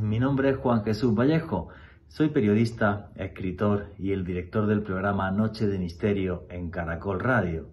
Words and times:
Mi 0.00 0.20
nombre 0.20 0.50
es 0.50 0.56
Juan 0.58 0.84
Jesús 0.84 1.16
Vallejo. 1.16 1.66
Soy 2.06 2.28
periodista, 2.28 3.10
escritor 3.16 3.92
y 3.98 4.12
el 4.12 4.24
director 4.24 4.68
del 4.68 4.84
programa 4.84 5.32
Noche 5.32 5.66
de 5.66 5.80
Misterio 5.80 6.46
en 6.48 6.70
Caracol 6.70 7.18
Radio. 7.18 7.66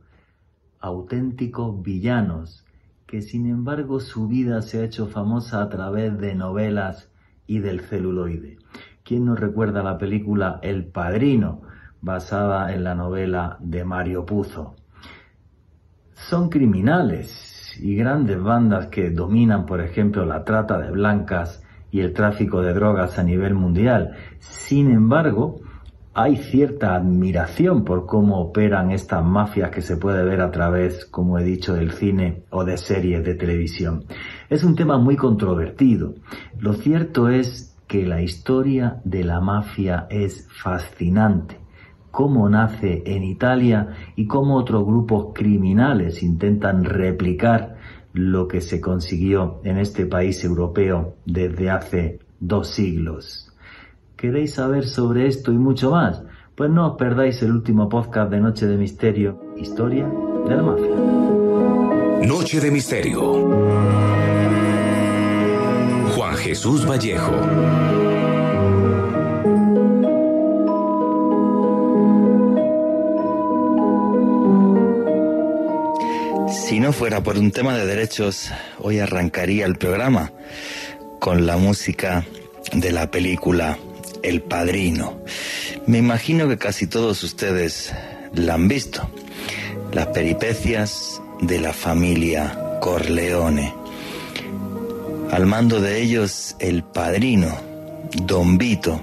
Auténticos 0.79 1.83
villanos, 1.83 2.65
que 3.05 3.21
sin 3.21 3.45
embargo 3.45 3.99
su 3.99 4.27
vida 4.27 4.63
se 4.63 4.79
ha 4.79 4.83
hecho 4.83 5.05
famosa 5.05 5.61
a 5.61 5.69
través 5.69 6.17
de 6.17 6.33
novelas 6.33 7.11
y 7.45 7.59
del 7.59 7.81
celuloide. 7.81 8.57
¿Quién 9.03 9.25
nos 9.25 9.39
recuerda 9.39 9.83
la 9.83 9.99
película 9.99 10.59
El 10.63 10.85
Padrino, 10.85 11.61
basada 12.01 12.73
en 12.73 12.83
la 12.83 12.95
novela 12.95 13.57
de 13.59 13.83
Mario 13.83 14.25
Puzo? 14.25 14.75
Son 16.13 16.49
criminales 16.49 17.77
y 17.79 17.95
grandes 17.95 18.41
bandas 18.41 18.87
que 18.87 19.11
dominan, 19.11 19.67
por 19.67 19.81
ejemplo, 19.81 20.25
la 20.25 20.43
trata 20.43 20.79
de 20.79 20.89
blancas 20.89 21.61
y 21.95 22.01
el 22.01 22.11
tráfico 22.11 22.61
de 22.61 22.73
drogas 22.73 23.17
a 23.17 23.23
nivel 23.23 23.53
mundial. 23.53 24.17
Sin 24.39 24.91
embargo, 24.91 25.61
hay 26.13 26.35
cierta 26.35 26.93
admiración 26.93 27.85
por 27.85 28.05
cómo 28.05 28.41
operan 28.41 28.91
estas 28.91 29.23
mafias 29.23 29.71
que 29.71 29.81
se 29.81 29.95
puede 29.95 30.21
ver 30.25 30.41
a 30.41 30.51
través, 30.51 31.05
como 31.05 31.39
he 31.39 31.45
dicho, 31.45 31.73
del 31.73 31.91
cine 31.91 32.43
o 32.49 32.65
de 32.65 32.75
series 32.75 33.23
de 33.23 33.35
televisión. 33.35 34.03
Es 34.49 34.65
un 34.65 34.75
tema 34.75 34.97
muy 34.97 35.15
controvertido. 35.15 36.15
Lo 36.59 36.73
cierto 36.73 37.29
es 37.29 37.77
que 37.87 38.05
la 38.05 38.21
historia 38.21 38.99
de 39.05 39.23
la 39.23 39.39
mafia 39.39 40.05
es 40.09 40.49
fascinante 40.51 41.61
cómo 42.15 42.47
nace 42.47 43.03
en 43.05 43.25
Italia 43.25 43.89
y 44.15 44.25
cómo 44.25 44.55
otros 44.55 44.85
grupos 44.85 45.33
criminales 45.33 46.23
intentan 46.23 46.85
replicar 46.85 47.74
lo 48.15 48.47
que 48.47 48.61
se 48.61 48.79
consiguió 48.79 49.59
en 49.63 49.77
este 49.77 50.05
país 50.05 50.43
europeo 50.43 51.15
desde 51.25 51.69
hace 51.69 52.19
dos 52.39 52.69
siglos. 52.69 53.51
¿Queréis 54.15 54.53
saber 54.53 54.87
sobre 54.87 55.27
esto 55.27 55.51
y 55.51 55.57
mucho 55.57 55.91
más? 55.91 56.23
Pues 56.55 56.71
no 56.71 56.91
os 56.91 56.97
perdáis 56.97 57.41
el 57.41 57.51
último 57.51 57.89
podcast 57.89 58.31
de 58.31 58.39
Noche 58.39 58.65
de 58.67 58.77
Misterio, 58.77 59.41
Historia 59.57 60.09
de 60.47 60.55
la 60.55 60.63
Mafia. 60.63 60.95
Noche 62.25 62.61
de 62.61 62.71
Misterio. 62.71 63.21
Juan 66.15 66.35
Jesús 66.37 66.89
Vallejo. 66.89 68.04
Si 76.67 76.79
no 76.79 76.91
fuera 76.93 77.21
por 77.21 77.37
un 77.37 77.51
tema 77.51 77.77
de 77.77 77.85
derechos, 77.85 78.49
hoy 78.79 78.97
arrancaría 78.97 79.67
el 79.67 79.75
programa 79.75 80.31
con 81.19 81.45
la 81.45 81.57
música 81.57 82.25
de 82.73 82.91
la 82.91 83.11
película 83.11 83.77
El 84.23 84.41
Padrino. 84.41 85.19
Me 85.85 85.99
imagino 85.99 86.47
que 86.47 86.57
casi 86.57 86.87
todos 86.87 87.21
ustedes 87.21 87.93
la 88.33 88.55
han 88.55 88.67
visto. 88.67 89.07
Las 89.93 90.07
peripecias 90.07 91.21
de 91.39 91.61
la 91.61 91.71
familia 91.71 92.79
Corleone. 92.81 93.71
Al 95.29 95.45
mando 95.45 95.79
de 95.79 96.01
ellos 96.01 96.55
el 96.57 96.83
padrino, 96.83 97.55
Don 98.23 98.57
Vito, 98.57 98.99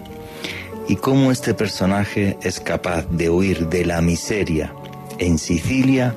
y 0.89 0.97
cómo 0.97 1.31
este 1.31 1.55
personaje 1.55 2.37
es 2.43 2.59
capaz 2.59 3.07
de 3.09 3.31
huir 3.31 3.69
de 3.69 3.85
la 3.85 4.01
miseria 4.01 4.75
en 5.21 5.39
Sicilia 5.39 6.13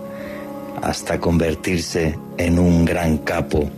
hasta 0.82 1.20
convertirse 1.20 2.18
en 2.38 2.60
un 2.60 2.86
gran 2.86 3.18
capo 3.18 3.70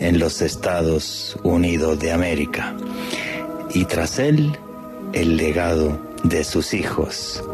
en 0.00 0.18
los 0.18 0.42
Estados 0.42 1.38
Unidos 1.42 1.98
de 2.00 2.12
América. 2.12 2.74
Y 3.72 3.84
tras 3.84 4.18
él, 4.18 4.56
el 5.12 5.36
legado 5.36 6.00
de 6.24 6.44
sus 6.44 6.74
hijos, 6.74 7.44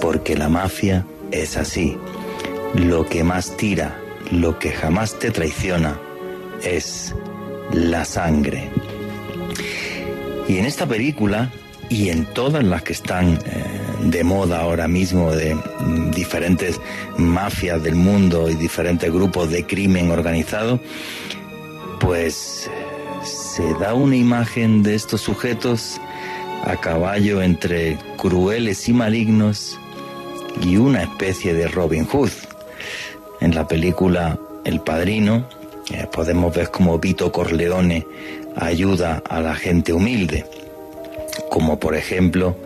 porque 0.00 0.36
la 0.36 0.48
mafia 0.48 1.06
es 1.30 1.56
así. 1.56 1.96
Lo 2.74 3.06
que 3.06 3.22
más 3.22 3.56
tira, 3.56 4.00
lo 4.30 4.58
que 4.58 4.70
jamás 4.70 5.18
te 5.18 5.30
traiciona, 5.30 5.98
es 6.62 7.14
la 7.72 8.04
sangre. 8.04 8.70
Y 10.48 10.58
en 10.58 10.66
esta 10.66 10.86
película, 10.86 11.50
y 11.88 12.08
en 12.08 12.24
todas 12.26 12.64
las 12.64 12.82
que 12.82 12.92
están 12.92 13.38
eh, 13.46 13.83
de 14.04 14.24
moda 14.24 14.60
ahora 14.60 14.88
mismo 14.88 15.32
de 15.32 15.54
mm, 15.54 16.10
diferentes 16.10 16.80
mafias 17.16 17.82
del 17.82 17.94
mundo 17.94 18.48
y 18.50 18.54
diferentes 18.54 19.12
grupos 19.12 19.50
de 19.50 19.64
crimen 19.64 20.10
organizado, 20.10 20.80
pues 22.00 22.70
se 23.24 23.74
da 23.74 23.94
una 23.94 24.16
imagen 24.16 24.82
de 24.82 24.94
estos 24.94 25.22
sujetos 25.22 26.00
a 26.64 26.76
caballo 26.76 27.42
entre 27.42 27.98
crueles 28.16 28.88
y 28.88 28.92
malignos 28.92 29.78
y 30.62 30.76
una 30.76 31.02
especie 31.02 31.54
de 31.54 31.68
Robin 31.68 32.04
Hood. 32.04 32.30
En 33.40 33.54
la 33.54 33.66
película 33.66 34.38
El 34.64 34.80
Padrino 34.80 35.46
eh, 35.90 36.06
podemos 36.12 36.54
ver 36.54 36.70
cómo 36.70 36.98
Vito 36.98 37.32
Corleone 37.32 38.06
ayuda 38.56 39.22
a 39.28 39.40
la 39.40 39.54
gente 39.54 39.92
humilde, 39.92 40.46
como 41.50 41.78
por 41.78 41.94
ejemplo 41.94 42.56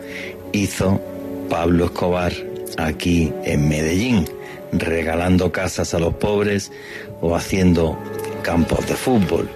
hizo 0.51 1.01
Pablo 1.49 1.85
Escobar 1.85 2.31
aquí 2.77 3.33
en 3.43 3.67
Medellín, 3.67 4.29
regalando 4.71 5.51
casas 5.51 5.93
a 5.93 5.99
los 5.99 6.13
pobres 6.15 6.71
o 7.21 7.35
haciendo 7.35 7.97
campos 8.43 8.87
de 8.87 8.95
fútbol. 8.95 9.49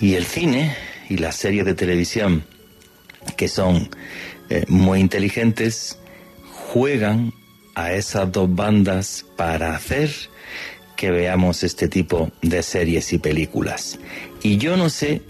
Y 0.00 0.14
el 0.14 0.24
cine 0.24 0.76
y 1.08 1.16
las 1.16 1.36
series 1.36 1.64
de 1.64 1.74
televisión, 1.74 2.44
que 3.36 3.48
son 3.48 3.88
eh, 4.50 4.64
muy 4.68 5.00
inteligentes, 5.00 5.98
juegan 6.72 7.32
a 7.74 7.92
esas 7.92 8.30
dos 8.30 8.54
bandas 8.54 9.24
para 9.36 9.74
hacer 9.74 10.10
que 10.96 11.10
veamos 11.10 11.64
este 11.64 11.88
tipo 11.88 12.30
de 12.42 12.62
series 12.62 13.12
y 13.12 13.18
películas. 13.18 13.98
Y 14.42 14.58
yo 14.58 14.76
no 14.76 14.90
sé 14.90 15.22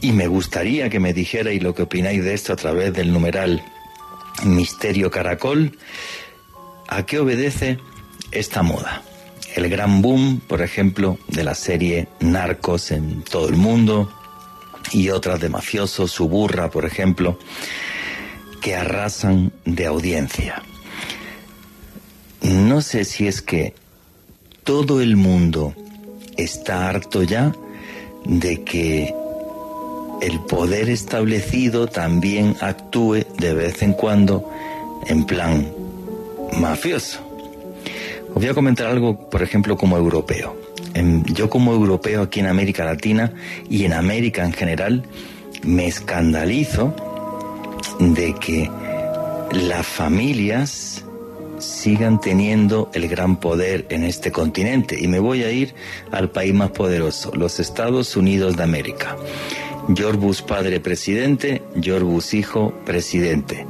y 0.00 0.12
me 0.12 0.26
gustaría 0.26 0.88
que 0.88 1.00
me 1.00 1.12
dijerais 1.12 1.62
lo 1.62 1.74
que 1.74 1.82
opináis 1.82 2.24
de 2.24 2.34
esto 2.34 2.52
a 2.52 2.56
través 2.56 2.92
del 2.92 3.12
numeral 3.12 3.62
Misterio 4.44 5.10
Caracol. 5.10 5.78
¿A 6.88 7.04
qué 7.04 7.18
obedece 7.18 7.78
esta 8.30 8.62
moda? 8.62 9.02
El 9.54 9.68
gran 9.68 10.00
boom, 10.00 10.40
por 10.40 10.62
ejemplo, 10.62 11.18
de 11.28 11.44
la 11.44 11.54
serie 11.54 12.08
Narcos 12.20 12.92
en 12.92 13.22
todo 13.22 13.48
el 13.48 13.56
mundo 13.56 14.12
y 14.92 15.10
otras 15.10 15.40
de 15.40 15.48
mafiosos, 15.48 16.10
Suburra, 16.10 16.70
por 16.70 16.84
ejemplo, 16.84 17.38
que 18.60 18.76
arrasan 18.76 19.52
de 19.64 19.86
audiencia. 19.86 20.62
No 22.42 22.80
sé 22.80 23.04
si 23.04 23.26
es 23.26 23.42
que 23.42 23.74
todo 24.64 25.00
el 25.00 25.16
mundo 25.16 25.74
está 26.36 26.88
harto 26.88 27.22
ya 27.22 27.52
de 28.24 28.62
que 28.62 29.14
el 30.20 30.40
poder 30.40 30.88
establecido 30.88 31.86
también 31.86 32.56
actúe 32.60 33.24
de 33.38 33.54
vez 33.54 33.82
en 33.82 33.92
cuando 33.94 34.50
en 35.06 35.24
plan 35.24 35.66
mafioso. 36.58 37.20
Os 38.28 38.34
voy 38.34 38.48
a 38.48 38.54
comentar 38.54 38.86
algo, 38.86 39.28
por 39.30 39.42
ejemplo, 39.42 39.76
como 39.76 39.96
europeo. 39.96 40.56
Yo 41.32 41.48
como 41.48 41.72
europeo 41.72 42.22
aquí 42.22 42.40
en 42.40 42.46
América 42.46 42.84
Latina 42.84 43.32
y 43.68 43.84
en 43.84 43.92
América 43.92 44.44
en 44.44 44.52
general, 44.52 45.04
me 45.62 45.86
escandalizo 45.86 46.94
de 47.98 48.34
que 48.34 48.70
las 49.52 49.86
familias 49.86 51.04
sigan 51.58 52.20
teniendo 52.20 52.90
el 52.94 53.08
gran 53.08 53.36
poder 53.36 53.86
en 53.90 54.04
este 54.04 54.32
continente. 54.32 54.98
Y 54.98 55.08
me 55.08 55.18
voy 55.18 55.44
a 55.44 55.50
ir 55.50 55.74
al 56.10 56.30
país 56.30 56.54
más 56.54 56.70
poderoso, 56.70 57.32
los 57.34 57.60
Estados 57.60 58.16
Unidos 58.16 58.56
de 58.56 58.62
América. 58.62 59.16
George 59.94 60.42
padre 60.46 60.80
presidente, 60.80 61.62
George 61.80 62.38
hijo 62.38 62.72
presidente. 62.84 63.66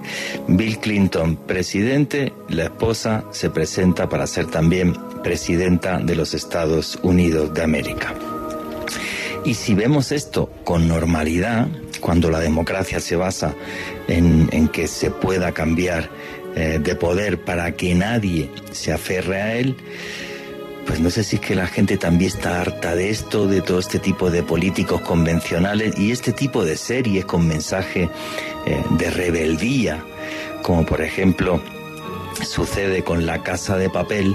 Bill 0.49 0.79
Clinton 0.79 1.37
presidente, 1.37 2.33
la 2.49 2.65
esposa 2.65 3.25
se 3.31 3.51
presenta 3.51 4.09
para 4.09 4.27
ser 4.27 4.47
también 4.47 4.97
presidenta 5.23 5.99
de 5.99 6.15
los 6.15 6.35
Estados 6.35 6.99
Unidos 7.03 7.55
de 7.55 7.63
América. 7.63 8.15
Y 9.45 9.55
si 9.55 9.75
vemos 9.75 10.13
esto 10.13 10.51
con 10.65 10.87
normalidad, 10.89 11.69
cuando 12.01 12.31
la 12.31 12.41
democracia 12.41 13.01
se 13.01 13.17
basa 13.17 13.55
en, 14.09 14.69
que 14.69 14.89
se 14.89 15.11
pueda 15.11 15.53
cambiar 15.53 16.11
eh, 16.57 16.79
de 16.83 16.95
poder 16.95 17.43
para 17.45 17.73
que 17.73 17.95
nadie 17.95 18.51
se 18.73 18.93
aferre 18.93 19.41
a 19.41 19.55
él, 19.57 19.77
pues 20.91 20.99
no 20.99 21.09
sé 21.09 21.23
si 21.23 21.37
es 21.37 21.43
que 21.43 21.55
la 21.55 21.69
gente 21.69 21.97
también 21.97 22.33
está 22.33 22.63
harta 22.63 22.97
de 22.97 23.11
esto, 23.11 23.47
de 23.47 23.63
todo 23.63 23.79
este 23.79 24.01
tipo 24.01 24.29
de 24.29 24.43
políticos 24.43 25.01
convencionales 25.03 25.97
y 25.97 26.11
este 26.11 26.33
tipo 26.33 26.65
de 26.65 26.77
series 26.77 27.27
con 27.27 27.47
mensaje 27.47 28.11
eh, 28.67 28.83
de 28.99 29.11
rebeldía, 29.11 30.03
como 30.63 30.85
por 30.85 31.01
ejemplo 31.01 31.61
sucede 32.43 33.05
con 33.05 33.25
La 33.25 33.41
Casa 33.45 33.77
de 33.77 33.89
Papel, 33.89 34.35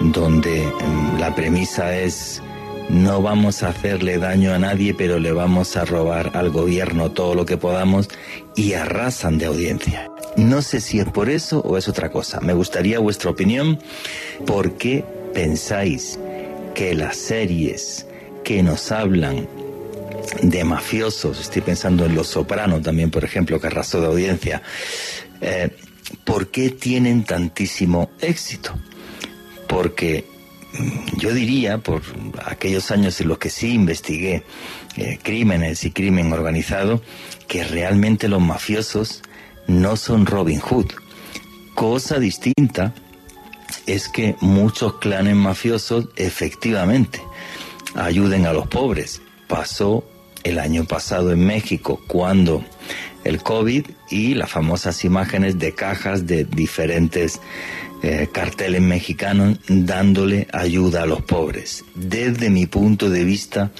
donde 0.00 0.66
mm, 0.66 1.20
la 1.20 1.32
premisa 1.32 1.96
es 1.96 2.42
no 2.88 3.22
vamos 3.22 3.62
a 3.62 3.68
hacerle 3.68 4.18
daño 4.18 4.52
a 4.52 4.58
nadie, 4.58 4.94
pero 4.94 5.20
le 5.20 5.30
vamos 5.30 5.76
a 5.76 5.84
robar 5.84 6.32
al 6.34 6.50
gobierno 6.50 7.12
todo 7.12 7.36
lo 7.36 7.46
que 7.46 7.56
podamos 7.56 8.08
y 8.56 8.72
arrasan 8.72 9.38
de 9.38 9.46
audiencia. 9.46 10.10
No 10.36 10.60
sé 10.60 10.80
si 10.80 10.98
es 10.98 11.06
por 11.06 11.30
eso 11.30 11.60
o 11.60 11.78
es 11.78 11.86
otra 11.86 12.10
cosa. 12.10 12.40
Me 12.40 12.52
gustaría 12.52 12.98
vuestra 12.98 13.30
opinión. 13.30 13.78
¿Por 14.44 14.72
qué 14.72 15.04
pensáis 15.34 16.18
que 16.74 16.94
las 16.94 17.16
series 17.16 18.06
que 18.44 18.62
nos 18.62 18.92
hablan 18.92 19.46
de 20.42 20.64
mafiosos, 20.64 21.40
estoy 21.40 21.62
pensando 21.62 22.06
en 22.06 22.14
Los 22.14 22.28
Sopranos 22.28 22.82
también, 22.82 23.10
por 23.10 23.24
ejemplo, 23.24 23.60
que 23.60 23.66
arrasó 23.66 24.00
de 24.00 24.06
audiencia, 24.06 24.62
eh, 25.40 25.70
¿por 26.24 26.50
qué 26.50 26.70
tienen 26.70 27.24
tantísimo 27.24 28.10
éxito? 28.20 28.74
Porque 29.68 30.24
mm, 30.72 31.18
yo 31.18 31.32
diría, 31.34 31.78
por 31.78 32.02
aquellos 32.44 32.90
años 32.90 33.20
en 33.20 33.28
los 33.28 33.38
que 33.38 33.50
sí 33.50 33.74
investigué 33.74 34.44
eh, 34.96 35.18
crímenes 35.22 35.84
y 35.84 35.90
crimen 35.90 36.32
organizado, 36.32 37.02
que 37.48 37.64
realmente 37.64 38.28
los 38.28 38.40
mafiosos 38.40 39.22
no 39.66 39.96
son 39.96 40.26
Robin 40.26 40.60
Hood. 40.60 40.92
Cosa 41.74 42.18
distinta 42.18 42.94
es 43.86 44.08
que 44.08 44.36
muchos 44.40 44.94
clanes 44.94 45.36
mafiosos 45.36 46.08
efectivamente 46.16 47.22
ayuden 47.94 48.46
a 48.46 48.52
los 48.52 48.66
pobres. 48.66 49.20
Pasó 49.46 50.04
el 50.42 50.58
año 50.58 50.84
pasado 50.84 51.32
en 51.32 51.44
México 51.44 52.00
cuando 52.06 52.64
el 53.24 53.42
COVID 53.42 53.86
y 54.10 54.34
las 54.34 54.50
famosas 54.50 55.04
imágenes 55.04 55.58
de 55.58 55.74
cajas 55.74 56.26
de 56.26 56.44
diferentes 56.44 57.40
eh, 58.02 58.28
carteles 58.30 58.82
mexicanos 58.82 59.58
dándole 59.66 60.46
ayuda 60.52 61.02
a 61.02 61.06
los 61.06 61.22
pobres. 61.22 61.84
Desde 61.94 62.50
mi 62.50 62.66
punto 62.66 63.08
de 63.08 63.24
vista, 63.24 63.70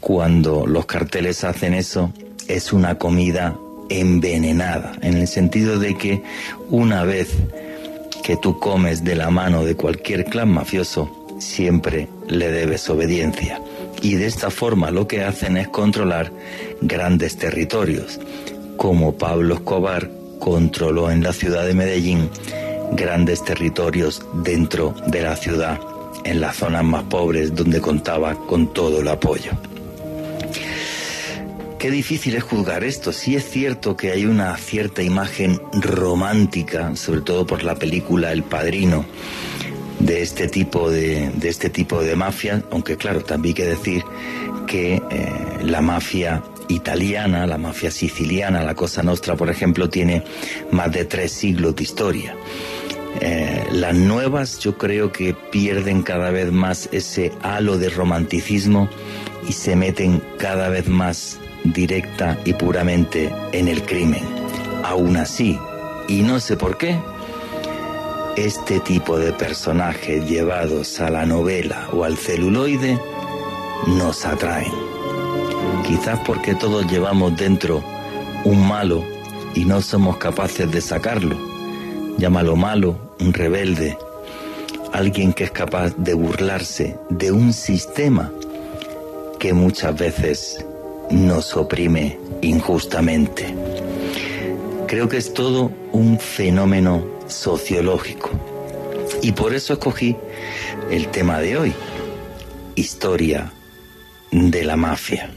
cuando 0.00 0.66
los 0.66 0.84
carteles 0.84 1.42
hacen 1.42 1.72
eso, 1.72 2.12
es 2.48 2.72
una 2.72 2.96
comida 2.98 3.56
envenenada, 3.88 4.98
en 5.00 5.16
el 5.16 5.28
sentido 5.28 5.78
de 5.78 5.96
que 5.96 6.22
una 6.68 7.04
vez 7.04 7.28
que 8.26 8.36
tú 8.36 8.58
comes 8.58 9.04
de 9.04 9.14
la 9.14 9.30
mano 9.30 9.64
de 9.64 9.76
cualquier 9.76 10.24
clan 10.24 10.48
mafioso, 10.48 11.08
siempre 11.38 12.08
le 12.26 12.50
debes 12.50 12.90
obediencia. 12.90 13.62
Y 14.02 14.16
de 14.16 14.26
esta 14.26 14.50
forma 14.50 14.90
lo 14.90 15.06
que 15.06 15.22
hacen 15.22 15.56
es 15.56 15.68
controlar 15.68 16.32
grandes 16.80 17.36
territorios, 17.36 18.18
como 18.76 19.16
Pablo 19.16 19.54
Escobar 19.54 20.10
controló 20.40 21.08
en 21.08 21.22
la 21.22 21.32
ciudad 21.32 21.64
de 21.64 21.74
Medellín 21.74 22.28
grandes 22.94 23.44
territorios 23.44 24.26
dentro 24.42 24.92
de 25.06 25.22
la 25.22 25.36
ciudad, 25.36 25.78
en 26.24 26.40
las 26.40 26.56
zonas 26.56 26.82
más 26.82 27.04
pobres 27.04 27.54
donde 27.54 27.80
contaba 27.80 28.34
con 28.48 28.72
todo 28.72 29.02
el 29.02 29.06
apoyo. 29.06 29.52
Qué 31.78 31.90
difícil 31.90 32.34
es 32.36 32.42
juzgar 32.42 32.84
esto. 32.84 33.12
Sí 33.12 33.36
es 33.36 33.50
cierto 33.50 33.96
que 33.96 34.10
hay 34.10 34.24
una 34.24 34.56
cierta 34.56 35.02
imagen 35.02 35.60
romántica, 35.72 36.96
sobre 36.96 37.20
todo 37.20 37.46
por 37.46 37.62
la 37.64 37.74
película 37.74 38.32
El 38.32 38.42
Padrino, 38.42 39.04
de 39.98 40.22
este 40.22 40.48
tipo 40.48 40.90
de, 40.90 41.30
de 41.34 41.48
este 41.48 41.68
tipo 41.68 42.02
de 42.02 42.16
mafia, 42.16 42.62
aunque 42.70 42.96
claro, 42.96 43.22
también 43.22 43.50
hay 43.50 43.54
que 43.54 43.64
decir 43.66 44.04
que 44.66 44.94
eh, 44.94 45.02
la 45.64 45.82
mafia 45.82 46.42
italiana, 46.68 47.46
la 47.46 47.58
mafia 47.58 47.90
siciliana, 47.90 48.62
la 48.62 48.74
Cosa 48.74 49.02
Nostra, 49.02 49.36
por 49.36 49.50
ejemplo, 49.50 49.90
tiene 49.90 50.24
más 50.70 50.90
de 50.92 51.04
tres 51.04 51.32
siglos 51.32 51.76
de 51.76 51.82
historia. 51.82 52.36
Eh, 53.20 53.64
las 53.72 53.94
nuevas 53.94 54.58
yo 54.58 54.76
creo 54.76 55.12
que 55.12 55.34
pierden 55.34 56.02
cada 56.02 56.30
vez 56.30 56.50
más 56.52 56.88
ese 56.92 57.32
halo 57.42 57.78
de 57.78 57.90
romanticismo 57.90 58.88
y 59.48 59.52
se 59.52 59.76
meten 59.76 60.22
cada 60.38 60.68
vez 60.68 60.88
más 60.88 61.38
directa 61.72 62.38
y 62.44 62.52
puramente 62.52 63.32
en 63.52 63.68
el 63.68 63.82
crimen. 63.82 64.22
Aún 64.84 65.16
así, 65.16 65.58
y 66.08 66.22
no 66.22 66.40
sé 66.40 66.56
por 66.56 66.76
qué, 66.78 66.98
este 68.36 68.80
tipo 68.80 69.18
de 69.18 69.32
personajes 69.32 70.28
llevados 70.28 71.00
a 71.00 71.10
la 71.10 71.24
novela 71.24 71.88
o 71.92 72.04
al 72.04 72.16
celuloide 72.16 72.98
nos 73.86 74.24
atraen. 74.26 74.72
Quizás 75.86 76.20
porque 76.26 76.54
todos 76.54 76.86
llevamos 76.90 77.36
dentro 77.36 77.82
un 78.44 78.66
malo 78.66 79.04
y 79.54 79.64
no 79.64 79.80
somos 79.80 80.18
capaces 80.18 80.70
de 80.70 80.80
sacarlo. 80.80 81.36
Llámalo 82.18 82.56
malo, 82.56 82.98
un 83.20 83.32
rebelde, 83.32 83.96
alguien 84.92 85.32
que 85.32 85.44
es 85.44 85.50
capaz 85.50 85.94
de 85.96 86.14
burlarse 86.14 86.96
de 87.10 87.32
un 87.32 87.52
sistema 87.52 88.30
que 89.38 89.52
muchas 89.52 89.96
veces 89.96 90.64
nos 91.10 91.56
oprime 91.56 92.18
injustamente. 92.42 93.54
Creo 94.86 95.08
que 95.08 95.16
es 95.16 95.34
todo 95.34 95.72
un 95.92 96.18
fenómeno 96.18 97.04
sociológico. 97.26 98.30
Y 99.22 99.32
por 99.32 99.54
eso 99.54 99.72
escogí 99.74 100.16
el 100.90 101.08
tema 101.08 101.40
de 101.40 101.56
hoy, 101.56 101.72
historia 102.74 103.52
de 104.30 104.64
la 104.64 104.76
mafia. 104.76 105.30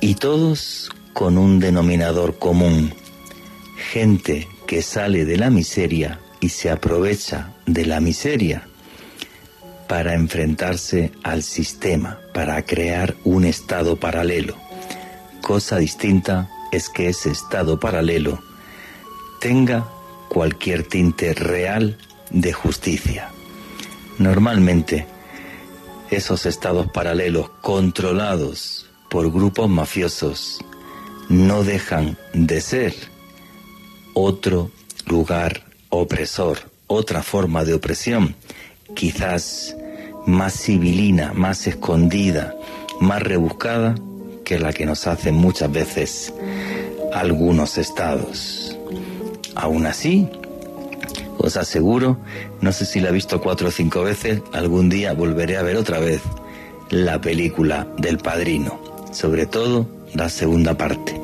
Y 0.00 0.14
todos 0.14 0.90
con 1.12 1.38
un 1.38 1.58
denominador 1.58 2.38
común, 2.38 2.94
gente 3.90 4.46
que 4.66 4.82
sale 4.82 5.24
de 5.24 5.36
la 5.36 5.50
miseria 5.50 6.20
y 6.40 6.50
se 6.50 6.70
aprovecha 6.70 7.54
de 7.66 7.86
la 7.86 8.00
miseria 8.00 8.67
para 9.88 10.14
enfrentarse 10.14 11.12
al 11.22 11.42
sistema, 11.42 12.18
para 12.34 12.64
crear 12.64 13.16
un 13.24 13.44
estado 13.44 13.96
paralelo. 13.96 14.54
Cosa 15.40 15.78
distinta 15.78 16.50
es 16.70 16.88
que 16.88 17.08
ese 17.08 17.30
estado 17.30 17.80
paralelo 17.80 18.38
tenga 19.40 19.88
cualquier 20.28 20.82
tinte 20.82 21.32
real 21.34 21.96
de 22.30 22.52
justicia. 22.52 23.30
Normalmente, 24.18 25.06
esos 26.10 26.46
estados 26.46 26.90
paralelos 26.90 27.50
controlados 27.62 28.86
por 29.08 29.30
grupos 29.32 29.68
mafiosos 29.70 30.64
no 31.28 31.64
dejan 31.64 32.18
de 32.34 32.60
ser 32.60 32.94
otro 34.14 34.70
lugar 35.06 35.64
opresor, 35.88 36.58
otra 36.86 37.22
forma 37.22 37.64
de 37.64 37.74
opresión, 37.74 38.34
quizás 38.94 39.76
más 40.26 40.54
civilina, 40.54 41.32
más 41.34 41.66
escondida, 41.66 42.54
más 43.00 43.22
rebuscada 43.22 43.94
que 44.44 44.58
la 44.58 44.72
que 44.72 44.86
nos 44.86 45.06
hacen 45.06 45.34
muchas 45.34 45.70
veces 45.70 46.32
algunos 47.12 47.78
estados. 47.78 48.76
Aún 49.54 49.86
así, 49.86 50.28
os 51.38 51.56
aseguro, 51.56 52.18
no 52.60 52.72
sé 52.72 52.84
si 52.84 53.00
la 53.00 53.10
he 53.10 53.12
visto 53.12 53.40
cuatro 53.40 53.68
o 53.68 53.70
cinco 53.70 54.02
veces, 54.02 54.42
algún 54.52 54.88
día 54.88 55.12
volveré 55.12 55.56
a 55.56 55.62
ver 55.62 55.76
otra 55.76 55.98
vez 55.98 56.20
la 56.90 57.20
película 57.20 57.86
del 57.98 58.18
padrino, 58.18 58.78
sobre 59.12 59.46
todo 59.46 59.86
la 60.14 60.28
segunda 60.28 60.76
parte, 60.76 61.20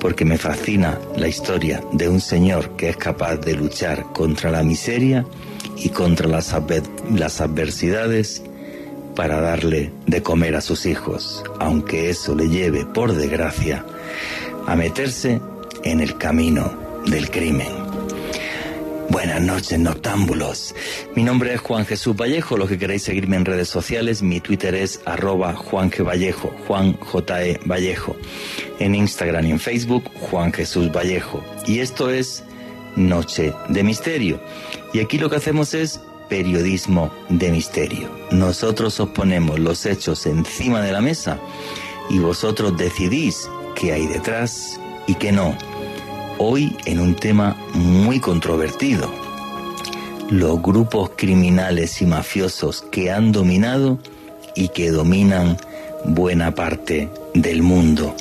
porque 0.00 0.24
me 0.24 0.38
fascina 0.38 0.98
la 1.16 1.28
historia 1.28 1.82
de 1.92 2.08
un 2.08 2.20
señor 2.20 2.76
que 2.76 2.90
es 2.90 2.96
capaz 2.96 3.36
de 3.36 3.54
luchar 3.54 4.04
contra 4.12 4.50
la 4.50 4.62
miseria 4.62 5.24
y 5.80 5.88
contra 5.88 6.28
las, 6.28 6.52
adversidades 6.52 8.42
para 9.16 9.40
darle 9.40 9.92
de 10.06 10.22
comer 10.22 10.54
a 10.54 10.60
sus 10.60 10.86
hijos, 10.86 11.42
aunque 11.58 12.10
eso 12.10 12.34
le 12.34 12.48
lleve, 12.48 12.84
por 12.84 13.12
desgracia, 13.14 13.84
a 14.66 14.76
meterse 14.76 15.40
en 15.82 16.00
el 16.00 16.16
camino 16.18 16.72
del 17.06 17.30
crimen. 17.30 17.80
Buenas 19.08 19.42
noches, 19.42 19.76
noctámbulos. 19.78 20.72
Mi 21.16 21.24
nombre 21.24 21.52
es 21.52 21.60
Juan 21.60 21.84
Jesús 21.84 22.14
Vallejo. 22.14 22.56
Los 22.56 22.68
que 22.68 22.78
queréis 22.78 23.02
seguirme 23.02 23.36
en 23.36 23.44
redes 23.44 23.68
sociales, 23.68 24.22
mi 24.22 24.40
Twitter 24.40 24.72
es 24.76 25.00
arroba 25.04 25.54
Juan. 25.54 25.90
Vallejo, 25.98 26.54
Juan 26.68 26.92
J. 26.92 27.44
E. 27.44 27.60
Vallejo. 27.64 28.14
En 28.78 28.94
Instagram 28.94 29.46
y 29.46 29.50
en 29.50 29.58
Facebook, 29.58 30.04
Juan 30.14 30.52
Jesús 30.52 30.92
Vallejo. 30.92 31.42
Y 31.66 31.80
esto 31.80 32.08
es 32.08 32.44
Noche 32.94 33.52
de 33.68 33.82
Misterio. 33.82 34.40
Y 34.92 35.00
aquí 35.00 35.18
lo 35.18 35.30
que 35.30 35.36
hacemos 35.36 35.74
es 35.74 36.00
periodismo 36.28 37.10
de 37.28 37.50
misterio. 37.50 38.08
Nosotros 38.30 38.98
os 39.00 39.10
ponemos 39.10 39.58
los 39.58 39.86
hechos 39.86 40.26
encima 40.26 40.80
de 40.80 40.92
la 40.92 41.00
mesa 41.00 41.38
y 42.08 42.18
vosotros 42.18 42.76
decidís 42.76 43.48
qué 43.74 43.92
hay 43.92 44.06
detrás 44.06 44.80
y 45.06 45.14
qué 45.14 45.32
no 45.32 45.56
hoy 46.42 46.74
en 46.86 47.00
un 47.00 47.14
tema 47.14 47.54
muy 47.74 48.18
controvertido. 48.18 49.12
Los 50.30 50.62
grupos 50.62 51.10
criminales 51.14 52.00
y 52.00 52.06
mafiosos 52.06 52.82
que 52.90 53.10
han 53.10 53.30
dominado 53.30 53.98
y 54.54 54.68
que 54.68 54.90
dominan 54.90 55.58
buena 56.04 56.54
parte 56.54 57.10
del 57.34 57.62
mundo, 57.62 58.16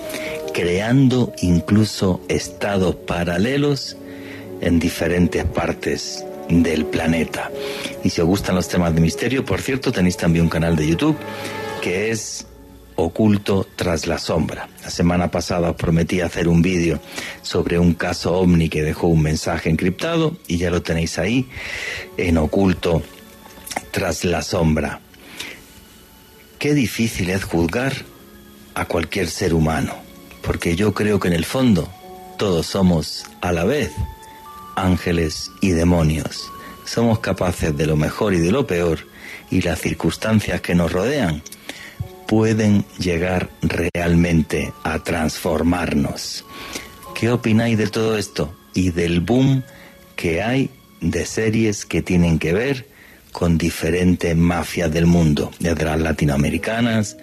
creando 0.54 1.32
incluso 1.42 2.20
estados 2.28 2.96
paralelos 2.96 3.96
en 4.60 4.80
diferentes 4.80 5.46
partes 5.46 6.26
del 6.50 6.86
planeta. 6.86 7.51
Y 8.03 8.10
si 8.10 8.22
os 8.22 8.27
gustan 8.27 8.56
los 8.56 8.68
temas 8.68 8.94
de 8.94 9.01
misterio, 9.01 9.46
por 9.46 9.62
cierto, 9.62 9.91
tenéis 9.91 10.18
también 10.18 10.46
un 10.46 10.50
canal 10.50 10.75
de 10.75 10.88
YouTube 10.88 11.18
que 11.82 12.12
es 12.12 12.46
Oculto 12.96 13.65
tras 13.77 14.08
la 14.08 14.18
sombra. 14.18 14.68
La 14.84 14.89
semana 14.89 15.32
pasada 15.32 15.70
os 15.70 15.77
prometí 15.77 16.20
hacer 16.20 16.50
un 16.50 16.62
vídeo 16.62 17.00
sobre 17.41 17.79
un 17.79 17.94
caso 17.94 18.34
ovni 18.34 18.68
que 18.68 18.84
dejó 18.84 19.08
un 19.08 19.22
mensaje 19.22 19.70
encriptado 19.70 20.36
y 20.48 20.58
ya 20.58 20.70
lo 20.70 20.82
tenéis 20.82 21.18
ahí 21.18 21.48
en 22.18 22.38
Oculto 22.38 23.01
tras 23.91 24.25
la 24.25 24.41
sombra. 24.41 25.00
Qué 26.58 26.74
difícil 26.74 27.29
es 27.29 27.46
juzgar 27.46 27.94
a 28.74 28.84
cualquier 28.84 29.29
ser 29.29 29.53
humano, 29.53 29.94
porque 30.41 30.75
yo 30.75 30.94
creo 30.94 31.22
que 31.22 31.29
en 31.29 31.36
el 31.36 31.46
fondo 31.46 31.89
todos 32.38 32.65
somos 32.65 33.25
a 33.39 33.53
la 33.53 33.63
vez 33.63 33.91
ángeles 34.86 35.51
y 35.62 35.71
demonios. 35.71 36.51
Somos 36.86 37.19
capaces 37.19 37.75
de 37.75 37.86
lo 37.86 37.95
mejor 37.95 38.33
y 38.33 38.39
de 38.39 38.51
lo 38.51 38.65
peor 38.65 39.00
y 39.51 39.62
las 39.62 39.79
circunstancias 39.79 40.62
que 40.62 40.75
nos 40.75 40.91
rodean 40.91 41.41
pueden 42.27 42.86
llegar 43.00 43.50
realmente 43.62 44.71
a 44.83 45.00
transformarnos. 45.00 46.45
¿Qué 47.15 47.31
opináis 47.31 47.77
de 47.77 47.88
todo 47.88 48.17
esto 48.17 48.53
y 48.74 48.91
del 48.91 49.19
boom 49.19 49.63
que 50.15 50.43
hay 50.43 50.69
de 51.01 51.25
series 51.25 51.86
que 51.86 52.01
tienen 52.01 52.38
que 52.38 52.53
ver 52.53 52.88
con 53.31 53.57
diferentes 53.57 54.36
mafias 54.36 54.91
del 54.91 55.05
mundo, 55.05 55.51
desde 55.59 55.86
las 55.86 56.00
latinoamericanas 56.00 57.17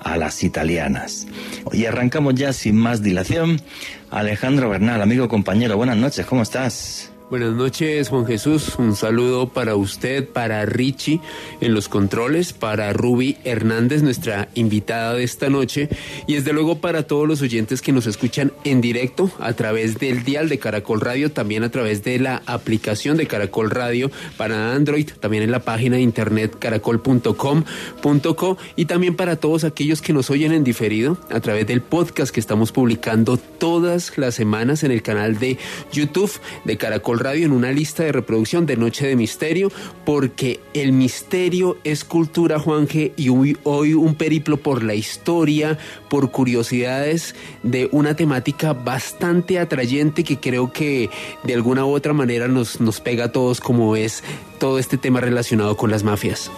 a 0.00 0.16
las 0.16 0.42
italianas? 0.42 1.28
Y 1.72 1.86
arrancamos 1.86 2.34
ya 2.34 2.52
sin 2.52 2.76
más 2.76 3.00
dilación. 3.00 3.62
Alejandro 4.10 4.70
Bernal, 4.70 5.02
amigo 5.02 5.28
compañero, 5.28 5.76
buenas 5.76 5.96
noches, 5.96 6.24
¿cómo 6.26 6.42
estás? 6.42 7.12
Buenas 7.30 7.52
noches, 7.52 8.08
Juan 8.08 8.24
Jesús. 8.24 8.76
Un 8.78 8.96
saludo 8.96 9.50
para 9.50 9.76
usted, 9.76 10.26
para 10.26 10.64
Richie 10.64 11.20
en 11.60 11.74
los 11.74 11.90
controles, 11.90 12.54
para 12.54 12.90
Ruby 12.94 13.36
Hernández, 13.44 14.02
nuestra 14.02 14.48
invitada 14.54 15.12
de 15.12 15.24
esta 15.24 15.50
noche, 15.50 15.90
y 16.26 16.36
desde 16.36 16.54
luego 16.54 16.78
para 16.78 17.02
todos 17.02 17.28
los 17.28 17.42
oyentes 17.42 17.82
que 17.82 17.92
nos 17.92 18.06
escuchan 18.06 18.50
en 18.64 18.80
directo 18.80 19.30
a 19.40 19.52
través 19.52 19.98
del 19.98 20.24
dial 20.24 20.48
de 20.48 20.58
Caracol 20.58 21.02
Radio, 21.02 21.30
también 21.30 21.64
a 21.64 21.70
través 21.70 22.02
de 22.02 22.18
la 22.18 22.42
aplicación 22.46 23.18
de 23.18 23.26
Caracol 23.26 23.70
Radio 23.70 24.10
para 24.38 24.72
Android, 24.72 25.10
también 25.20 25.42
en 25.42 25.50
la 25.50 25.60
página 25.60 25.96
de 25.96 26.02
internet 26.02 26.56
caracol.com.co 26.58 28.58
y 28.74 28.86
también 28.86 29.16
para 29.16 29.36
todos 29.36 29.64
aquellos 29.64 30.00
que 30.00 30.14
nos 30.14 30.30
oyen 30.30 30.52
en 30.52 30.64
diferido 30.64 31.18
a 31.28 31.40
través 31.40 31.66
del 31.66 31.82
podcast 31.82 32.32
que 32.32 32.40
estamos 32.40 32.72
publicando 32.72 33.36
todas 33.36 34.16
las 34.16 34.34
semanas 34.34 34.82
en 34.82 34.92
el 34.92 35.02
canal 35.02 35.38
de 35.38 35.58
YouTube 35.92 36.32
de 36.64 36.78
Caracol 36.78 37.17
Radio 37.18 37.46
en 37.46 37.52
una 37.52 37.72
lista 37.72 38.04
de 38.04 38.12
reproducción 38.12 38.66
de 38.66 38.76
Noche 38.76 39.06
de 39.06 39.16
Misterio, 39.16 39.70
porque 40.04 40.60
el 40.74 40.92
misterio 40.92 41.78
es 41.84 42.04
cultura, 42.04 42.58
Juanje, 42.58 43.12
y 43.16 43.28
hoy, 43.28 43.94
un 43.94 44.14
periplo 44.14 44.56
por 44.56 44.82
la 44.82 44.94
historia, 44.94 45.78
por 46.08 46.30
curiosidades 46.30 47.34
de 47.62 47.88
una 47.92 48.14
temática 48.14 48.72
bastante 48.72 49.58
atrayente 49.58 50.24
que 50.24 50.38
creo 50.38 50.72
que 50.72 51.10
de 51.44 51.54
alguna 51.54 51.84
u 51.84 51.90
otra 51.90 52.12
manera 52.12 52.48
nos, 52.48 52.80
nos 52.80 53.00
pega 53.00 53.26
a 53.26 53.32
todos, 53.32 53.60
como 53.60 53.96
es 53.96 54.22
todo 54.58 54.78
este 54.78 54.96
tema 54.96 55.20
relacionado 55.20 55.76
con 55.76 55.90
las 55.90 56.04
mafias. 56.04 56.50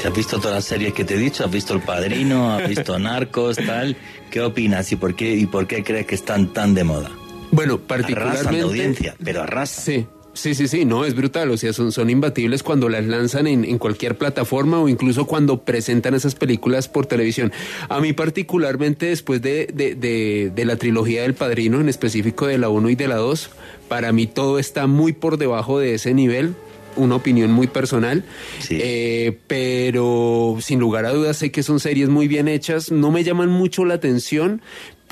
¿Te 0.00 0.08
has 0.08 0.14
visto 0.14 0.38
todas 0.38 0.56
las 0.56 0.64
series 0.64 0.92
que 0.94 1.04
te 1.04 1.14
he 1.14 1.18
dicho? 1.18 1.44
¿Has 1.44 1.50
visto 1.50 1.74
El 1.74 1.80
Padrino? 1.82 2.52
¿Has 2.52 2.68
visto 2.68 2.98
Narcos? 2.98 3.56
tal? 3.56 3.96
¿Qué 4.30 4.40
opinas 4.40 4.90
y 4.90 4.96
por 4.96 5.14
qué, 5.14 5.36
y 5.36 5.46
por 5.46 5.66
qué 5.68 5.84
crees 5.84 6.06
que 6.06 6.16
están 6.16 6.52
tan 6.52 6.74
de 6.74 6.82
moda? 6.82 7.10
Bueno, 7.52 7.78
particularmente... 7.78 8.52
la 8.58 8.64
audiencia, 8.64 9.14
pero 9.22 9.42
arrasa. 9.42 9.80
Sí. 9.82 10.06
Sí, 10.34 10.54
sí, 10.54 10.66
sí, 10.66 10.86
no, 10.86 11.04
es 11.04 11.14
brutal, 11.14 11.50
o 11.50 11.58
sea, 11.58 11.74
son, 11.74 11.92
son 11.92 12.08
imbatibles 12.08 12.62
cuando 12.62 12.88
las 12.88 13.04
lanzan 13.04 13.46
en, 13.46 13.66
en, 13.66 13.76
cualquier 13.76 14.16
plataforma 14.16 14.80
o 14.80 14.88
incluso 14.88 15.26
cuando 15.26 15.62
presentan 15.62 16.14
esas 16.14 16.34
películas 16.34 16.88
por 16.88 17.04
televisión. 17.04 17.52
A 17.90 18.00
mí 18.00 18.14
particularmente 18.14 19.04
después 19.06 19.42
de, 19.42 19.66
de, 19.74 19.94
de, 19.94 20.50
de 20.54 20.64
la 20.64 20.76
trilogía 20.76 21.20
del 21.20 21.34
Padrino, 21.34 21.82
en 21.82 21.90
específico 21.90 22.46
de 22.46 22.56
la 22.56 22.70
1 22.70 22.88
y 22.88 22.94
de 22.94 23.08
la 23.08 23.16
2, 23.16 23.50
para 23.88 24.10
mí 24.12 24.26
todo 24.26 24.58
está 24.58 24.86
muy 24.86 25.12
por 25.12 25.36
debajo 25.36 25.78
de 25.78 25.96
ese 25.96 26.14
nivel 26.14 26.54
una 26.96 27.16
opinión 27.16 27.50
muy 27.50 27.68
personal, 27.68 28.22
Sí. 28.60 28.78
eh, 28.80 29.38
pero 29.46 30.58
sin 30.60 30.78
lugar 30.78 31.06
a 31.06 31.10
dudas 31.12 31.38
sé 31.38 31.50
que 31.50 31.62
son 31.62 31.80
series 31.80 32.10
muy 32.10 32.28
bien 32.28 32.48
hechas, 32.48 32.90
no 32.90 33.10
me 33.10 33.24
llaman 33.24 33.48
mucho 33.48 33.84
la 33.86 33.94
atención, 33.94 34.60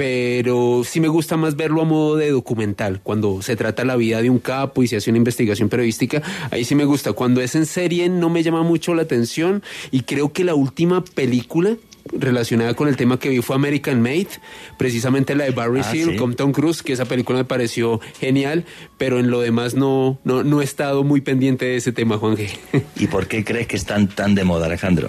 pero 0.00 0.80
sí 0.82 0.98
me 0.98 1.08
gusta 1.08 1.36
más 1.36 1.56
verlo 1.56 1.82
a 1.82 1.84
modo 1.84 2.16
de 2.16 2.30
documental, 2.30 3.02
cuando 3.02 3.42
se 3.42 3.54
trata 3.54 3.84
la 3.84 3.96
vida 3.96 4.22
de 4.22 4.30
un 4.30 4.38
capo 4.38 4.82
y 4.82 4.88
se 4.88 4.96
hace 4.96 5.10
una 5.10 5.18
investigación 5.18 5.68
periodística, 5.68 6.22
ahí 6.50 6.64
sí 6.64 6.74
me 6.74 6.86
gusta, 6.86 7.12
cuando 7.12 7.42
es 7.42 7.54
en 7.54 7.66
serie 7.66 8.08
no 8.08 8.30
me 8.30 8.42
llama 8.42 8.62
mucho 8.62 8.94
la 8.94 9.02
atención 9.02 9.62
y 9.90 10.04
creo 10.04 10.32
que 10.32 10.42
la 10.42 10.54
última 10.54 11.04
película 11.04 11.76
relacionada 12.12 12.74
con 12.74 12.88
el 12.88 12.96
tema 12.96 13.18
que 13.18 13.28
vi 13.28 13.40
fue 13.42 13.56
American 13.56 14.00
Made, 14.02 14.28
precisamente 14.76 15.34
la 15.34 15.44
de 15.44 15.50
Barry 15.50 15.80
Ah, 15.80 15.84
Seal 15.84 16.10
sí. 16.10 16.16
con 16.16 16.34
Tom 16.34 16.52
Cruise, 16.52 16.82
que 16.82 16.92
esa 16.92 17.04
película 17.04 17.38
me 17.38 17.44
pareció 17.44 18.00
genial, 18.18 18.64
pero 18.98 19.18
en 19.18 19.30
lo 19.30 19.40
demás 19.40 19.74
no, 19.74 20.18
no, 20.24 20.42
no 20.42 20.60
he 20.60 20.64
estado 20.64 21.04
muy 21.04 21.20
pendiente 21.20 21.64
de 21.66 21.76
ese 21.76 21.92
tema, 21.92 22.18
Juan 22.18 22.36
G. 22.36 22.48
¿Y 22.96 23.06
por 23.06 23.26
qué 23.26 23.44
crees 23.44 23.66
que 23.66 23.76
están 23.76 24.08
tan 24.08 24.34
de 24.34 24.44
moda, 24.44 24.66
Alejandro? 24.66 25.08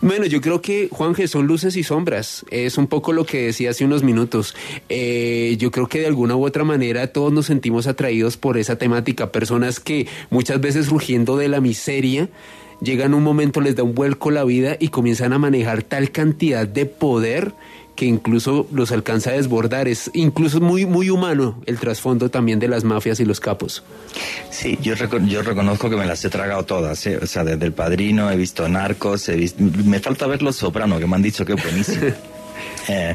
Bueno, 0.00 0.26
yo 0.26 0.40
creo 0.40 0.62
que, 0.62 0.88
Juan 0.90 1.14
G, 1.14 1.26
son 1.26 1.46
luces 1.46 1.76
y 1.76 1.82
sombras. 1.82 2.44
Es 2.50 2.78
un 2.78 2.86
poco 2.86 3.12
lo 3.12 3.26
que 3.26 3.42
decía 3.46 3.70
hace 3.70 3.84
unos 3.84 4.02
minutos. 4.02 4.54
Eh, 4.88 5.56
yo 5.58 5.70
creo 5.70 5.86
que 5.88 6.00
de 6.00 6.06
alguna 6.06 6.36
u 6.36 6.44
otra 6.46 6.64
manera 6.64 7.08
todos 7.08 7.32
nos 7.32 7.46
sentimos 7.46 7.86
atraídos 7.86 8.36
por 8.36 8.56
esa 8.58 8.76
temática. 8.78 9.32
Personas 9.32 9.80
que 9.80 10.06
muchas 10.30 10.60
veces 10.60 10.88
rugiendo 10.88 11.36
de 11.36 11.48
la 11.48 11.60
miseria, 11.60 12.28
llegan 12.80 13.14
un 13.14 13.22
momento, 13.22 13.60
les 13.60 13.76
da 13.76 13.82
un 13.82 13.94
vuelco 13.94 14.30
la 14.30 14.44
vida 14.44 14.76
y 14.78 14.88
comienzan 14.88 15.32
a 15.32 15.38
manejar 15.38 15.82
tal 15.82 16.10
cantidad 16.10 16.66
de 16.66 16.86
poder 16.86 17.54
que 17.96 18.04
incluso 18.04 18.68
los 18.70 18.92
alcanza 18.92 19.30
a 19.30 19.32
desbordar. 19.32 19.88
Es 19.88 20.10
incluso 20.14 20.60
muy, 20.60 20.86
muy 20.86 21.10
humano 21.10 21.60
el 21.66 21.78
trasfondo 21.78 22.30
también 22.30 22.58
de 22.58 22.68
las 22.68 22.84
mafias 22.84 23.18
y 23.18 23.24
los 23.24 23.40
capos. 23.40 23.82
Sí, 24.50 24.78
yo, 24.82 24.94
yo 24.94 25.42
reconozco 25.42 25.90
que 25.90 25.96
me 25.96 26.06
las 26.06 26.24
he 26.24 26.28
tragado 26.28 26.64
todas, 26.64 27.04
¿eh? 27.06 27.18
o 27.20 27.26
sea, 27.26 27.42
desde 27.42 27.64
El 27.64 27.72
Padrino, 27.72 28.30
he 28.30 28.36
visto 28.36 28.68
Narcos, 28.68 29.28
he 29.28 29.36
visto... 29.36 29.62
me 29.62 29.98
falta 29.98 30.26
ver 30.26 30.42
Los 30.42 30.56
Soprano, 30.56 30.98
que 30.98 31.06
me 31.06 31.16
han 31.16 31.22
dicho 31.22 31.44
que 31.44 31.54
es 31.54 31.62
buenísimo. 31.62 32.12
Eh, 32.88 33.14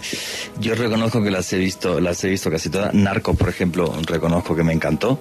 yo 0.60 0.75
reconozco 0.75 1.24
que 1.24 1.32
las 1.32 1.51
he 1.54 1.58
visto, 1.58 2.00
las 2.00 2.24
he 2.24 2.30
visto 2.30 2.50
casi 2.51 2.70
todas. 2.70 2.94
Narcos, 2.94 3.38
por 3.38 3.50
ejemplo, 3.50 3.94
reconozco 4.06 4.56
que 4.56 4.63
me 4.63 4.74
encantó, 4.74 5.20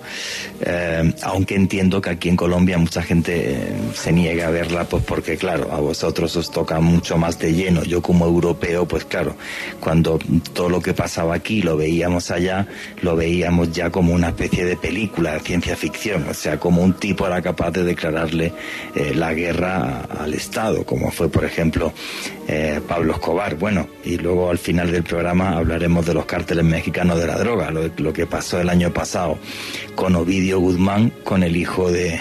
Eh, 0.63 1.15
aunque 1.23 1.55
entiendo 1.55 2.01
que 2.01 2.11
aquí 2.11 2.29
en 2.29 2.37
Colombia 2.37 2.77
mucha 2.77 3.03
gente 3.03 3.33
eh, 3.53 3.73
se 3.95 4.13
niega 4.13 4.49
a 4.49 4.51
verla, 4.51 4.85
pues 4.85 5.03
porque 5.05 5.37
claro, 5.37 5.73
a 5.73 5.81
vosotros 5.81 6.37
os 6.37 6.51
toca 6.51 6.81
mucho 6.81 7.17
más 7.17 7.39
de 7.39 7.53
lleno. 7.53 7.83
Yo 7.83 8.03
como 8.03 8.27
europeo, 8.27 8.87
pues 8.87 9.05
claro, 9.05 9.37
cuando 9.81 10.19
todo 10.53 10.69
lo 10.69 10.81
que 10.81 10.93
pasaba 10.93 11.35
aquí 11.35 11.63
lo 11.63 11.77
veíamos 11.77 12.31
allá, 12.31 12.67
lo 13.01 13.17
veíamos 13.17 13.73
ya 13.73 13.91
como 13.91 14.13
una 14.13 14.29
especie 14.29 14.65
de 14.67 14.77
película 14.77 15.33
de 15.35 15.41
ciencia 15.41 15.77
ficción, 15.77 16.27
o 16.29 16.35
sea, 16.35 16.59
como 16.59 16.83
un 16.83 16.93
tipo 16.95 17.27
era 17.27 17.41
capaz 17.41 17.71
de 17.71 17.85
declararle 17.85 18.53
la 19.15 19.33
guerra 19.33 20.03
al 20.19 20.35
Estado, 20.35 20.85
como 20.85 21.11
fue, 21.11 21.29
por 21.29 21.45
ejemplo, 21.45 21.93
Pablo 22.87 23.13
Escobar. 23.15 23.57
Bueno, 23.57 23.89
y 24.05 24.17
luego 24.19 24.40
al 24.49 24.59
final 24.59 24.91
del 24.91 25.03
programa 25.03 25.57
hablaremos 25.59 26.07
de 26.07 26.15
los 26.15 26.25
cárteles 26.25 26.65
mexicanos 26.65 27.19
de 27.19 27.27
la 27.27 27.37
droga, 27.37 27.71
lo, 27.71 27.91
lo 27.99 28.13
que 28.13 28.27
pasó 28.27 28.61
el 28.61 28.71
año 28.71 28.93
pasado 28.93 29.39
con 29.95 30.15
Ovidio 30.17 30.61
Guzmán, 30.61 31.13
con 31.25 31.43
el 31.43 31.57
hijo 31.57 31.91
de, 31.91 32.21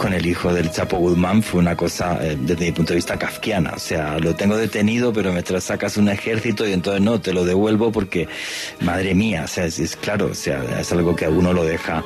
con 0.00 0.14
el 0.14 0.24
hijo 0.24 0.54
del 0.54 0.70
Chapo 0.70 0.96
Guzmán, 0.96 1.42
fue 1.42 1.60
una 1.60 1.76
cosa 1.76 2.18
eh, 2.22 2.34
desde 2.40 2.64
mi 2.64 2.72
punto 2.72 2.94
de 2.94 2.96
vista 2.96 3.18
kafkiana. 3.18 3.74
O 3.76 3.78
sea, 3.78 4.18
lo 4.18 4.34
tengo 4.34 4.56
detenido, 4.56 5.12
pero 5.12 5.30
me 5.30 5.42
sacas 5.60 5.98
un 5.98 6.08
ejército 6.08 6.66
y 6.66 6.72
entonces 6.72 7.02
no, 7.02 7.20
te 7.20 7.34
lo 7.34 7.44
devuelvo 7.44 7.92
porque, 7.92 8.26
madre 8.80 9.14
mía, 9.14 9.42
o 9.44 9.46
sea, 9.46 9.66
es, 9.66 9.96
claro, 9.96 10.28
o 10.32 10.34
sea, 10.34 10.80
es 10.80 10.90
algo 10.90 11.14
que 11.14 11.26
a 11.26 11.28
uno 11.28 11.52
lo 11.52 11.64
deja, 11.64 12.02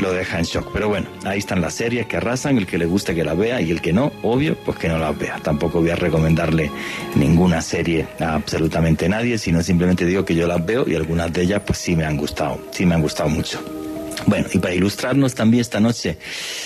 lo 0.00 0.12
deja 0.12 0.40
en 0.40 0.44
shock. 0.44 0.70
Pero 0.72 0.88
bueno, 0.88 1.06
ahí 1.24 1.38
están 1.38 1.60
las 1.60 1.74
series 1.74 2.06
que 2.06 2.16
arrasan, 2.16 2.58
el 2.58 2.66
que 2.66 2.78
le 2.78 2.86
guste 2.86 3.14
que 3.14 3.22
las 3.22 3.38
vea 3.38 3.60
y 3.60 3.70
el 3.70 3.80
que 3.80 3.92
no, 3.92 4.10
obvio, 4.22 4.56
pues 4.64 4.76
que 4.78 4.88
no 4.88 4.98
las 4.98 5.16
vea. 5.16 5.38
Tampoco 5.40 5.78
voy 5.78 5.90
a 5.90 5.96
recomendarle 5.96 6.68
ninguna 7.14 7.62
serie 7.62 8.08
a 8.18 8.34
absolutamente 8.34 9.08
nadie, 9.08 9.38
sino 9.38 9.62
simplemente 9.62 10.04
digo 10.04 10.24
que 10.24 10.34
yo 10.34 10.48
las 10.48 10.66
veo 10.66 10.84
y 10.84 10.96
algunas 10.96 11.32
de 11.32 11.42
ellas 11.42 11.62
pues 11.64 11.78
sí 11.78 11.94
me 11.94 12.04
han 12.04 12.16
gustado, 12.16 12.60
sí 12.72 12.84
me 12.84 12.96
han 12.96 13.02
gustado 13.02 13.28
mucho. 13.28 13.79
Bueno, 14.26 14.46
y 14.52 14.58
para 14.58 14.74
ilustrarnos 14.74 15.34
también 15.34 15.62
esta 15.62 15.80
noche 15.80 16.18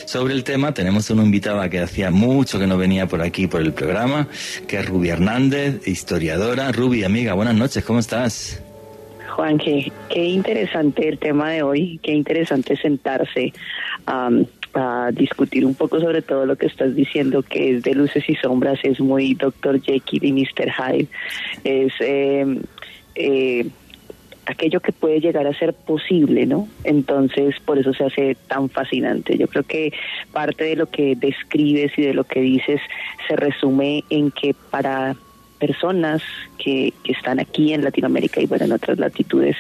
sobre 0.07 0.35
el 0.35 0.45
tema, 0.45 0.75
tenemos 0.75 1.09
una 1.11 1.23
invitada 1.23 1.69
que 1.69 1.81
hacía 1.81 2.11
mucho 2.11 2.59
que 2.59 2.67
no 2.67 2.77
venía 2.77 3.07
por 3.07 3.23
aquí, 3.23 3.47
por 3.47 3.61
el 3.61 3.73
programa, 3.73 4.29
que 4.67 4.79
es 4.79 4.87
Ruby 4.87 5.11
Hernández, 5.11 5.87
historiadora. 5.87 6.73
Ruby, 6.73 7.05
amiga, 7.05 7.35
buenas 7.35 7.55
noches, 7.55 7.85
¿cómo 7.85 8.01
estás? 8.01 8.63
Juan, 9.35 9.59
qué, 9.59 9.91
interesante 10.15 11.09
el 11.09 11.19
tema 11.19 11.51
de 11.51 11.63
hoy, 11.63 11.99
qué 12.03 12.13
interesante 12.13 12.77
sentarse 12.77 13.53
a 14.07 15.11
discutir 15.13 15.65
un 15.65 15.75
poco 15.75 16.01
sobre 16.01 16.23
todo 16.23 16.47
lo 16.47 16.57
que 16.57 16.67
estás 16.67 16.95
diciendo, 16.95 17.43
que 17.43 17.77
es 17.77 17.83
de 17.83 17.95
luces 17.95 18.25
y 18.29 18.35
sombras, 18.37 18.79
es 18.83 19.01
muy 19.01 19.35
Dr. 19.35 19.81
Jekyll 19.81 20.25
y 20.25 20.33
Mr. 20.33 20.71
Hyde, 20.71 21.09
es 21.65 21.93
eh, 22.01 22.59
eh, 23.15 23.67
aquello 24.47 24.81
que 24.81 24.93
puede 24.93 25.21
llegar 25.21 25.47
a 25.47 25.55
ser 25.55 25.75
posible, 25.75 26.47
¿no? 26.47 26.69
Entonces, 26.85 27.55
por 27.65 27.79
eso 27.79 27.93
se 27.95 28.05
hace 28.05 28.37
tan 28.49 28.69
fascinante. 28.69 29.37
Yo 29.39 29.49
creo 29.49 29.63
que 29.63 29.93
parte 30.33 30.65
de 30.65 30.77
lo 30.77 30.87
que 30.87 31.17
describes 31.17 31.93
y 31.97 32.03
de 32.03 32.15
lo 32.15 32.25
que 32.25 32.41
dices 32.41 32.81
se 33.29 33.37
resume 33.37 34.05
en 34.11 34.31
que 34.31 34.55
para 34.71 35.17
personas 35.59 36.23
que, 36.59 36.93
que, 37.05 37.13
están 37.13 37.41
aquí 37.41 37.73
en 37.73 37.85
Latinoamérica 37.85 38.41
y 38.41 38.47
bueno 38.47 38.67
en 38.67 38.73
otras 38.73 38.99
latitudes 38.99 39.57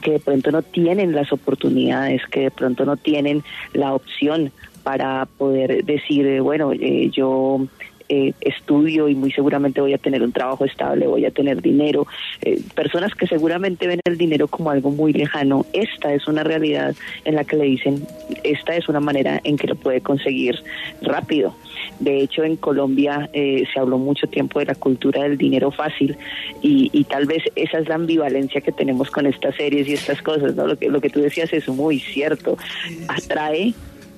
que 0.00 0.12
de 0.12 0.18
pronto 0.18 0.50
no 0.50 0.62
tienen 0.62 1.14
las 1.14 1.32
oportunidades 1.32 2.22
que 2.30 2.40
de 2.40 2.50
pronto 2.50 2.84
no 2.84 2.96
tienen 2.96 3.44
la 3.72 3.94
opción 3.94 4.50
para 4.82 5.26
poder 5.26 5.84
decir 5.84 6.40
bueno 6.40 6.72
eh, 6.72 7.10
yo 7.12 7.66
eh, 8.08 8.32
estudio 8.40 9.08
y 9.08 9.14
muy 9.14 9.32
seguramente 9.32 9.80
voy 9.80 9.94
a 9.94 9.98
tener 9.98 10.22
un 10.22 10.32
trabajo 10.32 10.64
estable, 10.64 11.06
voy 11.06 11.24
a 11.24 11.30
tener 11.30 11.62
dinero. 11.62 12.06
Eh, 12.42 12.60
personas 12.74 13.14
que 13.14 13.26
seguramente 13.26 13.86
ven 13.86 14.00
el 14.04 14.18
dinero 14.18 14.48
como 14.48 14.70
algo 14.70 14.90
muy 14.90 15.12
lejano, 15.12 15.64
esta 15.72 16.12
es 16.12 16.28
una 16.28 16.44
realidad 16.44 16.94
en 17.24 17.34
la 17.34 17.44
que 17.44 17.56
le 17.56 17.64
dicen, 17.64 18.06
esta 18.42 18.76
es 18.76 18.88
una 18.88 19.00
manera 19.00 19.40
en 19.44 19.56
que 19.56 19.66
lo 19.66 19.76
puede 19.76 20.00
conseguir 20.00 20.62
rápido. 21.02 21.54
De 22.00 22.20
hecho, 22.20 22.44
en 22.44 22.56
Colombia 22.56 23.28
eh, 23.32 23.64
se 23.72 23.80
habló 23.80 23.98
mucho 23.98 24.26
tiempo 24.26 24.58
de 24.58 24.66
la 24.66 24.74
cultura 24.74 25.22
del 25.22 25.38
dinero 25.38 25.70
fácil 25.70 26.16
y, 26.62 26.90
y, 26.92 27.04
tal 27.04 27.26
vez 27.26 27.42
esa 27.56 27.78
es 27.78 27.88
la 27.88 27.94
ambivalencia 27.94 28.60
que 28.60 28.72
tenemos 28.72 29.10
con 29.10 29.26
estas 29.26 29.54
series 29.56 29.88
y 29.88 29.94
estas 29.94 30.20
cosas. 30.22 30.54
¿no? 30.54 30.66
Lo, 30.66 30.76
que, 30.76 30.88
lo 30.88 31.00
que 31.00 31.10
tú 31.10 31.20
decías 31.20 31.52
es 31.52 31.68
muy 31.68 32.00
cierto. 32.00 32.56
Atrae 33.08 33.74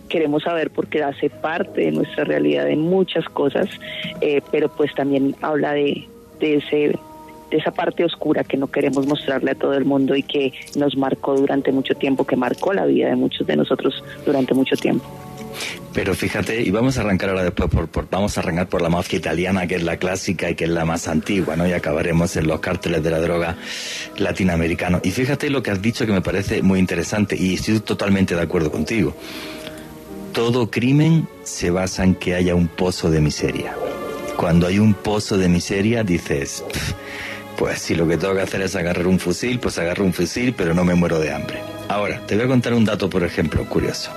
queremos 0.08 0.42
saber 0.42 0.70
porque 0.70 1.02
hace 1.02 1.30
parte 1.30 1.82
de 1.82 1.92
nuestra 1.92 2.25
realidad 2.25 2.68
en 2.68 2.80
muchas 2.80 3.25
cosas, 3.26 3.68
eh, 4.20 4.40
pero 4.50 4.68
pues 4.68 4.94
también 4.94 5.34
habla 5.42 5.72
de, 5.72 6.08
de 6.40 6.56
ese 6.56 6.98
de 7.50 7.58
esa 7.58 7.70
parte 7.70 8.04
oscura 8.04 8.42
que 8.42 8.56
no 8.56 8.66
queremos 8.66 9.06
mostrarle 9.06 9.52
a 9.52 9.54
todo 9.54 9.75
el 9.75 9.84
mundo 9.84 10.16
y 10.16 10.22
que 10.25 10.52
nos 10.75 10.96
marcó 10.96 11.36
durante 11.36 11.70
mucho 11.70 11.94
tiempo, 11.94 12.26
que 12.26 12.34
marcó 12.34 12.72
la 12.72 12.86
vida 12.86 13.08
de 13.08 13.16
muchos 13.16 13.46
de 13.46 13.56
nosotros 13.56 14.02
durante 14.25 14.52
mucho 14.52 14.76
tiempo. 14.76 15.04
Pero 15.92 16.14
fíjate, 16.14 16.60
y 16.60 16.70
vamos 16.70 16.98
a 16.98 17.00
arrancar 17.00 17.30
ahora 17.30 17.44
después, 17.44 17.70
por, 17.70 18.10
vamos 18.10 18.36
a 18.36 18.40
arrancar 18.40 18.68
por 18.68 18.82
la 18.82 18.90
mafia 18.90 19.18
italiana, 19.18 19.66
que 19.66 19.76
es 19.76 19.82
la 19.82 19.96
clásica 19.96 20.50
y 20.50 20.54
que 20.54 20.64
es 20.64 20.70
la 20.70 20.84
más 20.84 21.08
antigua, 21.08 21.56
¿no? 21.56 21.66
Y 21.66 21.72
acabaremos 21.72 22.36
en 22.36 22.46
los 22.46 22.60
cárteles 22.60 23.02
de 23.02 23.10
la 23.10 23.18
droga 23.18 23.56
latinoamericanos. 24.18 25.00
Y 25.04 25.10
fíjate 25.10 25.48
lo 25.48 25.62
que 25.62 25.70
has 25.70 25.80
dicho 25.80 26.04
que 26.04 26.12
me 26.12 26.20
parece 26.20 26.62
muy 26.62 26.80
interesante 26.80 27.34
y 27.34 27.54
estoy 27.54 27.80
totalmente 27.80 28.34
de 28.34 28.42
acuerdo 28.42 28.70
contigo. 28.70 29.14
Todo 30.36 30.70
crimen 30.70 31.26
se 31.44 31.70
basa 31.70 32.04
en 32.04 32.14
que 32.14 32.34
haya 32.34 32.54
un 32.54 32.68
pozo 32.68 33.10
de 33.10 33.22
miseria. 33.22 33.74
Cuando 34.36 34.66
hay 34.66 34.78
un 34.78 34.92
pozo 34.92 35.38
de 35.38 35.48
miseria, 35.48 36.04
dices, 36.04 36.62
pues 37.56 37.78
si 37.78 37.94
lo 37.94 38.06
que 38.06 38.18
tengo 38.18 38.34
que 38.34 38.42
hacer 38.42 38.60
es 38.60 38.76
agarrar 38.76 39.06
un 39.06 39.18
fusil, 39.18 39.58
pues 39.58 39.78
agarro 39.78 40.04
un 40.04 40.12
fusil, 40.12 40.52
pero 40.52 40.74
no 40.74 40.84
me 40.84 40.94
muero 40.94 41.18
de 41.20 41.32
hambre. 41.32 41.62
Ahora, 41.88 42.20
te 42.26 42.34
voy 42.36 42.44
a 42.44 42.48
contar 42.48 42.74
un 42.74 42.84
dato, 42.84 43.08
por 43.08 43.24
ejemplo, 43.24 43.64
curioso. 43.64 44.10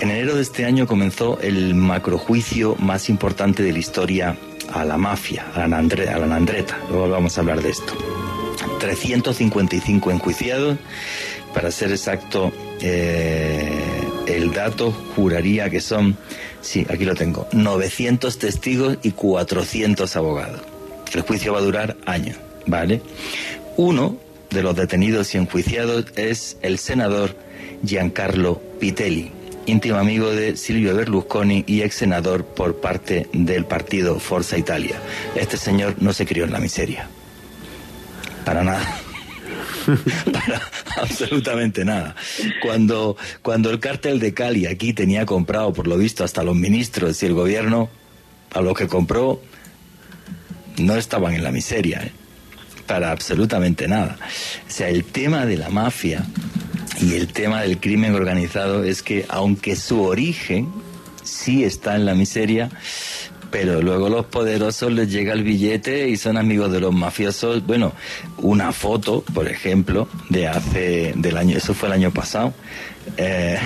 En 0.00 0.10
enero 0.10 0.34
de 0.34 0.42
este 0.42 0.64
año 0.64 0.88
comenzó 0.88 1.38
el 1.40 1.76
macrojuicio 1.76 2.74
más 2.80 3.08
importante 3.08 3.62
de 3.62 3.70
la 3.70 3.78
historia 3.78 4.36
a 4.72 4.84
la 4.84 4.98
mafia, 4.98 5.46
a 5.54 5.68
la, 5.68 5.78
Andre, 5.78 6.08
a 6.08 6.18
Nandreta. 6.18 6.76
Luego 6.90 7.08
vamos 7.08 7.38
a 7.38 7.42
hablar 7.42 7.62
de 7.62 7.70
esto. 7.70 7.92
355 8.80 10.10
enjuiciados, 10.10 10.78
para 11.54 11.70
ser 11.70 11.92
exacto, 11.92 12.50
eh, 12.80 14.01
el 14.26 14.52
dato 14.52 14.92
juraría 15.14 15.70
que 15.70 15.80
son, 15.80 16.16
sí, 16.60 16.86
aquí 16.88 17.04
lo 17.04 17.14
tengo, 17.14 17.46
900 17.52 18.38
testigos 18.38 18.98
y 19.02 19.12
400 19.12 20.16
abogados. 20.16 20.60
El 21.12 21.22
juicio 21.22 21.52
va 21.52 21.58
a 21.58 21.62
durar 21.62 21.96
años, 22.06 22.36
¿vale? 22.66 23.02
Uno 23.76 24.16
de 24.50 24.62
los 24.62 24.76
detenidos 24.76 25.34
y 25.34 25.38
enjuiciados 25.38 26.06
es 26.16 26.56
el 26.62 26.78
senador 26.78 27.36
Giancarlo 27.84 28.60
Pitelli, 28.78 29.32
íntimo 29.66 29.98
amigo 29.98 30.30
de 30.30 30.56
Silvio 30.56 30.94
Berlusconi 30.94 31.64
y 31.66 31.82
ex 31.82 31.96
senador 31.96 32.44
por 32.44 32.80
parte 32.80 33.28
del 33.32 33.64
partido 33.64 34.18
Forza 34.18 34.56
Italia. 34.56 34.96
Este 35.34 35.56
señor 35.56 35.96
no 36.00 36.12
se 36.12 36.26
crió 36.26 36.44
en 36.44 36.52
la 36.52 36.60
miseria. 36.60 37.08
Para 38.44 38.64
nada. 38.64 39.01
Para 40.32 40.62
absolutamente 41.00 41.84
nada. 41.84 42.14
Cuando, 42.62 43.16
cuando 43.42 43.70
el 43.70 43.80
cártel 43.80 44.18
de 44.20 44.34
Cali 44.34 44.66
aquí 44.66 44.92
tenía 44.92 45.26
comprado, 45.26 45.72
por 45.72 45.86
lo 45.86 45.96
visto, 45.96 46.24
hasta 46.24 46.42
los 46.42 46.54
ministros 46.56 47.22
y 47.22 47.26
el 47.26 47.34
gobierno, 47.34 47.90
a 48.52 48.60
lo 48.60 48.74
que 48.74 48.86
compró, 48.86 49.40
no 50.78 50.96
estaban 50.96 51.34
en 51.34 51.44
la 51.44 51.52
miseria. 51.52 52.02
¿eh? 52.04 52.12
Para 52.86 53.10
absolutamente 53.10 53.88
nada. 53.88 54.18
O 54.68 54.70
sea, 54.70 54.88
el 54.88 55.04
tema 55.04 55.46
de 55.46 55.56
la 55.56 55.68
mafia 55.68 56.24
y 57.00 57.14
el 57.14 57.28
tema 57.28 57.62
del 57.62 57.78
crimen 57.78 58.14
organizado 58.14 58.84
es 58.84 59.02
que 59.02 59.24
aunque 59.28 59.76
su 59.76 60.02
origen 60.02 60.68
sí 61.22 61.64
está 61.64 61.96
en 61.96 62.04
la 62.04 62.14
miseria, 62.14 62.70
pero 63.52 63.82
luego 63.82 64.08
los 64.08 64.24
poderosos 64.26 64.90
les 64.90 65.12
llega 65.12 65.34
el 65.34 65.44
billete 65.44 66.08
y 66.08 66.16
son 66.16 66.38
amigos 66.38 66.72
de 66.72 66.80
los 66.80 66.92
mafiosos. 66.92 67.64
Bueno, 67.64 67.92
una 68.38 68.72
foto, 68.72 69.22
por 69.34 69.46
ejemplo, 69.46 70.08
de 70.30 70.48
hace, 70.48 71.12
del 71.14 71.36
año, 71.36 71.58
eso 71.58 71.74
fue 71.74 71.88
el 71.88 71.92
año 71.92 72.10
pasado, 72.10 72.54
eh, 73.18 73.58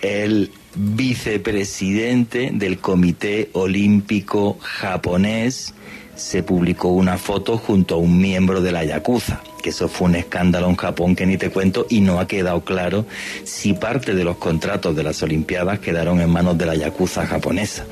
el 0.00 0.50
vicepresidente 0.74 2.50
del 2.52 2.78
Comité 2.78 3.48
Olímpico 3.52 4.58
japonés 4.60 5.72
se 6.16 6.42
publicó 6.42 6.88
una 6.88 7.16
foto 7.16 7.56
junto 7.58 7.94
a 7.94 7.98
un 7.98 8.18
miembro 8.18 8.60
de 8.60 8.72
la 8.72 8.84
Yakuza 8.84 9.40
que 9.62 9.70
eso 9.70 9.88
fue 9.88 10.08
un 10.08 10.16
escándalo 10.16 10.68
en 10.68 10.76
Japón 10.76 11.16
que 11.16 11.24
ni 11.24 11.38
te 11.38 11.50
cuento 11.50 11.86
y 11.88 12.00
no 12.00 12.20
ha 12.20 12.26
quedado 12.26 12.60
claro 12.62 13.06
si 13.44 13.72
parte 13.72 14.14
de 14.14 14.24
los 14.24 14.36
contratos 14.36 14.94
de 14.94 15.02
las 15.02 15.22
Olimpiadas 15.22 15.78
quedaron 15.78 16.20
en 16.20 16.28
manos 16.28 16.58
de 16.58 16.66
la 16.66 16.74
Yakuza 16.74 17.26
japonesa. 17.26 17.86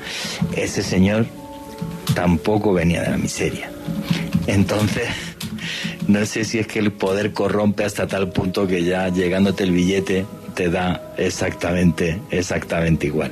Ese 0.55 0.83
señor 0.83 1.25
tampoco 2.13 2.73
venía 2.73 3.01
de 3.01 3.11
la 3.11 3.17
miseria. 3.17 3.71
Entonces, 4.47 5.07
no 6.07 6.25
sé 6.25 6.43
si 6.43 6.59
es 6.59 6.67
que 6.67 6.79
el 6.79 6.91
poder 6.91 7.33
corrompe 7.33 7.83
hasta 7.83 8.07
tal 8.07 8.29
punto 8.29 8.67
que 8.67 8.83
ya 8.83 9.09
llegándote 9.09 9.63
el 9.63 9.71
billete 9.71 10.25
te 10.53 10.69
da 10.69 11.13
exactamente, 11.17 12.19
exactamente 12.29 13.07
igual. 13.07 13.31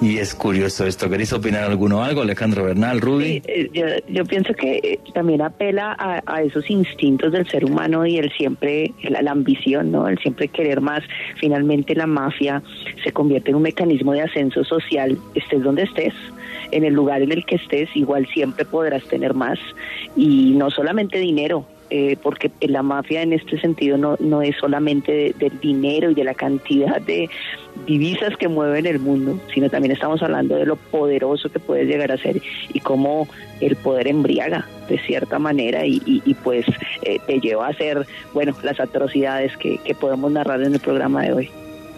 Y 0.00 0.16
es 0.16 0.34
curioso 0.34 0.86
esto. 0.86 1.10
¿Queréis 1.10 1.30
opinar 1.34 1.64
alguno 1.64 2.02
algo, 2.02 2.22
Alejandro 2.22 2.64
Bernal? 2.64 3.00
Sí, 3.02 3.42
eh, 3.46 4.02
yo, 4.08 4.24
pienso 4.24 4.54
que 4.54 4.76
eh, 4.76 5.00
también 5.12 5.42
apela 5.42 5.94
a, 6.26 6.42
esos 6.42 6.70
instintos 6.70 7.32
del 7.32 7.46
ser 7.48 7.66
humano 7.66 8.06
y 8.06 8.16
el 8.16 8.32
siempre, 8.32 8.94
la, 9.02 9.20
la, 9.20 9.32
ambición, 9.32 9.92
¿no? 9.92 10.08
El 10.08 10.18
siempre 10.18 10.48
querer 10.48 10.80
más. 10.80 11.02
Finalmente 11.38 11.94
la 11.94 12.06
mafia 12.06 12.62
se 13.04 13.12
convierte 13.12 13.50
en 13.50 13.56
un 13.56 13.62
mecanismo 13.62 14.12
de 14.12 14.22
ascenso 14.22 14.64
social, 14.64 15.18
estés 15.34 15.62
donde 15.62 15.82
estés. 15.82 16.14
En 16.70 16.84
el 16.84 16.94
lugar 16.94 17.20
en 17.20 17.32
el 17.32 17.44
que 17.44 17.56
estés, 17.56 17.90
igual 17.94 18.26
siempre 18.32 18.64
podrás 18.64 19.04
tener 19.04 19.34
más. 19.34 19.58
Y 20.16 20.52
no 20.52 20.70
solamente 20.70 21.18
dinero, 21.18 21.66
eh, 21.90 22.16
porque 22.22 22.50
la 22.60 22.82
mafia 22.82 23.22
en 23.22 23.32
este 23.32 23.60
sentido 23.60 23.98
no, 23.98 24.16
no 24.20 24.42
es 24.42 24.56
solamente 24.56 25.12
de, 25.12 25.34
del 25.38 25.58
dinero 25.60 26.10
y 26.10 26.14
de 26.14 26.24
la 26.24 26.34
cantidad 26.34 27.00
de 27.00 27.28
divisas 27.86 28.36
que 28.36 28.48
mueven 28.48 28.86
el 28.86 28.98
mundo, 28.98 29.40
sino 29.52 29.68
también 29.68 29.92
estamos 29.92 30.22
hablando 30.22 30.56
de 30.56 30.66
lo 30.66 30.76
poderoso 30.76 31.50
que 31.50 31.58
puede 31.58 31.84
llegar 31.84 32.12
a 32.12 32.16
ser 32.16 32.40
y 32.72 32.80
cómo 32.80 33.28
el 33.60 33.76
poder 33.76 34.08
embriaga 34.08 34.66
de 34.88 34.98
cierta 34.98 35.38
manera 35.38 35.84
y, 35.84 36.02
y, 36.06 36.22
y 36.24 36.34
pues 36.34 36.66
eh, 37.02 37.18
te 37.26 37.40
lleva 37.40 37.66
a 37.66 37.70
hacer, 37.70 38.06
bueno, 38.32 38.54
las 38.62 38.80
atrocidades 38.80 39.56
que, 39.56 39.78
que 39.78 39.94
podemos 39.94 40.30
narrar 40.30 40.62
en 40.62 40.74
el 40.74 40.80
programa 40.80 41.22
de 41.22 41.32
hoy. 41.32 41.50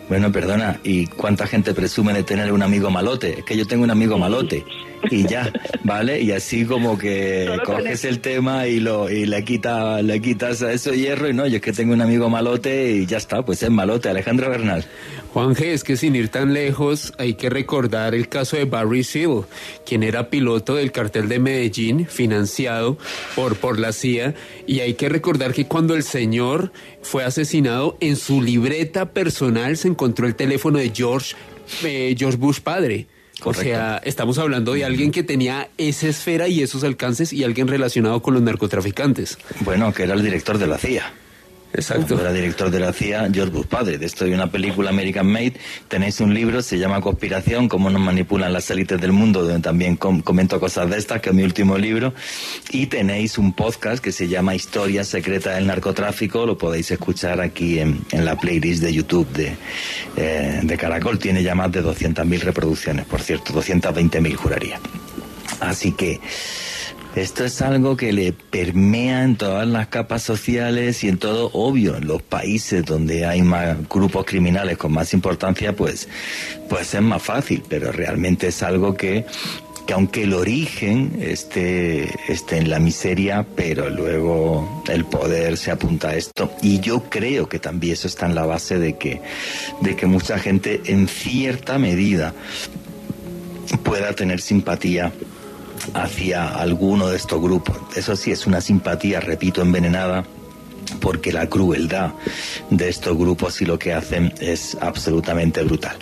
Bueno, 0.09 0.31
perdona, 0.31 0.79
¿y 0.85 1.07
cuánta 1.07 1.47
gente 1.47 1.75
presume 1.75 2.13
de 2.13 2.23
tener 2.23 2.53
un 2.53 2.63
amigo 2.63 2.91
malote? 2.91 3.39
Es 3.39 3.45
que 3.45 3.57
yo 3.57 3.67
tengo 3.67 3.85
un 3.85 3.91
amigo 3.91 4.19
malote 4.19 4.65
y 5.11 5.27
ya, 5.27 5.53
¿vale? 5.85 6.21
Y 6.21 6.33
así 6.33 6.65
como 6.65 6.99
que 6.99 7.47
Solo 7.47 7.63
coges 7.65 8.05
el 8.05 8.21
tema 8.21 8.67
y 8.67 8.81
lo 8.81 9.11
y 9.11 9.27
le 9.27 9.45
quita, 9.45 10.03
le 10.03 10.21
quitas 10.21 10.63
a 10.63 10.73
eso 10.73 10.93
hierro 10.93 11.29
y 11.29 11.35
no, 11.35 11.47
yo 11.47 11.57
es 11.57 11.63
que 11.63 11.73
tengo 11.73 11.93
un 11.93 12.01
amigo 12.01 12.29
malote 12.29 12.93
y 12.93 13.07
ya 13.07 13.19
está, 13.19 13.45
pues 13.45 13.63
es 13.63 13.71
malote, 13.71 14.09
Alejandro 14.09 14.51
Bernal. 14.51 14.85
Juanje, 15.33 15.73
es 15.73 15.83
que 15.83 15.97
sin 15.97 16.15
ir 16.15 16.29
tan 16.29 16.53
lejos, 16.53 17.15
hay 17.19 17.35
que 17.35 17.49
recordar 17.49 18.15
el 18.15 18.29
caso 18.29 18.57
de 18.57 18.67
Barry 18.67 19.03
Seal, 19.03 19.45
quien 19.87 20.03
era 20.03 20.29
piloto 20.29 20.75
del 20.75 20.93
cartel 20.93 21.29
de 21.29 21.39
Medellín, 21.39 22.07
financiado 22.07 22.99
por, 23.35 23.57
por 23.57 23.79
la 23.79 23.93
CIA, 23.93 24.35
y 24.67 24.81
hay 24.81 24.95
que 24.95 25.09
recordar 25.09 25.55
que 25.55 25.67
cuando 25.67 25.95
el 25.95 26.03
señor 26.03 26.71
fue 27.01 27.25
asesinado, 27.25 27.97
en 28.01 28.17
su 28.17 28.43
libreta 28.43 29.13
personal 29.13 29.77
se 29.77 29.89
encontró 29.89 30.27
el 30.27 30.35
teléfono 30.35 30.79
de 30.79 30.93
George, 30.95 31.35
eh, 31.83 32.15
George 32.19 32.37
Bush 32.37 32.61
padre. 32.61 33.07
Correcto. 33.41 33.61
O 33.61 33.65
sea, 33.65 34.01
estamos 34.05 34.39
hablando 34.39 34.75
de 34.75 34.85
alguien 34.85 35.11
que 35.11 35.23
tenía 35.23 35.69
esa 35.79 36.09
esfera 36.09 36.49
y 36.49 36.63
esos 36.63 36.85
alcances 36.85 37.33
y 37.33 37.45
alguien 37.45 37.67
relacionado 37.67 38.23
con 38.23 38.35
los 38.35 38.43
narcotraficantes. 38.43 39.39
Bueno, 39.61 39.93
que 39.93 40.05
era 40.05 40.15
el 40.15 40.23
director 40.23 40.59
de 40.59 40.67
la 40.67 40.79
CIA. 40.79 41.13
Exacto. 41.75 42.21
Era 42.21 42.33
director 42.33 42.71
de 42.71 42.81
la 42.81 42.93
CIA, 42.93 43.29
George 43.33 43.53
Bush 43.53 43.67
padre. 43.67 43.99
De 43.99 44.07
esto 44.07 44.25
hay 44.25 44.35
una 44.35 44.51
película 44.51 44.91
American 44.91 45.27
Made. 45.27 45.55
Tenéis 45.89 46.21
un 46.21 46.35
libro, 46.35 46.63
se 46.63 46.79
llama 46.79 47.01
Conspiración, 47.01 47.69
cómo 47.69 47.89
nos 47.91 48.01
manipulan 48.01 48.53
las 48.53 48.71
élites 48.71 49.01
del 49.01 49.13
mundo, 49.13 49.43
donde 49.43 49.61
también 49.61 49.97
comento 49.97 50.61
cosas 50.61 50.91
de 50.91 50.99
estas, 50.99 51.21
que 51.21 51.31
es 51.31 51.35
mi 51.35 51.43
último 51.43 51.79
libro. 51.79 52.13
Y 52.71 52.87
tenéis 52.87 53.39
un 53.39 53.55
podcast 53.55 54.03
que 54.03 54.13
se 54.13 54.29
llama 54.29 54.55
Historia 54.55 55.05
Secreta 55.05 55.55
del 55.55 55.67
Narcotráfico. 55.67 56.45
Lo 56.45 56.59
podéis 56.59 56.91
escuchar 56.91 57.41
aquí 57.41 57.79
en, 57.79 58.03
la 58.13 58.39
playlist 58.39 58.83
de 58.83 58.93
YouTube 58.93 59.29
de, 59.33 59.57
eh, 60.17 60.61
de 60.63 60.77
Caracol. 60.77 61.19
Tiene 61.19 61.43
ya 61.43 61.55
más 61.55 61.73
de 61.73 61.83
200.000 61.83 62.41
reproducciones, 62.41 63.07
por 63.07 63.23
cierto, 63.23 63.53
220.000 63.55 64.35
juraría. 64.35 64.81
Así 65.61 65.93
que 65.93 66.21
esto 67.15 67.45
es 67.45 67.61
algo 67.61 67.97
que 67.97 68.13
le 68.13 68.33
permea 68.33 69.25
en 69.25 69.37
todas 69.37 69.67
las 69.67 69.89
capas 69.89 70.23
sociales 70.23 71.05
y 71.05 71.09
en 71.09 71.19
todo, 71.19 71.51
obvio, 71.53 71.97
en 71.97 72.07
los 72.07 72.23
países 72.23 72.85
donde 72.85 73.27
hay 73.27 73.43
más 73.43 73.77
grupos 73.89 74.25
criminales 74.25 74.79
con 74.79 74.93
más 74.93 75.13
importancia, 75.13 75.77
pues, 75.77 76.09
pues 76.69 76.95
es 76.95 77.03
más 77.03 77.23
fácil, 77.23 77.63
pero 77.69 77.93
realmente 77.93 78.49
es 78.49 78.63
algo 78.63 78.95
que 78.95 79.27
que 79.87 79.95
aunque 79.95 80.23
el 80.23 80.33
origen 80.33 81.19
esté, 81.21 82.09
esté 82.29 82.59
en 82.59 82.71
la 82.71 82.79
miseria, 82.79 83.45
pero 83.57 83.91
luego 83.91 84.85
el 84.89 85.05
poder 85.05 85.57
se 85.57 85.73
apunta 85.73 86.11
a 86.11 86.15
esto. 86.15 86.53
Y 86.63 86.81
yo 86.81 87.05
creo 87.11 87.49
que 87.49 87.59
también 87.59 87.95
eso 87.95 88.07
está 88.07 88.27
en 88.27 88.35
la 88.35 88.47
base 88.47 88.79
de 88.79 88.97
que, 88.97 89.21
de 89.81 89.97
que 89.97 90.07
mucha 90.07 90.39
gente 90.39 90.83
en 90.87 91.09
cierta 91.09 91.79
medida 91.79 92.33
pueda 93.83 94.13
tener 94.13 94.41
simpatía 94.41 95.13
hacia 95.95 96.49
alguno 96.49 97.09
de 97.09 97.17
estos 97.17 97.41
grupos. 97.41 97.77
Eso 97.97 98.17
sí, 98.17 98.31
es 98.31 98.47
una 98.47 98.61
simpatía, 98.61 99.21
repito, 99.21 99.63
envenenada 99.63 100.25
porque 101.01 101.33
la 101.33 101.49
crueldad 101.49 102.13
de 102.71 102.89
estos 102.89 103.17
grupos 103.17 103.61
y 103.61 103.67
lo 103.67 103.79
que 103.79 103.93
hacen 103.93 104.33
es 104.41 104.77
absolutamente 104.81 105.63
brutal. 105.63 105.97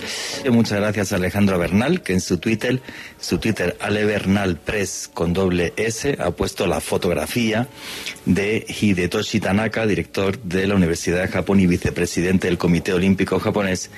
Muchas 0.50 0.78
gracias 0.78 1.12
a 1.12 1.16
Alejandro 1.16 1.58
Bernal, 1.58 2.02
que 2.02 2.12
en 2.12 2.20
su 2.20 2.38
Twitter, 2.38 2.80
su 3.20 3.38
Twitter 3.38 3.76
Bernal 3.80 4.56
Press 4.56 5.10
con 5.12 5.32
doble 5.32 5.72
S, 5.76 6.16
ha 6.18 6.30
puesto 6.30 6.66
la 6.66 6.80
fotografía 6.80 7.68
de 8.24 8.64
Hidetoshi 8.66 9.40
Tanaka, 9.40 9.86
director 9.86 10.40
de 10.42 10.66
la 10.66 10.74
Universidad 10.74 11.22
de 11.22 11.28
Japón 11.28 11.60
y 11.60 11.66
vicepresidente 11.66 12.48
del 12.48 12.58
Comité 12.58 12.92
Olímpico 12.92 13.38
Japonés, 13.38 13.90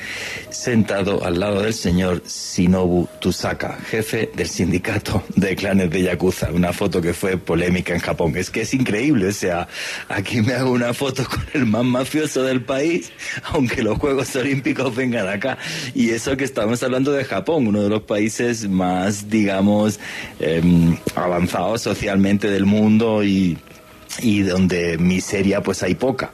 sentado 0.51 1.25
al 1.25 1.41
lado 1.41 1.63
del 1.63 1.75
señor 1.75 2.23
Shinobu 2.25 3.09
Tusaka, 3.21 3.79
jefe 3.91 4.31
del 4.35 4.49
sindicato 4.49 5.25
de 5.37 5.57
clanes 5.57 5.91
de 5.91 6.03
Yakuza. 6.03 6.51
Una 6.53 6.73
foto 6.73 7.01
que 7.01 7.15
fue 7.15 7.37
polémica 7.37 7.95
en 7.95 8.01
Japón. 8.01 8.37
Es 8.37 8.51
que 8.51 8.63
es 8.63 8.75
increíble, 8.75 9.29
o 9.29 9.33
sea, 9.33 9.69
aquí 10.09 10.43
me 10.43 10.55
hago 10.55 10.73
una 10.73 10.82
foto 10.93 11.25
con 11.25 11.45
el 11.55 11.67
más 11.67 11.85
mafioso 11.85 12.43
del 12.43 12.63
país, 12.63 13.13
aunque 13.45 13.83
los 13.83 13.99
Juegos 13.99 14.35
Olímpicos 14.37 14.95
vengan 14.95 15.29
acá. 15.29 15.59
Y 15.95 16.11
eso 16.11 16.37
que 16.37 16.45
estamos 16.45 16.83
hablando 16.83 17.13
de 17.13 17.25
Japón, 17.25 17.67
uno 17.67 17.83
de 17.83 17.89
los 17.89 18.03
países 18.03 18.69
más, 18.69 19.29
digamos, 19.29 20.01
em, 20.41 20.97
avanzados 21.15 21.83
socialmente 21.83 22.51
del 22.51 22.67
mundo 22.67 23.23
y 23.23 23.57
y 24.21 24.43
donde 24.43 24.99
miseria 24.99 25.63
pues 25.63 25.83
hay 25.83 25.95
poca, 25.95 26.31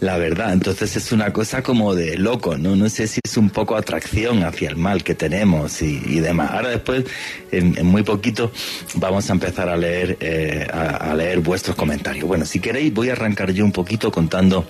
la 0.00 0.16
verdad. 0.16 0.52
Entonces 0.52 0.96
es 0.96 1.12
una 1.12 1.32
cosa 1.32 1.62
como 1.62 1.94
de 1.94 2.18
loco, 2.18 2.56
¿no? 2.58 2.76
No 2.76 2.88
sé 2.88 3.06
si 3.06 3.20
es 3.22 3.36
un 3.36 3.50
poco 3.50 3.76
atracción 3.76 4.44
hacia 4.44 4.68
el 4.68 4.76
mal 4.76 5.02
que 5.02 5.14
tenemos 5.14 5.80
y, 5.82 6.20
demás. 6.20 6.50
Ahora 6.52 6.70
después, 6.70 7.04
en, 7.50 7.86
muy 7.86 8.02
poquito, 8.02 8.52
vamos 8.94 9.28
a 9.30 9.32
empezar 9.32 9.68
a 9.68 9.76
leer, 9.76 10.16
eh, 10.20 10.66
a, 10.72 11.14
leer 11.14 11.40
vuestros 11.40 11.76
comentarios. 11.76 12.26
Bueno, 12.26 12.44
si 12.44 12.60
queréis 12.60 12.92
voy 12.92 13.08
a 13.10 13.12
arrancar 13.12 13.52
yo 13.52 13.64
un 13.64 13.72
poquito 13.72 14.10
contando 14.10 14.66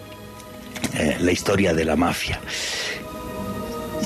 eh, 0.94 1.16
la 1.20 1.32
historia 1.32 1.74
de 1.74 1.84
la 1.84 1.96
mafia. 1.96 2.40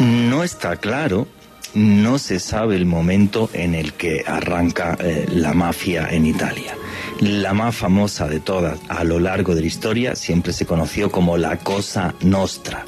No 0.01 0.45
está 0.45 0.77
claro 0.77 1.27
no 1.75 2.19
se 2.19 2.41
sabe 2.41 2.77
el 2.77 2.87
momento 2.87 3.51
en 3.53 3.75
el 3.75 3.93
que 3.93 4.25
arranca 4.27 4.97
eh, 5.01 5.27
la 5.31 5.53
mafia 5.53 6.09
en 6.11 6.27
Italia. 6.27 6.75
La 7.21 7.53
más 7.53 7.75
famosa 7.75 8.29
de 8.29 8.39
todas 8.39 8.79
a 8.89 9.03
lo 9.03 9.19
largo 9.19 9.55
de 9.55 9.63
la 9.63 9.67
historia 9.67 10.15
siempre 10.15 10.53
se 10.53 10.67
conoció 10.67 11.11
como 11.11 11.37
la 11.37 11.59
Cosa 11.59 12.15
Nostra. 12.21 12.85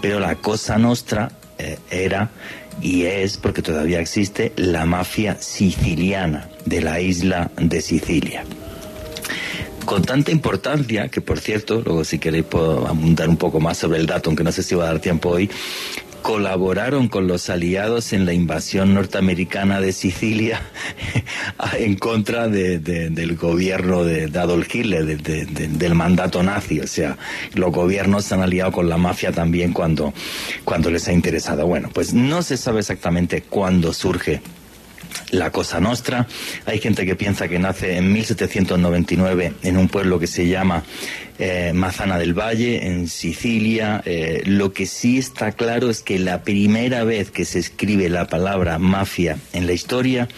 Pero 0.00 0.20
la 0.20 0.36
Cosa 0.36 0.78
Nostra 0.78 1.32
eh, 1.58 1.78
era 1.90 2.30
y 2.80 3.04
es, 3.04 3.38
porque 3.38 3.62
todavía 3.62 4.00
existe, 4.00 4.52
la 4.56 4.84
mafia 4.84 5.36
siciliana 5.40 6.48
de 6.64 6.80
la 6.80 7.00
isla 7.00 7.50
de 7.56 7.80
Sicilia 7.80 8.44
con 9.86 10.02
tanta 10.02 10.32
importancia, 10.32 11.08
que 11.08 11.20
por 11.20 11.38
cierto, 11.38 11.80
luego 11.80 12.04
si 12.04 12.18
queréis 12.18 12.44
puedo 12.44 12.86
abundar 12.88 13.28
un 13.28 13.36
poco 13.36 13.60
más 13.60 13.78
sobre 13.78 13.98
el 14.00 14.06
dato, 14.06 14.28
aunque 14.28 14.42
no 14.42 14.50
sé 14.50 14.62
si 14.64 14.74
va 14.74 14.84
a 14.84 14.86
dar 14.88 14.98
tiempo 14.98 15.30
hoy, 15.30 15.48
colaboraron 16.22 17.08
con 17.08 17.26
los 17.26 17.50
aliados 17.50 18.12
en 18.12 18.26
la 18.26 18.32
invasión 18.32 18.94
norteamericana 18.94 19.80
de 19.80 19.92
Sicilia 19.92 20.60
en 21.78 21.96
contra 21.96 22.48
del 22.48 23.36
gobierno 23.36 24.04
de, 24.04 24.24
Adolf 24.38 24.74
Hitler, 24.74 25.04
del 25.16 25.94
mandato 25.94 26.42
nazi. 26.42 26.80
O 26.80 26.86
sea, 26.86 27.16
los 27.54 27.72
gobiernos 27.72 28.24
se 28.24 28.34
han 28.34 28.42
aliado 28.42 28.72
con 28.72 28.88
la 28.88 28.96
mafia 28.96 29.32
también 29.32 29.72
cuando, 29.72 30.12
cuando 30.64 30.90
les 30.90 31.06
ha 31.08 31.12
interesado. 31.12 31.66
Bueno, 31.66 31.90
pues 31.92 32.14
no 32.14 32.42
se 32.42 32.56
sabe 32.56 32.80
exactamente 32.80 33.42
cuándo 33.42 33.92
surge 33.92 34.40
la 35.30 35.50
Cosa 35.50 35.80
Nostra. 35.80 36.26
Hay 36.66 36.78
gente 36.78 37.06
que 37.06 37.16
piensa 37.16 37.48
que 37.48 37.58
nace 37.58 37.96
en 37.96 38.12
1799 38.12 39.52
en 39.62 39.76
un 39.76 39.88
pueblo 39.88 40.18
que 40.18 40.26
se 40.26 40.46
llama 40.46 40.84
eh, 41.38 41.72
Mazana 41.74 42.18
del 42.18 42.32
Valle, 42.32 42.86
en 42.86 43.08
Sicilia. 43.08 44.02
Eh, 44.04 44.42
lo 44.46 44.72
que 44.72 44.86
sí 44.86 45.18
está 45.18 45.52
claro 45.52 45.90
es 45.90 46.00
que 46.00 46.18
la 46.18 46.42
primera 46.42 47.04
vez 47.04 47.30
que 47.30 47.44
se 47.44 47.58
escribe 47.58 48.08
la 48.08 48.26
palabra 48.26 48.78
mafia 48.78 49.38
en 49.52 49.66
la 49.66 49.72
historia 49.72 50.28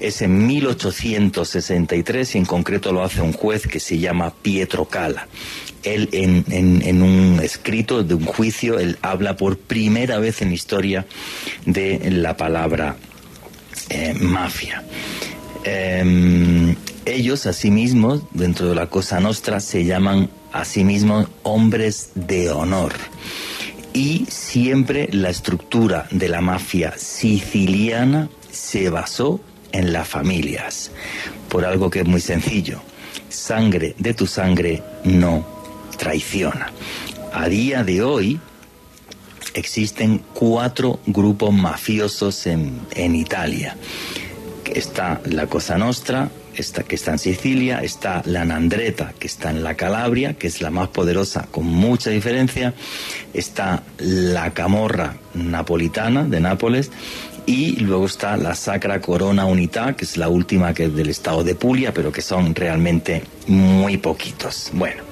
es 0.00 0.20
en 0.22 0.46
1863 0.46 2.34
y 2.34 2.38
en 2.38 2.44
concreto 2.44 2.92
lo 2.92 3.04
hace 3.04 3.20
un 3.20 3.32
juez 3.32 3.66
que 3.66 3.80
se 3.80 3.98
llama 3.98 4.32
Pietro 4.42 4.86
Cala. 4.86 5.28
Él 5.84 6.08
en, 6.12 7.02
un 7.02 7.40
escrito 7.42 8.04
de 8.04 8.14
un 8.14 8.24
juicio, 8.24 8.78
él 8.78 8.98
habla 9.02 9.36
por 9.36 9.58
primera 9.58 10.18
vez 10.18 10.40
en 10.40 10.48
la 10.48 10.54
historia 10.54 11.06
de 11.66 12.00
la 12.10 12.36
palabra 12.36 12.96
eh, 13.92 14.14
mafia. 14.14 14.82
Em, 15.64 16.74
ellos, 17.04 17.46
asimismo, 17.46 18.26
dentro 18.32 18.68
de 18.68 18.74
la 18.74 18.86
Cosa 18.86 19.20
Nostra, 19.20 19.60
se 19.60 19.84
llaman 19.84 20.30
asimismo 20.52 21.26
hombres 21.42 22.10
de 22.14 22.50
honor. 22.50 22.92
Y 23.92 24.26
siempre 24.30 25.08
la 25.12 25.28
estructura 25.28 26.06
de 26.10 26.28
la 26.28 26.40
mafia 26.40 26.94
siciliana 26.96 28.30
se 28.50 28.88
basó 28.88 29.40
en 29.72 29.92
las 29.92 30.08
familias, 30.08 30.90
por 31.48 31.64
algo 31.66 31.90
que 31.90 32.00
es 32.00 32.06
muy 32.06 32.20
sencillo. 32.20 32.80
Sangre 33.28 33.94
de 33.98 34.14
tu 34.14 34.26
sangre 34.26 34.82
no 35.04 35.46
traiciona. 35.98 36.72
A 37.32 37.48
día 37.48 37.84
de 37.84 38.02
hoy, 38.02 38.40
existen 39.54 40.22
cuatro 40.34 41.00
grupos 41.06 41.52
mafiosos 41.52 42.46
en, 42.46 42.80
en 42.94 43.14
Italia. 43.14 43.76
Está 44.74 45.20
la 45.24 45.46
Cosa 45.46 45.76
Nostra, 45.76 46.30
esta, 46.56 46.82
que 46.82 46.94
está 46.94 47.12
en 47.12 47.18
Sicilia, 47.18 47.80
está 47.80 48.22
la 48.24 48.44
Nandreta, 48.44 49.14
que 49.18 49.26
está 49.26 49.50
en 49.50 49.62
la 49.62 49.74
Calabria, 49.74 50.34
que 50.34 50.46
es 50.46 50.60
la 50.60 50.70
más 50.70 50.88
poderosa 50.88 51.46
con 51.50 51.66
mucha 51.66 52.10
diferencia, 52.10 52.74
está 53.32 53.82
la 53.98 54.52
Camorra 54.52 55.16
napolitana 55.34 56.24
de 56.24 56.40
Nápoles, 56.40 56.90
y 57.44 57.76
luego 57.76 58.06
está 58.06 58.36
la 58.36 58.54
Sacra 58.54 59.00
Corona 59.00 59.46
Unità, 59.46 59.96
que 59.96 60.04
es 60.04 60.16
la 60.16 60.28
última 60.28 60.74
que 60.74 60.84
es 60.84 60.94
del 60.94 61.10
estado 61.10 61.42
de 61.42 61.54
Puglia, 61.54 61.92
pero 61.92 62.12
que 62.12 62.22
son 62.22 62.54
realmente 62.54 63.24
muy 63.46 63.96
poquitos. 63.96 64.70
Bueno. 64.72 65.02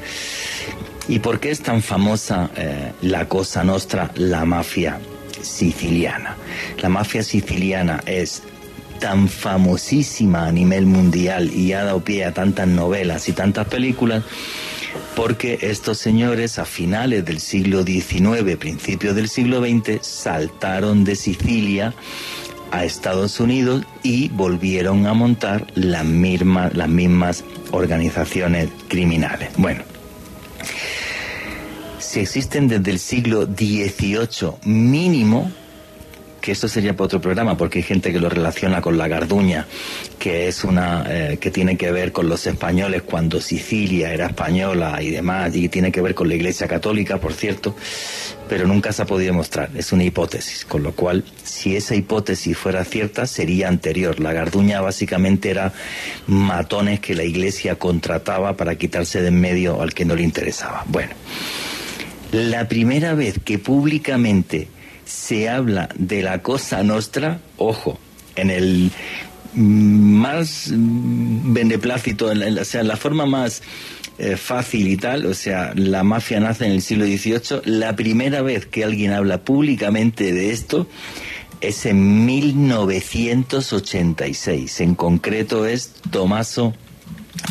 ¿Y 1.09 1.19
por 1.19 1.41
qué 1.41 1.51
es 1.51 1.61
tan 1.61 1.83
famosa 1.83 2.51
eh, 2.57 2.93
la 3.03 3.29
Cosa 3.29 3.65
Nostra, 3.65 4.11
la 4.15 4.45
mafia 4.45 5.01
siciliana? 5.41 6.37
La 6.81 6.89
mafia 6.89 7.23
siciliana 7.23 8.03
es 8.07 8.43
tan 9.01 9.29
famosísima 9.29 10.47
a 10.47 10.53
nivel 10.53 10.87
mundial 10.87 11.51
y 11.53 11.73
ha 11.73 11.85
dado 11.85 12.05
pie 12.05 12.25
a 12.25 12.35
tantas 12.35 12.69
novelas 12.69 13.29
y 13.29 13.33
tantas 13.33 13.67
películas 13.67 14.23
porque 15.17 15.59
estos 15.63 15.99
señores 15.99 16.59
a 16.59 16.65
finales 16.65 17.25
del 17.25 17.41
siglo 17.41 17.83
XIX, 17.83 18.57
principios 18.57 19.15
del 19.15 19.29
siglo 19.29 19.61
XX, 19.61 20.05
saltaron 20.07 21.05
de 21.05 21.17
Sicilia 21.17 21.95
a 22.71 22.85
Estados 22.85 23.41
Unidos 23.41 23.85
y 24.03 24.29
volvieron 24.29 25.07
a 25.07 25.15
montar 25.15 25.67
las 25.75 26.05
mismas, 26.05 26.75
las 26.75 26.89
mismas 26.89 27.45
organizaciones 27.73 28.69
criminales. 28.89 29.51
Bueno, 29.57 29.83
si 31.99 32.21
existen 32.21 32.67
desde 32.69 32.91
el 32.91 32.99
siglo 32.99 33.47
XVIII 33.47 34.53
mínimo, 34.65 35.53
que 36.41 36.53
esto 36.53 36.69
sería 36.69 36.95
para 36.95 37.07
otro 37.07 37.21
programa, 37.21 37.57
porque 37.57 37.79
hay 37.79 37.83
gente 37.83 38.13
que 38.13 38.19
lo 38.19 38.29
relaciona 38.29 38.81
con 38.81 38.99
la 38.99 39.09
Garduña, 39.09 39.67
que 40.19 40.49
es 40.49 40.65
una 40.65 41.05
eh, 41.09 41.39
que 41.41 41.51
tiene 41.51 41.77
que 41.77 41.91
ver 41.91 42.13
con 42.13 42.29
los 42.29 42.47
españoles 42.47 43.03
cuando 43.03 43.41
Sicilia 43.41 44.13
era 44.13 44.27
española 44.27 45.03
y 45.03 45.11
demás, 45.11 45.55
y 45.55 45.69
tiene 45.69 45.91
que 45.91 46.01
ver 46.01 46.15
con 46.15 46.29
la 46.29 46.35
Iglesia 46.35 46.69
Católica, 46.69 47.19
por 47.19 47.33
cierto, 47.33 47.75
pero 48.49 48.67
nunca 48.67 48.93
se 48.93 49.03
ha 49.03 49.07
podido 49.07 49.33
demostrar. 49.33 49.71
Es 49.75 49.93
una 49.93 50.05
hipótesis, 50.05 50.65
con 50.65 50.83
lo 50.83 50.93
cual, 50.93 51.25
si 51.43 51.77
esa 51.77 51.95
hipótesis 51.95 52.57
fuera 52.57 52.85
cierta, 52.85 53.27
sería 53.27 53.69
anterior. 53.69 54.21
La 54.21 54.33
Garduña 54.33 54.81
básicamente 54.81 55.51
era 55.51 55.73
matones 56.27 57.01
que 57.01 57.15
la 57.15 57.25
Iglesia 57.25 57.77
contrataba 57.77 58.57
para 58.57 58.75
quitarse 58.77 59.23
de 59.23 59.31
en 59.31 59.41
medio 59.41 59.81
al 59.81 59.95
que 59.95 60.05
no 60.05 60.15
le 60.15 60.23
interesaba. 60.23 60.85
Bueno, 60.89 61.13
la 62.33 62.69
primera 62.69 63.15
vez 63.15 63.39
que 63.43 63.59
públicamente 63.59 64.69
se 65.11 65.49
habla 65.49 65.89
de 65.97 66.23
la 66.23 66.43
cosa 66.43 66.85
nostra, 66.85 67.41
ojo, 67.57 67.99
en 68.37 68.51
el 68.51 68.93
más 69.55 70.69
beneplácito, 70.73 72.31
en 72.31 72.55
la, 72.55 72.63
o 72.63 72.65
sea, 72.65 72.85
la 72.85 72.97
forma 72.97 73.27
más 73.27 73.65
eh, 74.19 74.37
fácil 74.37 74.87
y 74.87 74.97
tal, 74.97 75.27
o 75.27 75.35
sea, 75.35 75.73
la 75.75 76.05
mafia 76.05 76.39
nace 76.39 76.67
en 76.67 76.73
el 76.73 76.83
siglo 76.83 77.07
XVIII, 77.07 77.63
la 77.65 77.97
primera 77.97 78.43
vez 78.43 78.67
que 78.67 78.85
alguien 78.85 79.13
habla 79.13 79.43
públicamente 79.43 80.33
de 80.33 80.53
esto 80.53 80.87
es 81.61 81.87
en 81.87 82.25
1986, 82.25 84.81
en 84.81 84.95
concreto 84.95 85.67
es 85.67 85.93
Tomaso 86.11 86.73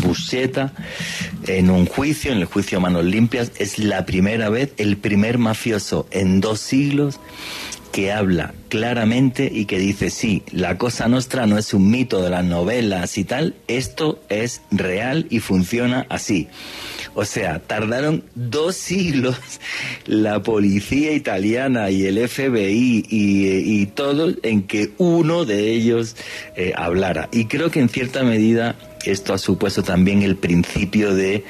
Buscetta 0.02 0.74
en 1.48 1.70
un 1.70 1.86
juicio, 1.86 2.32
en 2.32 2.39
el 2.39 2.46
juicio 2.46 2.80
Manos 2.80 3.06
Limpias, 3.06 3.52
es 3.58 3.80
la 3.80 4.06
primera 4.06 4.50
vez, 4.50 4.72
el 4.78 4.98
primer 4.98 5.38
mafioso 5.38 6.08
en 6.12 6.42
dos 6.42 6.60
siglos 6.60 7.20
que 7.92 8.12
habla 8.12 8.54
claramente 8.70 9.50
y 9.52 9.65
que 9.65 9.80
dice, 9.80 10.10
sí, 10.10 10.44
la 10.52 10.78
cosa 10.78 11.08
nuestra 11.08 11.48
no 11.48 11.58
es 11.58 11.74
un 11.74 11.89
mito 11.89 12.22
de 12.22 12.30
las 12.30 12.46
novelas 12.46 13.18
y 13.18 13.24
tal, 13.24 13.56
esto 13.68 14.22
es 14.30 14.62
real 14.72 15.26
y 15.30 15.39
funciona 15.39 16.06
así. 16.10 16.48
O 17.20 17.26
sea, 17.26 17.60
tardaron 17.60 18.24
dos 18.34 18.78
siglos 18.78 19.36
la 20.06 20.42
policía 20.42 21.12
italiana 21.12 21.90
y 21.90 22.06
el 22.06 22.30
FBI 22.30 23.06
y, 23.10 23.86
todo 23.88 24.34
en 24.42 24.64
que 24.64 24.92
uno 24.98 25.44
de 25.44 25.70
ellos 25.70 26.16
eh, 26.56 26.72
hablara. 26.78 27.28
Y 27.34 27.48
creo 27.48 27.72
que 27.72 27.82
en 27.82 27.90
cierta 27.90 28.24
medida 28.24 28.78
esto 29.04 29.34
ha 29.34 29.38
supuesto 29.38 29.84
también 29.84 30.22
el 30.22 30.38
principio 30.38 31.14
de 31.14 31.44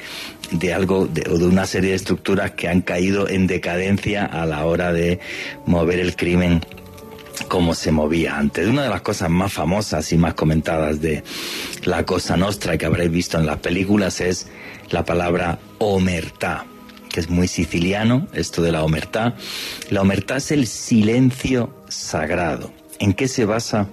de 0.50 0.74
algo 0.74 1.02
o 1.02 1.38
de 1.38 1.46
una 1.46 1.66
serie 1.66 1.90
de 1.90 1.96
estructuras 1.96 2.50
que 2.50 2.66
han 2.66 2.80
caído 2.80 3.28
en 3.28 3.46
decadencia 3.46 4.24
a 4.24 4.46
la 4.46 4.66
hora 4.66 4.92
de 4.92 5.20
mover 5.66 6.00
el 6.00 6.16
crimen 6.16 6.64
como 7.46 7.76
se 7.76 7.92
movía 7.92 8.36
antes. 8.36 8.66
Una 8.66 8.82
de 8.82 8.88
las 8.88 9.02
cosas 9.02 9.30
más 9.30 9.52
famosas 9.52 10.12
y 10.12 10.18
más 10.18 10.34
comentadas 10.34 11.00
de 11.00 11.22
la 11.84 12.04
Cosa 12.04 12.36
Nostra 12.36 12.76
que 12.76 12.86
habréis 12.86 13.12
visto 13.12 13.38
en 13.38 13.46
las 13.46 13.58
películas 13.58 14.20
es 14.20 14.48
la 14.90 15.04
palabra 15.04 15.58
omertá, 15.78 16.66
que 17.08 17.20
es 17.20 17.30
muy 17.30 17.48
siciliano, 17.48 18.26
esto 18.32 18.62
de 18.62 18.72
la 18.72 18.84
omertá. 18.84 19.34
La 19.90 20.02
omertá 20.02 20.36
es 20.36 20.50
el 20.50 20.66
silencio 20.66 21.72
sagrado. 21.88 22.72
¿En 22.98 23.14
qué 23.14 23.28
se 23.28 23.44
basa 23.44 23.88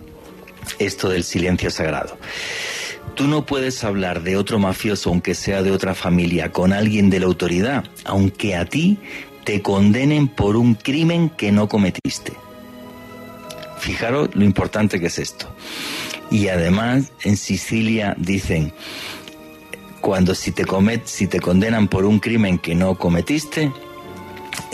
esto 0.79 1.09
del 1.09 1.23
silencio 1.23 1.71
sagrado? 1.71 2.17
Tú 3.15 3.27
no 3.27 3.45
puedes 3.45 3.83
hablar 3.83 4.21
de 4.21 4.37
otro 4.37 4.59
mafioso, 4.59 5.09
aunque 5.09 5.33
sea 5.33 5.63
de 5.63 5.71
otra 5.71 5.95
familia, 5.95 6.51
con 6.51 6.73
alguien 6.73 7.09
de 7.09 7.19
la 7.19 7.25
autoridad, 7.25 7.85
aunque 8.05 8.55
a 8.55 8.65
ti 8.65 8.99
te 9.43 9.61
condenen 9.61 10.27
por 10.27 10.57
un 10.57 10.75
crimen 10.75 11.29
que 11.29 11.51
no 11.51 11.67
cometiste. 11.67 12.33
Fijaros 13.79 14.29
lo 14.33 14.43
importante 14.43 14.99
que 14.99 15.07
es 15.07 15.19
esto. 15.19 15.47
Y 16.29 16.49
además 16.49 17.11
en 17.23 17.37
Sicilia 17.37 18.13
dicen, 18.19 18.73
cuando 20.01 20.35
si 20.35 20.51
te, 20.51 20.65
comet, 20.65 21.05
si 21.05 21.27
te 21.27 21.39
condenan 21.39 21.87
por 21.87 22.05
un 22.05 22.19
crimen 22.19 22.57
que 22.57 22.75
no 22.75 22.97
cometiste, 22.97 23.71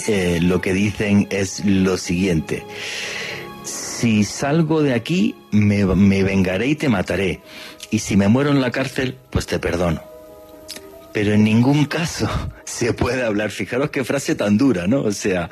eh, 0.07 0.39
lo 0.41 0.61
que 0.61 0.73
dicen 0.73 1.27
es 1.29 1.63
lo 1.65 1.97
siguiente. 1.97 2.65
Si 3.63 4.23
salgo 4.23 4.81
de 4.81 4.93
aquí, 4.93 5.35
me, 5.51 5.85
me 5.85 6.23
vengaré 6.23 6.67
y 6.67 6.75
te 6.75 6.89
mataré 6.89 7.41
y 7.93 7.99
si 7.99 8.17
me 8.17 8.27
muero 8.27 8.49
en 8.49 8.59
la 8.59 8.71
cárcel, 8.71 9.17
pues 9.29 9.45
te 9.45 9.59
perdono. 9.59 10.01
Pero 11.13 11.33
en 11.33 11.43
ningún 11.43 11.85
caso 11.85 12.27
se 12.65 12.91
puede 12.91 13.23
hablar, 13.23 13.51
fijaros 13.51 13.91
qué 13.91 14.03
frase 14.03 14.33
tan 14.33 14.57
dura, 14.57 14.87
¿no? 14.87 15.01
O 15.01 15.11
sea, 15.11 15.51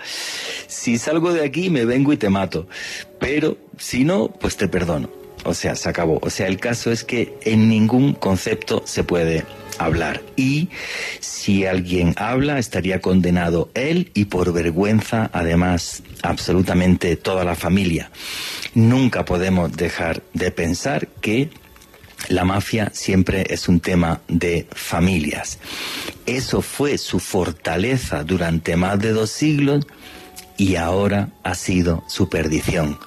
si 0.66 0.98
salgo 0.98 1.34
de 1.34 1.46
aquí 1.46 1.70
me 1.70 1.86
vengo 1.86 2.12
y 2.14 2.18
te 2.18 2.30
mato, 2.30 2.68
pero 3.20 3.58
si 3.78 4.04
no, 4.04 4.30
pues 4.30 4.58
te 4.58 4.68
perdono. 4.68 5.08
O 5.44 5.54
sea, 5.54 5.76
se 5.76 5.88
acabó. 5.88 6.20
O 6.24 6.32
sea, 6.32 6.48
el 6.48 6.58
caso 6.58 6.92
es 6.92 7.04
que 7.04 7.38
en 7.44 7.70
ningún 7.70 8.14
concepto 8.14 8.82
se 8.86 9.04
puede 9.04 9.46
hablar. 9.86 10.22
Y 10.36 10.70
si 11.20 11.66
alguien 11.66 12.14
habla, 12.18 12.60
estaría 12.60 13.02
condenado 13.02 13.70
él 13.74 14.12
y 14.14 14.26
por 14.26 14.54
vergüenza, 14.54 15.30
además, 15.34 16.04
absolutamente 16.22 17.16
toda 17.16 17.44
la 17.44 17.56
familia. 17.56 18.12
Nunca 18.74 19.26
podemos 19.26 19.72
dejar 19.74 20.24
de 20.34 20.52
pensar 20.52 21.08
que 21.22 21.50
la 22.30 22.46
mafia 22.46 22.92
siempre 22.94 23.46
es 23.50 23.68
un 23.68 23.80
tema 23.80 24.22
de 24.28 24.68
familias. 24.72 25.60
Eso 26.26 26.62
fue 26.62 26.98
su 26.98 27.20
fortaleza 27.20 28.24
durante 28.24 28.76
más 28.76 29.00
de 29.00 29.12
dos 29.12 29.32
siglos 29.32 29.86
y 30.58 30.76
ahora 30.76 31.30
ha 31.44 31.56
sido 31.56 32.04
su 32.08 32.30
perdición. 32.30 32.98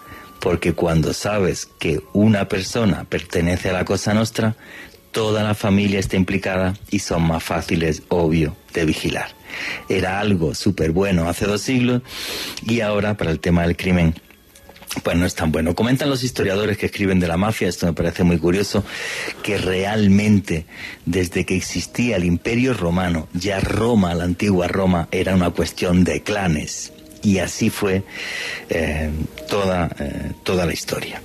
Porque 0.41 0.75
cuando 0.75 1.15
sabes 1.15 1.67
que 1.79 2.03
una 2.13 2.49
persona 2.49 3.05
pertenece 3.05 3.71
a 3.71 3.73
la 3.73 3.85
Cosa 3.85 4.13
Nostra, 4.13 4.57
toda 5.14 5.44
la 5.44 5.55
familia 5.55 6.00
está 6.00 6.16
implicada 6.16 6.74
y 6.90 6.98
son 6.98 7.22
más 7.22 7.42
fáciles, 7.42 8.03
obvio, 8.09 8.57
de 8.74 8.85
vigilar. 8.85 9.29
Era 9.88 10.18
algo 10.18 10.55
súper 10.55 10.90
bueno 10.90 11.29
hace 11.29 11.46
dos 11.46 11.62
siglos 11.62 12.03
y 12.66 12.81
ahora 12.81 13.16
para 13.16 13.31
el 13.31 13.38
tema 13.38 13.62
del 13.62 13.77
crimen 13.77 14.14
pues 15.03 15.16
no 15.16 15.24
es 15.24 15.35
tan 15.35 15.50
bueno. 15.53 15.74
Comentan 15.74 16.11
los 16.11 16.22
historiadores 16.22 16.77
que 16.77 16.87
escriben 16.87 17.20
de 17.20 17.29
la 17.29 17.37
mafia, 17.37 17.68
esto 17.68 17.87
me 17.87 17.92
parece 17.92 18.22
muy 18.24 18.38
curioso, 18.38 18.85
que 19.42 19.57
realmente 19.59 20.66
desde 21.07 21.44
que 21.44 21.57
existía 21.57 22.16
el 22.16 22.24
imperio 22.24 22.74
romano, 22.74 23.29
ya 23.33 23.61
Roma, 23.61 24.14
la 24.14 24.24
antigua 24.24 24.68
Roma, 24.68 25.09
era 25.11 25.35
una 25.35 25.50
cuestión 25.50 26.05
de 26.05 26.22
clanes. 26.22 26.92
Y 27.22 27.38
así 27.38 27.70
fue 27.70 28.03
eh, 28.68 29.11
toda, 29.48 29.90
eh, 29.98 30.33
toda 30.42 30.66
la 30.66 30.72
historia. 30.72 31.22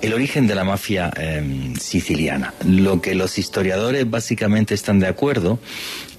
El 0.00 0.14
origen 0.14 0.46
de 0.46 0.54
la 0.54 0.64
mafia 0.64 1.10
eh, 1.16 1.74
siciliana. 1.80 2.54
Lo 2.64 3.00
que 3.00 3.14
los 3.14 3.38
historiadores 3.38 4.08
básicamente 4.08 4.74
están 4.74 5.00
de 5.00 5.08
acuerdo 5.08 5.58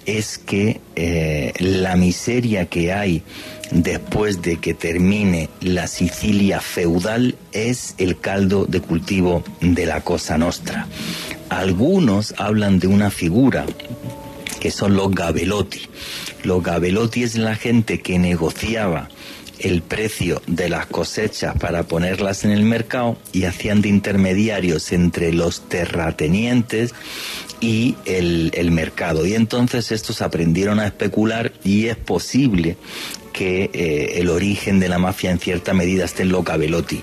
es 0.05 0.37
que 0.39 0.81
la 1.59 1.95
miseria 1.95 2.65
que 2.65 2.91
hay 2.91 3.21
después 3.71 4.41
de 4.41 4.57
que 4.57 4.73
termine 4.73 5.49
la 5.61 5.87
Sicilia 5.87 6.59
feudal 6.61 7.35
es 7.51 7.95
el 7.97 8.19
caldo 8.19 8.65
de 8.65 8.81
cultivo 8.81 9.43
de 9.61 9.85
la 9.85 10.01
Cosa 10.01 10.37
Nostra. 10.37 10.87
Algunos 11.49 12.33
hablan 12.37 12.79
de 12.79 12.87
una 12.87 13.11
figura 13.11 13.65
que 14.59 14.71
son 14.71 14.95
los 14.95 15.11
gabelotti. 15.11 15.81
Los 16.43 16.63
gabelotti 16.63 17.23
es 17.23 17.37
la 17.37 17.55
gente 17.55 18.01
que 18.01 18.19
negociaba 18.19 19.09
el 19.59 19.81
precio 19.81 20.41
de 20.47 20.69
las 20.69 20.85
cosechas 20.85 21.55
para 21.57 21.83
ponerlas 21.83 22.45
en 22.45 22.51
el 22.51 22.63
mercado 22.63 23.17
y 23.31 23.45
hacían 23.45 23.81
de 23.81 23.89
intermediarios 23.89 24.91
entre 24.91 25.33
los 25.33 25.67
terratenientes 25.67 26.93
y 27.59 27.95
el, 28.05 28.51
el, 28.53 28.71
mercado. 28.71 29.25
Y 29.25 29.33
entonces 29.33 29.91
estos 29.91 30.21
aprendieron 30.21 30.79
a 30.79 30.87
especular 30.87 31.51
y 31.63 31.87
es 31.87 31.97
posible 31.97 32.77
que 33.33 33.69
eh, 33.73 34.19
el 34.19 34.29
origen 34.29 34.79
de 34.79 34.89
la 34.89 34.99
mafia 34.99 35.31
en 35.31 35.39
cierta 35.39 35.73
medida 35.73 36.05
esté 36.05 36.23
en 36.23 36.29
Locavelotti. 36.29 37.01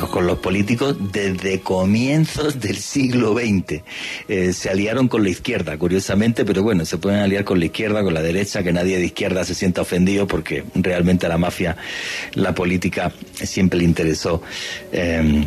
con 0.10 0.28
los 0.28 0.40
políticos 0.40 0.96
desde 1.12 1.62
comienzos 1.62 2.60
del 2.60 2.78
siglo 2.78 3.34
XX. 3.34 3.82
Eh, 4.28 4.54
se 4.54 4.70
aliaron 4.70 5.08
con 5.08 5.24
la 5.24 5.30
izquierda, 5.30 5.78
curiosamente, 5.78 6.46
pero 6.46 6.64
bueno, 6.64 6.86
se 6.86 6.98
pueden 6.98 7.20
aliar 7.20 7.44
con 7.44 7.60
la 7.60 7.66
izquierda, 7.66 8.04
con 8.04 8.14
la 8.14 8.22
derecha, 8.22 8.64
que 8.64 8.74
nadie 8.74 8.98
de 8.98 9.06
izquierda 9.06 9.44
se 9.46 9.56
sienta 9.56 9.82
ofendido 9.82 10.28
porque 10.28 10.64
realmente 10.76 11.26
a 11.26 11.30
la 11.30 11.38
mafia 11.38 11.78
la 12.34 12.54
política 12.54 13.12
siempre 13.44 13.80
le 13.80 13.86
interesó. 13.86 14.42
Eh, 14.92 15.46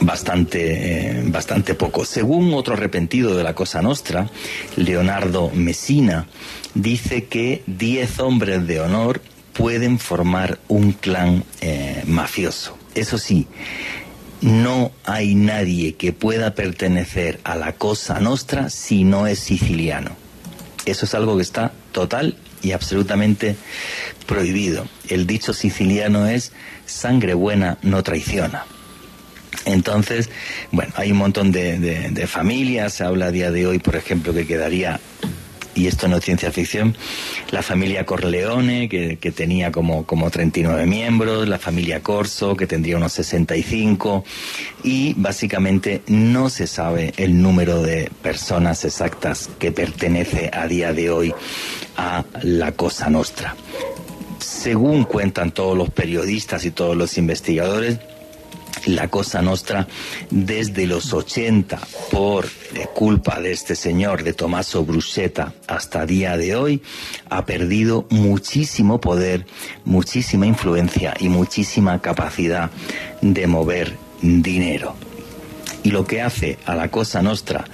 bastante, 0.00 1.20
eh, 1.20 1.22
bastante 1.26 1.74
poco. 1.74 2.04
Según 2.04 2.52
otro 2.54 2.74
arrepentido 2.74 3.36
de 3.36 3.44
la 3.44 3.54
Cosa 3.54 3.82
Nostra, 3.82 4.28
Leonardo 4.76 5.50
Messina, 5.50 6.26
dice 6.74 7.24
que 7.24 7.62
10 7.66 8.20
hombres 8.20 8.66
de 8.66 8.80
honor 8.80 9.20
pueden 9.52 9.98
formar 9.98 10.58
un 10.68 10.92
clan 10.92 11.44
eh, 11.60 12.02
mafioso. 12.06 12.75
Eso 12.96 13.18
sí, 13.18 13.46
no 14.40 14.90
hay 15.04 15.34
nadie 15.34 15.94
que 15.94 16.12
pueda 16.12 16.54
pertenecer 16.54 17.40
a 17.44 17.54
la 17.54 17.74
Cosa 17.74 18.20
Nostra 18.20 18.70
si 18.70 19.04
no 19.04 19.26
es 19.26 19.38
siciliano. 19.38 20.16
Eso 20.86 21.04
es 21.04 21.14
algo 21.14 21.36
que 21.36 21.42
está 21.42 21.72
total 21.92 22.38
y 22.62 22.72
absolutamente 22.72 23.56
prohibido. 24.26 24.88
El 25.08 25.26
dicho 25.26 25.52
siciliano 25.52 26.26
es 26.26 26.52
sangre 26.86 27.34
buena 27.34 27.76
no 27.82 28.02
traiciona. 28.02 28.64
Entonces, 29.66 30.30
bueno, 30.70 30.92
hay 30.96 31.12
un 31.12 31.18
montón 31.18 31.52
de, 31.52 31.78
de 31.78 32.26
familias, 32.26 32.94
se 32.94 33.04
habla 33.04 33.26
a 33.26 33.30
día 33.30 33.50
de 33.50 33.66
hoy, 33.66 33.78
por 33.78 33.96
ejemplo, 33.96 34.32
que 34.32 34.46
quedaría 34.46 35.00
y 35.76 35.86
esto 35.86 36.08
no 36.08 36.16
es 36.16 36.24
ciencia 36.24 36.50
ficción, 36.50 36.96
la 37.50 37.62
familia 37.62 38.06
Corleone, 38.06 38.88
que, 38.88 39.16
tenía 39.36 39.70
como, 39.70 40.06
como 40.06 40.30
39 40.30 40.86
miembros, 40.86 41.46
la 41.46 41.58
familia 41.58 42.02
Corso, 42.02 42.56
que 42.56 42.66
tendría 42.66 42.96
unos 42.96 43.12
65, 43.12 44.24
y 44.82 45.14
básicamente 45.16 46.02
no 46.06 46.48
se 46.48 46.66
sabe 46.66 47.12
el 47.18 47.40
número 47.42 47.82
de 47.82 48.10
personas 48.22 48.84
exactas 48.84 49.50
que 49.58 49.70
pertenece 49.70 50.50
a 50.52 50.66
día 50.66 50.92
de 50.94 51.10
hoy 51.10 51.34
a 51.96 52.24
la 52.42 52.72
Cosa 52.72 53.10
Nostra. 53.10 53.54
Según 54.38 55.04
cuentan 55.04 55.50
todos 55.50 55.76
los 55.76 55.90
periodistas 55.90 56.64
y 56.64 56.70
todos 56.70 56.96
los 56.96 57.18
investigadores, 57.18 57.98
la 58.86 59.08
Cosa 59.08 59.42
Nostra 59.42 59.86
desde 60.30 60.86
los 60.86 61.12
80 61.12 61.78
por 62.10 62.46
eh, 62.46 62.86
culpa 62.94 63.40
de 63.40 63.52
este 63.52 63.76
señor, 63.76 64.22
de 64.22 64.32
Tommaso 64.32 64.84
Bruschetta, 64.84 65.52
hasta 65.66 66.06
día 66.06 66.36
de 66.36 66.56
hoy, 66.56 66.82
ha 67.28 67.44
perdido 67.44 68.06
muchísimo 68.10 69.00
poder, 69.00 69.46
muchísima 69.84 70.46
influencia 70.46 71.14
y 71.18 71.28
muchísima 71.28 72.00
capacidad 72.00 72.70
de 73.20 73.46
mover 73.46 73.96
dinero. 74.22 74.94
Y 75.82 75.90
lo 75.90 76.04
que 76.04 76.22
hace 76.22 76.58
a 76.64 76.74
la 76.74 76.90
Cosa 76.90 77.22
Nostra 77.22 77.64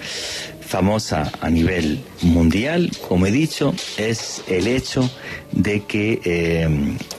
famosa 0.73 1.31
a 1.43 1.51
nivel 1.51 2.03
mundial, 2.23 2.91
como 3.07 3.27
he 3.27 3.31
dicho, 3.31 3.75
es 3.99 4.43
el 4.49 4.67
hecho 4.67 5.11
de 5.53 5.85
que 5.85 6.19
eh, 6.25 6.67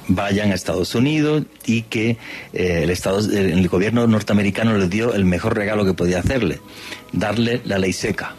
vayan 0.08 0.52
a 0.52 0.56
Estados 0.56 0.96
Unidos 0.96 1.44
y 1.68 1.84
que 1.84 2.18
eh, 2.52 2.82
el, 2.82 2.90
Estado, 2.90 3.20
el 3.20 3.68
gobierno 3.68 4.08
norteamericano 4.08 4.76
les 4.76 4.90
dio 4.90 5.14
el 5.14 5.26
mejor 5.26 5.56
regalo 5.56 5.86
que 5.86 5.94
podía 5.94 6.18
hacerle, 6.18 6.62
darle 7.12 7.62
la 7.64 7.78
ley 7.78 7.94
seca. 7.94 8.34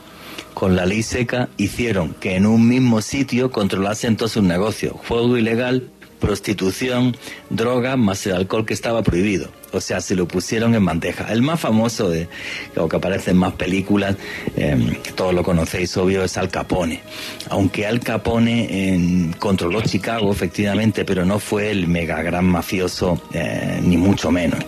Con 0.53 0.75
la 0.75 0.85
ley 0.85 1.05
seca 1.05 1.49
hicieron 1.59 2.15
que 2.15 2.35
en 2.35 2.45
un 2.45 2.67
mismo 2.67 3.01
sitio 3.01 3.53
controlasen 3.53 4.17
todo 4.17 4.29
su 4.29 4.43
negocio, 4.43 4.95
juego 5.07 5.39
ilegal, 5.39 5.91
prostitución, 6.25 7.15
droga, 7.51 7.97
más 7.97 8.27
el 8.27 8.33
alcohol 8.33 8.65
que 8.65 8.73
estaba 8.73 9.03
prohibido. 9.03 9.49
O 9.73 9.81
sea, 9.81 10.01
se 10.01 10.15
lo 10.15 10.27
pusieron 10.27 10.75
en 10.75 10.85
bandeja. 10.85 11.31
El 11.31 11.43
más 11.43 11.61
famoso, 11.61 12.09
de, 12.09 12.29
o 12.77 12.89
que 12.89 12.97
aparece 12.97 13.33
en 13.33 13.37
más 13.37 13.53
películas, 13.55 14.17
eh, 14.57 15.01
todos 15.15 15.35
lo 15.35 15.43
conocéis, 15.43 15.95
obvio, 15.97 16.25
es 16.25 16.39
Al 16.39 16.49
Capone. 16.49 17.03
Aunque 17.51 17.87
Al 17.87 18.01
Capone 18.01 18.69
eh, 18.71 19.31
controló 19.39 19.83
Chicago, 19.83 20.33
efectivamente, 20.33 21.05
pero 21.05 21.25
no 21.27 21.39
fue 21.39 21.71
el 21.71 21.89
mega 21.89 22.23
gran 22.23 22.47
mafioso, 22.47 23.21
eh, 23.33 23.81
ni 23.83 23.97
mucho 23.97 24.31
menos. 24.31 24.65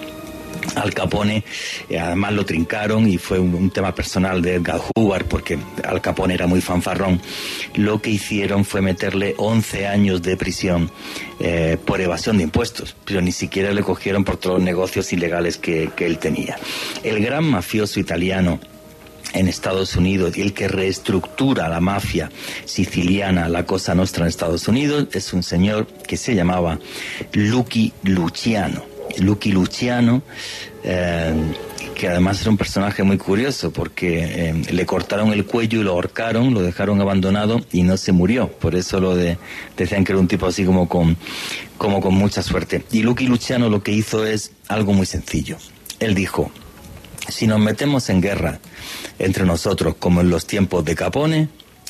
Al 0.75 0.93
Capone, 0.93 1.45
además 1.91 2.33
lo 2.33 2.45
trincaron 2.45 3.09
y 3.09 3.19
fue 3.19 3.39
un, 3.39 3.71
tema 3.71 3.95
personal 3.95 4.43
de 4.43 4.55
Edgar 4.55 4.81
Hoover 4.95 5.25
porque 5.25 5.59
Al 5.85 6.01
Capone 6.01 6.35
era 6.35 6.47
muy 6.47 6.61
fanfarrón. 6.61 7.21
Lo 7.75 8.01
que 8.03 8.11
hicieron 8.11 8.65
fue 8.65 8.83
meterle 8.83 9.35
11 9.39 9.87
años 9.87 10.23
de 10.23 10.37
prisión 10.37 10.91
eh, 11.41 11.77
por 11.85 12.01
evasión 12.01 12.39
de 12.39 12.45
impuestos, 12.45 12.97
pero 13.05 13.21
ni 13.21 13.33
siquiera 13.33 13.73
le 13.73 13.83
cogieron 13.83 14.25
por 14.25 14.37
todos 14.37 14.57
los 14.57 14.65
negocios 14.65 15.13
ilegales 15.13 15.57
que, 15.57 15.91
que 15.97 16.07
él 16.07 16.19
tenía. 16.19 16.59
El 17.03 17.23
gran 17.23 17.45
mafioso 17.45 18.01
italiano 18.01 18.61
en 19.33 19.49
Estados 19.49 19.97
Unidos 19.97 20.37
y 20.37 20.43
el 20.43 20.55
que 20.55 20.69
reestructura 20.69 21.69
la 21.69 21.81
mafia 21.81 22.31
siciliana, 22.65 23.49
la 23.49 23.67
Cosa 23.67 23.95
Nostra 23.95 24.25
en 24.25 24.29
Estados 24.29 24.67
Unidos, 24.69 25.09
es 25.13 25.33
un 25.33 25.43
señor 25.43 25.87
que 25.87 26.17
se 26.17 26.35
llamaba 26.35 26.79
Lucky 27.33 27.93
Luciano 28.03 28.96
Lucky 29.19 29.53
Luciano, 29.53 30.23
eh, 30.83 31.35
que 31.95 32.09
además 32.09 32.41
era 32.43 32.51
un 32.51 32.59
personaje 32.59 33.03
muy 33.03 33.17
curioso 33.17 33.73
porque 33.73 34.51
eh, 34.51 34.63
le 34.71 34.87
cortaron 34.87 35.33
el 35.33 35.47
cuello 35.47 35.81
y 35.81 35.85
lo 35.85 35.93
ahorcaron, 35.93 36.53
lo 36.53 36.63
dejaron 36.63 37.01
abandonado 37.01 37.61
y 37.73 37.83
no 37.83 37.97
se 37.97 38.13
murió. 38.13 38.49
Por 38.49 38.75
eso 38.75 39.01
lo 39.01 39.17
de, 39.17 39.39
decían 39.77 40.05
que 40.05 40.13
era 40.13 40.21
un 40.21 40.29
tipo 40.29 40.47
así 40.47 40.65
como 40.65 40.89
con, 40.89 41.17
como 41.79 42.01
con 42.01 42.15
mucha 42.15 42.43
suerte. 42.43 42.85
Y 42.93 43.03
Lucky 43.03 43.27
Luciano 43.27 43.71
lo 43.71 43.83
que 43.83 43.93
hizo 43.93 44.27
es 44.27 44.53
algo 44.69 44.93
muy 44.93 45.07
sencillo. 45.07 45.57
Él 45.99 46.15
dijo, 46.15 46.51
si 47.29 47.47
nos 47.47 47.61
metemos 47.61 48.11
en 48.11 48.21
guerra 48.21 48.61
entre 49.19 49.45
nosotros 49.47 49.97
como 49.99 50.21
en 50.21 50.31
los 50.31 50.47
tiempos 50.47 50.85
de 50.85 50.95
Capone, 50.95 51.49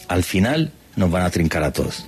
al 0.09 0.23
final 0.23 0.73
nos 0.95 1.11
van 1.11 1.25
a 1.25 1.31
trincar 1.31 1.65
a 1.65 1.73
todos. 1.73 2.07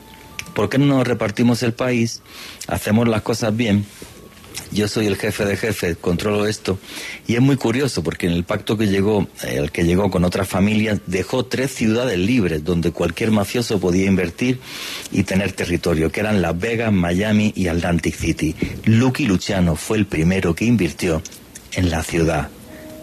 ¿Por 0.55 0.69
qué 0.69 0.79
no 0.79 0.87
nos 0.87 1.07
repartimos 1.07 1.63
el 1.63 1.73
país? 1.73 2.23
Hacemos 2.67 3.07
las 3.09 3.23
cosas 3.23 3.57
bien 3.57 3.85
yo 4.71 4.89
soy 4.89 5.07
el 5.07 5.17
jefe 5.17 5.45
de 5.45 5.57
jefes, 5.57 5.97
controlo 6.01 6.47
esto. 6.47 6.79
Y 7.27 7.35
es 7.35 7.41
muy 7.41 7.57
curioso 7.57 8.03
porque 8.03 8.27
en 8.27 8.33
el 8.33 8.45
pacto 8.45 8.77
que 8.77 8.87
llegó, 8.87 9.27
el 9.43 9.67
eh, 9.67 9.71
que 9.73 9.85
llegó 9.85 10.11
con 10.11 10.25
otras 10.25 10.49
familias, 10.49 11.01
dejó 11.07 11.45
tres 11.45 11.73
ciudades 11.73 12.19
libres 12.19 12.65
donde 12.65 12.93
cualquier 12.93 13.31
mafioso 13.31 13.81
podía 13.81 14.07
invertir 14.07 14.61
y 15.11 15.23
tener 15.23 15.53
territorio, 15.53 16.13
que 16.13 16.21
eran 16.21 16.43
Las 16.43 16.59
Vegas, 16.59 16.93
Miami 16.93 17.53
y 17.57 17.69
Atlantic 17.69 18.15
City. 18.15 18.55
Lucky 18.85 19.27
Luciano 19.27 19.77
fue 19.77 19.99
el 19.99 20.07
primero 20.07 20.55
que 20.55 20.65
invirtió 20.65 21.23
en 21.73 21.91
la 21.91 22.03
ciudad 22.03 22.49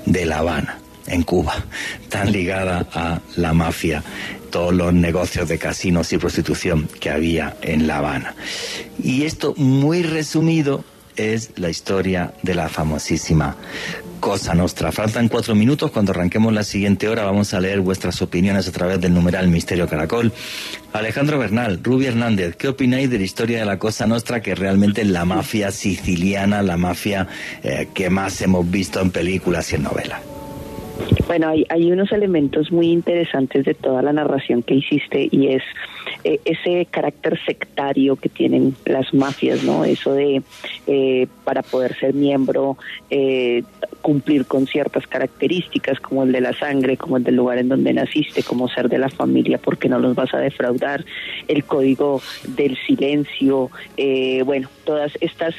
de 0.05 0.25
La 0.25 0.39
Habana, 0.39 0.79
en 1.07 1.23
Cuba, 1.23 1.65
tan 2.09 2.31
ligada 2.31 2.87
a 2.93 3.21
la 3.35 3.53
mafia 3.53 4.03
todos 4.51 4.73
los 4.73 4.93
negocios 4.93 5.49
de 5.49 5.57
casinos 5.57 6.13
y 6.13 6.17
prostitución 6.17 6.87
que 7.01 7.09
había 7.09 7.57
en 7.61 7.87
La 7.87 7.97
Habana. 7.97 8.35
Y 9.03 9.23
esto 9.23 9.53
muy 9.57 10.01
resumido 10.01 10.85
es 11.17 11.57
la 11.57 11.69
historia 11.69 12.33
de 12.41 12.55
la 12.55 12.69
famosísima 12.69 13.55
Cosa 14.19 14.55
Nostra. 14.55 14.91
Faltan 14.91 15.27
cuatro 15.27 15.55
minutos. 15.55 15.91
Cuando 15.91 16.11
arranquemos 16.11 16.51
la 16.53 16.63
siguiente 16.63 17.07
hora 17.07 17.25
vamos 17.25 17.53
a 17.53 17.59
leer 17.59 17.81
vuestras 17.81 18.21
opiniones 18.21 18.67
a 18.67 18.71
través 18.71 18.99
del 18.99 19.13
numeral 19.13 19.47
Misterio 19.47 19.87
Caracol. 19.87 20.31
Alejandro 20.93 21.37
Bernal, 21.37 21.79
Rubi 21.83 22.07
Hernández, 22.07 22.55
¿qué 22.55 22.69
opináis 22.69 23.09
de 23.09 23.19
la 23.19 23.23
historia 23.23 23.59
de 23.59 23.65
la 23.65 23.77
Cosa 23.77 24.07
Nostra 24.07 24.41
que 24.41 24.55
realmente 24.55 25.01
es 25.01 25.07
la 25.09 25.25
mafia 25.25 25.71
siciliana, 25.71 26.63
la 26.63 26.77
mafia 26.77 27.27
eh, 27.63 27.89
que 27.93 28.09
más 28.09 28.41
hemos 28.41 28.69
visto 28.69 28.99
en 29.01 29.11
películas 29.11 29.71
y 29.71 29.75
en 29.75 29.83
novelas? 29.83 30.21
Bueno, 31.27 31.49
hay, 31.49 31.65
hay 31.69 31.91
unos 31.91 32.11
elementos 32.11 32.71
muy 32.71 32.91
interesantes 32.91 33.65
de 33.65 33.73
toda 33.73 34.01
la 34.01 34.13
narración 34.13 34.63
que 34.63 34.75
hiciste 34.75 35.27
y 35.29 35.47
es 35.47 35.63
eh, 36.27 36.39
ese 36.43 36.87
carácter 36.89 37.39
sectario 37.45 38.15
que 38.15 38.29
tienen 38.29 38.75
las 38.85 39.13
mafias, 39.13 39.63
¿no? 39.63 39.85
Eso 39.85 40.13
de 40.13 40.41
eh, 40.87 41.27
para 41.43 41.61
poder 41.61 41.95
ser 41.99 42.15
miembro 42.15 42.79
eh, 43.11 43.61
cumplir 44.01 44.47
con 44.47 44.65
ciertas 44.65 45.05
características 45.05 45.99
como 45.99 46.23
el 46.23 46.31
de 46.31 46.41
la 46.41 46.53
sangre, 46.53 46.97
como 46.97 47.17
el 47.17 47.23
del 47.23 47.35
lugar 47.35 47.59
en 47.59 47.69
donde 47.69 47.93
naciste, 47.93 48.41
como 48.41 48.67
ser 48.69 48.89
de 48.89 48.97
la 48.97 49.09
familia 49.09 49.59
porque 49.59 49.87
no 49.87 49.99
los 49.99 50.15
vas 50.15 50.33
a 50.33 50.39
defraudar, 50.39 51.05
el 51.47 51.63
código 51.63 52.23
del 52.47 52.75
silencio, 52.87 53.69
bueno, 54.45 54.67
todas 54.83 55.11
estas 55.21 55.53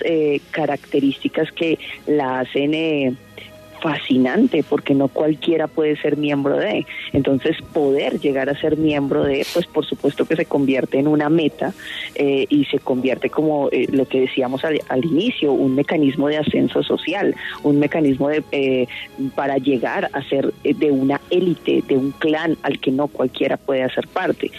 características 0.51 1.53
que 1.53 1.79
la 2.09 2.41
hacen 2.41 3.17
fascinante 3.87 4.65
porque 4.69 4.95
no 4.95 5.07
cualquiera 5.07 5.69
puede 5.69 5.97
ser 5.97 6.17
miembro 6.17 6.57
de. 6.57 6.85
Entonces, 7.13 7.57
poder 7.73 8.19
llegar 8.19 8.51
a 8.51 8.61
ser 8.61 8.77
miembro 8.77 9.23
de, 9.23 9.47
pues 9.55 9.65
por 9.67 9.87
supuesto 9.87 10.25
que 10.25 10.35
se 10.35 10.45
convierte 10.45 10.99
en 10.99 11.07
una 11.07 11.29
meta 11.29 11.73
eh, 12.17 12.47
y 12.49 12.65
se 12.65 12.81
convierte 12.81 13.31
como 13.31 13.69
eh, 13.71 13.87
lo 13.93 14.07
que 14.07 14.23
decíamos 14.23 14.65
al, 14.65 15.05
inicio, 15.05 15.53
un 15.53 15.77
mecanismo 15.77 16.27
de 16.27 16.39
ascenso 16.39 16.83
social, 16.83 17.37
un 17.63 17.79
mecanismo 17.79 18.29
de, 18.29 18.43
eh, 18.51 18.89
para 19.37 19.57
llegar 19.59 20.11
a 20.13 20.23
ser 20.25 20.53
de 20.65 20.91
una 20.91 21.21
élite, 21.31 21.85
de 21.87 21.97
un 21.97 22.11
clan 22.11 22.57
al 22.63 22.81
que 22.81 22.91
no 22.91 23.07
cualquiera 23.07 23.57
puede 23.57 23.85
hacer 23.85 24.09
parte. 24.09 24.51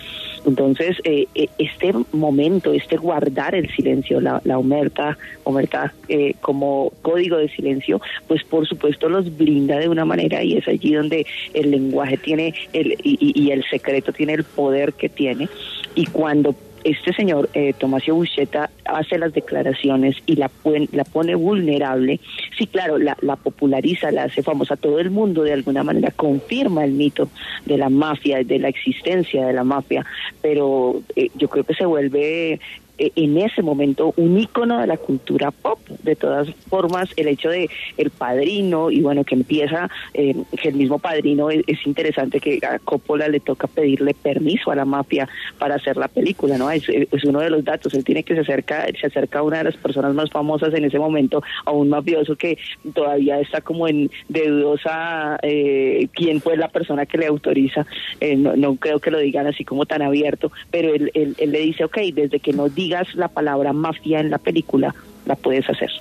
Entonces, 0.46 0.98
eh, 1.04 1.28
eh, 1.36 1.48
este 1.58 1.94
momento, 2.12 2.74
este 2.74 2.98
guardar 2.98 3.56
el 3.56 3.70
silencio, 3.76 4.22
la, 4.22 4.42
la 4.44 4.58
omerta, 4.58 5.18
omerta 5.44 5.94
eh, 6.08 6.36
como 6.42 6.92
código 7.02 7.38
de 7.38 7.50
silencio, 7.50 8.02
pues 8.28 8.44
por 8.44 8.68
supuesto 8.68 9.10
los 9.10 9.36
blinda 9.38 9.78
de 9.80 9.90
una 9.90 10.06
manera 10.06 10.44
y 10.44 10.58
es 10.58 10.68
allí 10.68 10.94
donde 10.94 11.26
el 11.54 11.72
lenguaje 11.72 12.18
tiene 12.18 12.54
el, 12.74 12.94
y, 13.04 13.34
y 13.36 13.52
el 13.52 13.64
secreto 13.66 14.12
tiene 14.14 14.34
el 14.34 14.44
poder 14.44 14.94
que 14.94 15.10
tiene. 15.10 15.50
Y 15.96 16.06
cuando 16.06 16.56
este 16.92 17.14
señor 17.14 17.50
eh, 17.54 17.74
Tomasio 17.78 18.16
Buscetta 18.16 18.70
hace 18.86 19.18
las 19.18 19.34
declaraciones 19.34 20.16
y 20.26 20.36
la, 20.36 20.50
la 20.92 21.04
pone 21.04 21.36
vulnerable, 21.36 22.20
sí, 22.58 22.68
claro, 22.68 22.98
la, 22.98 23.18
la, 23.22 23.36
populariza, 23.36 24.12
la 24.12 24.24
hace 24.24 24.42
famosa 24.42 24.78
todo 24.78 25.00
el 25.00 25.12
mundo 25.12 25.44
de 25.44 25.54
alguna 25.54 25.84
manera, 25.84 26.12
confirma 26.12 26.86
el 26.86 26.94
mito 26.94 27.30
de 27.66 27.78
la 27.78 27.90
mafia, 27.90 28.44
de 28.44 28.60
la 28.60 28.70
existencia 28.70 29.46
de 29.46 29.54
la 29.54 29.64
mafia, 29.64 30.06
pero 30.42 31.02
eh, 31.16 31.30
yo 31.36 31.50
creo 31.50 31.64
que 31.66 31.74
se 31.74 31.86
vuelve 31.86 32.60
en 32.98 33.38
ese 33.38 33.62
momento 33.62 34.14
un 34.18 34.40
ícono 34.40 34.80
de 34.80 34.88
la 34.88 34.98
cultura 34.98 35.52
pop. 35.52 35.80
De 36.04 36.16
todas 36.16 36.50
formas, 36.70 37.10
el 37.16 37.28
hecho 37.28 37.50
de 37.50 37.70
el 37.98 38.10
padrino 38.10 38.92
y 38.92 39.02
bueno, 39.02 39.24
que 39.24 39.36
empieza, 39.36 39.90
eh, 40.14 40.36
que 40.62 40.70
el 40.70 40.76
mismo 40.76 41.00
padrino 41.00 41.50
es, 41.50 41.64
interesante 41.86 42.40
que 42.40 42.60
a 42.66 42.80
Coppola 42.80 43.28
le 43.28 43.40
toca 43.40 43.68
pedirle 43.68 44.14
permiso 44.14 44.72
a 44.72 44.76
la 44.76 44.86
mafia 44.86 45.28
para 45.58 45.76
hacer 45.76 45.98
la 45.98 46.08
película, 46.08 46.58
¿no? 46.58 46.70
Es, 46.72 46.88
uno 47.24 47.40
de 47.40 47.50
los 47.50 47.64
datos. 47.64 47.94
Él 47.94 48.04
tiene 48.04 48.24
que 48.24 48.36
se 48.36 48.42
acerca, 48.42 48.86
se 49.00 49.08
acerca 49.08 49.40
a 49.40 49.44
una 49.44 49.60
de 49.60 49.66
las 49.66 49.78
personas 49.78 50.14
más 50.14 50.30
famosas 50.30 50.74
en 50.74 50.86
ese 50.86 51.00
momento, 51.00 51.44
a 51.66 51.72
un 51.72 51.90
mafioso 51.90 52.36
que 52.36 52.58
todavía 52.94 53.40
está 53.40 53.62
como 53.62 53.88
en 53.88 54.10
de 54.30 54.48
dudosa 54.48 55.38
eh, 55.42 56.08
quién 56.14 56.42
fue 56.42 56.58
la 56.58 56.70
persona 56.70 57.06
que 57.06 57.18
le 57.18 57.28
autoriza. 57.28 57.86
Eh, 58.20 58.36
no, 58.36 58.76
creo 58.76 59.00
que 59.00 59.12
lo 59.12 59.20
digan 59.20 59.48
así 59.48 59.64
como 59.64 59.86
tan 59.86 60.02
abierto, 60.02 60.52
pero 60.72 60.94
él, 60.94 61.12
él, 61.14 61.36
él 61.38 61.52
le 61.52 61.60
dice, 61.60 61.84
ok, 61.84 61.98
desde 62.14 62.40
que 62.40 62.54
no 62.54 62.70
digas 62.88 63.14
la 63.16 63.28
palabra 63.28 63.74
mafia 63.74 64.22
en 64.22 64.30
la 64.30 64.38
película, 64.38 64.96
la 65.26 65.36
puedes 65.36 65.70
hacer. 65.70 65.92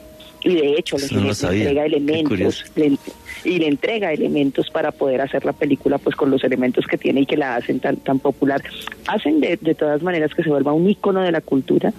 Y 0.45 0.55
de 0.55 0.75
hecho, 0.79 0.97
le, 0.99 1.31
entrega 1.31 1.87
elementos 1.87 2.65
y 3.45 3.59
le 3.59 3.67
entrega 3.67 4.13
elementos 4.13 4.71
para 4.71 4.93
poder 4.93 5.21
hacer 5.21 5.45
la 5.45 5.53
película 5.53 5.99
pues 5.99 6.15
con 6.15 6.31
los 6.31 6.45
elementos 6.45 6.87
que 6.87 6.97
tiene 6.97 7.23
y 7.23 7.27
que 7.27 7.37
la 7.37 7.57
hacen 7.57 7.81
tan, 7.81 7.97
tan 7.97 8.21
popular. 8.21 8.63
Hacen 9.09 9.41
de, 9.41 9.57
de 9.57 9.75
todas 9.75 10.03
maneras 10.03 10.33
que 10.35 10.45
se 10.45 10.49
vuelva 10.49 10.73
un 10.73 10.89
icono 10.89 11.23
de 11.23 11.33
la 11.33 11.41
cultura 11.41 11.93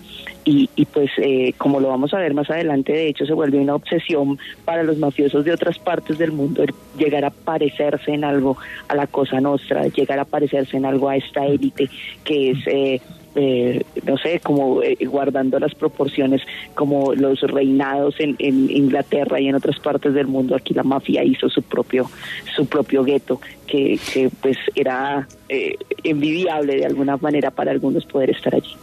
y, 0.46 0.70
y 0.78 0.86
pues 0.86 1.12
eh, 1.18 1.54
como 1.58 1.82
lo 1.82 1.90
vamos 1.90 2.14
a 2.14 2.20
ver 2.20 2.34
más 2.34 2.50
adelante, 2.50 2.94
de 2.94 3.10
hecho 3.10 3.26
se 3.26 3.34
vuelve 3.34 3.58
una 3.58 3.76
obsesión 3.76 4.40
para 4.64 4.84
los 4.84 4.98
mafiosos 4.98 5.44
de 5.44 5.52
otras 5.52 5.78
partes 5.78 6.18
del 6.18 6.32
mundo 6.32 6.64
llegar 6.98 7.26
a 7.26 7.32
parecerse 7.32 8.14
en 8.14 8.24
algo 8.24 8.56
a 8.88 8.96
la 8.96 9.08
cosa 9.08 9.42
nuestra, 9.42 9.88
llegar 9.88 10.20
a 10.20 10.26
parecerse 10.26 10.78
en 10.78 10.86
algo 10.86 11.10
a 11.10 11.18
esta 11.18 11.46
élite 11.46 11.90
que 12.24 12.52
es... 12.52 12.60
Eh, 12.68 13.02
eh, 13.36 13.84
no 14.04 14.18
sé, 14.18 14.40
como 14.40 14.82
eh, 14.82 14.98
guardando 15.06 15.60
las 15.60 15.76
proporciones 15.76 16.42
como 16.74 17.14
los 17.14 17.42
reinados 17.42 18.16
en, 18.20 18.36
en, 18.40 18.70
Inglaterra 18.72 19.40
y 19.40 19.48
en 19.48 19.56
otras 19.56 19.80
partes 19.80 20.14
del 20.14 20.28
mundo. 20.28 20.56
Aquí 20.56 20.74
la 20.74 20.84
mafia 20.84 21.24
hizo 21.24 21.50
su 21.50 21.62
propio 21.62 22.10
su 22.56 22.66
propio 22.66 23.04
gueto 23.04 23.40
que, 23.68 24.00
que 24.12 24.30
pues 24.42 24.58
era 24.76 25.28
eh, 25.50 25.76
envidiable 26.04 26.78
de 26.78 26.86
alguna 26.86 27.18
manera 27.18 27.52
para 27.52 27.72
algunos 27.72 28.06
poder 28.06 28.32
estar 28.32 28.56
allí. 28.56 28.76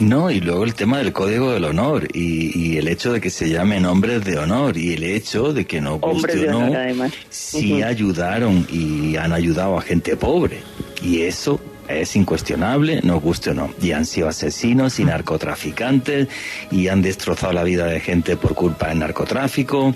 No, 0.00 0.30
y 0.32 0.40
luego 0.40 0.64
el 0.64 0.74
tema 0.74 0.98
del 0.98 1.12
código 1.12 1.52
del 1.52 1.64
honor 1.64 2.08
y, 2.12 2.50
y, 2.58 2.76
el 2.76 2.88
hecho 2.88 3.12
de 3.12 3.20
que 3.20 3.30
se 3.30 3.48
llamen 3.48 3.86
hombres 3.86 4.24
de 4.24 4.36
honor 4.36 4.76
y 4.76 4.94
el 4.94 5.04
hecho 5.04 5.52
de 5.52 5.64
que 5.64 5.80
no 5.80 6.00
guste 6.00 6.48
o 6.48 6.52
no, 6.52 7.08
sí 7.28 7.82
ayudaron 7.82 8.66
y 8.70 9.16
han 9.16 9.32
ayudado 9.32 9.78
a 9.78 9.82
gente 9.82 10.16
pobre. 10.16 10.60
Y 11.02 11.20
eso 11.20 11.60
es 11.88 12.16
incuestionable, 12.16 13.00
nos 13.02 13.22
guste 13.22 13.50
o 13.50 13.54
no. 13.54 13.70
Y 13.80 13.92
han 13.92 14.06
sido 14.06 14.28
asesinos 14.28 14.98
y 14.98 15.04
narcotraficantes 15.04 16.28
y 16.70 16.88
han 16.88 17.02
destrozado 17.02 17.52
la 17.52 17.64
vida 17.64 17.86
de 17.86 18.00
gente 18.00 18.36
por 18.36 18.54
culpa 18.54 18.88
del 18.88 19.00
narcotráfico 19.00 19.94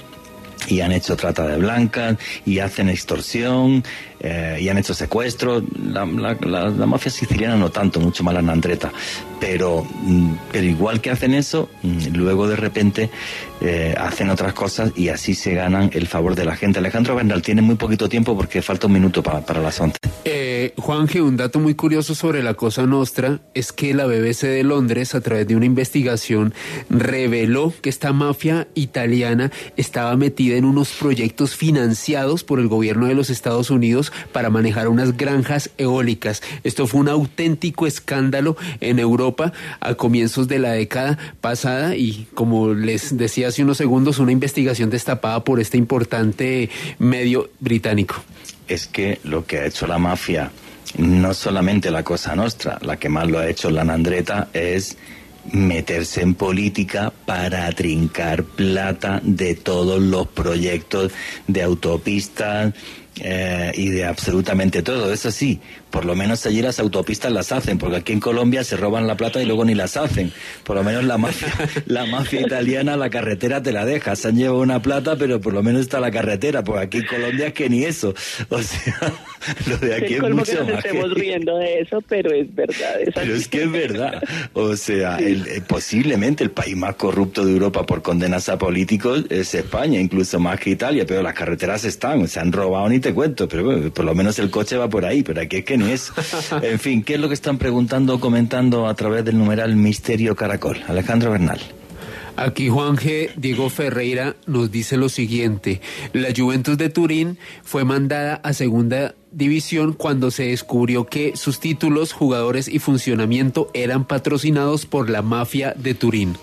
y 0.69 0.81
han 0.81 0.93
hecho 0.93 1.17
trata 1.17 1.47
de 1.47 1.57
blancas 1.57 2.17
y 2.45 2.59
hacen 2.59 2.89
extorsión 2.89 3.83
eh, 4.21 4.59
y 4.61 4.69
han 4.69 4.79
hecho 4.79 4.95
secuestros. 4.95 5.65
La, 5.83 6.05
mafia 6.05 7.11
siciliana 7.11 7.57
no 7.57 7.71
tanto, 7.71 8.01
mucho 8.01 8.23
más 8.23 8.35
la 8.35 8.43
nandreta, 8.43 8.93
pero, 9.41 9.85
mm, 10.03 10.33
pero 10.53 10.65
igual 10.65 11.01
que 11.01 11.11
hacen 11.11 11.35
eso, 11.35 11.71
mm, 11.83 12.15
luego 12.15 12.47
de 12.47 12.57
repente 12.57 13.11
eh, 13.63 13.95
hacen 13.99 14.31
otras 14.31 14.53
cosas 14.55 14.93
y 14.97 15.09
así 15.09 15.35
se 15.35 15.55
ganan 15.55 15.91
el 15.93 16.07
favor 16.07 16.35
de 16.35 16.45
la 16.45 16.57
gente. 16.57 16.79
Alejandro 16.79 17.15
Bernal 17.15 17.43
tiene 17.43 17.63
muy 17.63 17.77
poquito 17.77 18.09
tiempo 18.09 18.37
porque 18.37 18.63
falta 18.63 18.87
un 18.87 18.95
minuto 18.95 19.23
para, 19.23 19.61
las 19.61 19.81
11. 19.81 19.97
Eh, 20.25 20.73
Juanje, 20.77 21.21
un 21.23 21.37
dato 21.37 21.59
muy 21.59 21.75
curioso 21.75 22.15
sobre 22.15 22.43
la 22.43 22.55
Cosa 22.55 22.87
Nostra 22.87 23.41
es 23.55 23.73
que 23.73 23.95
la 23.95 24.07
BBC 24.07 24.47
de 24.47 24.65
Londres, 24.65 25.15
a 25.15 25.21
través 25.21 25.47
de 25.47 25.57
una 25.57 25.67
investigación, 25.67 26.55
reveló 26.89 27.73
que 27.83 27.91
esta 27.91 28.13
mafia 28.13 28.69
italiana 28.75 29.51
estaba 29.77 30.17
metida 30.17 30.57
en 30.57 30.65
unos 30.65 30.91
proyectos 30.93 31.55
financiados 31.55 32.45
por 32.45 32.61
el 32.61 32.69
gobierno 32.69 33.07
de 33.07 33.15
los 33.15 33.31
Estados 33.31 33.71
Unidos 33.71 34.10
para 34.33 34.51
manejar 34.51 34.89
unas 34.89 35.17
granjas 35.17 35.71
eólicas. 35.79 36.43
Esto 36.65 36.87
fue 36.87 37.01
un 37.01 37.09
auténtico 37.09 37.87
escándalo 37.87 38.57
en 38.81 38.99
Europa 38.99 39.53
a 39.81 39.95
comienzos 39.95 40.49
de 40.49 40.59
la 40.59 40.73
década 40.73 41.19
pasada 41.41 41.97
y 41.97 42.27
como 42.35 42.75
les 42.75 43.17
decía 43.17 43.49
hace 43.49 43.63
unos 43.63 43.79
segundos 43.79 44.19
una 44.19 44.33
investigación 44.33 44.91
destapada 44.91 45.45
por 45.45 45.61
este 45.61 45.77
importante 45.77 46.71
medio 46.99 47.51
británico. 47.61 48.17
Es 48.69 48.87
que 48.87 49.19
lo 49.25 49.45
que 49.45 49.59
ha 49.59 49.67
hecho 49.67 49.87
la 49.87 49.99
mafia, 49.99 50.51
no 50.99 51.35
solamente 51.35 51.91
la 51.91 52.05
Cosa 52.05 52.37
Nostra, 52.37 52.79
la 52.83 52.97
que 52.97 53.09
más 53.09 53.29
lo 53.29 53.39
ha 53.39 53.49
hecho 53.49 53.71
la 53.71 53.85
Nandreta, 53.85 54.49
es 54.53 54.97
meterse 55.53 56.23
en 56.23 56.35
política 56.35 57.13
para 57.27 57.71
trincar 57.73 58.45
plata 58.45 59.21
de 59.23 59.55
todos 59.55 60.01
los 60.01 60.29
proyectos 60.29 61.13
de 61.47 61.63
autopistas, 61.63 62.75
eh, 63.23 63.73
y 63.75 63.89
de 63.91 64.05
absolutamente 64.05 64.83
todo. 64.83 65.13
Eso 65.13 65.31
sí, 65.31 65.61
por 65.91 66.05
lo 66.05 66.15
menos 66.15 66.47
allí 66.47 66.63
las 66.63 66.79
autopistas 66.79 67.33
las 67.33 67.53
hacen, 67.53 67.79
porque 67.79 67.97
aquí 67.97 68.13
en 68.13 68.21
Colombia 68.21 68.65
se 68.65 68.77
roban 68.77 69.07
la 69.07 69.17
plata 69.17 69.43
y 69.43 69.47
luego 69.47 69.65
ni 69.65 69.75
las 69.75 69.97
hacen. 69.97 70.33
Por 70.65 70.77
lo 70.77 70.85
menos 70.85 71.05
la 71.05 71.19
mafia, 71.19 71.53
la 71.87 72.07
mafia 72.07 72.41
italiana, 72.43 72.97
la 72.97 73.11
carretera 73.11 73.63
te 73.63 73.73
la 73.73 73.85
deja. 73.85 74.17
Se 74.17 74.29
han 74.29 74.37
llevado 74.37 74.61
una 74.61 74.81
plata, 74.83 75.17
pero 75.17 75.41
por 75.41 75.53
lo 75.53 75.63
menos 75.63 75.83
está 75.83 76.01
la 76.01 76.11
carretera, 76.11 76.63
porque 76.63 76.85
aquí 76.85 76.99
en 76.99 77.07
Colombia 77.07 77.47
es 77.49 77.53
que 77.53 77.69
ni 77.69 77.85
eso. 77.85 78.15
O 78.49 78.63
sea, 78.63 78.97
lo 79.67 79.77
de 79.79 79.95
aquí 79.95 80.15
es 80.15 80.23
mucho 80.23 80.65
que 80.67 80.73
nos 80.73 80.85
estemos 80.85 81.11
riendo 81.15 81.59
de 81.59 81.81
eso, 81.81 82.03
pero 82.09 82.33
es 82.33 82.55
verdad. 82.55 83.01
Es 83.01 83.15
pero 83.15 83.35
es 83.35 83.49
que 83.49 83.63
es 83.65 83.73
verdad. 83.73 84.23
O 84.53 84.77
sea, 84.77 85.17
el, 85.19 85.47
eh, 85.49 85.63
posiblemente 85.67 86.45
el 86.45 86.51
país 86.51 86.77
más 86.77 86.95
corrupto 86.95 87.45
de 87.45 87.53
Europa 87.53 87.85
por 87.85 88.03
condenas 88.03 88.49
a 88.49 88.59
políticos 88.59 89.25
es 89.29 89.55
España, 89.55 90.01
incluso 90.01 90.39
más 90.39 90.61
que 90.61 90.71
Italia, 90.71 91.05
pero 91.07 91.23
las 91.23 91.35
carreteras 91.35 91.85
están, 91.85 92.27
se 92.29 92.41
han 92.41 92.53
robado 92.53 92.89
ni 92.89 93.01
te 93.01 93.13
cuento, 93.13 93.49
pero 93.49 93.65
bueno, 93.65 93.93
por 93.93 94.05
lo 94.05 94.15
menos 94.15 94.39
el 94.39 94.51
coche 94.51 94.77
va 94.77 94.89
por 94.89 95.05
ahí, 95.05 95.23
pero 95.23 95.41
aquí 95.41 95.59
es 95.59 95.65
que 95.65 95.80
En 96.63 96.79
fin, 96.79 97.03
¿qué 97.03 97.15
es 97.15 97.21
lo 97.21 97.29
que 97.29 97.35
están 97.35 97.59
preguntando 97.59 98.15
o 98.15 98.21
comentando 98.21 98.87
a 98.87 98.95
través 98.95 99.25
del 99.25 99.39
numeral 99.39 99.77
Misterio 99.77 100.37
Caracol? 100.37 100.79
Alejandro 100.89 101.31
Bernal. 101.31 101.61
Aquí 102.37 102.69
Juan 102.69 102.97
G. 102.97 103.31
Diego 103.37 103.69
Ferreira 103.69 104.37
nos 104.47 104.71
dice 104.71 104.97
lo 104.97 105.09
siguiente. 105.09 105.81
La 106.13 106.31
Juventus 106.35 106.79
de 106.79 106.89
Turín 106.89 107.39
fue 107.63 107.85
mandada 107.85 108.41
a 108.43 108.53
segunda 108.55 109.15
división 109.31 109.93
cuando 109.93 110.31
se 110.31 110.45
descubrió 110.45 111.07
que 111.07 111.37
sus 111.37 111.61
títulos, 111.61 112.13
jugadores 112.13 112.69
y 112.69 112.79
funcionamiento 112.79 113.71
eran 113.75 114.07
patrocinados 114.07 114.87
por 114.87 115.11
la 115.11 115.23
mafia 115.23 115.75
de 115.77 115.95
Turín. 115.95 116.37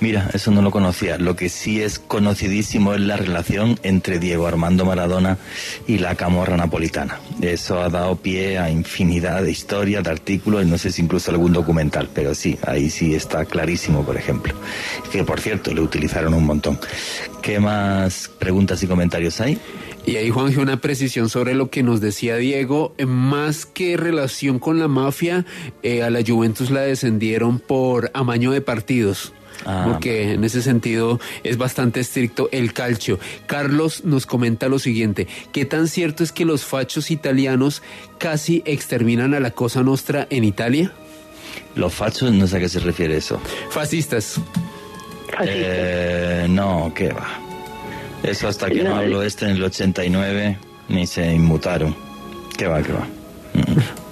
Mira, 0.00 0.30
eso 0.32 0.50
no 0.50 0.62
lo 0.62 0.70
conocía. 0.70 1.18
Lo 1.18 1.36
que 1.36 1.48
sí 1.48 1.82
es 1.82 1.98
conocidísimo 1.98 2.94
es 2.94 3.00
la 3.00 3.16
relación 3.16 3.78
entre 3.82 4.18
Diego 4.18 4.46
Armando 4.46 4.84
Maradona 4.84 5.38
y 5.86 5.98
la 5.98 6.14
camorra 6.14 6.56
napolitana. 6.56 7.20
Eso 7.40 7.80
ha 7.80 7.88
dado 7.88 8.16
pie 8.16 8.58
a 8.58 8.70
infinidad 8.70 9.42
de 9.42 9.50
historias, 9.50 10.04
de 10.04 10.10
artículos, 10.10 10.64
y 10.64 10.66
no 10.66 10.78
sé 10.78 10.90
si 10.90 11.02
incluso 11.02 11.30
algún 11.30 11.52
documental, 11.52 12.08
pero 12.12 12.34
sí, 12.34 12.58
ahí 12.66 12.90
sí 12.90 13.14
está 13.14 13.44
clarísimo, 13.44 14.04
por 14.04 14.16
ejemplo. 14.16 14.54
Que 15.10 15.24
por 15.24 15.40
cierto, 15.40 15.72
le 15.72 15.80
utilizaron 15.80 16.34
un 16.34 16.44
montón. 16.44 16.78
¿Qué 17.42 17.60
más 17.60 18.30
preguntas 18.38 18.82
y 18.82 18.86
comentarios 18.86 19.40
hay? 19.40 19.58
Y 20.04 20.16
ahí, 20.16 20.30
Juanje, 20.30 20.58
una 20.58 20.80
precisión 20.80 21.28
sobre 21.28 21.54
lo 21.54 21.70
que 21.70 21.84
nos 21.84 22.00
decía 22.00 22.36
Diego. 22.36 22.94
Más 23.06 23.66
que 23.66 23.96
relación 23.96 24.58
con 24.58 24.80
la 24.80 24.88
mafia, 24.88 25.44
eh, 25.82 26.02
a 26.02 26.10
la 26.10 26.20
Juventus 26.26 26.70
la 26.70 26.80
descendieron 26.80 27.60
por 27.60 28.10
amaño 28.14 28.50
de 28.50 28.60
partidos. 28.60 29.32
Ah. 29.64 29.84
porque 29.86 30.32
en 30.32 30.44
ese 30.44 30.62
sentido 30.62 31.20
es 31.44 31.56
bastante 31.56 32.00
estricto 32.00 32.48
el 32.52 32.72
calcio. 32.72 33.18
Carlos 33.46 34.04
nos 34.04 34.26
comenta 34.26 34.68
lo 34.68 34.78
siguiente, 34.78 35.28
¿qué 35.52 35.64
tan 35.64 35.88
cierto 35.88 36.24
es 36.24 36.32
que 36.32 36.44
los 36.44 36.64
fachos 36.64 37.10
italianos 37.10 37.82
casi 38.18 38.62
exterminan 38.64 39.34
a 39.34 39.40
la 39.40 39.52
Cosa 39.52 39.82
Nostra 39.82 40.26
en 40.30 40.44
Italia? 40.44 40.92
Los 41.74 41.94
fachos, 41.94 42.32
no 42.32 42.46
sé 42.46 42.56
a 42.56 42.60
qué 42.60 42.68
se 42.68 42.80
refiere 42.80 43.16
eso. 43.16 43.40
Fascistas. 43.70 44.40
Eh, 45.44 46.46
no, 46.48 46.92
¿qué 46.94 47.08
va? 47.08 47.26
Eso 48.22 48.48
hasta 48.48 48.68
que 48.68 48.82
no, 48.82 48.94
habló 48.94 49.22
este 49.22 49.46
en 49.46 49.52
el 49.52 49.62
89, 49.64 50.58
ni 50.88 51.06
se 51.06 51.32
inmutaron. 51.32 51.96
¿Qué 52.56 52.66
va, 52.66 52.82
qué 52.82 52.92
va? 52.92 53.06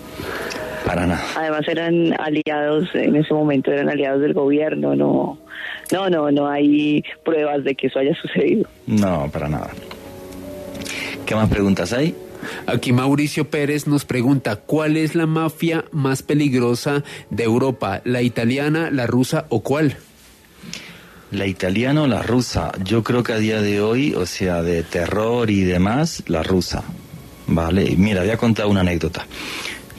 Para 0.85 1.07
nada. 1.07 1.23
Además 1.37 1.69
eran 1.69 2.15
aliados, 2.21 2.89
en 2.95 3.17
ese 3.17 3.35
momento 3.35 3.71
eran 3.71 3.89
aliados 3.89 4.23
del 4.23 4.33
gobierno, 4.33 4.97
no, 4.97 5.39
no, 5.93 6.11
no, 6.11 6.31
no 6.31 6.49
hay 6.49 7.05
pruebas 7.25 7.65
de 7.65 7.75
que 7.75 7.89
eso 7.89 7.99
haya 7.99 8.15
sucedido. 8.15 8.69
No, 8.87 9.29
para 9.31 9.49
nada. 9.49 9.71
¿Qué 11.27 11.35
más 11.35 11.49
preguntas 11.49 11.93
hay? 11.93 12.15
Aquí 12.67 12.93
Mauricio 12.93 13.51
Pérez 13.51 13.87
nos 13.87 14.05
pregunta, 14.05 14.57
¿cuál 14.57 14.97
es 14.97 15.15
la 15.15 15.27
mafia 15.27 15.85
más 15.93 16.23
peligrosa 16.23 17.05
de 17.29 17.45
Europa? 17.45 18.01
¿La 18.05 18.23
italiana, 18.23 18.91
la 18.91 19.07
rusa 19.07 19.47
o 19.49 19.63
cuál? 19.63 19.97
La 21.31 21.47
italiana 21.47 22.03
o 22.03 22.07
la 22.07 22.23
rusa. 22.23 22.73
Yo 22.83 23.05
creo 23.05 23.23
que 23.23 23.33
a 23.33 23.39
día 23.39 23.61
de 23.63 23.81
hoy, 23.81 24.15
o 24.15 24.27
sea, 24.27 24.63
de 24.63 24.83
terror 24.83 25.51
y 25.51 25.63
demás, 25.63 26.25
la 26.27 26.43
rusa. 26.43 26.83
Vale, 27.47 27.95
mira, 27.97 28.23
voy 28.23 28.31
a 28.31 28.37
contar 28.37 28.67
una 28.67 28.81
anécdota. 28.81 29.27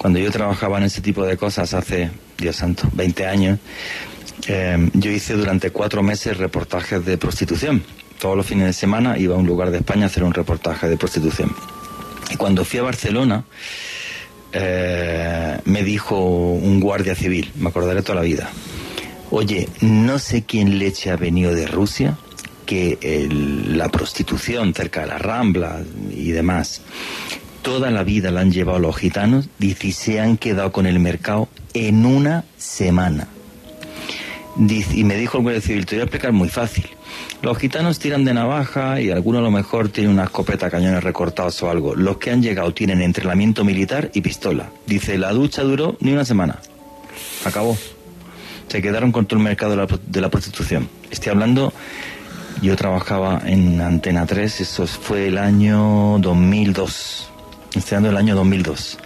Cuando 0.02 0.18
yo 0.18 0.32
trabajaba 0.32 0.80
en 0.80 0.86
ese 0.86 1.00
tipo 1.00 1.24
de 1.24 1.38
cosas 1.38 1.76
hace, 1.76 2.10
Dios 2.36 2.56
santo, 2.56 2.90
20 2.94 3.28
años, 3.28 3.60
eh, 4.48 4.90
yo 4.94 5.12
hice 5.12 5.36
durante 5.36 5.70
cuatro 5.70 6.02
meses 6.02 6.38
reportajes 6.38 7.06
de 7.06 7.20
prostitución. 7.20 7.84
Todos 8.20 8.36
los 8.36 8.48
fines 8.48 8.66
de 8.66 8.74
semana 8.74 9.20
iba 9.20 9.36
a 9.36 9.38
un 9.38 9.46
lugar 9.46 9.70
de 9.70 9.78
España 9.78 10.06
a 10.06 10.08
hacer 10.08 10.24
un 10.24 10.34
reportaje 10.34 10.90
de 10.90 10.98
prostitución. 10.98 11.56
Y 12.32 12.36
cuando 12.36 12.66
fui 12.66 12.80
a 12.80 12.82
Barcelona, 12.82 13.44
eh, 14.54 15.60
me 15.66 15.84
dijo 15.84 16.18
un 16.18 16.80
guardia 16.80 17.14
civil, 17.14 17.52
me 17.60 17.70
acordaré 17.70 18.02
toda 18.02 18.16
la 18.16 18.22
vida, 18.26 18.50
oye, 19.30 19.70
no 19.82 20.18
sé 20.18 20.46
quién 20.46 20.80
leche 20.80 21.12
ha 21.12 21.16
venido 21.16 21.54
de 21.54 21.68
Rusia, 21.68 22.18
que 22.66 22.98
la 23.68 23.90
prostitución 23.90 24.74
cerca 24.74 25.02
de 25.02 25.08
la 25.10 25.20
Rambla 25.20 25.84
y 26.10 26.32
demás, 26.32 26.82
toda 27.62 27.92
la 27.92 28.04
vida 28.04 28.32
la 28.32 28.42
han 28.42 28.52
llevado 28.52 28.80
los 28.80 28.98
gitanos 28.98 29.50
y 29.60 29.74
se 29.74 30.20
han 30.20 30.38
quedado 30.38 30.72
con 30.72 30.86
el 30.86 31.00
mercado 31.00 31.50
en 31.74 32.06
una 32.06 32.44
semana. 32.58 33.28
y 34.58 35.04
me 35.04 35.16
dijo 35.16 35.38
el 35.38 35.44
guardia 35.44 35.62
civil, 35.62 35.86
te 35.86 35.96
voy 35.96 36.02
a 36.02 36.04
explicar 36.04 36.32
muy 36.32 36.50
fácil. 36.50 36.86
Los 37.42 37.58
gitanos 37.58 37.98
tiran 37.98 38.24
de 38.24 38.34
navaja 38.34 39.02
y 39.02 39.10
algunos 39.10 39.40
a 39.40 39.44
lo 39.44 39.52
mejor 39.52 39.90
tienen 39.90 40.14
una 40.14 40.26
escopeta, 40.26 40.70
cañones 40.70 41.04
recortados 41.04 41.62
o 41.64 41.70
algo. 41.70 41.96
Los 41.96 42.18
que 42.18 42.32
han 42.32 42.44
llegado 42.44 42.74
tienen 42.74 43.02
entrenamiento 43.02 43.64
militar 43.64 44.12
y 44.14 44.22
pistola. 44.22 44.70
Dice, 44.86 45.18
la 45.18 45.32
ducha 45.32 45.64
duró 45.64 45.98
ni 46.02 46.12
una 46.12 46.26
semana. 46.26 46.60
Acabó. 47.44 47.78
Se 48.68 48.82
quedaron 48.82 49.12
con 49.12 49.26
todo 49.26 49.40
el 49.40 49.44
mercado 49.44 49.72
de 49.72 49.78
la, 49.78 49.88
de 50.06 50.22
la 50.22 50.30
prostitución. 50.30 50.88
Estoy 51.10 51.32
hablando, 51.32 51.74
yo 52.62 52.76
trabajaba 52.76 53.42
en 53.46 53.82
Antena 53.82 54.26
3, 54.26 54.62
eso 54.62 54.86
fue 54.86 55.28
el 55.28 55.38
año 55.38 56.20
2002. 56.20 57.31
Estoy 57.76 57.98
hablando 57.98 58.10
del 58.10 58.18
año 58.18 58.36
2002. 58.36 58.98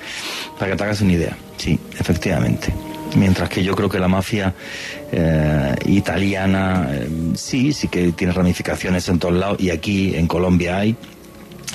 Para 0.59 0.71
que 0.71 0.77
te 0.77 0.83
hagas 0.83 1.01
una 1.01 1.13
idea. 1.13 1.37
Sí, 1.57 1.79
efectivamente 1.99 2.73
mientras 3.15 3.49
que 3.49 3.63
yo 3.63 3.75
creo 3.75 3.89
que 3.89 3.99
la 3.99 4.07
mafia 4.07 4.53
eh, 5.11 5.75
italiana 5.85 6.89
eh, 6.91 7.09
sí, 7.35 7.73
sí 7.73 7.87
que 7.87 8.11
tiene 8.11 8.33
ramificaciones 8.33 9.07
en 9.09 9.19
todos 9.19 9.35
lados 9.35 9.59
y 9.59 9.69
aquí 9.69 10.15
en 10.15 10.27
Colombia 10.27 10.77
hay, 10.77 10.95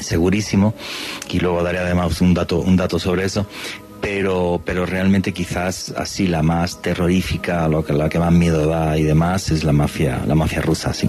segurísimo, 0.00 0.74
y 1.30 1.40
luego 1.40 1.62
daré 1.62 1.78
además 1.78 2.20
un 2.20 2.34
dato, 2.34 2.60
un 2.60 2.76
dato 2.76 2.98
sobre 2.98 3.24
eso, 3.24 3.46
pero, 4.00 4.60
pero 4.64 4.86
realmente 4.86 5.32
quizás 5.32 5.92
así 5.96 6.26
la 6.26 6.42
más 6.42 6.80
terrorífica, 6.80 7.68
lo 7.68 7.84
que, 7.84 7.92
la 7.92 8.08
que 8.08 8.18
más 8.18 8.32
miedo 8.32 8.66
da 8.66 8.96
y 8.96 9.02
demás 9.02 9.50
es 9.50 9.64
la 9.64 9.72
mafia, 9.72 10.22
la 10.26 10.34
mafia 10.34 10.60
rusa, 10.60 10.92
sí. 10.92 11.08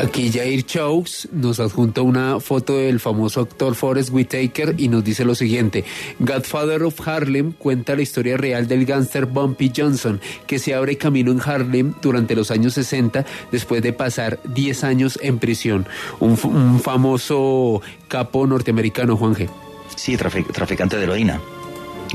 Aquí 0.00 0.32
Jair 0.32 0.64
Chaux 0.64 1.28
nos 1.30 1.60
adjunta 1.60 2.00
una 2.00 2.40
foto 2.40 2.78
del 2.78 3.00
famoso 3.00 3.42
actor 3.42 3.74
Forrest 3.74 4.08
Whitaker 4.10 4.74
y 4.78 4.88
nos 4.88 5.04
dice 5.04 5.26
lo 5.26 5.34
siguiente. 5.34 5.84
Godfather 6.18 6.84
of 6.84 7.06
Harlem 7.06 7.52
cuenta 7.52 7.94
la 7.94 8.00
historia 8.00 8.38
real 8.38 8.66
del 8.66 8.86
gángster 8.86 9.26
Bumpy 9.26 9.70
Johnson, 9.76 10.18
que 10.46 10.58
se 10.58 10.74
abre 10.74 10.96
camino 10.96 11.30
en 11.30 11.42
Harlem 11.44 11.92
durante 12.00 12.34
los 12.34 12.50
años 12.50 12.72
60 12.74 13.26
después 13.52 13.82
de 13.82 13.92
pasar 13.92 14.40
10 14.44 14.84
años 14.84 15.18
en 15.22 15.38
prisión. 15.38 15.86
Un, 16.18 16.38
famoso 16.80 17.82
capo 18.08 18.46
norteamericano, 18.46 19.18
Juan 19.18 19.34
G. 19.34 19.50
Sí, 19.96 20.16
traficante 20.16 20.96
de 20.96 21.02
heroína. 21.02 21.42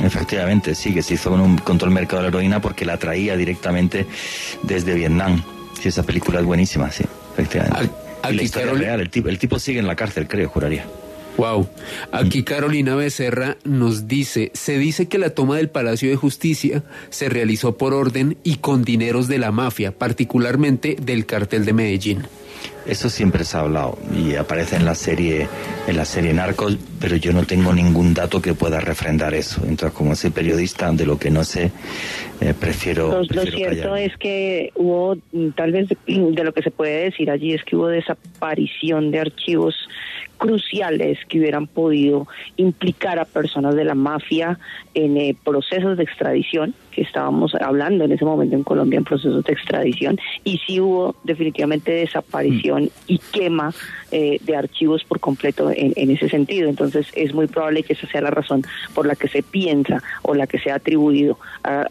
Efectivamente, 0.01 0.73
sí, 0.73 0.91
que 0.91 1.03
se 1.03 1.13
hizo 1.13 1.29
con, 1.29 1.39
un, 1.39 1.57
con 1.59 1.79
el 1.79 1.91
mercado 1.91 2.23
de 2.23 2.23
la 2.23 2.29
heroína 2.29 2.61
porque 2.61 2.83
la 2.83 2.97
traía 2.97 3.38
directamente 3.38 4.07
desde 4.63 4.95
Vietnam. 4.95 5.43
Sí, 5.79 5.89
esa 5.89 6.01
película 6.01 6.39
es 6.39 6.45
buenísima, 6.45 6.89
sí. 6.89 7.03
Efectivamente. 7.38 7.91
la 8.23 8.41
historia 8.41 8.73
real, 8.73 9.01
el 9.01 9.09
tipo, 9.09 9.29
el 9.29 9.38
tipo 9.38 9.59
sigue 9.59 9.79
en 9.79 9.88
la 9.88 9.95
cárcel, 9.95 10.27
creo, 10.27 10.49
juraría. 10.49 10.86
Wow. 11.38 11.67
Aquí 12.11 12.43
Carolina 12.43 12.95
Becerra 12.95 13.57
nos 13.65 14.07
dice, 14.07 14.51
se 14.53 14.77
dice 14.77 15.07
que 15.07 15.17
la 15.17 15.31
toma 15.31 15.57
del 15.57 15.69
Palacio 15.69 16.09
de 16.09 16.15
Justicia 16.15 16.83
se 17.09 17.27
realizó 17.27 17.77
por 17.77 17.93
orden 17.93 18.38
y 18.43 18.57
con 18.57 18.83
dineros 18.83 19.27
de 19.27 19.38
la 19.38 19.51
mafia, 19.51 19.91
particularmente 19.91 20.95
del 21.01 21.25
cartel 21.25 21.65
de 21.65 21.73
Medellín. 21.73 22.23
Eso 22.86 23.09
siempre 23.09 23.43
se 23.43 23.57
ha 23.57 23.61
hablado 23.61 23.97
y 24.16 24.36
aparece 24.36 24.76
en 24.76 24.86
la 24.86 24.95
serie 24.95 25.47
en 25.88 25.97
la 25.97 26.05
serie 26.05 26.34
Narcos, 26.34 26.78
pero 26.99 27.16
yo 27.16 27.32
no 27.32 27.43
tengo 27.43 27.74
ningún 27.74 28.13
dato 28.13 28.41
que 28.41 28.53
pueda 28.53 28.80
refrendar 28.80 29.34
eso. 29.34 29.61
Entonces, 29.63 29.91
como 29.91 30.16
soy 30.16 30.32
periodista, 30.32 30.91
de 30.91 31.05
lo 31.05 31.18
que 31.18 31.30
no 31.30 31.43
sé, 31.43 31.72
eh, 32.41 32.53
prefiero. 32.59 33.24
Lo, 33.30 33.43
cierto 33.45 33.95
es 33.95 34.16
que 34.18 34.72
hubo, 34.76 35.18
tal 35.55 35.72
vez 35.72 35.89
de 36.07 36.43
lo 36.43 36.53
que 36.53 36.61
se 36.61 36.72
puede 36.72 37.05
decir 37.05 37.30
allí, 37.30 37.53
es 37.53 37.63
que 37.63 37.76
hubo 37.76 37.88
desaparición 37.88 39.11
de 39.11 39.20
archivos 39.20 39.76
cruciales 40.38 41.17
que 41.27 41.39
hubieran 41.39 41.67
podido 41.67 42.27
implicar 42.57 43.19
a 43.19 43.25
personas 43.25 43.75
de 43.75 43.83
la 43.83 43.95
mafia 43.95 44.59
en 44.93 45.17
eh, 45.17 45.36
procesos 45.43 45.97
de 45.97 46.03
extradición, 46.03 46.73
que 46.91 47.01
estábamos 47.01 47.53
hablando 47.55 48.05
en 48.05 48.11
ese 48.11 48.23
momento 48.23 48.55
en 48.55 48.63
Colombia 48.63 48.97
en 48.97 49.03
procesos 49.03 49.43
de 49.43 49.53
extradición, 49.53 50.17
y 50.43 50.59
sí 50.59 50.79
hubo 50.79 51.15
definitivamente 51.23 51.91
desaparición 51.91 52.83
mm. 52.86 52.89
y 53.07 53.19
quema 53.31 53.73
eh, 54.11 54.39
de 54.41 54.55
archivos 54.55 55.03
por 55.03 55.19
completo 55.19 55.71
en, 55.73 56.11
ese 56.11 56.29
sentido. 56.29 56.69
Entonces 56.69 57.07
es 57.15 57.33
muy 57.33 57.47
probable 57.47 57.83
que 57.83 57.93
esa 57.93 58.07
sea 58.07 58.21
la 58.21 58.31
razón 58.31 58.63
por 58.93 59.05
la 59.05 59.15
que 59.15 59.27
se 59.27 59.43
piensa 59.43 60.01
o 60.21 60.33
la 60.36 60.47
que 60.47 60.59
se 60.59 60.71
ha 60.71 60.75
atribuido 60.75 61.38
a 61.63 61.88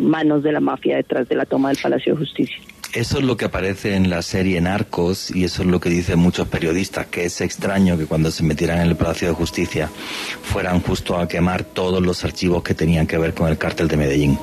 manos 0.00 0.42
de 0.42 0.52
la 0.52 0.60
mafia 0.60 0.96
detrás 0.96 1.28
de 1.28 1.34
la 1.34 1.44
toma 1.44 1.68
del 1.68 1.78
Palacio 1.82 2.14
de 2.14 2.18
Justicia. 2.18 2.58
Eso 2.96 3.18
es 3.18 3.24
lo 3.24 3.36
que 3.36 3.44
aparece 3.44 3.94
en 3.94 4.08
la 4.08 4.22
serie 4.22 4.58
Narcos 4.58 5.30
y 5.30 5.44
eso 5.44 5.60
es 5.60 5.68
lo 5.68 5.80
que 5.80 5.90
dicen 5.90 6.18
muchos 6.18 6.48
periodistas, 6.48 7.04
que 7.04 7.26
es 7.26 7.42
extraño 7.42 7.98
que 7.98 8.06
cuando 8.06 8.30
se 8.30 8.42
metieran 8.42 8.80
en 8.80 8.88
el 8.88 8.96
Palacio 8.96 9.28
de 9.28 9.34
Justicia 9.34 9.90
fueran 10.42 10.80
justo 10.80 11.18
a 11.18 11.28
quemar 11.28 11.62
todos 11.62 12.02
los 12.02 12.24
archivos 12.24 12.62
que 12.62 12.72
tenían 12.72 13.06
que 13.06 13.18
ver 13.18 13.34
con 13.34 13.50
el 13.50 13.58
cártel 13.58 13.86
de 13.88 13.98
Medellín. 13.98 14.38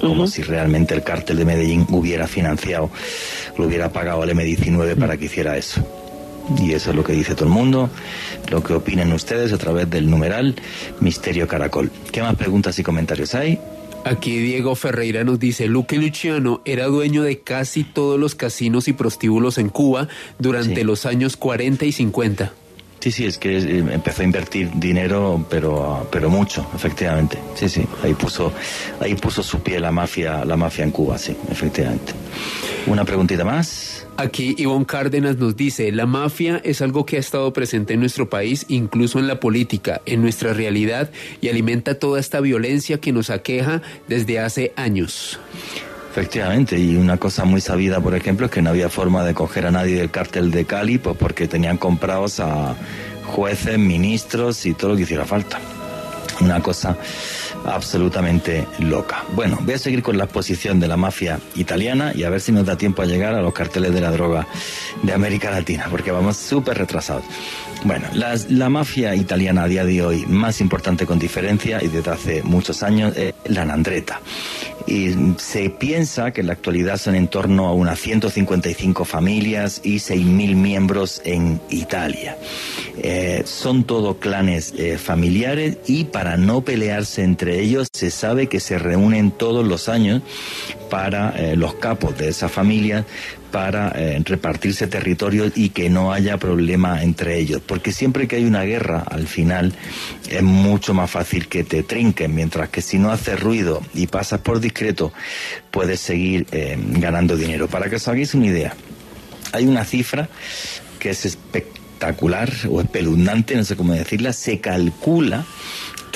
Como 0.00 0.26
si 0.28 0.42
realmente 0.42 0.94
el 0.94 1.02
cártel 1.02 1.36
de 1.36 1.44
Medellín 1.44 1.86
hubiera 1.90 2.26
financiado, 2.26 2.88
lo 3.58 3.66
hubiera 3.66 3.92
pagado 3.92 4.22
al 4.22 4.30
M19 4.30 4.96
para 4.96 5.18
que 5.18 5.26
hiciera 5.26 5.58
eso. 5.58 5.86
Y 6.62 6.72
eso 6.72 6.88
es 6.88 6.96
lo 6.96 7.04
que 7.04 7.12
dice 7.12 7.34
todo 7.34 7.44
el 7.44 7.50
mundo, 7.50 7.90
lo 8.50 8.64
que 8.64 8.72
opinen 8.72 9.12
ustedes 9.12 9.52
a 9.52 9.58
través 9.58 9.90
del 9.90 10.08
numeral 10.08 10.56
Misterio 11.00 11.46
Caracol. 11.46 11.90
¿Qué 12.10 12.22
más 12.22 12.34
preguntas 12.34 12.78
y 12.78 12.82
comentarios 12.82 13.34
hay? 13.34 13.60
Aquí 14.08 14.38
Diego 14.38 14.74
Ferreira 14.74 15.22
nos 15.22 15.38
dice, 15.38 15.66
Luque 15.66 15.96
Luciano 15.96 16.62
era 16.64 16.86
dueño 16.86 17.22
de 17.22 17.40
casi 17.40 17.84
todos 17.84 18.18
los 18.18 18.34
casinos 18.34 18.88
y 18.88 18.94
prostíbulos 18.94 19.58
en 19.58 19.68
Cuba 19.68 20.08
durante 20.38 20.82
los 20.82 21.04
años 21.04 21.36
40 21.36 21.84
y 21.84 21.92
50. 21.92 22.52
Sí, 23.00 23.12
sí, 23.12 23.26
es 23.26 23.38
que 23.38 23.58
eh, 23.58 23.78
empezó 23.78 24.22
a 24.22 24.24
invertir 24.24 24.70
dinero, 24.74 25.44
pero, 25.48 26.08
pero 26.10 26.30
mucho, 26.30 26.66
efectivamente. 26.74 27.38
Sí, 27.54 27.68
sí, 27.68 27.86
ahí 28.02 28.14
puso, 28.14 28.52
ahí 29.00 29.14
puso 29.14 29.42
su 29.42 29.60
pie 29.60 29.78
la 29.78 29.92
mafia, 29.92 30.44
la 30.44 30.56
mafia 30.56 30.84
en 30.84 30.90
Cuba, 30.90 31.16
sí, 31.18 31.36
efectivamente. 31.50 32.12
Una 32.86 33.04
preguntita 33.04 33.44
más. 33.44 33.87
Aquí 34.20 34.56
Ivonne 34.58 34.84
Cárdenas 34.84 35.36
nos 35.36 35.56
dice, 35.56 35.92
la 35.92 36.04
mafia 36.04 36.60
es 36.64 36.82
algo 36.82 37.06
que 37.06 37.18
ha 37.18 37.20
estado 37.20 37.52
presente 37.52 37.94
en 37.94 38.00
nuestro 38.00 38.28
país, 38.28 38.66
incluso 38.66 39.20
en 39.20 39.28
la 39.28 39.38
política, 39.38 40.00
en 40.06 40.22
nuestra 40.22 40.52
realidad, 40.52 41.12
y 41.40 41.48
alimenta 41.48 42.00
toda 42.00 42.18
esta 42.18 42.40
violencia 42.40 42.98
que 42.98 43.12
nos 43.12 43.30
aqueja 43.30 43.80
desde 44.08 44.40
hace 44.40 44.72
años. 44.74 45.38
Efectivamente, 46.10 46.76
y 46.76 46.96
una 46.96 47.16
cosa 47.18 47.44
muy 47.44 47.60
sabida, 47.60 48.00
por 48.00 48.16
ejemplo, 48.16 48.46
es 48.46 48.50
que 48.50 48.60
no 48.60 48.70
había 48.70 48.88
forma 48.88 49.24
de 49.24 49.34
coger 49.34 49.66
a 49.66 49.70
nadie 49.70 49.94
del 49.94 50.10
cártel 50.10 50.50
de 50.50 50.64
Cali, 50.64 50.98
pues 50.98 51.16
porque 51.16 51.46
tenían 51.46 51.76
comprados 51.76 52.40
a 52.40 52.74
jueces, 53.24 53.78
ministros 53.78 54.66
y 54.66 54.74
todo 54.74 54.90
lo 54.90 54.96
que 54.96 55.02
hiciera 55.02 55.26
falta. 55.26 55.60
Una 56.40 56.60
cosa 56.60 56.98
absolutamente 57.66 58.66
loca. 58.78 59.24
Bueno, 59.34 59.58
voy 59.62 59.74
a 59.74 59.78
seguir 59.78 60.02
con 60.02 60.16
la 60.16 60.24
exposición 60.24 60.80
de 60.80 60.88
la 60.88 60.96
mafia 60.96 61.40
italiana 61.56 62.12
y 62.14 62.24
a 62.24 62.30
ver 62.30 62.40
si 62.40 62.52
nos 62.52 62.66
da 62.66 62.76
tiempo 62.76 63.02
a 63.02 63.06
llegar 63.06 63.34
a 63.34 63.42
los 63.42 63.52
carteles 63.52 63.92
de 63.92 64.00
la 64.00 64.10
droga 64.10 64.46
de 65.02 65.12
América 65.12 65.50
Latina, 65.50 65.86
porque 65.90 66.10
vamos 66.10 66.36
súper 66.36 66.78
retrasados. 66.78 67.24
Bueno, 67.84 68.06
la, 68.12 68.68
mafia 68.68 69.14
italiana 69.14 69.62
a 69.62 69.68
día 69.68 69.84
de 69.84 70.02
hoy 70.02 70.26
más 70.26 70.60
importante 70.60 71.06
con 71.06 71.18
diferencia 71.18 71.82
y 71.82 71.86
desde 71.86 72.10
hace 72.10 72.42
muchos 72.42 72.82
años 72.82 73.16
es 73.16 73.34
la 73.46 73.64
Nandreta. 73.64 74.20
Y 74.86 75.14
se 75.36 75.70
piensa 75.70 76.32
que 76.32 76.40
en 76.40 76.48
la 76.48 76.54
actualidad 76.54 76.96
son 76.96 77.14
en 77.14 77.28
torno 77.28 77.68
a 77.68 77.72
unas 77.72 78.00
155 78.00 79.04
familias 79.04 79.80
y 79.84 79.96
6.000 79.96 80.56
miembros 80.56 81.22
en 81.24 81.60
Italia. 81.70 82.36
Eh, 83.00 83.42
son 83.44 83.84
todo 83.84 84.18
clanes 84.18 84.74
eh, 84.76 84.98
familiares 84.98 85.78
y 85.86 86.04
para 86.04 86.36
no 86.36 86.62
pelearse 86.62 87.22
entre 87.22 87.47
ellos 87.48 87.88
se 87.92 88.10
sabe 88.10 88.48
que 88.48 88.60
se 88.60 88.78
reúnen 88.78 89.30
todos 89.30 89.66
los 89.66 89.88
años 89.88 90.22
para 90.90 91.30
eh, 91.36 91.56
los 91.56 91.74
capos 91.74 92.16
de 92.16 92.28
esa 92.28 92.48
familia 92.48 93.04
para 93.50 93.92
eh, 93.94 94.20
repartirse 94.24 94.86
territorios 94.86 95.52
y 95.54 95.70
que 95.70 95.88
no 95.88 96.12
haya 96.12 96.36
problema 96.36 97.02
entre 97.02 97.38
ellos. 97.38 97.62
Porque 97.64 97.92
siempre 97.92 98.28
que 98.28 98.36
hay 98.36 98.44
una 98.44 98.62
guerra, 98.62 99.04
al 99.08 99.26
final 99.26 99.72
es 100.28 100.42
mucho 100.42 100.94
más 100.94 101.10
fácil 101.10 101.48
que 101.48 101.64
te 101.64 101.82
trinquen, 101.82 102.34
mientras 102.34 102.68
que 102.68 102.82
si 102.82 102.98
no 102.98 103.10
haces 103.10 103.40
ruido 103.40 103.82
y 103.94 104.06
pasas 104.06 104.40
por 104.40 104.60
discreto, 104.60 105.12
puedes 105.70 106.00
seguir 106.00 106.46
eh, 106.52 106.76
ganando 106.78 107.36
dinero. 107.36 107.68
Para 107.68 107.88
que 107.88 107.96
os 107.96 108.08
hagáis 108.08 108.34
una 108.34 108.46
idea, 108.46 108.74
hay 109.52 109.66
una 109.66 109.84
cifra 109.84 110.28
que 110.98 111.10
es 111.10 111.24
espectacular 111.24 112.52
o 112.70 112.80
espeluznante, 112.80 113.56
no 113.56 113.64
sé 113.64 113.76
cómo 113.76 113.92
decirla, 113.92 114.32
se 114.32 114.60
calcula 114.60 115.46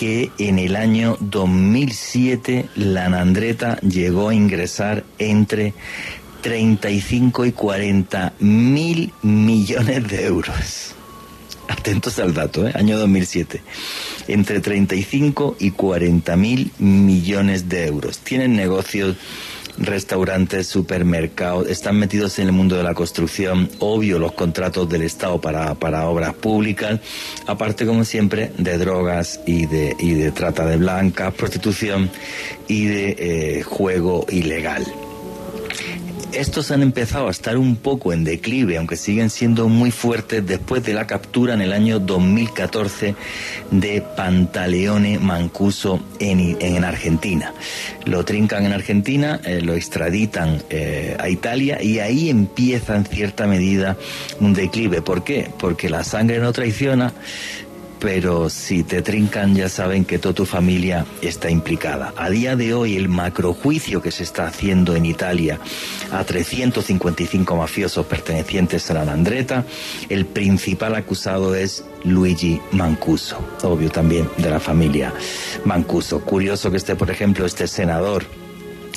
que 0.02 0.32
en 0.38 0.58
el 0.58 0.74
año 0.74 1.16
2007 1.20 2.70
la 2.74 3.08
Nandreta 3.08 3.78
llegó 3.82 4.30
a 4.30 4.34
ingresar 4.34 5.04
entre 5.20 5.74
35 6.40 7.46
y 7.46 7.52
40 7.52 8.32
mil 8.40 9.12
millones 9.22 10.08
de 10.08 10.26
euros. 10.26 10.96
Atentos 11.68 12.18
al 12.18 12.34
dato, 12.34 12.66
¿eh? 12.66 12.72
año 12.74 12.98
2007. 12.98 13.62
Entre 14.26 14.58
35 14.58 15.54
y 15.60 15.70
40 15.70 16.34
mil 16.34 16.72
millones 16.80 17.68
de 17.68 17.86
euros. 17.86 18.18
Tienen 18.18 18.56
negocios 18.56 19.16
restaurantes, 19.78 20.66
supermercados, 20.66 21.68
están 21.68 21.98
metidos 21.98 22.38
en 22.38 22.46
el 22.46 22.52
mundo 22.52 22.76
de 22.76 22.82
la 22.82 22.94
construcción, 22.94 23.70
obvio 23.78 24.18
los 24.18 24.32
contratos 24.32 24.88
del 24.88 25.02
Estado 25.02 25.40
para, 25.40 25.74
para 25.74 26.08
obras 26.08 26.34
públicas, 26.34 27.00
aparte 27.46 27.86
como 27.86 28.04
siempre 28.04 28.52
de 28.58 28.78
drogas 28.78 29.40
y 29.46 29.66
de, 29.66 29.96
y 29.98 30.14
de 30.14 30.32
trata 30.32 30.66
de 30.66 30.76
blancas, 30.76 31.34
prostitución 31.34 32.10
y 32.68 32.86
de 32.86 33.16
eh, 33.18 33.62
juego 33.62 34.26
ilegal. 34.28 34.86
Estos 36.32 36.70
han 36.70 36.82
empezado 36.82 37.28
a 37.28 37.30
estar 37.30 37.58
un 37.58 37.76
poco 37.76 38.12
en 38.12 38.24
declive, 38.24 38.78
aunque 38.78 38.96
siguen 38.96 39.28
siendo 39.28 39.68
muy 39.68 39.90
fuertes 39.90 40.46
después 40.46 40.82
de 40.82 40.94
la 40.94 41.06
captura 41.06 41.52
en 41.52 41.60
el 41.60 41.74
año 41.74 41.98
2014 41.98 43.14
de 43.70 44.02
Pantaleone 44.16 45.18
Mancuso 45.18 46.02
en, 46.18 46.56
en 46.60 46.84
Argentina. 46.84 47.52
Lo 48.06 48.24
trincan 48.24 48.64
en 48.64 48.72
Argentina, 48.72 49.40
eh, 49.44 49.60
lo 49.60 49.74
extraditan 49.74 50.62
eh, 50.70 51.16
a 51.20 51.28
Italia 51.28 51.82
y 51.82 51.98
ahí 51.98 52.30
empieza 52.30 52.96
en 52.96 53.04
cierta 53.04 53.46
medida 53.46 53.98
un 54.40 54.54
declive. 54.54 55.02
¿Por 55.02 55.24
qué? 55.24 55.50
Porque 55.58 55.90
la 55.90 56.02
sangre 56.02 56.38
no 56.38 56.50
traiciona 56.52 57.12
pero 58.02 58.50
si 58.50 58.82
te 58.82 59.00
trincan 59.00 59.54
ya 59.54 59.68
saben 59.68 60.04
que 60.04 60.18
toda 60.18 60.34
tu 60.34 60.44
familia 60.44 61.06
está 61.22 61.48
implicada. 61.48 62.12
A 62.16 62.30
día 62.30 62.56
de 62.56 62.74
hoy 62.74 62.96
el 62.96 63.08
macrojuicio 63.08 64.02
que 64.02 64.10
se 64.10 64.24
está 64.24 64.48
haciendo 64.48 64.96
en 64.96 65.06
Italia 65.06 65.60
a 66.10 66.24
355 66.24 67.54
mafiosos 67.54 68.04
pertenecientes 68.06 68.90
a 68.90 68.94
la 68.94 69.04
Landreta, 69.04 69.64
el 70.08 70.26
principal 70.26 70.96
acusado 70.96 71.54
es 71.54 71.84
Luigi 72.02 72.60
Mancuso, 72.72 73.38
obvio 73.62 73.88
también 73.88 74.28
de 74.36 74.50
la 74.50 74.58
familia 74.58 75.14
Mancuso. 75.64 76.22
Curioso 76.22 76.72
que 76.72 76.78
esté, 76.78 76.96
por 76.96 77.08
ejemplo, 77.08 77.46
este 77.46 77.68
senador 77.68 78.24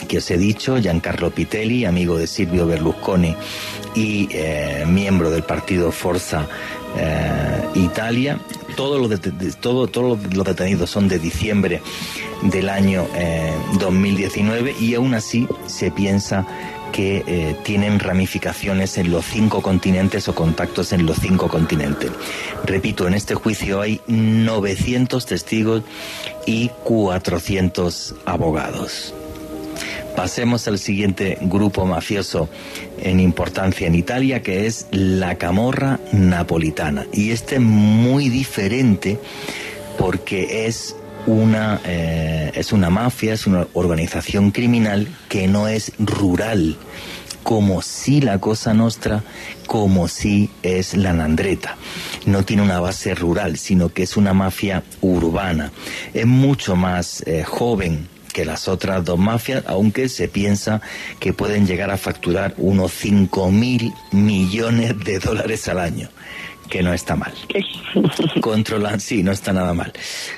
que 0.07 0.17
os 0.17 0.31
he 0.31 0.37
dicho, 0.37 0.77
Giancarlo 0.77 1.29
Pitelli, 1.29 1.85
amigo 1.85 2.17
de 2.17 2.25
Silvio 2.25 2.65
Berlusconi 2.65 3.35
y 3.93 4.27
eh, 4.31 4.83
miembro 4.87 5.29
del 5.29 5.43
partido 5.43 5.91
Forza 5.91 6.47
eh, 6.97 7.61
Italia. 7.75 8.39
Todos 8.75 8.99
los, 8.99 10.33
los 10.33 10.45
detenidos 10.45 10.89
son 10.89 11.07
de 11.07 11.19
diciembre 11.19 11.81
del 12.43 12.69
año 12.69 13.07
2019 13.79 14.71
eh, 14.71 14.75
y 14.79 14.95
aún 14.95 15.13
así 15.13 15.47
se 15.65 15.91
piensa 15.91 16.45
que 16.95 17.23
eh, 17.27 17.57
tienen 17.63 17.99
ramificaciones 17.99 18.97
en 18.97 19.11
los 19.11 19.25
cinco 19.25 19.61
continentes 19.61 20.29
o 20.29 20.35
contactos 20.35 20.93
en 20.93 21.05
los 21.05 21.17
cinco 21.17 21.49
continentes. 21.49 22.09
Repito, 22.63 23.05
en 23.05 23.15
este 23.15 23.35
juicio 23.35 23.81
hay 23.81 23.99
900 24.07 25.25
testigos 25.25 25.83
y 26.45 26.69
400 26.85 28.15
abogados. 28.25 29.13
Pasemos 30.15 30.69
al 30.69 30.79
siguiente 30.79 31.37
grupo 31.41 31.85
mafioso 31.85 32.47
en 33.01 33.19
importancia 33.19 33.87
en 33.87 33.95
Italia, 33.95 34.41
que 34.41 34.65
es 34.65 34.87
la 34.91 35.35
camorra 35.37 35.99
napolitana. 36.11 37.05
Y 37.11 37.31
este 37.31 37.55
es 37.55 37.61
muy 37.61 38.29
diferente 38.29 39.19
porque 39.97 40.67
es 40.67 40.95
una, 41.27 41.81
eh, 41.85 42.51
es 42.53 42.71
una 42.71 42.89
mafia, 42.89 43.33
es 43.33 43.47
una 43.47 43.67
organización 43.73 44.51
criminal 44.51 45.07
que 45.29 45.47
no 45.47 45.67
es 45.67 45.91
rural, 45.99 46.77
como 47.43 47.81
si 47.81 48.21
la 48.21 48.39
Cosa 48.39 48.73
Nostra, 48.73 49.23
como 49.67 50.07
si 50.07 50.49
es 50.63 50.95
la 50.95 51.13
Nandreta. 51.13 51.77
No 52.25 52.43
tiene 52.43 52.63
una 52.63 52.79
base 52.79 53.13
rural, 53.13 53.57
sino 53.57 53.89
que 53.89 54.03
es 54.03 54.17
una 54.17 54.33
mafia 54.33 54.83
urbana. 55.01 55.71
Es 56.13 56.25
mucho 56.25 56.75
más 56.75 57.23
eh, 57.25 57.43
joven 57.43 58.07
que 58.35 58.43
las 58.43 58.67
otras 58.67 59.05
dos 59.05 59.17
mafias, 59.17 59.63
aunque 59.65 60.09
se 60.09 60.27
piensa 60.27 60.81
que 61.21 61.31
pueden 61.31 61.65
llegar 61.65 61.89
a 61.89 61.95
facturar 61.95 62.53
unos 62.57 62.91
5 62.91 63.49
mil 63.49 63.93
millones 64.11 64.99
de 65.05 65.19
dólares 65.19 65.69
al 65.69 65.79
año 65.79 66.09
que 66.69 66.81
no 66.83 66.93
está 66.93 67.15
mal. 67.15 67.33
Controlan, 68.41 68.99
sí, 68.99 69.23
no 69.23 69.31
está 69.31 69.53
nada 69.53 69.73
mal. 69.73 69.91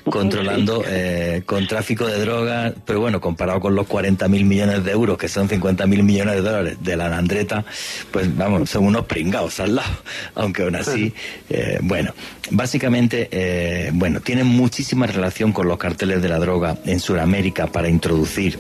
Controlando 0.09 0.84
eh, 0.88 1.43
con 1.45 1.67
tráfico 1.67 2.05
de 2.07 2.19
drogas, 2.19 2.73
pero 2.86 2.99
bueno, 2.99 3.19
comparado 3.21 3.59
con 3.59 3.75
los 3.75 3.88
40 3.88 4.28
mil 4.28 4.45
millones 4.45 4.84
de 4.84 4.91
euros, 4.91 5.17
que 5.17 5.28
son 5.28 5.47
50 5.47 5.86
mil 5.88 6.03
millones 6.03 6.36
de 6.36 6.41
dólares 6.41 6.78
de 6.82 6.97
la 6.97 7.09
Nandreta, 7.09 7.65
pues 8.11 8.36
vamos, 8.36 8.69
son 8.69 8.86
unos 8.86 9.05
pringados 9.05 9.59
al 9.59 9.75
lado. 9.75 9.91
Aunque 10.36 10.63
aún 10.63 10.75
así, 10.75 11.13
eh, 11.49 11.80
bueno, 11.82 12.13
básicamente, 12.51 13.28
eh, 13.32 13.91
bueno, 13.93 14.21
tienen 14.21 14.47
muchísima 14.47 15.07
relación 15.07 15.51
con 15.51 15.67
los 15.67 15.78
carteles 15.78 16.21
de 16.21 16.30
la 16.30 16.39
droga 16.39 16.78
en 16.86 16.99
Sudamérica 16.99 17.67
para 17.67 17.89
introducir 17.89 18.59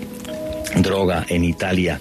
droga 0.75 1.25
en 1.29 1.43
Italia 1.43 1.99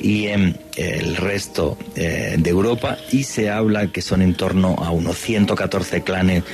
y 0.00 0.26
en 0.28 0.58
el 0.76 1.16
resto 1.16 1.76
eh, 1.96 2.36
de 2.38 2.50
Europa 2.50 2.98
y 3.10 3.24
se 3.24 3.50
habla 3.50 3.88
que 3.88 4.02
son 4.02 4.22
en 4.22 4.34
torno 4.34 4.74
a 4.78 4.90
unos 4.90 5.18
114 5.18 6.02
clanes 6.02 6.44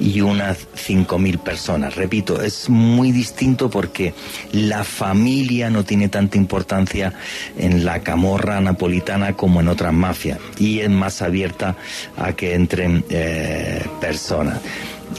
y 0.00 0.20
unas 0.20 0.66
5.000 0.74 1.38
personas. 1.38 1.96
Repito, 1.96 2.42
es 2.42 2.68
muy 2.68 3.12
distinto 3.12 3.70
porque 3.70 4.14
la 4.52 4.84
familia 4.84 5.70
no 5.70 5.84
tiene 5.84 6.08
tanta 6.08 6.36
importancia 6.36 7.12
en 7.58 7.84
la 7.84 8.00
camorra 8.00 8.60
napolitana 8.60 9.36
como 9.36 9.60
en 9.60 9.68
otras 9.68 9.92
mafias 9.92 10.38
y 10.58 10.80
es 10.80 10.90
más 10.90 11.22
abierta 11.22 11.76
a 12.16 12.32
que 12.32 12.54
entren 12.54 13.04
eh, 13.10 13.84
personas. 14.00 14.60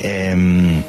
Em, 0.01 0.83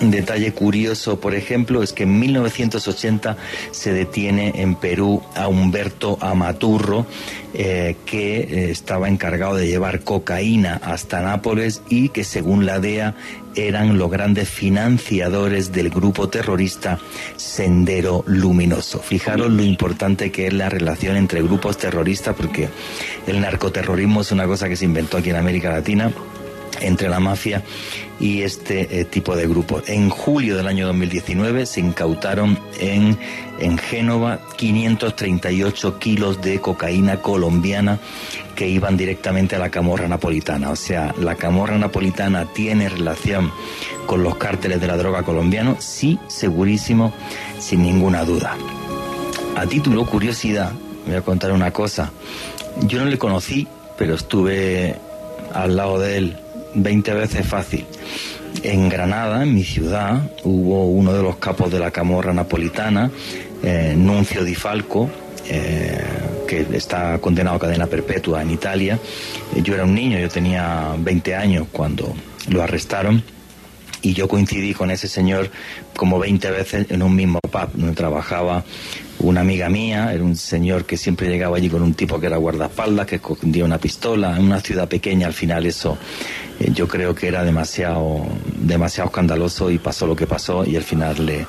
detalle 0.00 0.52
curioso, 0.52 1.20
por 1.20 1.34
ejemplo, 1.34 1.82
es 1.82 1.92
que 1.92 2.04
en 2.04 2.18
1980 2.18 3.36
se 3.70 3.92
detiene 3.92 4.52
en 4.56 4.74
Perú 4.74 5.22
a 5.34 5.48
Humberto 5.48 6.18
Amaturro, 6.20 7.06
eh, 7.54 7.96
que 8.06 8.40
eh, 8.40 8.70
estaba 8.70 9.08
encargado 9.08 9.56
de 9.56 9.66
llevar 9.66 10.00
cocaína 10.00 10.80
hasta 10.82 11.20
Nápoles 11.20 11.82
y 11.88 12.10
que 12.10 12.24
según 12.24 12.66
la 12.66 12.78
DEA 12.78 13.14
eran 13.56 13.98
los 13.98 14.10
grandes 14.10 14.48
financiadores 14.48 15.72
del 15.72 15.90
grupo 15.90 16.28
terrorista 16.28 16.98
Sendero 17.36 18.22
Luminoso. 18.26 19.00
Fijaros 19.00 19.50
lo 19.50 19.62
importante 19.62 20.30
que 20.30 20.46
es 20.46 20.52
la 20.52 20.68
relación 20.68 21.16
entre 21.16 21.42
grupos 21.42 21.78
terroristas, 21.78 22.36
porque 22.36 22.68
el 23.26 23.40
narcoterrorismo 23.40 24.20
es 24.20 24.30
una 24.30 24.46
cosa 24.46 24.68
que 24.68 24.76
se 24.76 24.84
inventó 24.84 25.16
aquí 25.16 25.30
en 25.30 25.36
América 25.36 25.70
Latina 25.70 26.12
entre 26.80 27.08
la 27.08 27.18
mafia 27.18 27.64
y 28.20 28.42
este 28.42 29.00
eh, 29.00 29.04
tipo 29.04 29.36
de 29.36 29.46
grupos. 29.46 29.88
En 29.88 30.10
julio 30.10 30.56
del 30.56 30.66
año 30.66 30.86
2019 30.86 31.66
se 31.66 31.80
incautaron 31.80 32.58
en, 32.80 33.18
en 33.58 33.78
Génova 33.78 34.40
538 34.56 35.98
kilos 35.98 36.40
de 36.40 36.60
cocaína 36.60 37.20
colombiana 37.20 37.98
que 38.54 38.68
iban 38.68 38.96
directamente 38.96 39.56
a 39.56 39.58
la 39.58 39.70
camorra 39.70 40.08
napolitana. 40.08 40.70
O 40.70 40.76
sea, 40.76 41.14
la 41.18 41.36
camorra 41.36 41.78
napolitana 41.78 42.46
tiene 42.46 42.88
relación 42.88 43.52
con 44.06 44.22
los 44.22 44.36
cárteles 44.36 44.80
de 44.80 44.86
la 44.86 44.96
droga 44.96 45.22
colombiano, 45.22 45.76
sí, 45.78 46.18
segurísimo, 46.26 47.12
sin 47.58 47.82
ninguna 47.82 48.24
duda. 48.24 48.56
A 49.54 49.66
título 49.66 50.06
curiosidad, 50.06 50.72
voy 51.06 51.16
a 51.16 51.22
contar 51.22 51.52
una 51.52 51.72
cosa. 51.72 52.10
Yo 52.82 53.00
no 53.00 53.06
le 53.06 53.18
conocí, 53.18 53.68
pero 53.96 54.14
estuve 54.14 54.96
al 55.52 55.76
lado 55.76 55.98
de 55.98 56.18
él 56.18 56.36
20 56.74 57.14
veces 57.14 57.46
fácil. 57.46 57.84
En 58.62 58.88
Granada, 58.88 59.42
en 59.42 59.54
mi 59.54 59.64
ciudad, 59.64 60.30
hubo 60.44 60.86
uno 60.86 61.12
de 61.12 61.22
los 61.22 61.36
capos 61.36 61.70
de 61.70 61.78
la 61.78 61.90
camorra 61.90 62.32
napolitana, 62.32 63.10
eh, 63.62 63.94
Nuncio 63.96 64.44
Di 64.44 64.54
Falco, 64.54 65.10
eh, 65.48 66.00
que 66.46 66.66
está 66.72 67.18
condenado 67.18 67.56
a 67.56 67.60
cadena 67.60 67.86
perpetua 67.86 68.42
en 68.42 68.50
Italia. 68.50 68.98
Yo 69.62 69.74
era 69.74 69.84
un 69.84 69.94
niño, 69.94 70.18
yo 70.18 70.28
tenía 70.28 70.94
20 70.98 71.34
años 71.34 71.66
cuando 71.70 72.14
lo 72.48 72.62
arrestaron 72.62 73.22
y 74.02 74.14
yo 74.14 74.28
coincidí 74.28 74.74
con 74.74 74.90
ese 74.90 75.08
señor 75.08 75.50
como 75.96 76.18
20 76.18 76.50
veces 76.50 76.86
en 76.90 77.02
un 77.02 77.14
mismo 77.14 77.40
pub 77.40 77.70
donde 77.74 77.94
trabajaba 77.94 78.64
una 79.20 79.40
amiga 79.40 79.68
mía, 79.68 80.12
era 80.12 80.22
un 80.22 80.36
señor 80.36 80.84
que 80.84 80.96
siempre 80.96 81.28
llegaba 81.28 81.56
allí 81.56 81.68
con 81.68 81.82
un 81.82 81.94
tipo 81.94 82.20
que 82.20 82.26
era 82.26 82.36
guardaespaldas, 82.36 83.06
que 83.06 83.16
escondía 83.16 83.64
una 83.64 83.78
pistola, 83.78 84.36
en 84.36 84.44
una 84.44 84.60
ciudad 84.60 84.88
pequeña 84.88 85.26
al 85.26 85.32
final 85.32 85.66
eso 85.66 85.98
yo 86.60 86.88
creo 86.88 87.14
que 87.14 87.28
era 87.28 87.44
demasiado, 87.44 88.26
demasiado 88.56 89.08
escandaloso 89.08 89.70
y 89.70 89.78
pasó 89.78 90.06
lo 90.06 90.16
que 90.16 90.26
pasó 90.26 90.64
y 90.64 90.76
al 90.76 90.82
final 90.82 91.24
le 91.24 91.46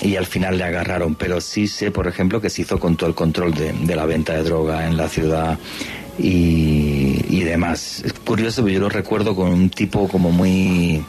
y 0.00 0.16
al 0.16 0.26
final 0.26 0.58
le 0.58 0.64
agarraron, 0.64 1.14
pero 1.14 1.40
sí 1.40 1.68
sé, 1.68 1.92
por 1.92 2.08
ejemplo, 2.08 2.40
que 2.40 2.50
se 2.50 2.62
hizo 2.62 2.80
con 2.80 2.96
todo 2.96 3.08
el 3.08 3.14
control 3.14 3.54
de, 3.54 3.72
de 3.72 3.94
la 3.96 4.06
venta 4.06 4.32
de 4.32 4.42
droga 4.42 4.88
en 4.88 4.96
la 4.96 5.08
ciudad 5.08 5.56
y, 6.18 7.24
y 7.28 7.44
demás. 7.44 8.02
Es 8.04 8.12
curioso, 8.12 8.62
pero 8.62 8.74
yo 8.74 8.80
lo 8.80 8.88
recuerdo 8.88 9.36
con 9.36 9.50
un 9.50 9.70
tipo 9.70 10.08
como 10.08 10.32
muy, 10.32 11.04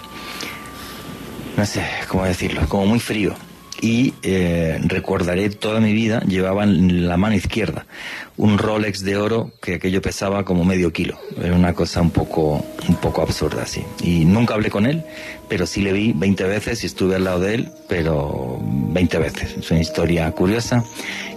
no 1.58 1.66
sé 1.66 1.84
cómo 2.08 2.26
decirlo, 2.26 2.62
como 2.70 2.86
muy 2.86 3.00
frío 3.00 3.36
y 3.82 4.14
eh, 4.24 4.80
recordaré 4.86 5.50
toda 5.50 5.80
mi 5.80 5.94
vida, 5.94 6.22
llevaba 6.22 6.64
en 6.64 7.08
la 7.08 7.18
mano 7.18 7.36
izquierda 7.36 7.86
un 8.38 8.58
Rolex 8.58 9.04
de 9.04 9.16
oro 9.16 9.52
que 9.62 9.76
aquello 9.76 10.02
pesaba 10.02 10.44
como 10.44 10.66
medio 10.66 10.92
kilo. 10.92 11.18
Era 11.42 11.56
una 11.56 11.74
cosa 11.74 12.02
un 12.02 12.12
poco, 12.12 12.66
un 12.88 12.96
poco 12.96 13.22
absurda 13.22 13.64
así. 13.64 13.84
Y 14.04 14.26
nunca 14.26 14.56
hablé 14.56 14.70
con 14.70 14.86
él, 14.86 15.04
pero 15.48 15.66
sí 15.66 15.82
le 15.82 15.94
vi 15.94 16.14
20 16.14 16.44
veces 16.46 16.84
y 16.84 16.88
estuve 16.88 17.16
al 17.16 17.24
lado 17.24 17.40
de 17.40 17.56
él, 17.56 17.70
pero 17.88 18.60
20 18.62 19.18
veces. 19.20 19.56
Es 19.58 19.72
una 19.72 19.80
historia 19.80 20.30
curiosa 20.32 20.84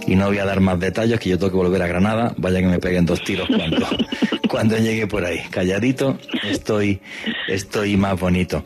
y 0.05 0.15
no 0.15 0.27
voy 0.27 0.39
a 0.39 0.45
dar 0.45 0.59
más 0.59 0.79
detalles 0.79 1.19
que 1.19 1.29
yo 1.29 1.37
tengo 1.37 1.51
que 1.51 1.57
volver 1.57 1.81
a 1.81 1.87
Granada, 1.87 2.33
vaya 2.37 2.59
que 2.59 2.67
me 2.67 2.79
peguen 2.79 3.05
dos 3.05 3.21
tiros 3.23 3.47
cuando, 3.47 3.87
cuando 4.49 4.77
llegue 4.77 5.07
por 5.07 5.23
ahí. 5.23 5.39
Calladito, 5.49 6.17
estoy, 6.43 6.99
estoy 7.47 7.95
más 7.95 8.19
bonito. 8.19 8.63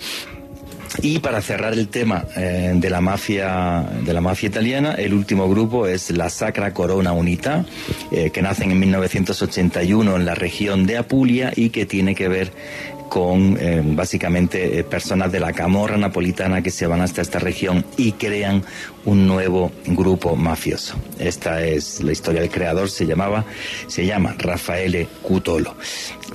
Y 1.02 1.20
para 1.20 1.42
cerrar 1.42 1.74
el 1.74 1.88
tema 1.88 2.26
eh, 2.36 2.72
de 2.76 2.90
la 2.90 3.02
mafia 3.02 3.86
de 4.06 4.14
la 4.14 4.22
mafia 4.22 4.48
italiana, 4.48 4.94
el 4.94 5.14
último 5.14 5.50
grupo 5.50 5.88
es 5.88 6.12
la 6.12 6.30
Sacra 6.30 6.74
Corona 6.74 7.14
Unita, 7.14 7.66
eh, 8.12 8.30
que 8.32 8.42
nacen 8.42 8.72
en 8.72 8.80
1981 8.80 10.16
en 10.16 10.26
la 10.26 10.36
región 10.36 10.86
de 10.86 10.98
Apulia 10.98 11.52
y 11.56 11.70
que 11.70 11.86
tiene 11.86 12.16
que 12.16 12.28
ver 12.28 12.52
con 13.14 13.60
eh, 13.62 13.80
básicamente 13.86 14.80
eh, 14.80 14.84
personas 14.84 15.32
de 15.32 15.40
la 15.40 15.54
camorra 15.54 15.98
napolitana 15.98 16.64
que 16.64 16.72
se 16.72 16.88
van 16.88 17.00
hasta 17.00 17.22
esta 17.22 17.38
región 17.38 17.86
y 17.96 18.14
crean 18.14 18.64
un 19.06 19.28
nuevo 19.28 19.72
grupo 19.86 20.36
mafioso. 20.36 20.96
Esta 21.20 21.64
es 21.64 22.02
la 22.02 22.12
historia 22.12 22.42
del 22.42 22.50
creador, 22.50 22.90
se 22.90 23.06
llamaba, 23.06 23.46
se 23.86 24.08
llama 24.08 24.34
Raffaele 24.40 25.08
Cutolo. 25.22 25.76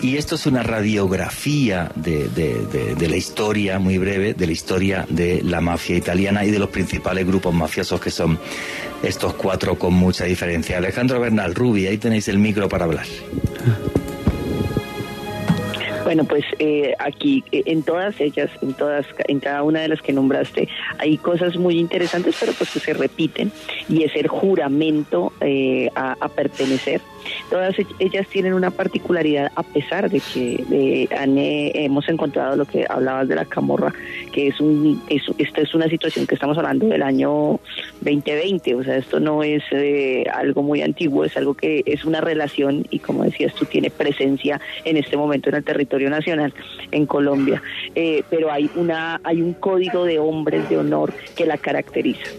Y 0.01 0.19
esto 0.19 0.37
es 0.37 0.47
una 0.47 0.63
radiografía 0.63 1.91
de, 1.97 2.29
de, 2.29 2.95
de, 2.95 3.09
la 3.09 3.17
historia, 3.17 3.81
muy 3.81 3.99
breve, 3.99 4.35
de 4.35 4.47
la 4.47 4.53
historia 4.53 5.05
de 5.09 5.43
la 5.43 5.61
mafia 5.61 5.97
italiana 5.97 6.45
y 6.45 6.53
de 6.53 6.61
los 6.61 6.69
principales 6.69 7.27
grupos 7.27 7.53
mafiosos 7.53 8.01
que 8.01 8.13
son 8.13 8.39
estos 9.03 9.35
cuatro 9.35 9.77
con 9.77 9.95
mucha 9.95 10.27
diferencia. 10.27 10.79
Alejandro 10.79 11.19
Bernal, 11.19 11.57
Rubi, 11.57 11.89
ahí 11.89 11.99
tenéis 11.99 12.29
el 12.29 12.39
micro 12.39 12.69
para 12.69 12.85
hablar. 12.85 13.07
Bueno, 16.09 16.25
pues 16.25 16.47
eh, 16.59 16.95
aquí 17.01 17.45
eh, 17.53 17.65
en 17.67 17.83
todas 17.83 18.19
ellas, 18.19 18.49
en 18.63 18.73
todas, 18.73 19.05
en 19.27 19.41
cada 19.41 19.63
una 19.63 19.81
de 19.81 19.89
las 19.89 20.01
que 20.01 20.15
nombraste, 20.15 20.67
hay 20.97 21.19
cosas 21.19 21.59
muy 21.59 21.79
interesantes, 21.79 22.35
pero 22.41 22.55
pues 22.55 22.71
que 22.71 22.81
se 22.81 22.95
repiten 22.95 23.53
y 23.91 24.05
es 24.05 24.17
el 24.17 24.27
juramento 24.27 25.35
eh, 25.43 25.91
a, 25.95 26.17
a, 26.19 26.29
pertenecer. 26.31 27.03
Todas 27.51 27.79
e-, 27.79 27.87
ellas 27.99 28.27
tienen 28.29 28.55
una 28.55 28.71
particularidad 28.71 29.51
a 29.55 29.63
pesar 29.63 30.11
de 30.11 30.21
que 30.21 30.65
de, 30.69 31.09
hemos 31.75 32.09
encontrado 32.09 32.57
lo 32.57 32.65
que 32.65 32.87
hablabas 32.89 33.29
de 33.29 33.35
la 33.35 33.45
camorra, 33.45 33.93
que 34.33 34.49
es 34.49 34.61
un, 34.61 35.03
es, 35.09 35.23
esta 35.39 35.61
es 35.63 35.75
una 35.75 35.89
situación 35.89 36.27
que 36.27 36.35
estamos 36.35 36.57
hablando 36.59 36.87
del 36.87 37.03
año 37.03 37.61
2020, 38.01 38.75
o 38.75 38.85
sea, 38.85 38.97
esto 38.97 39.21
no 39.21 39.43
es 39.43 39.63
eh, 39.73 40.25
algo 40.33 40.63
muy 40.63 40.83
antiguo, 40.83 41.25
es 41.25 41.37
algo 41.37 41.55
que 41.55 41.83
es 41.87 42.05
una 42.05 42.21
relación 42.21 42.85
y 42.91 42.99
como 42.99 43.25
decías 43.25 43.55
tú 43.55 43.65
tiene 43.65 43.91
presencia 43.91 44.61
en 44.85 44.97
este 44.97 45.17
momento 45.17 45.49
en 45.49 45.57
el 45.57 45.65
territorio 45.65 46.11
nacional 46.11 46.55
en 46.91 47.07
Colombia, 47.07 47.63
eh, 47.95 48.23
pero 48.31 48.51
hay 48.51 48.71
una 48.77 49.21
hay 49.25 49.43
un 49.43 49.55
código 49.55 50.05
de 50.05 50.19
hombres 50.19 50.69
de 50.69 50.79
honor 50.79 51.13
que 51.37 51.47
la 51.47 51.59
caracteriza. 51.59 52.31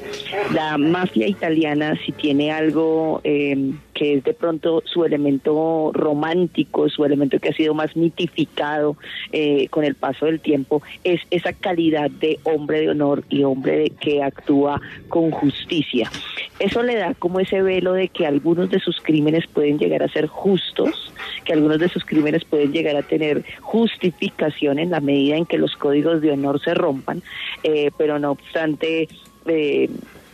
La 0.53 0.77
mafia 0.77 1.27
italiana 1.27 1.97
si 2.05 2.11
tiene 2.11 2.51
algo 2.51 3.21
eh, 3.23 3.71
que 3.93 4.15
es 4.15 4.23
de 4.23 4.33
pronto 4.33 4.78
su 4.85 5.05
elemento 5.05 5.91
romántico, 5.93 6.89
su 6.89 7.05
elemento 7.05 7.39
que 7.39 7.49
ha 7.49 7.53
sido 7.53 7.73
más 7.73 7.95
mitificado 7.95 8.97
eh, 9.31 9.67
con 9.69 9.83
el 9.83 9.95
paso 9.95 10.25
del 10.25 10.39
tiempo, 10.39 10.81
es 11.03 11.21
esa 11.31 11.53
calidad 11.53 12.09
de 12.09 12.39
hombre 12.43 12.81
de 12.81 12.89
honor 12.89 13.23
y 13.29 13.43
hombre 13.43 13.91
que 13.99 14.23
actúa 14.23 14.81
con 15.07 15.31
justicia. 15.31 16.11
Eso 16.59 16.83
le 16.83 16.95
da 16.95 17.13
como 17.13 17.39
ese 17.39 17.61
velo 17.61 17.93
de 17.93 18.09
que 18.09 18.25
algunos 18.25 18.69
de 18.69 18.79
sus 18.79 18.99
crímenes 19.01 19.47
pueden 19.47 19.79
llegar 19.79 20.03
a 20.03 20.09
ser 20.09 20.27
justos, 20.27 21.13
que 21.45 21.53
algunos 21.53 21.79
de 21.79 21.89
sus 21.89 22.03
crímenes 22.03 22.43
pueden 22.43 22.73
llegar 22.73 22.95
a 22.95 23.01
tener 23.01 23.45
justificación 23.61 24.79
en 24.79 24.91
la 24.91 24.99
medida 24.99 25.37
en 25.37 25.45
que 25.45 25.57
los 25.57 25.75
códigos 25.75 26.21
de 26.21 26.31
honor 26.31 26.61
se 26.61 26.73
rompan, 26.73 27.21
eh, 27.63 27.91
pero 27.97 28.19
no 28.19 28.31
obstante... 28.31 29.07
Eh, 29.45 29.89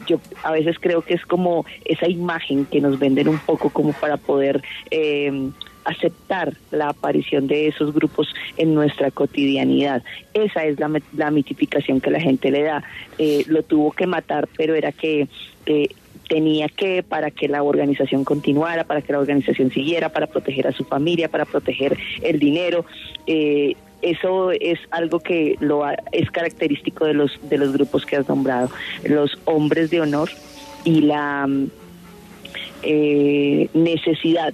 yo 0.05 0.19
a 0.43 0.51
veces 0.51 0.77
creo 0.79 1.01
que 1.01 1.13
es 1.13 1.25
como 1.25 1.65
esa 1.85 2.07
imagen 2.07 2.65
que 2.65 2.81
nos 2.81 2.99
venden 2.99 3.27
un 3.27 3.39
poco 3.39 3.69
como 3.69 3.93
para 3.93 4.17
poder 4.17 4.61
eh, 4.91 5.49
aceptar 5.83 6.53
la 6.71 6.89
aparición 6.89 7.47
de 7.47 7.67
esos 7.67 7.93
grupos 7.93 8.33
en 8.57 8.73
nuestra 8.73 9.11
cotidianidad. 9.11 10.03
Esa 10.33 10.65
es 10.65 10.79
la, 10.79 10.89
la 11.15 11.31
mitificación 11.31 12.01
que 12.01 12.11
la 12.11 12.19
gente 12.19 12.51
le 12.51 12.63
da. 12.63 12.83
Eh, 13.17 13.45
lo 13.47 13.63
tuvo 13.63 13.91
que 13.91 14.07
matar, 14.07 14.47
pero 14.57 14.75
era 14.75 14.91
que... 14.91 15.27
Tenía 16.27 16.69
que 16.69 17.03
para 17.03 17.29
que 17.29 17.47
la 17.47 17.61
organización 17.61 18.23
continuara, 18.23 18.83
para 18.83 19.03
que 19.03 19.13
la 19.13 19.19
organización 19.19 19.69
siguiera, 19.69 20.09
para 20.09 20.25
proteger 20.25 20.65
a 20.65 20.71
su 20.71 20.83
familia, 20.83 21.29
para 21.29 21.45
proteger 21.45 21.97
el 22.23 22.39
dinero. 22.39 22.83
Eh, 23.27 23.75
eso 24.01 24.51
es 24.51 24.79
algo 24.91 25.19
que 25.19 25.55
lo 25.59 25.83
es 26.11 26.29
característico 26.31 27.05
de 27.05 27.13
los 27.13 27.39
de 27.49 27.57
los 27.57 27.73
grupos 27.73 28.05
que 28.05 28.17
has 28.17 28.27
nombrado, 28.27 28.69
los 29.03 29.37
hombres 29.45 29.89
de 29.89 30.01
honor 30.01 30.29
y 30.83 31.01
la 31.01 31.47
eh, 32.83 33.69
necesidad 33.73 34.53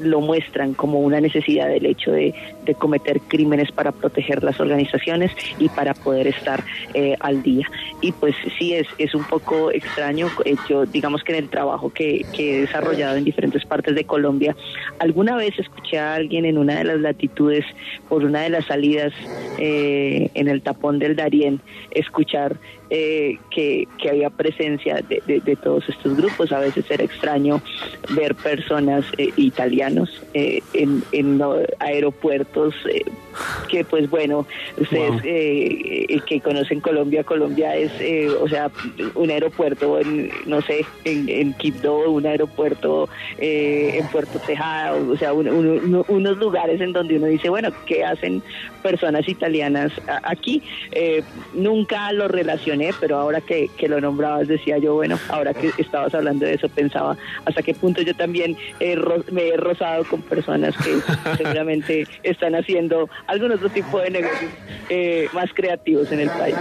lo 0.00 0.20
muestran 0.20 0.74
como 0.74 1.00
una 1.00 1.20
necesidad 1.20 1.68
del 1.68 1.86
hecho 1.86 2.12
de, 2.12 2.34
de, 2.64 2.74
cometer 2.74 3.20
crímenes 3.20 3.72
para 3.72 3.92
proteger 3.92 4.42
las 4.42 4.60
organizaciones 4.60 5.32
y 5.58 5.68
para 5.68 5.94
poder 5.94 6.26
estar 6.26 6.62
eh, 6.94 7.16
al 7.20 7.42
día. 7.42 7.66
Y 8.00 8.12
pues 8.12 8.34
sí, 8.58 8.74
es, 8.74 8.86
es 8.98 9.14
un 9.14 9.24
poco 9.24 9.70
extraño. 9.70 10.28
Eh, 10.44 10.56
yo, 10.68 10.86
digamos 10.86 11.24
que 11.24 11.32
en 11.32 11.44
el 11.44 11.50
trabajo 11.50 11.90
que, 11.92 12.24
que, 12.34 12.58
he 12.58 12.60
desarrollado 12.62 13.16
en 13.16 13.24
diferentes 13.24 13.64
partes 13.64 13.94
de 13.94 14.04
Colombia, 14.04 14.56
alguna 14.98 15.36
vez 15.36 15.58
escuché 15.58 15.98
a 15.98 16.14
alguien 16.14 16.44
en 16.44 16.58
una 16.58 16.76
de 16.76 16.84
las 16.84 17.00
latitudes, 17.00 17.64
por 18.08 18.24
una 18.24 18.42
de 18.42 18.50
las 18.50 18.66
salidas 18.66 19.12
eh, 19.58 20.30
en 20.34 20.48
el 20.48 20.62
tapón 20.62 20.98
del 20.98 21.16
Darién, 21.16 21.60
escuchar 21.90 22.56
eh, 22.90 23.38
que, 23.50 23.86
que, 24.00 24.08
había 24.08 24.30
presencia 24.30 25.02
de, 25.08 25.22
de, 25.26 25.40
de, 25.40 25.56
todos 25.56 25.88
estos 25.88 26.16
grupos. 26.16 26.52
A 26.52 26.60
veces 26.60 26.90
era 26.90 27.04
extraño 27.04 27.60
ver 28.10 28.34
personas 28.34 29.04
eh, 29.18 29.30
italianos 29.36 30.22
eh, 30.34 30.62
en, 30.72 31.02
en, 31.12 31.40
aeropuertos 31.78 32.74
eh, 32.90 33.02
que, 33.68 33.84
pues 33.84 34.08
bueno, 34.08 34.46
ustedes 34.76 35.10
wow. 35.10 36.24
que 36.26 36.40
conocen 36.42 36.80
Colombia, 36.80 37.22
Colombia 37.24 37.76
es, 37.76 37.92
o 38.40 38.48
sea, 38.48 38.70
un 39.14 39.30
aeropuerto, 39.30 40.00
en, 40.00 40.30
no 40.46 40.60
sé, 40.62 40.84
en, 41.04 41.28
en 41.28 41.52
Quibdó, 41.54 42.10
un 42.10 42.26
aeropuerto 42.26 43.08
en 43.38 44.06
Puerto 44.08 44.40
Tejada, 44.40 44.94
o 44.94 45.16
sea, 45.16 45.32
un, 45.32 45.48
un, 45.48 46.04
unos 46.08 46.38
lugares 46.38 46.80
en 46.80 46.92
donde 46.92 47.16
uno 47.16 47.26
dice, 47.26 47.48
bueno, 47.48 47.70
¿qué 47.86 48.04
hacen 48.04 48.42
personas 48.82 49.28
italianas 49.28 49.92
aquí? 50.24 50.62
nunca 51.54 52.10
lo 52.12 52.26
pero 53.00 53.18
ahora 53.18 53.40
que, 53.40 53.68
que, 53.76 53.88
lo 53.88 54.00
nombrabas 54.00 54.48
decía 54.48 54.78
yo, 54.78 54.94
bueno, 54.94 55.18
ahora 55.28 55.54
que 55.54 55.70
estabas 55.78 56.14
hablando 56.14 56.46
de 56.46 56.54
eso 56.54 56.68
pensaba 56.68 57.16
hasta 57.44 57.62
qué 57.62 57.74
punto 57.74 58.02
yo 58.02 58.14
también 58.14 58.56
me 59.30 59.48
he 59.48 59.56
rozado 59.56 60.04
con 60.04 60.22
personas 60.22 60.74
que 60.76 60.98
seguramente 61.36 62.06
están 62.22 62.54
haciendo 62.54 63.08
algún 63.26 63.52
otro 63.52 63.68
tipo 63.68 64.00
de 64.00 64.10
negocios 64.10 64.50
eh, 64.88 65.28
más 65.32 65.52
creativos 65.54 66.10
en 66.12 66.20
el 66.20 66.30
país. 66.30 66.56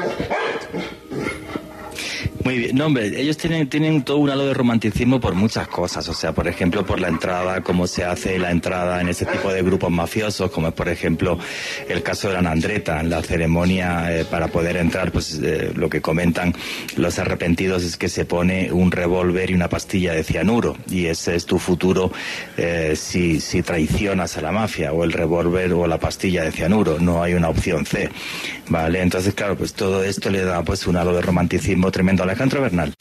Muy 2.43 2.59
bien, 2.59 2.75
no 2.75 2.85
hombre, 2.85 3.07
ellos 3.19 3.37
tienen, 3.37 3.67
tienen 3.67 4.03
todo 4.03 4.17
un 4.17 4.29
halo 4.29 4.45
de 4.45 4.53
romanticismo 4.53 5.19
por 5.19 5.35
muchas 5.35 5.67
cosas, 5.67 6.07
o 6.07 6.13
sea, 6.13 6.33
por 6.33 6.47
ejemplo, 6.47 6.85
por 6.85 6.99
la 6.99 7.07
entrada, 7.07 7.61
cómo 7.61 7.87
se 7.87 8.03
hace 8.03 8.39
la 8.39 8.51
entrada 8.51 9.01
en 9.01 9.09
ese 9.09 9.25
tipo 9.25 9.51
de 9.51 9.61
grupos 9.63 9.91
mafiosos, 9.91 10.51
como 10.51 10.69
es 10.69 10.73
por 10.73 10.87
ejemplo 10.87 11.37
el 11.89 12.03
caso 12.03 12.29
de 12.29 12.35
la 12.35 12.41
Nandreta, 12.41 12.99
en 12.99 13.09
la 13.09 13.21
ceremonia 13.21 14.15
eh, 14.15 14.25
para 14.25 14.47
poder 14.47 14.77
entrar, 14.77 15.11
pues 15.11 15.39
eh, 15.43 15.71
lo 15.75 15.89
que 15.89 16.01
comentan 16.01 16.53
los 16.95 17.19
arrepentidos 17.19 17.83
es 17.83 17.97
que 17.97 18.09
se 18.09 18.25
pone 18.25 18.71
un 18.71 18.91
revólver 18.91 19.49
y 19.49 19.53
una 19.53 19.69
pastilla 19.69 20.13
de 20.13 20.23
cianuro, 20.23 20.77
y 20.89 21.07
ese 21.07 21.35
es 21.35 21.45
tu 21.45 21.59
futuro 21.59 22.11
eh, 22.57 22.93
si, 22.95 23.39
si 23.39 23.61
traicionas 23.61 24.37
a 24.37 24.41
la 24.41 24.51
mafia, 24.51 24.93
o 24.93 25.03
el 25.03 25.11
revólver 25.11 25.73
o 25.73 25.87
la 25.87 25.99
pastilla 25.99 26.43
de 26.43 26.51
cianuro, 26.51 26.97
no 26.99 27.21
hay 27.23 27.33
una 27.33 27.49
opción 27.49 27.85
C, 27.85 28.09
¿vale? 28.69 29.01
Entonces, 29.01 29.33
claro, 29.33 29.57
pues 29.57 29.73
todo 29.73 30.03
esto 30.03 30.29
le 30.29 30.43
da 30.43 30.63
pues 30.63 30.87
un 30.87 30.95
halo 30.97 31.13
de 31.13 31.21
romanticismo 31.21 31.91
tremendo 31.91 32.16
a 32.23 32.25
Alejandro 32.25 32.61
Bernal. 32.61 32.93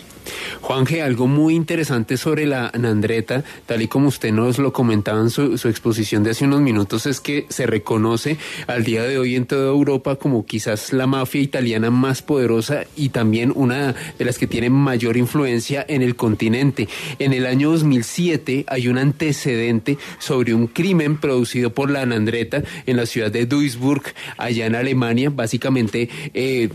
Juanje, 0.61 1.01
algo 1.01 1.29
muy 1.29 1.55
interesante 1.55 2.17
sobre 2.17 2.45
la 2.45 2.73
Nandreta, 2.77 3.45
tal 3.67 3.83
y 3.83 3.89
como 3.89 4.09
usted 4.09 4.33
nos 4.33 4.59
lo 4.59 4.73
comentaba 4.73 5.21
en 5.21 5.31
su, 5.31 5.59
su, 5.59 5.69
exposición 5.69 6.25
de 6.25 6.31
hace 6.31 6.45
unos 6.45 6.61
minutos, 6.61 7.07
es 7.07 7.21
que 7.21 7.47
se 7.49 7.67
reconoce 7.67 8.37
al 8.67 8.83
día 8.83 9.05
de 9.05 9.19
hoy 9.19 9.37
en 9.37 9.47
toda 9.47 9.69
Europa 9.69 10.17
como 10.17 10.45
quizás 10.45 10.93
la 10.93 11.07
mafia 11.07 11.41
italiana 11.41 11.91
más 11.91 12.23
poderosa 12.23 12.83
y 12.97 13.11
también 13.11 13.53
una 13.55 13.95
de 14.19 14.25
las 14.25 14.39
que 14.39 14.49
tiene 14.49 14.71
mayor 14.71 15.17
influencia 15.17 15.85
en 15.87 16.03
el 16.03 16.17
continente. 16.17 16.89
En 17.21 17.33
el 17.33 17.47
año 17.47 17.71
2007 17.71 18.65
hay 18.67 18.89
un 18.89 18.99
antecedente 18.99 19.99
sobre 20.19 20.53
un 20.53 20.67
crimen 20.67 21.19
producido 21.19 21.71
por 21.71 21.91
la 21.91 22.05
Nandreta 22.07 22.65
en 22.87 22.97
la 22.97 23.07
ciudad 23.07 23.31
de 23.31 23.47
Duisburg, 23.47 24.03
allá 24.37 24.67
en 24.67 24.75
Alemania, 24.75 25.31
básicamente... 25.31 26.09
Eh, 26.35 26.71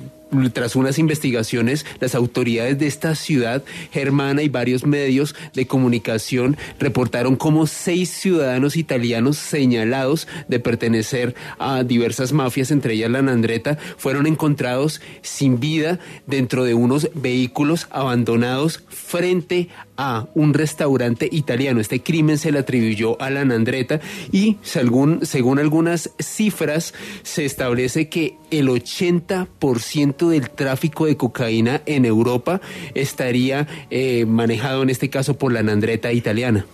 tras 0.53 0.75
unas 0.75 0.99
investigaciones, 0.99 1.86
las 1.99 2.15
autoridades 2.15 2.79
de 2.79 2.88
esta 2.88 3.15
ciudad 3.15 3.63
germana 3.91 4.41
y 4.41 4.49
varios 4.49 4.86
medios 4.86 5.36
de 5.53 5.67
comunicación 5.67 6.57
reportaron 6.79 7.36
como 7.36 7.67
seis 7.67 8.09
ciudadanos 8.09 8.75
italianos 8.77 9.38
señalados 9.38 10.27
de 10.47 10.59
pertenecer 10.59 11.36
a 11.59 11.84
diversas 11.84 12.34
mafias, 12.34 12.71
entre 12.71 12.93
ellas 12.93 13.11
la 13.11 13.21
Nandreta, 13.21 13.77
fueron 13.97 14.27
encontrados 14.27 15.01
sin 15.21 15.59
vida 15.59 15.99
dentro 16.27 16.63
de 16.63 16.73
unos 16.73 17.09
vehículos 17.13 17.88
abandonados 17.91 18.84
frente 18.89 19.69
a 20.01 20.25
un 20.33 20.55
restaurante 20.55 21.29
italiano. 21.31 21.79
Este 21.79 22.01
crimen 22.01 22.39
se 22.39 22.51
le 22.51 22.57
atribuyó 22.57 23.21
a 23.21 23.29
la 23.29 23.45
Nandreta 23.45 24.01
y 24.31 24.57
según, 24.63 25.21
algunas 25.59 26.09
cifras 26.17 26.95
se 27.21 27.45
establece 27.45 28.09
que 28.09 28.35
el 28.49 28.69
80% 28.69 30.27
del 30.29 30.49
tráfico 30.49 31.05
de 31.05 31.17
cocaína 31.17 31.83
en 31.85 32.05
Europa 32.05 32.61
estaría 32.95 33.67
eh, 33.91 34.25
manejado 34.25 34.81
en 34.81 34.89
este 34.89 35.11
caso 35.11 35.37
por 35.37 35.53
la 35.53 35.61
Nandreta 35.61 36.11
italiana. 36.11 36.65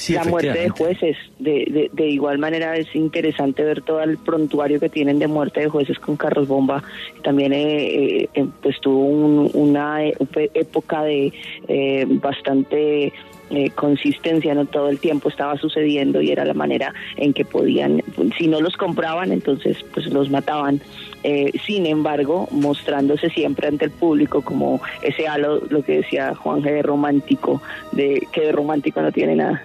Sí, 0.00 0.14
la 0.14 0.24
muerte 0.24 0.58
de 0.58 0.70
jueces. 0.70 1.16
De, 1.38 1.66
de, 1.70 1.90
de, 1.92 2.08
igual 2.08 2.38
manera 2.38 2.74
es 2.76 2.94
interesante 2.94 3.62
ver 3.62 3.82
todo 3.82 4.00
el 4.00 4.16
prontuario 4.16 4.80
que 4.80 4.88
tienen 4.88 5.18
de 5.18 5.26
muerte 5.26 5.60
de 5.60 5.68
jueces 5.68 5.98
con 5.98 6.16
carros 6.16 6.48
bomba. 6.48 6.82
También 7.22 7.52
eh, 7.52 8.26
eh, 8.32 8.46
pues 8.62 8.80
tuvo 8.80 9.04
un, 9.04 9.50
una 9.52 10.02
época 10.02 11.02
de 11.02 11.34
eh, 11.68 12.06
bastante 12.08 13.12
eh, 13.50 13.70
consistencia, 13.74 14.54
no 14.54 14.64
todo 14.64 14.88
el 14.88 15.00
tiempo 15.00 15.28
estaba 15.28 15.58
sucediendo 15.58 16.22
y 16.22 16.30
era 16.30 16.44
la 16.44 16.54
manera 16.54 16.94
en 17.16 17.32
que 17.32 17.44
podían, 17.44 18.00
si 18.38 18.46
no 18.46 18.60
los 18.60 18.76
compraban, 18.76 19.32
entonces 19.32 19.76
pues 19.92 20.06
los 20.06 20.30
mataban. 20.30 20.80
Eh, 21.24 21.50
sin 21.66 21.84
embargo, 21.84 22.48
mostrándose 22.52 23.28
siempre 23.28 23.66
ante 23.66 23.86
el 23.86 23.90
público 23.90 24.42
como 24.42 24.80
ese 25.02 25.26
halo, 25.26 25.60
lo 25.68 25.82
que 25.82 25.96
decía 25.96 26.34
Juan 26.34 26.62
G. 26.62 26.72
de 26.72 26.82
romántico, 26.82 27.60
de 27.90 28.26
que 28.32 28.42
de 28.42 28.52
romántico 28.52 29.02
no 29.02 29.10
tiene 29.10 29.34
nada. 29.34 29.62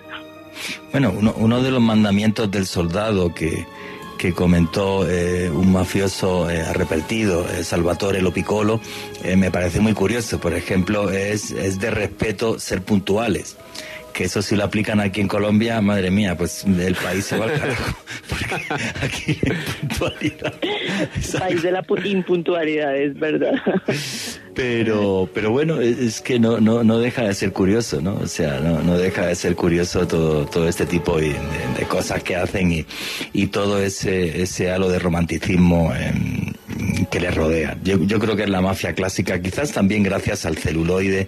Bueno, 0.91 1.13
uno, 1.17 1.33
uno 1.37 1.61
de 1.61 1.71
los 1.71 1.81
mandamientos 1.81 2.49
del 2.51 2.65
soldado 2.65 3.33
que, 3.33 3.65
que 4.17 4.33
comentó 4.33 5.09
eh, 5.09 5.49
un 5.49 5.71
mafioso 5.71 6.49
eh, 6.49 6.61
arrepentido, 6.61 7.45
eh, 7.49 7.63
Salvatore 7.63 8.21
Lopicolo, 8.21 8.79
eh, 9.23 9.35
me 9.35 9.51
parece 9.51 9.79
muy 9.79 9.93
curioso. 9.93 10.39
Por 10.39 10.53
ejemplo, 10.53 11.11
es, 11.11 11.51
es 11.51 11.79
de 11.79 11.91
respeto 11.91 12.59
ser 12.59 12.81
puntuales 12.81 13.57
que 14.15 14.23
eso 14.23 14.41
si 14.41 14.55
lo 14.55 14.63
aplican 14.63 15.01
aquí 15.01 15.19
en 15.19 15.27
Colombia, 15.27 15.81
madre 15.81 16.09
mía, 16.09 16.37
pues 16.37 16.63
el 16.63 16.95
país 16.95 17.25
se 17.25 17.37
va 17.37 17.45
al 17.45 17.59
carajo. 17.59 17.97
Porque 18.29 18.55
aquí 19.03 19.37
puntualidad. 19.81 20.53
País 21.37 21.61
de 21.61 21.71
la 21.71 21.85
impuntualidad, 22.05 22.95
es 22.95 23.13
verdad. 23.19 23.55
Pero, 24.53 25.29
pero 25.33 25.51
bueno, 25.51 25.81
es 25.81 26.21
que 26.21 26.39
no, 26.39 26.61
no, 26.61 26.85
no 26.85 26.99
deja 26.99 27.23
de 27.23 27.33
ser 27.33 27.51
curioso, 27.51 27.99
¿no? 27.99 28.15
O 28.15 28.27
sea, 28.27 28.61
no, 28.61 28.81
no 28.81 28.97
deja 28.97 29.27
de 29.27 29.35
ser 29.35 29.53
curioso 29.53 30.07
todo, 30.07 30.45
todo 30.45 30.69
este 30.69 30.85
tipo 30.85 31.17
de, 31.19 31.35
de 31.77 31.85
cosas 31.85 32.23
que 32.23 32.37
hacen 32.37 32.71
y, 32.71 32.85
y 33.33 33.47
todo 33.47 33.81
ese, 33.81 34.41
ese 34.41 34.71
halo 34.71 34.87
de 34.87 34.97
romanticismo 34.99 35.93
eh, 35.93 36.13
que 37.09 37.19
les 37.19 37.33
rodea. 37.33 37.77
Yo, 37.83 38.01
yo, 38.03 38.19
creo 38.19 38.35
que 38.35 38.43
es 38.43 38.49
la 38.49 38.61
mafia 38.61 38.93
clásica, 38.93 39.41
quizás 39.41 39.71
también 39.71 40.03
gracias 40.03 40.45
al 40.45 40.57
celuloide 40.57 41.27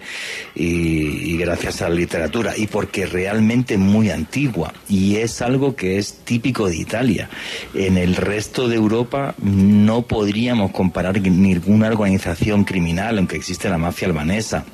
y, 0.54 1.32
y 1.32 1.36
gracias 1.36 1.82
a 1.82 1.88
la 1.88 1.94
literatura, 1.94 2.56
y 2.56 2.66
porque 2.66 3.06
realmente 3.06 3.76
muy 3.78 4.10
antigua, 4.10 4.72
y 4.88 5.16
es 5.16 5.42
algo 5.42 5.76
que 5.76 5.98
es 5.98 6.18
típico 6.24 6.68
de 6.68 6.76
Italia. 6.76 7.28
En 7.74 7.96
el 7.96 8.16
resto 8.16 8.68
de 8.68 8.76
Europa 8.76 9.34
no 9.42 10.02
podríamos 10.02 10.72
comparar 10.72 11.20
ninguna 11.20 11.88
organización 11.88 12.64
criminal 12.64 13.18
aunque 13.18 13.36
existe 13.36 13.68
la 13.68 13.78
mafia 13.78 14.08
albanesa 14.08 14.64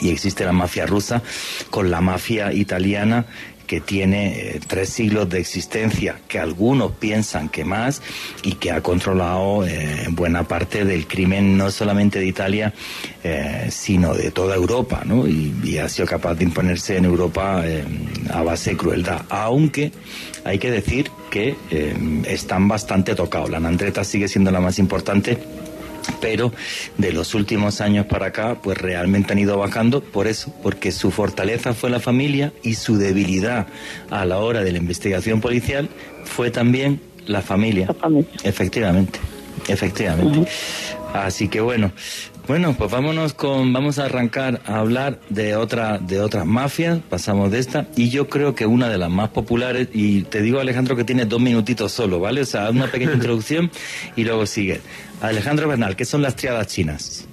y 0.00 0.10
existe 0.10 0.44
la 0.44 0.52
mafia 0.52 0.86
rusa, 0.86 1.22
con 1.68 1.90
la 1.90 2.00
mafia 2.00 2.52
italiana 2.52 3.26
que 3.70 3.80
tiene 3.80 4.56
eh, 4.56 4.60
tres 4.66 4.88
siglos 4.88 5.30
de 5.30 5.38
existencia, 5.38 6.18
que 6.26 6.40
algunos 6.40 6.90
piensan 6.90 7.48
que 7.48 7.64
más 7.64 8.02
y 8.42 8.54
que 8.54 8.72
ha 8.72 8.80
controlado 8.80 9.64
eh, 9.64 10.08
buena 10.10 10.42
parte 10.42 10.84
del 10.84 11.06
crimen 11.06 11.56
no 11.56 11.70
solamente 11.70 12.18
de 12.18 12.26
Italia, 12.26 12.74
eh, 13.22 13.68
sino 13.70 14.12
de 14.12 14.32
toda 14.32 14.56
Europa, 14.56 15.02
¿no? 15.06 15.28
Y, 15.28 15.54
y, 15.62 15.78
ha 15.78 15.88
sido 15.88 16.08
capaz 16.08 16.34
de 16.34 16.42
imponerse 16.46 16.96
en 16.96 17.04
Europa 17.04 17.62
a 18.30 18.42
base 18.42 18.70
de 18.70 18.76
crueldad, 18.76 19.22
aunque 19.28 19.92
hay 20.42 20.58
que 20.58 20.72
decir 20.72 21.08
que 21.30 21.54
están 22.26 22.66
bastante 22.66 23.14
tocados. 23.14 23.50
La 23.50 23.60
Nandreta 23.60 24.02
sigue 24.02 24.26
siendo 24.26 24.50
la 24.50 24.58
más 24.58 24.80
importante 24.80 25.38
pero 26.20 26.52
de 26.98 27.12
los 27.12 27.34
últimos 27.34 27.80
años 27.80 28.06
para 28.06 28.26
acá, 28.26 28.58
pues 28.62 28.78
realmente 28.78 29.32
han 29.32 29.38
ido 29.38 29.56
bajando 29.58 30.00
por 30.02 30.26
eso, 30.26 30.52
porque 30.62 30.92
su 30.92 31.10
fortaleza 31.10 31.74
fue 31.74 31.90
la 31.90 32.00
familia 32.00 32.52
y 32.62 32.74
su 32.74 32.96
debilidad 32.96 33.66
a 34.10 34.24
la 34.24 34.38
hora 34.38 34.62
de 34.62 34.72
la 34.72 34.78
investigación 34.78 35.40
policial 35.40 35.88
fue 36.24 36.50
también 36.50 37.00
la 37.26 37.42
familia. 37.42 37.86
La 37.86 37.94
familia. 37.94 38.30
Efectivamente, 38.44 39.18
efectivamente. 39.68 40.38
Uh 40.38 40.44
-huh. 40.44 40.48
Así 41.12 41.48
que 41.48 41.60
bueno, 41.60 41.92
bueno, 42.50 42.74
pues 42.76 42.90
vámonos 42.90 43.32
con, 43.32 43.72
vamos 43.72 43.98
a 43.98 44.06
arrancar 44.06 44.60
a 44.66 44.78
hablar 44.78 45.20
de 45.28 45.54
otra, 45.54 45.98
de 45.98 46.20
otras 46.20 46.46
mafias, 46.46 46.98
pasamos 47.08 47.50
de 47.52 47.60
esta, 47.60 47.86
y 47.96 48.10
yo 48.10 48.28
creo 48.28 48.56
que 48.56 48.66
una 48.66 48.88
de 48.88 48.98
las 48.98 49.08
más 49.08 49.28
populares, 49.28 49.88
y 49.92 50.22
te 50.22 50.42
digo 50.42 50.58
Alejandro 50.58 50.96
que 50.96 51.04
tiene 51.04 51.26
dos 51.26 51.40
minutitos 51.40 51.92
solo, 51.92 52.18
¿vale? 52.18 52.40
O 52.40 52.44
sea, 52.44 52.70
una 52.70 52.90
pequeña 52.90 53.12
introducción 53.14 53.70
y 54.16 54.24
luego 54.24 54.46
sigue. 54.46 54.80
Alejandro 55.20 55.68
Bernal, 55.68 55.96
¿qué 55.96 56.04
son 56.04 56.22
las 56.22 56.36
triadas 56.36 56.66
chinas? 56.66 57.26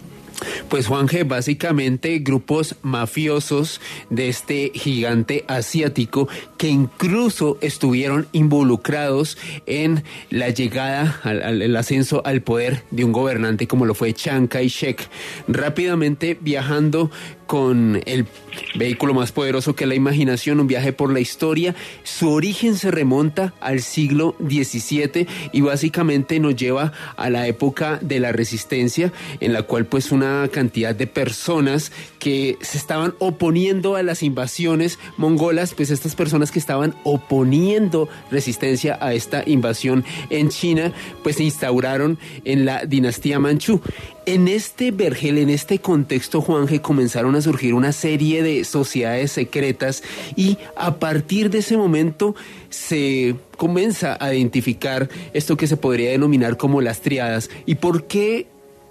Pues 0.69 0.87
Juanje, 0.87 1.23
básicamente 1.23 2.19
grupos 2.19 2.75
mafiosos 2.83 3.81
de 4.09 4.29
este 4.29 4.71
gigante 4.75 5.43
asiático 5.47 6.27
que 6.57 6.67
incluso 6.67 7.57
estuvieron 7.61 8.27
involucrados 8.33 9.37
en 9.65 10.03
la 10.29 10.49
llegada, 10.49 11.19
al, 11.23 11.61
el 11.61 11.75
ascenso 11.75 12.21
al 12.25 12.41
poder 12.41 12.83
de 12.91 13.03
un 13.03 13.13
gobernante 13.13 13.67
como 13.67 13.85
lo 13.85 13.95
fue 13.95 14.13
Chiang 14.13 14.47
Kai-shek, 14.47 15.09
rápidamente 15.47 16.37
viajando 16.39 17.09
con 17.47 18.01
el 18.05 18.27
vehículo 18.75 19.13
más 19.13 19.31
poderoso 19.31 19.75
que 19.75 19.85
la 19.85 19.95
imaginación, 19.95 20.59
un 20.59 20.67
viaje 20.67 20.93
por 20.93 21.11
la 21.11 21.19
historia. 21.19 21.75
Su 22.03 22.29
origen 22.29 22.75
se 22.75 22.91
remonta 22.91 23.53
al 23.59 23.81
siglo 23.81 24.35
XVII 24.39 25.27
y 25.51 25.61
básicamente 25.61 26.39
nos 26.39 26.55
lleva 26.55 26.91
a 27.15 27.29
la 27.29 27.47
época 27.47 27.99
de 28.01 28.19
la 28.19 28.31
resistencia, 28.31 29.11
en 29.39 29.53
la 29.53 29.63
cual 29.63 29.85
pues 29.85 30.11
una 30.11 30.47
cantidad 30.51 30.93
de 30.93 31.07
personas 31.07 31.91
que 32.19 32.57
se 32.61 32.77
estaban 32.77 33.15
oponiendo 33.19 33.95
a 33.95 34.03
las 34.03 34.23
invasiones 34.23 34.99
mongolas, 35.17 35.73
pues 35.73 35.89
estas 35.89 36.15
personas 36.15 36.51
que 36.51 36.59
estaban 36.59 36.95
oponiendo 37.03 38.09
resistencia 38.29 38.97
a 39.01 39.13
esta 39.13 39.43
invasión 39.45 40.03
en 40.29 40.49
China, 40.49 40.91
pues 41.23 41.37
se 41.37 41.43
instauraron 41.43 42.19
en 42.43 42.65
la 42.65 42.85
dinastía 42.85 43.39
manchú. 43.39 43.81
En 44.25 44.49
este 44.49 44.91
vergel, 44.91 45.37
en 45.37 45.49
este 45.49 45.79
contexto, 45.79 46.41
Juanje, 46.41 46.81
comenzaron 46.81 47.36
a 47.37 47.41
surgir 47.41 47.73
una 47.73 47.91
serie 47.91 48.43
de 48.43 48.63
sociedades 48.63 49.31
secretas 49.31 50.03
y 50.35 50.57
a 50.75 50.95
partir 50.95 51.49
de 51.49 51.59
ese 51.59 51.77
momento 51.77 52.35
se 52.69 53.35
comienza 53.57 54.17
a 54.19 54.33
identificar 54.33 55.09
esto 55.33 55.57
que 55.57 55.67
se 55.67 55.77
podría 55.77 56.11
denominar 56.11 56.57
como 56.57 56.81
las 56.81 57.01
triadas. 57.01 57.49
¿Y 57.65 57.75
por 57.75 58.05
qué 58.07 58.47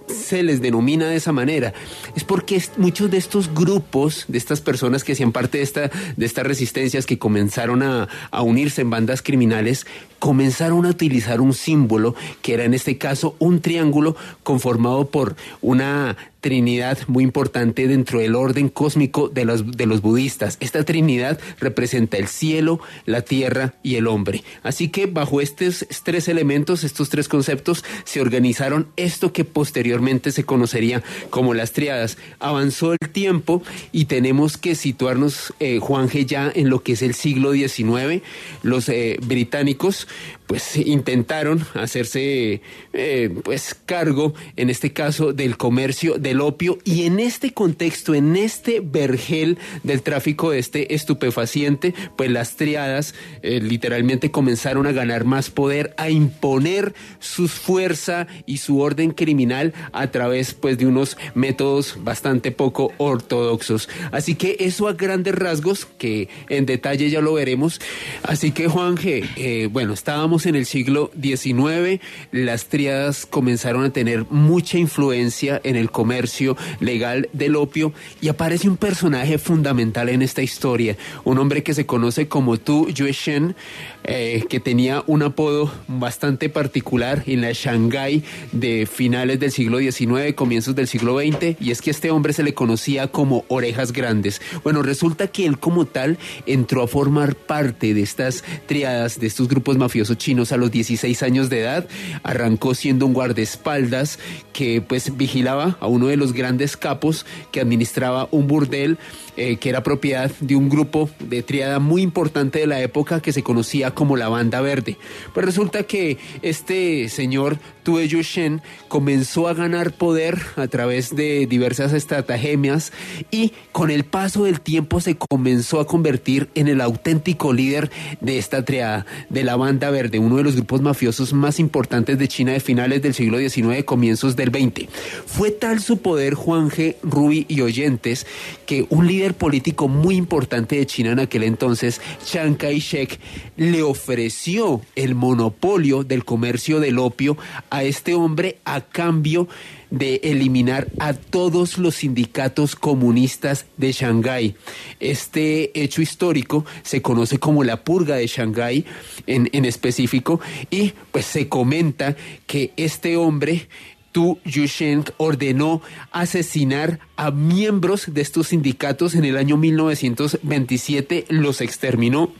se 0.06 0.42
les 0.42 0.60
denomina 0.60 1.08
de 1.08 1.16
esa 1.16 1.32
manera? 1.32 1.74
Es 2.14 2.24
porque 2.24 2.62
muchos 2.76 3.10
de 3.10 3.18
estos 3.18 3.52
grupos, 3.52 4.24
de 4.28 4.38
estas 4.38 4.60
personas 4.60 5.04
que 5.04 5.12
hacían 5.12 5.32
parte 5.32 5.58
de, 5.58 5.64
esta, 5.64 5.90
de 6.16 6.26
estas 6.26 6.46
resistencias 6.46 7.06
que 7.06 7.18
comenzaron 7.18 7.82
a, 7.82 8.08
a 8.30 8.42
unirse 8.42 8.82
en 8.82 8.90
bandas 8.90 9.22
criminales, 9.22 9.86
comenzaron 10.18 10.86
a 10.86 10.90
utilizar 10.90 11.40
un 11.40 11.54
símbolo 11.54 12.14
que 12.42 12.54
era 12.54 12.64
en 12.64 12.74
este 12.74 12.98
caso 12.98 13.36
un 13.38 13.60
triángulo 13.60 14.16
conformado 14.42 15.08
por 15.08 15.36
una 15.60 16.16
trinidad 16.46 16.98
muy 17.08 17.24
importante 17.24 17.88
dentro 17.88 18.20
del 18.20 18.36
orden 18.36 18.68
cósmico 18.68 19.28
de 19.28 19.44
los, 19.44 19.76
de 19.76 19.84
los 19.84 20.00
budistas. 20.00 20.58
Esta 20.60 20.84
trinidad 20.84 21.40
representa 21.58 22.18
el 22.18 22.28
cielo, 22.28 22.78
la 23.04 23.22
tierra 23.22 23.74
y 23.82 23.96
el 23.96 24.06
hombre. 24.06 24.44
Así 24.62 24.88
que 24.88 25.06
bajo 25.06 25.40
estos 25.40 25.84
tres 26.04 26.28
elementos, 26.28 26.84
estos 26.84 27.08
tres 27.08 27.26
conceptos, 27.26 27.84
se 28.04 28.20
organizaron 28.20 28.86
esto 28.94 29.32
que 29.32 29.44
posteriormente 29.44 30.30
se 30.30 30.44
conocería 30.44 31.02
como 31.30 31.52
las 31.52 31.72
triadas. 31.72 32.16
Avanzó 32.38 32.92
el 32.92 33.10
tiempo 33.10 33.64
y 33.90 34.04
tenemos 34.04 34.56
que 34.56 34.76
situarnos, 34.76 35.52
eh, 35.58 35.80
Juanje, 35.80 36.26
ya 36.26 36.52
en 36.54 36.70
lo 36.70 36.84
que 36.84 36.92
es 36.92 37.02
el 37.02 37.14
siglo 37.14 37.54
XIX. 37.54 38.22
Los 38.62 38.88
eh, 38.88 39.18
británicos 39.20 40.06
pues 40.46 40.76
intentaron 40.76 41.64
hacerse 41.74 42.60
eh, 42.92 43.34
pues 43.44 43.74
cargo 43.74 44.34
en 44.56 44.70
este 44.70 44.92
caso 44.92 45.32
del 45.32 45.56
comercio 45.56 46.18
del 46.18 46.40
opio. 46.40 46.78
Y 46.84 47.04
en 47.04 47.20
este 47.20 47.52
contexto 47.52 48.14
en 48.14 48.36
este 48.36 48.80
vergel 48.80 49.58
del 49.82 50.02
tráfico 50.02 50.50
de 50.50 50.58
este 50.58 50.94
estupefaciente 50.94 51.94
pues 52.16 52.30
las 52.30 52.56
triadas 52.56 53.14
eh, 53.42 53.60
literalmente 53.60 54.30
comenzaron 54.30 54.86
a 54.86 54.92
ganar 54.92 55.24
más 55.24 55.50
poder 55.50 55.94
a 55.96 56.10
imponer 56.10 56.94
su 57.18 57.48
fuerza 57.48 58.26
y 58.46 58.58
su 58.58 58.80
orden 58.80 59.10
criminal 59.10 59.74
a 59.92 60.10
través 60.10 60.54
pues 60.54 60.78
de 60.78 60.86
unos 60.86 61.16
métodos 61.34 61.98
bastante 62.02 62.52
poco 62.52 62.92
ortodoxos. 62.98 63.88
Así 64.12 64.34
que 64.34 64.56
eso 64.60 64.88
a 64.88 64.92
grandes 64.92 65.34
rasgos 65.34 65.86
que 65.98 66.28
en 66.48 66.66
detalle 66.66 67.10
ya 67.10 67.20
lo 67.20 67.34
veremos. 67.34 67.80
Así 68.22 68.52
que 68.52 68.68
Juan 68.68 68.96
G 68.96 69.28
eh, 69.36 69.68
bueno 69.70 69.92
estábamos 69.92 70.35
en 70.44 70.56
el 70.56 70.66
siglo 70.66 71.10
XIX, 71.18 72.02
las 72.32 72.66
triadas 72.66 73.24
comenzaron 73.24 73.84
a 73.84 73.90
tener 73.90 74.26
mucha 74.28 74.76
influencia 74.76 75.60
en 75.64 75.76
el 75.76 75.90
comercio 75.90 76.56
legal 76.80 77.30
del 77.32 77.56
opio 77.56 77.94
y 78.20 78.28
aparece 78.28 78.68
un 78.68 78.76
personaje 78.76 79.38
fundamental 79.38 80.10
en 80.10 80.20
esta 80.20 80.42
historia, 80.42 80.96
un 81.24 81.38
hombre 81.38 81.62
que 81.62 81.72
se 81.72 81.86
conoce 81.86 82.28
como 82.28 82.58
Tu 82.58 82.90
Yue 82.90 83.12
Shen, 83.12 83.56
eh, 84.04 84.44
que 84.48 84.60
tenía 84.60 85.02
un 85.06 85.22
apodo 85.22 85.72
bastante 85.88 86.48
particular 86.48 87.22
en 87.26 87.40
la 87.40 87.52
Shanghái 87.52 88.22
de 88.52 88.86
finales 88.86 89.40
del 89.40 89.52
siglo 89.52 89.78
XIX, 89.78 90.34
comienzos 90.34 90.74
del 90.74 90.88
siglo 90.88 91.18
XX, 91.18 91.56
y 91.60 91.70
es 91.70 91.80
que 91.80 91.90
este 91.90 92.10
hombre 92.10 92.32
se 92.32 92.42
le 92.42 92.52
conocía 92.52 93.08
como 93.08 93.44
orejas 93.48 93.92
grandes. 93.92 94.42
Bueno, 94.64 94.82
resulta 94.82 95.28
que 95.28 95.46
él 95.46 95.58
como 95.58 95.86
tal 95.86 96.18
entró 96.46 96.82
a 96.82 96.88
formar 96.88 97.36
parte 97.36 97.94
de 97.94 98.02
estas 98.02 98.44
triadas, 98.66 99.18
de 99.18 99.26
estos 99.26 99.48
grupos 99.48 99.76
mafiosos 99.76 100.18
chinos 100.26 100.50
a 100.50 100.56
los 100.56 100.72
16 100.72 101.22
años 101.22 101.50
de 101.50 101.60
edad, 101.60 101.86
arrancó 102.24 102.74
siendo 102.74 103.06
un 103.06 103.12
guardaespaldas 103.12 104.18
que 104.52 104.80
pues 104.80 105.16
vigilaba 105.16 105.76
a 105.78 105.86
uno 105.86 106.08
de 106.08 106.16
los 106.16 106.32
grandes 106.32 106.76
capos 106.76 107.24
que 107.52 107.60
administraba 107.60 108.26
un 108.32 108.48
burdel 108.48 108.98
eh, 109.36 109.56
que 109.56 109.68
era 109.68 109.82
propiedad 109.82 110.30
de 110.40 110.56
un 110.56 110.68
grupo 110.68 111.10
de 111.20 111.42
triada 111.42 111.78
muy 111.78 112.02
importante 112.02 112.58
de 112.58 112.66
la 112.66 112.80
época 112.80 113.20
que 113.20 113.32
se 113.32 113.42
conocía 113.42 113.92
como 113.92 114.16
la 114.16 114.28
Banda 114.28 114.60
Verde. 114.60 114.96
Pues 115.34 115.46
resulta 115.46 115.84
que 115.84 116.18
este 116.42 117.08
señor 117.08 117.58
Tue 117.82 118.08
Shen 118.08 118.62
comenzó 118.88 119.46
a 119.46 119.54
ganar 119.54 119.92
poder 119.92 120.40
a 120.56 120.66
través 120.66 121.14
de 121.14 121.46
diversas 121.46 121.92
estratagemas 121.92 122.92
y 123.30 123.52
con 123.72 123.90
el 123.90 124.04
paso 124.04 124.44
del 124.44 124.60
tiempo 124.60 125.00
se 125.00 125.16
comenzó 125.16 125.80
a 125.80 125.86
convertir 125.86 126.48
en 126.54 126.66
el 126.68 126.80
auténtico 126.80 127.52
líder 127.52 127.90
de 128.20 128.38
esta 128.38 128.64
triada, 128.64 129.06
de 129.28 129.44
la 129.44 129.56
Banda 129.56 129.90
Verde, 129.90 130.18
uno 130.18 130.36
de 130.36 130.42
los 130.42 130.56
grupos 130.56 130.80
mafiosos 130.80 131.32
más 131.32 131.60
importantes 131.60 132.18
de 132.18 132.28
China 132.28 132.52
de 132.52 132.60
finales 132.60 133.02
del 133.02 133.14
siglo 133.14 133.38
XIX, 133.38 133.84
comienzos 133.84 134.34
del 134.34 134.50
XX. 134.50 134.88
Fue 135.26 135.50
tal 135.50 135.80
su 135.80 135.98
poder, 135.98 136.34
Juan 136.34 136.70
G. 136.70 136.96
Rubi 137.02 137.46
y 137.48 137.60
oyentes, 137.60 138.26
que 138.66 138.86
un 138.88 139.06
líder 139.06 139.25
político 139.34 139.88
muy 139.88 140.16
importante 140.16 140.76
de 140.76 140.86
China 140.86 141.12
en 141.12 141.20
aquel 141.20 141.42
entonces, 141.42 142.00
Chiang 142.24 142.56
Kai-shek, 142.56 143.18
le 143.56 143.82
ofreció 143.82 144.80
el 144.94 145.14
monopolio 145.14 146.04
del 146.04 146.24
comercio 146.24 146.80
del 146.80 146.98
opio 146.98 147.36
a 147.70 147.84
este 147.84 148.14
hombre 148.14 148.58
a 148.64 148.80
cambio 148.80 149.48
de 149.90 150.20
eliminar 150.24 150.88
a 150.98 151.14
todos 151.14 151.78
los 151.78 151.96
sindicatos 151.96 152.74
comunistas 152.74 153.66
de 153.76 153.92
Shanghái. 153.92 154.56
Este 155.00 155.80
hecho 155.80 156.02
histórico 156.02 156.64
se 156.82 157.02
conoce 157.02 157.38
como 157.38 157.64
la 157.64 157.84
purga 157.84 158.16
de 158.16 158.26
Shanghái 158.26 158.84
en, 159.26 159.48
en 159.52 159.64
específico 159.64 160.40
y 160.70 160.92
pues 161.12 161.26
se 161.26 161.48
comenta 161.48 162.16
que 162.46 162.72
este 162.76 163.16
hombre 163.16 163.68
Tu 164.16 164.38
Yusheng 164.46 165.04
ordenó 165.18 165.82
asesinar 166.10 167.00
a 167.16 167.30
miembros 167.30 168.14
de 168.14 168.22
estos 168.22 168.46
sindicatos 168.46 169.14
en 169.14 169.26
el 169.26 169.36
año 169.36 169.58
1927, 169.58 171.26
los 171.28 171.60
exterminó 171.60 172.32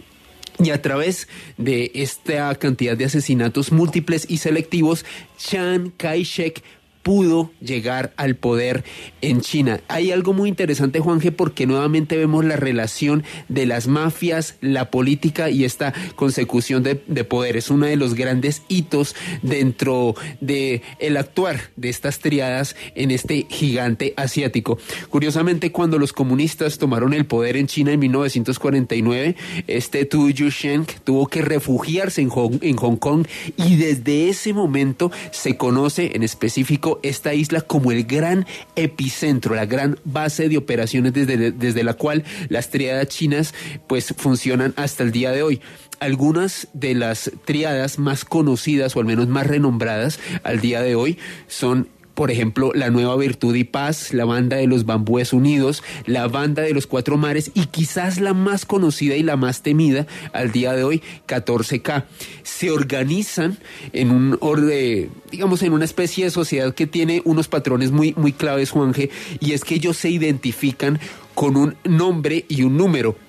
y 0.58 0.70
a 0.70 0.80
través 0.80 1.28
de 1.58 1.90
esta 1.94 2.54
cantidad 2.54 2.96
de 2.96 3.04
asesinatos 3.04 3.72
múltiples 3.72 4.24
y 4.26 4.38
selectivos, 4.38 5.04
Chiang 5.36 5.90
Kai-shek 5.98 6.62
pudo 7.06 7.52
llegar 7.60 8.12
al 8.16 8.34
poder 8.34 8.82
en 9.20 9.40
China. 9.40 9.78
Hay 9.86 10.10
algo 10.10 10.32
muy 10.32 10.48
interesante, 10.48 10.98
Juanje, 10.98 11.30
porque 11.30 11.64
nuevamente 11.64 12.16
vemos 12.16 12.44
la 12.44 12.56
relación 12.56 13.22
de 13.48 13.64
las 13.64 13.86
mafias, 13.86 14.56
la 14.60 14.90
política 14.90 15.48
y 15.48 15.64
esta 15.64 15.94
consecución 16.16 16.82
de, 16.82 16.96
poder. 16.96 17.56
Es 17.56 17.70
uno 17.70 17.86
de 17.86 17.94
los 17.94 18.14
grandes 18.14 18.62
hitos 18.66 19.14
dentro 19.42 20.16
de 20.40 20.82
el 20.98 21.16
actuar 21.16 21.70
de 21.76 21.90
estas 21.90 22.18
triadas 22.18 22.74
en 22.96 23.12
este 23.12 23.46
gigante 23.50 24.12
asiático. 24.16 24.76
Curiosamente, 25.08 25.70
cuando 25.70 26.00
los 26.00 26.12
comunistas 26.12 26.76
tomaron 26.76 27.14
el 27.14 27.24
poder 27.24 27.56
en 27.56 27.68
China 27.68 27.92
en 27.92 28.00
1949, 28.00 29.36
este 29.68 30.06
Tu 30.06 30.30
Yusheng 30.30 30.86
tuvo 31.04 31.28
que 31.28 31.40
refugiarse 31.40 32.20
en 32.20 32.30
en 32.62 32.76
Hong 32.76 32.96
Kong 32.96 33.28
y 33.56 33.76
desde 33.76 34.28
ese 34.28 34.52
momento 34.52 35.12
se 35.30 35.56
conoce 35.56 36.10
en 36.16 36.24
específico 36.24 36.95
esta 37.02 37.34
isla 37.34 37.60
como 37.60 37.92
el 37.92 38.04
gran 38.04 38.46
epicentro, 38.74 39.54
la 39.54 39.66
gran 39.66 39.98
base 40.04 40.48
de 40.48 40.56
operaciones 40.56 41.12
desde, 41.12 41.52
desde 41.52 41.84
la 41.84 41.94
cual 41.94 42.24
las 42.48 42.70
triadas 42.70 43.08
chinas 43.08 43.54
pues 43.86 44.14
funcionan 44.16 44.74
hasta 44.76 45.02
el 45.02 45.12
día 45.12 45.32
de 45.32 45.42
hoy. 45.42 45.60
Algunas 45.98 46.68
de 46.74 46.94
las 46.94 47.30
triadas 47.44 47.98
más 47.98 48.24
conocidas 48.24 48.94
o 48.96 49.00
al 49.00 49.06
menos 49.06 49.28
más 49.28 49.46
renombradas 49.46 50.20
al 50.42 50.60
día 50.60 50.82
de 50.82 50.94
hoy 50.94 51.18
son 51.46 51.88
por 52.16 52.30
ejemplo, 52.30 52.72
la 52.74 52.88
Nueva 52.88 53.14
Virtud 53.14 53.54
y 53.54 53.64
Paz, 53.64 54.14
la 54.14 54.24
banda 54.24 54.56
de 54.56 54.66
los 54.66 54.86
Bambúes 54.86 55.34
Unidos, 55.34 55.82
la 56.06 56.28
banda 56.28 56.62
de 56.62 56.72
los 56.72 56.86
Cuatro 56.86 57.18
Mares 57.18 57.50
y 57.52 57.66
quizás 57.66 58.18
la 58.22 58.32
más 58.32 58.64
conocida 58.64 59.16
y 59.16 59.22
la 59.22 59.36
más 59.36 59.60
temida 59.60 60.06
al 60.32 60.50
día 60.50 60.72
de 60.72 60.82
hoy, 60.82 61.02
14K. 61.28 62.04
Se 62.42 62.70
organizan 62.70 63.58
en 63.92 64.10
un 64.10 64.38
orden, 64.40 65.10
digamos, 65.30 65.62
en 65.62 65.74
una 65.74 65.84
especie 65.84 66.24
de 66.24 66.30
sociedad 66.30 66.74
que 66.74 66.86
tiene 66.86 67.20
unos 67.26 67.48
patrones 67.48 67.92
muy, 67.92 68.14
muy 68.16 68.32
claves, 68.32 68.70
Juanje, 68.70 69.10
y 69.38 69.52
es 69.52 69.62
que 69.62 69.74
ellos 69.74 69.98
se 69.98 70.08
identifican 70.08 70.98
con 71.34 71.58
un 71.58 71.76
nombre 71.84 72.46
y 72.48 72.62
un 72.62 72.78
número. 72.78 73.25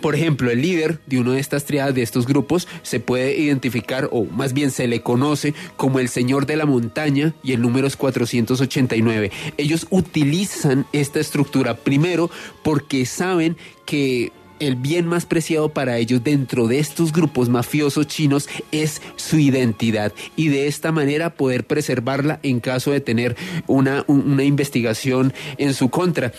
Por 0.00 0.14
ejemplo, 0.14 0.50
el 0.50 0.62
líder 0.62 0.98
de 1.06 1.20
una 1.20 1.32
de 1.32 1.40
estas 1.40 1.64
triadas, 1.64 1.94
de 1.94 2.02
estos 2.02 2.26
grupos, 2.26 2.68
se 2.82 3.00
puede 3.00 3.36
identificar, 3.38 4.08
o 4.12 4.24
más 4.24 4.52
bien 4.52 4.70
se 4.70 4.86
le 4.86 5.02
conoce 5.02 5.54
como 5.76 5.98
el 5.98 6.08
Señor 6.08 6.46
de 6.46 6.56
la 6.56 6.66
Montaña 6.66 7.34
y 7.42 7.52
el 7.52 7.60
número 7.60 7.86
es 7.86 7.96
489. 7.96 9.30
Ellos 9.56 9.86
utilizan 9.90 10.86
esta 10.92 11.20
estructura 11.20 11.76
primero 11.76 12.30
porque 12.62 13.04
saben 13.04 13.56
que 13.84 14.32
el 14.60 14.76
bien 14.76 15.06
más 15.06 15.26
preciado 15.26 15.70
para 15.70 15.96
ellos 15.96 16.22
dentro 16.22 16.68
de 16.68 16.78
estos 16.78 17.12
grupos 17.12 17.48
mafiosos 17.48 18.06
chinos 18.06 18.48
es 18.70 19.02
su 19.16 19.38
identidad 19.38 20.12
y 20.36 20.48
de 20.48 20.68
esta 20.68 20.92
manera 20.92 21.34
poder 21.34 21.66
preservarla 21.66 22.38
en 22.42 22.60
caso 22.60 22.92
de 22.92 23.00
tener 23.00 23.36
una, 23.66 24.04
una 24.06 24.44
investigación 24.44 25.32
en 25.56 25.74
su 25.74 25.88
contra. 25.88 26.32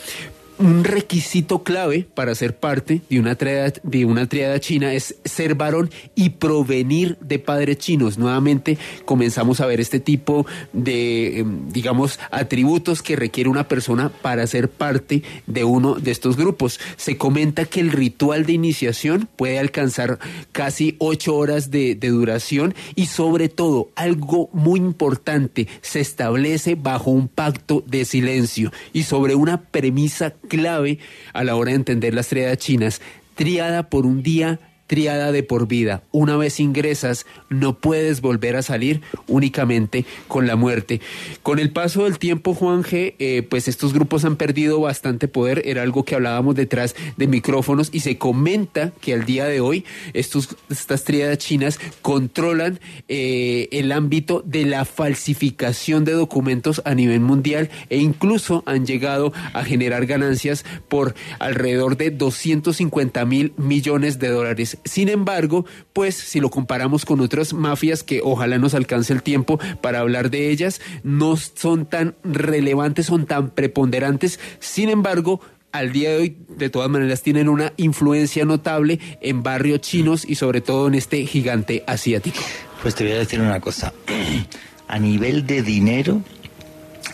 Un 0.61 0.83
requisito 0.83 1.63
clave 1.63 2.07
para 2.13 2.35
ser 2.35 2.55
parte 2.55 3.01
de 3.09 3.19
una 3.19 3.35
triada, 3.35 3.73
de 3.83 4.05
una 4.05 4.27
triada 4.27 4.59
china 4.59 4.93
es 4.93 5.15
ser 5.25 5.55
varón 5.55 5.89
y 6.15 6.31
provenir 6.31 7.17
de 7.19 7.39
padres 7.39 7.77
chinos. 7.79 8.17
Nuevamente 8.17 8.77
comenzamos 9.05 9.59
a 9.59 9.65
ver 9.65 9.79
este 9.79 9.99
tipo 9.99 10.45
de, 10.73 11.39
em, 11.39 11.69
digamos, 11.71 12.19
atributos 12.29 13.01
que 13.01 13.15
requiere 13.15 13.49
una 13.49 13.67
persona 13.67 14.09
para 14.09 14.45
ser 14.47 14.69
parte 14.69 15.23
de 15.47 15.63
uno 15.63 15.95
de 15.95 16.11
estos 16.11 16.37
grupos. 16.37 16.79
Se 16.95 17.17
comenta 17.17 17.65
que 17.65 17.79
el 17.79 17.91
ritual 17.91 18.45
de 18.45 18.53
iniciación 18.53 19.27
puede 19.35 19.59
alcanzar 19.59 20.19
casi 20.51 20.95
ocho 20.99 21.35
horas 21.35 21.71
de, 21.71 21.95
de 21.95 22.09
duración 22.09 22.75
y 22.95 23.07
sobre 23.07 23.49
todo 23.49 23.89
algo 23.95 24.49
muy 24.53 24.79
importante, 24.79 25.67
se 25.81 25.99
establece 25.99 26.75
bajo 26.75 27.11
un 27.11 27.27
pacto 27.27 27.83
de 27.87 28.05
silencio 28.05 28.71
y 28.93 29.03
sobre 29.03 29.35
una 29.35 29.61
premisa 29.61 30.33
clave 30.51 30.99
a 31.31 31.45
la 31.45 31.55
hora 31.55 31.71
de 31.71 31.77
entender 31.77 32.13
las 32.13 32.27
triadas 32.27 32.57
chinas, 32.57 33.01
triada 33.35 33.89
por 33.89 34.05
un 34.05 34.21
día 34.21 34.59
triada 34.91 35.31
de 35.31 35.41
por 35.41 35.69
vida. 35.69 36.03
Una 36.11 36.35
vez 36.35 36.59
ingresas, 36.59 37.25
no 37.47 37.77
puedes 37.77 38.19
volver 38.19 38.57
a 38.57 38.61
salir 38.61 38.99
únicamente 39.25 40.03
con 40.27 40.47
la 40.47 40.57
muerte. 40.57 40.99
Con 41.43 41.59
el 41.59 41.71
paso 41.71 42.03
del 42.03 42.19
tiempo, 42.19 42.53
Juan 42.53 42.83
eh, 42.91 43.47
pues 43.49 43.69
estos 43.69 43.93
grupos 43.93 44.25
han 44.25 44.35
perdido 44.35 44.81
bastante 44.81 45.29
poder. 45.29 45.61
Era 45.63 45.83
algo 45.83 46.03
que 46.03 46.15
hablábamos 46.15 46.55
detrás 46.55 46.93
de 47.15 47.27
micrófonos 47.27 47.87
y 47.93 48.01
se 48.01 48.17
comenta 48.17 48.91
que 48.99 49.13
al 49.13 49.23
día 49.23 49.45
de 49.45 49.61
hoy 49.61 49.85
estos, 50.11 50.57
estas 50.69 51.05
triadas 51.05 51.37
chinas 51.37 51.79
controlan 52.01 52.81
eh, 53.07 53.69
el 53.71 53.93
ámbito 53.93 54.43
de 54.45 54.65
la 54.65 54.83
falsificación 54.83 56.03
de 56.03 56.11
documentos 56.11 56.81
a 56.83 56.95
nivel 56.95 57.21
mundial 57.21 57.69
e 57.89 57.99
incluso 57.99 58.61
han 58.65 58.85
llegado 58.85 59.31
a 59.53 59.63
generar 59.63 60.05
ganancias 60.05 60.65
por 60.89 61.15
alrededor 61.39 61.95
de 61.95 62.11
250 62.11 63.23
mil 63.23 63.53
millones 63.55 64.19
de 64.19 64.27
dólares 64.27 64.79
sin 64.85 65.09
embargo, 65.09 65.65
pues 65.93 66.15
si 66.15 66.39
lo 66.39 66.49
comparamos 66.49 67.05
con 67.05 67.19
otras 67.21 67.53
mafias 67.53 68.03
que 68.03 68.21
ojalá 68.23 68.57
nos 68.57 68.73
alcance 68.73 69.13
el 69.13 69.23
tiempo 69.23 69.59
para 69.81 69.99
hablar 69.99 70.29
de 70.29 70.49
ellas, 70.49 70.81
no 71.03 71.37
son 71.37 71.85
tan 71.85 72.15
relevantes, 72.23 73.07
son 73.07 73.25
tan 73.25 73.49
preponderantes. 73.49 74.39
Sin 74.59 74.89
embargo, 74.89 75.41
al 75.71 75.91
día 75.91 76.11
de 76.11 76.17
hoy, 76.17 76.37
de 76.49 76.69
todas 76.69 76.89
maneras, 76.89 77.21
tienen 77.21 77.49
una 77.49 77.73
influencia 77.77 78.45
notable 78.45 78.99
en 79.21 79.43
barrios 79.43 79.81
chinos 79.81 80.25
y 80.27 80.35
sobre 80.35 80.61
todo 80.61 80.87
en 80.87 80.95
este 80.95 81.25
gigante 81.25 81.83
asiático. 81.87 82.39
Pues 82.81 82.95
te 82.95 83.03
voy 83.03 83.13
a 83.13 83.19
decir 83.19 83.39
una 83.39 83.59
cosa. 83.59 83.93
A 84.87 84.99
nivel 84.99 85.47
de 85.47 85.61
dinero, 85.61 86.21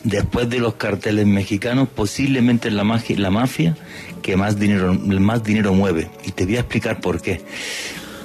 después 0.07 0.49
de 0.49 0.59
los 0.59 0.75
carteles 0.75 1.27
mexicanos, 1.27 1.89
posiblemente 1.89 2.71
la, 2.71 2.83
magia, 2.83 3.17
la 3.19 3.29
mafia 3.29 3.75
que 4.21 4.37
más 4.37 4.57
dinero, 4.57 4.93
más 4.93 5.43
dinero 5.43 5.73
mueve. 5.73 6.09
Y 6.25 6.31
te 6.31 6.45
voy 6.45 6.57
a 6.57 6.61
explicar 6.61 7.01
por 7.01 7.21
qué. 7.21 7.41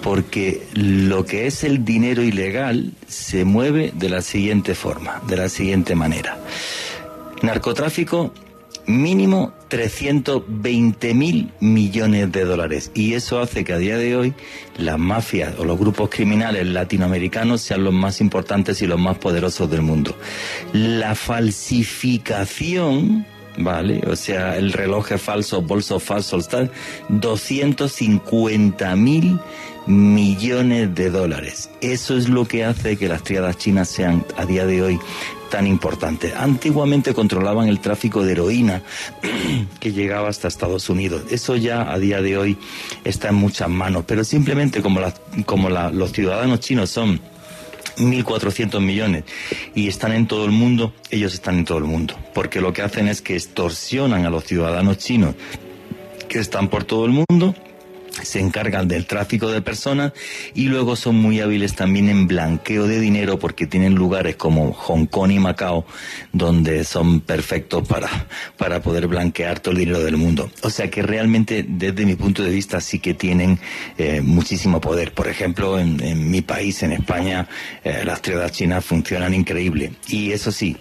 Porque 0.02 0.62
lo 0.74 1.24
que 1.24 1.46
es 1.46 1.62
el 1.64 1.84
dinero 1.84 2.22
ilegal 2.22 2.92
se 3.06 3.44
mueve 3.44 3.92
de 3.94 4.08
la 4.08 4.22
siguiente 4.22 4.74
forma, 4.74 5.20
de 5.28 5.36
la 5.36 5.48
siguiente 5.48 5.94
manera. 5.94 6.38
Narcotráfico 7.42 8.32
mínimo 8.86 9.52
320 9.68 11.14
mil 11.14 11.50
millones 11.60 12.32
de 12.32 12.44
dólares. 12.44 12.90
Y 12.94 13.14
eso 13.14 13.40
hace 13.40 13.64
que 13.64 13.72
a 13.72 13.78
día 13.78 13.96
de 13.96 14.14
hoy 14.16 14.34
las 14.76 14.98
mafias 14.98 15.58
o 15.58 15.64
los 15.64 15.78
grupos 15.78 16.10
criminales 16.10 16.66
latinoamericanos 16.66 17.62
sean 17.62 17.84
los 17.84 17.94
más 17.94 18.20
importantes 18.20 18.82
y 18.82 18.86
los 18.86 19.00
más 19.00 19.16
poderosos 19.18 19.70
del 19.70 19.82
mundo. 19.82 20.16
La 20.72 21.14
falsificación 21.14 23.26
¿vale? 23.58 24.02
O 24.06 24.16
sea, 24.16 24.56
el 24.56 24.72
reloj 24.72 25.12
es 25.12 25.20
falso, 25.20 25.60
bolso 25.62 26.00
falso, 26.00 26.38
tal, 26.40 26.70
250 27.08 28.96
mil 28.96 29.38
millones 29.86 30.94
de 30.94 31.10
dólares. 31.10 31.70
Eso 31.80 32.16
es 32.16 32.28
lo 32.28 32.46
que 32.46 32.64
hace 32.64 32.96
que 32.96 33.08
las 33.08 33.22
triadas 33.22 33.58
chinas 33.58 33.88
sean 33.88 34.24
a 34.36 34.46
día 34.46 34.66
de 34.66 34.82
hoy 34.82 35.00
tan 35.52 35.66
importantes. 35.66 36.34
Antiguamente 36.34 37.12
controlaban 37.12 37.68
el 37.68 37.78
tráfico 37.78 38.24
de 38.24 38.32
heroína 38.32 38.80
que 39.80 39.92
llegaba 39.92 40.30
hasta 40.30 40.48
Estados 40.48 40.88
Unidos. 40.88 41.24
Eso 41.30 41.56
ya 41.56 41.92
a 41.92 41.98
día 41.98 42.22
de 42.22 42.38
hoy 42.38 42.56
está 43.04 43.28
en 43.28 43.34
muchas 43.34 43.68
manos, 43.68 44.04
pero 44.06 44.24
simplemente 44.24 44.80
como, 44.80 45.00
como 45.44 45.68
los 45.68 46.12
ciudadanos 46.12 46.60
chinos 46.60 46.88
son 46.88 47.20
1.400 47.98 48.80
millones 48.80 49.24
y 49.74 49.88
están 49.88 50.12
en 50.12 50.26
todo 50.26 50.46
el 50.46 50.52
mundo, 50.52 50.94
ellos 51.10 51.34
están 51.34 51.58
en 51.58 51.66
todo 51.66 51.76
el 51.76 51.84
mundo, 51.84 52.14
porque 52.32 52.62
lo 52.62 52.72
que 52.72 52.80
hacen 52.80 53.06
es 53.06 53.20
que 53.20 53.34
extorsionan 53.36 54.24
a 54.24 54.30
los 54.30 54.44
ciudadanos 54.44 54.96
chinos 54.96 55.34
que 56.30 56.38
están 56.38 56.68
por 56.68 56.84
todo 56.84 57.04
el 57.04 57.12
mundo 57.12 57.54
se 58.22 58.40
encargan 58.40 58.88
del 58.88 59.06
tráfico 59.06 59.50
de 59.50 59.62
personas 59.62 60.12
y 60.54 60.68
luego 60.68 60.96
son 60.96 61.16
muy 61.16 61.40
hábiles 61.40 61.74
también 61.74 62.08
en 62.08 62.26
blanqueo 62.26 62.86
de 62.86 63.00
dinero 63.00 63.38
porque 63.38 63.66
tienen 63.66 63.94
lugares 63.94 64.36
como 64.36 64.72
Hong 64.72 65.06
Kong 65.06 65.32
y 65.32 65.38
Macao 65.38 65.86
donde 66.32 66.84
son 66.84 67.20
perfectos 67.20 67.86
para, 67.88 68.08
para 68.56 68.82
poder 68.82 69.06
blanquear 69.06 69.60
todo 69.60 69.72
el 69.72 69.80
dinero 69.80 70.00
del 70.00 70.16
mundo. 70.16 70.50
O 70.62 70.70
sea 70.70 70.90
que 70.90 71.02
realmente 71.02 71.64
desde 71.66 72.04
mi 72.04 72.16
punto 72.16 72.42
de 72.42 72.50
vista 72.50 72.80
sí 72.80 72.98
que 72.98 73.14
tienen 73.14 73.58
eh, 73.98 74.20
muchísimo 74.20 74.80
poder. 74.80 75.12
Por 75.12 75.28
ejemplo, 75.28 75.78
en, 75.78 76.30
mi 76.30 76.42
país, 76.42 76.82
en 76.82 76.92
España, 76.92 77.48
eh, 77.84 78.02
las 78.04 78.22
triadas 78.22 78.52
chinas 78.52 78.84
funcionan 78.84 79.34
increíble. 79.34 79.92
Y 80.08 80.32
eso 80.32 80.52
sí, 80.52 80.76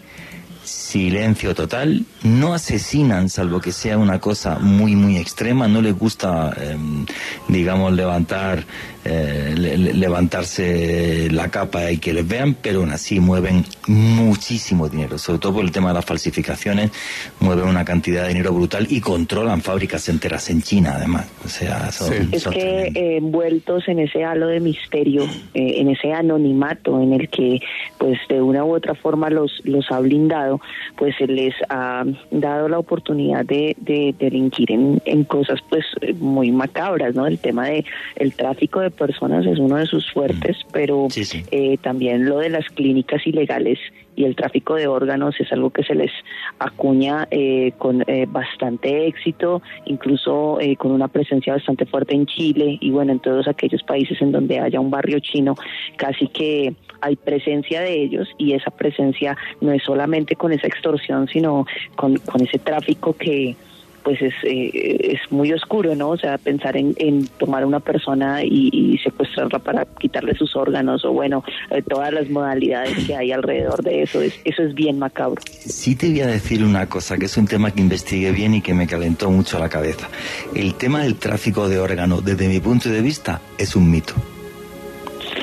silencio 0.72 1.54
total, 1.54 2.06
no 2.24 2.54
asesinan 2.54 3.30
salvo 3.30 3.60
que 3.60 3.72
sea 3.74 3.98
una 3.98 4.20
cosa 4.20 4.58
muy 4.58 4.96
muy 4.96 5.18
extrema, 5.18 5.68
no 5.68 5.82
les 5.82 5.98
gusta 5.98 6.56
em, 6.60 7.06
digamos 7.50 7.92
levantar 7.94 8.64
eh, 9.04 9.56
levantarse 9.58 11.28
la 11.32 11.50
capa 11.50 11.92
y 11.92 11.98
que 11.98 12.14
les 12.14 12.28
vean, 12.28 12.56
pero 12.62 12.82
aún 12.82 12.92
así 12.92 13.20
mueven 13.20 13.66
muchísimo 13.88 14.88
dinero, 14.90 15.18
sobre 15.18 15.40
todo 15.40 15.56
por 15.56 15.64
el 15.64 15.72
tema 15.72 15.90
de 15.90 15.96
las 15.96 16.06
falsificaciones, 16.06 16.92
mueven 17.40 17.68
una 17.68 17.84
cantidad 17.84 18.24
de 18.24 18.30
dinero 18.30 18.54
brutal 18.54 18.86
y 18.90 19.02
controlan 19.02 19.62
fábricas 19.62 20.08
enteras 20.08 20.50
en 20.52 20.62
China 20.62 20.94
además, 20.98 21.28
o 21.44 21.50
sea, 21.50 21.92
son, 21.92 22.30
es 22.32 22.46
que 22.48 22.92
eh, 22.94 23.18
envueltos 23.18 23.88
en 23.88 24.00
ese 24.00 24.24
halo 24.24 24.48
de 24.48 24.60
misterio, 24.60 25.24
eh, 25.54 25.80
en 25.80 25.90
ese 25.90 26.14
anonimato 26.14 27.02
en 27.02 27.14
el 27.14 27.30
que 27.30 27.60
pues 27.98 28.20
de 28.30 28.40
una 28.42 28.64
u 28.64 28.76
otra 28.76 28.94
forma 28.94 29.30
los 29.30 29.62
los 29.64 29.92
ha 29.92 30.00
blindado 30.00 30.62
pues 30.96 31.16
se 31.18 31.26
les 31.26 31.56
ha 31.70 32.04
dado 32.30 32.70
la 32.70 32.78
oportunidad 32.78 33.46
de, 33.46 33.76
delinquir 34.20 34.72
en, 34.72 35.02
en, 35.06 35.24
cosas 35.24 35.60
pues 35.70 35.86
muy 36.20 36.52
macabras, 36.52 37.16
¿no? 37.16 37.26
El 37.26 37.40
tema 37.40 37.68
de 37.68 37.84
el 38.16 38.34
tráfico 38.34 38.80
de 38.80 38.91
personas 38.92 39.46
es 39.46 39.60
uno 39.60 39.78
de 39.78 39.86
sus 39.86 40.12
fuertes, 40.12 40.58
mm. 40.58 40.70
pero 40.72 41.08
eh, 41.52 41.78
también 41.82 42.26
lo 42.26 42.40
de 42.40 42.50
las 42.50 42.66
clínicas 42.70 43.26
ilegales 43.26 43.80
y 44.16 44.26
el 44.26 44.36
tráfico 44.36 44.76
de 44.76 44.88
órganos 44.88 45.40
es 45.40 45.52
algo 45.52 45.70
que 45.70 45.84
se 45.84 45.96
les 45.96 46.12
acuña 46.60 47.28
eh, 47.32 47.72
con 47.78 48.04
eh, 48.08 48.26
bastante 48.28 49.08
éxito, 49.08 49.62
incluso 49.86 50.60
con 50.78 50.92
una 50.92 51.08
presencia 51.08 51.54
bastante 51.54 51.86
fuerte 51.86 52.14
en 52.14 52.26
Chile 52.26 52.78
y 52.80 52.92
bueno, 52.92 53.14
en 53.14 53.20
todos 53.20 53.48
aquellos 53.48 53.82
países 53.84 54.22
en 54.22 54.32
donde 54.32 54.60
haya 54.60 54.80
un 54.80 54.92
barrio 54.92 55.20
chino, 55.20 55.56
casi 55.96 56.28
que 56.28 56.76
hay 57.00 57.16
presencia 57.16 57.82
de 57.82 58.04
ellos 58.04 58.28
y 58.38 58.54
esa 58.54 58.72
presencia 58.72 59.38
no 59.62 59.72
es 59.72 59.82
solamente 59.84 60.36
con 60.36 60.52
esa 60.52 60.68
extorsión, 60.68 61.28
sino 61.28 61.66
con, 61.96 62.18
con 62.18 62.42
ese 62.42 62.60
tráfico 62.60 63.14
que 63.14 63.56
pues 64.04 64.22
es, 64.22 64.34
eh, 64.44 64.98
es 65.14 65.32
muy 65.32 65.52
oscuro, 65.54 65.96
¿no? 65.96 66.10
O 66.10 66.18
sea, 66.18 66.38
pensar 66.38 66.76
en, 66.78 67.28
tomar 67.38 67.64
a 67.64 67.68
una 67.68 67.80
persona 67.80 68.44
y, 68.44 69.00
secuestrarla 69.04 69.60
para 69.60 69.86
quitarle 70.00 70.36
sus 70.36 70.56
órganos 70.56 71.04
o 71.06 71.12
bueno, 71.12 71.44
eh, 71.72 71.82
todas 71.82 72.14
las 72.14 72.30
modalidades 72.30 73.06
que 73.06 73.16
hay 73.16 73.32
alrededor 73.32 73.82
de 73.84 74.04
eso, 74.04 74.22
es, 74.22 74.40
eso 74.44 74.64
es 74.64 74.74
bien 74.76 75.00
macabro. 75.00 75.42
Sí 75.46 75.96
te 75.96 76.10
voy 76.10 76.22
a 76.22 76.28
decir 76.28 76.64
una 76.64 76.88
cosa, 76.88 77.18
que 77.18 77.26
es 77.26 77.38
un 77.38 77.48
tema 77.48 77.72
que 77.72 77.82
investigué 77.82 78.32
bien 78.32 78.54
y 78.54 78.62
que 78.62 78.74
me 78.74 78.88
calentó 78.88 79.32
mucho 79.32 79.58
la 79.60 79.70
cabeza. 79.70 80.08
El 80.56 80.76
tema 80.76 81.04
del 81.04 81.16
tráfico 81.16 81.68
de 81.68 81.80
órganos, 81.80 82.24
desde 82.24 82.48
mi 82.48 82.60
punto 82.60 82.90
de 82.90 83.02
vista, 83.02 83.42
es 83.58 83.76
un 83.76 83.90
mito. 83.90 84.14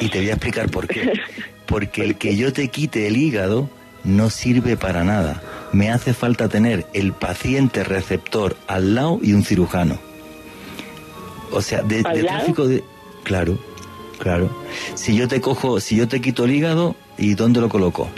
Y 0.00 0.08
te 0.08 0.18
voy 0.18 0.30
a 0.30 0.34
explicar 0.34 0.70
por 0.70 0.86
qué. 0.86 1.12
Porque 1.66 2.02
el 2.02 2.16
que 2.16 2.36
yo 2.36 2.52
te 2.52 2.68
quite 2.68 3.08
el 3.08 3.16
hígado 3.16 3.68
no 4.04 4.30
sirve 4.30 4.76
para 4.76 5.04
nada. 5.04 5.42
Me 5.72 5.90
hace 5.90 6.14
falta 6.14 6.48
tener 6.48 6.86
el 6.92 7.12
paciente 7.12 7.84
receptor 7.84 8.56
al 8.66 8.94
lado 8.94 9.18
y 9.22 9.32
un 9.32 9.44
cirujano. 9.44 9.98
O 11.50 11.62
sea, 11.62 11.82
de, 11.82 12.02
tráfico 12.02 12.66
de... 12.66 12.84
Claro, 13.22 13.58
claro. 14.18 14.50
Si 14.94 15.16
yo 15.16 15.28
te 15.28 15.40
cojo, 15.40 15.80
si 15.80 15.96
yo 15.96 16.08
te 16.08 16.20
quito 16.20 16.44
el 16.44 16.52
hígado, 16.52 16.96
¿y 17.16 17.34
dónde 17.34 17.60
lo 17.60 17.68
coloco? 17.68 18.08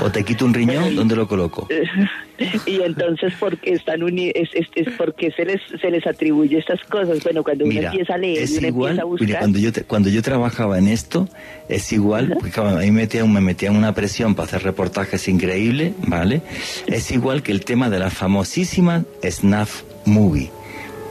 O 0.00 0.10
te 0.10 0.24
quito 0.24 0.44
un 0.44 0.54
riñón, 0.54 0.96
¿dónde 0.96 1.16
lo 1.16 1.28
coloco? 1.28 1.68
y 2.66 2.80
entonces, 2.82 3.32
¿por 3.38 3.56
qué 3.58 3.72
están 3.72 4.02
uni 4.02 4.30
es, 4.34 4.48
es, 4.54 4.66
es 4.74 4.88
porque 4.96 5.30
se 5.32 5.44
les, 5.44 5.60
se 5.80 5.90
les 5.90 6.06
atribuye 6.06 6.58
estas 6.58 6.80
cosas? 6.84 7.22
Bueno, 7.22 7.42
cuando 7.42 7.64
uno 7.64 7.74
empieza 7.80 8.14
a 8.14 8.18
leer 8.18 8.48
uno 8.58 8.66
igual, 8.68 8.90
empieza 8.90 9.02
a 9.02 9.04
buscar... 9.06 9.26
mira, 9.28 9.38
cuando 9.40 9.58
yo, 9.58 9.72
te- 9.72 9.82
cuando 9.84 10.08
yo 10.08 10.22
trabajaba 10.22 10.78
en 10.78 10.88
esto, 10.88 11.28
es 11.68 11.92
igual, 11.92 12.34
porque 12.38 12.60
a 12.60 12.64
mí 12.76 12.90
me 12.90 13.02
metían, 13.02 13.32
me 13.32 13.40
metían 13.40 13.76
una 13.76 13.94
presión 13.94 14.34
para 14.34 14.46
hacer 14.46 14.62
reportajes 14.62 15.26
increíbles, 15.28 15.92
¿vale? 16.06 16.42
Es 16.86 17.10
igual 17.10 17.42
que 17.42 17.52
el 17.52 17.64
tema 17.64 17.90
de 17.90 17.98
la 17.98 18.10
famosísima 18.10 19.04
snuff 19.28 19.82
movie. 20.04 20.50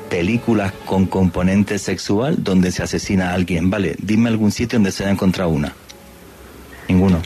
Películas 0.10 0.74
con 0.86 1.06
componente 1.06 1.80
sexual 1.80 2.44
donde 2.44 2.72
se 2.72 2.84
asesina 2.84 3.32
a 3.32 3.34
alguien, 3.34 3.70
¿vale? 3.70 3.96
Dime 4.02 4.28
algún 4.30 4.52
sitio 4.52 4.78
donde 4.78 4.92
se 4.92 5.04
haya 5.04 5.14
encontrado 5.14 5.50
una. 5.52 5.74
Ninguno. 6.90 7.22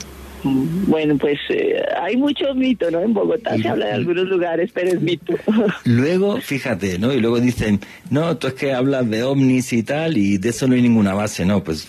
Bueno, 0.86 1.16
pues 1.18 1.38
eh, 1.50 1.82
hay 2.00 2.16
mucho 2.16 2.54
mito, 2.54 2.90
¿no? 2.90 3.00
En 3.00 3.12
Bogotá 3.12 3.56
Y- 3.56 3.62
se 3.62 3.68
habla 3.68 3.86
de 3.86 3.92
algunos 3.92 4.26
lugares, 4.26 4.70
pero 4.72 4.88
es 4.90 5.00
mito. 5.00 5.34
Luego, 5.84 6.40
fíjate, 6.40 6.98
¿no? 6.98 7.12
Y 7.12 7.20
luego 7.20 7.40
dicen, 7.40 7.80
no, 8.10 8.36
tú 8.36 8.46
es 8.48 8.54
que 8.54 8.72
hablas 8.72 9.08
de 9.10 9.22
ovnis 9.22 9.72
y 9.72 9.82
tal, 9.82 10.16
y 10.16 10.38
de 10.38 10.48
eso 10.50 10.66
no 10.68 10.74
hay 10.74 10.82
ninguna 10.82 11.14
base, 11.14 11.44
¿no? 11.44 11.62
Pues 11.64 11.88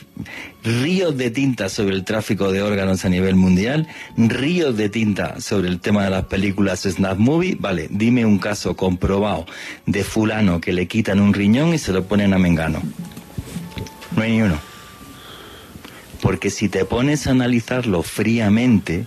ríos 0.63 1.15
de 1.17 1.29
tinta 1.31 1.69
sobre 1.69 1.95
el 1.95 2.03
tráfico 2.03 2.51
de 2.51 2.61
órganos 2.61 3.05
a 3.05 3.09
nivel 3.09 3.35
mundial, 3.35 3.87
ríos 4.17 4.75
de 4.75 4.89
tinta 4.89 5.39
sobre 5.39 5.69
el 5.69 5.79
tema 5.79 6.03
de 6.03 6.09
las 6.09 6.25
películas 6.25 6.81
Snap 6.81 7.17
Movie, 7.17 7.55
vale, 7.59 7.87
dime 7.89 8.25
un 8.25 8.37
caso 8.39 8.75
comprobado 8.75 9.45
de 9.85 10.03
fulano 10.03 10.59
que 10.59 10.73
le 10.73 10.87
quitan 10.87 11.19
un 11.19 11.33
riñón 11.33 11.73
y 11.73 11.77
se 11.77 11.93
lo 11.93 12.03
ponen 12.03 12.33
a 12.33 12.37
Mengano. 12.37 12.81
No 14.15 14.23
hay 14.23 14.31
ni 14.31 14.41
uno. 14.41 14.59
Porque 16.21 16.49
si 16.49 16.69
te 16.69 16.85
pones 16.85 17.27
a 17.27 17.31
analizarlo 17.31 18.03
fríamente, 18.03 19.05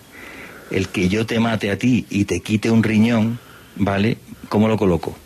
el 0.71 0.89
que 0.89 1.09
yo 1.09 1.27
te 1.27 1.41
mate 1.41 1.71
a 1.71 1.79
ti 1.79 2.07
y 2.11 2.25
te 2.25 2.41
quite 2.41 2.71
un 2.71 2.83
riñón, 2.83 3.39
¿vale? 3.77 4.19
¿Cómo 4.49 4.69
lo 4.69 4.77
coloco? 4.77 5.17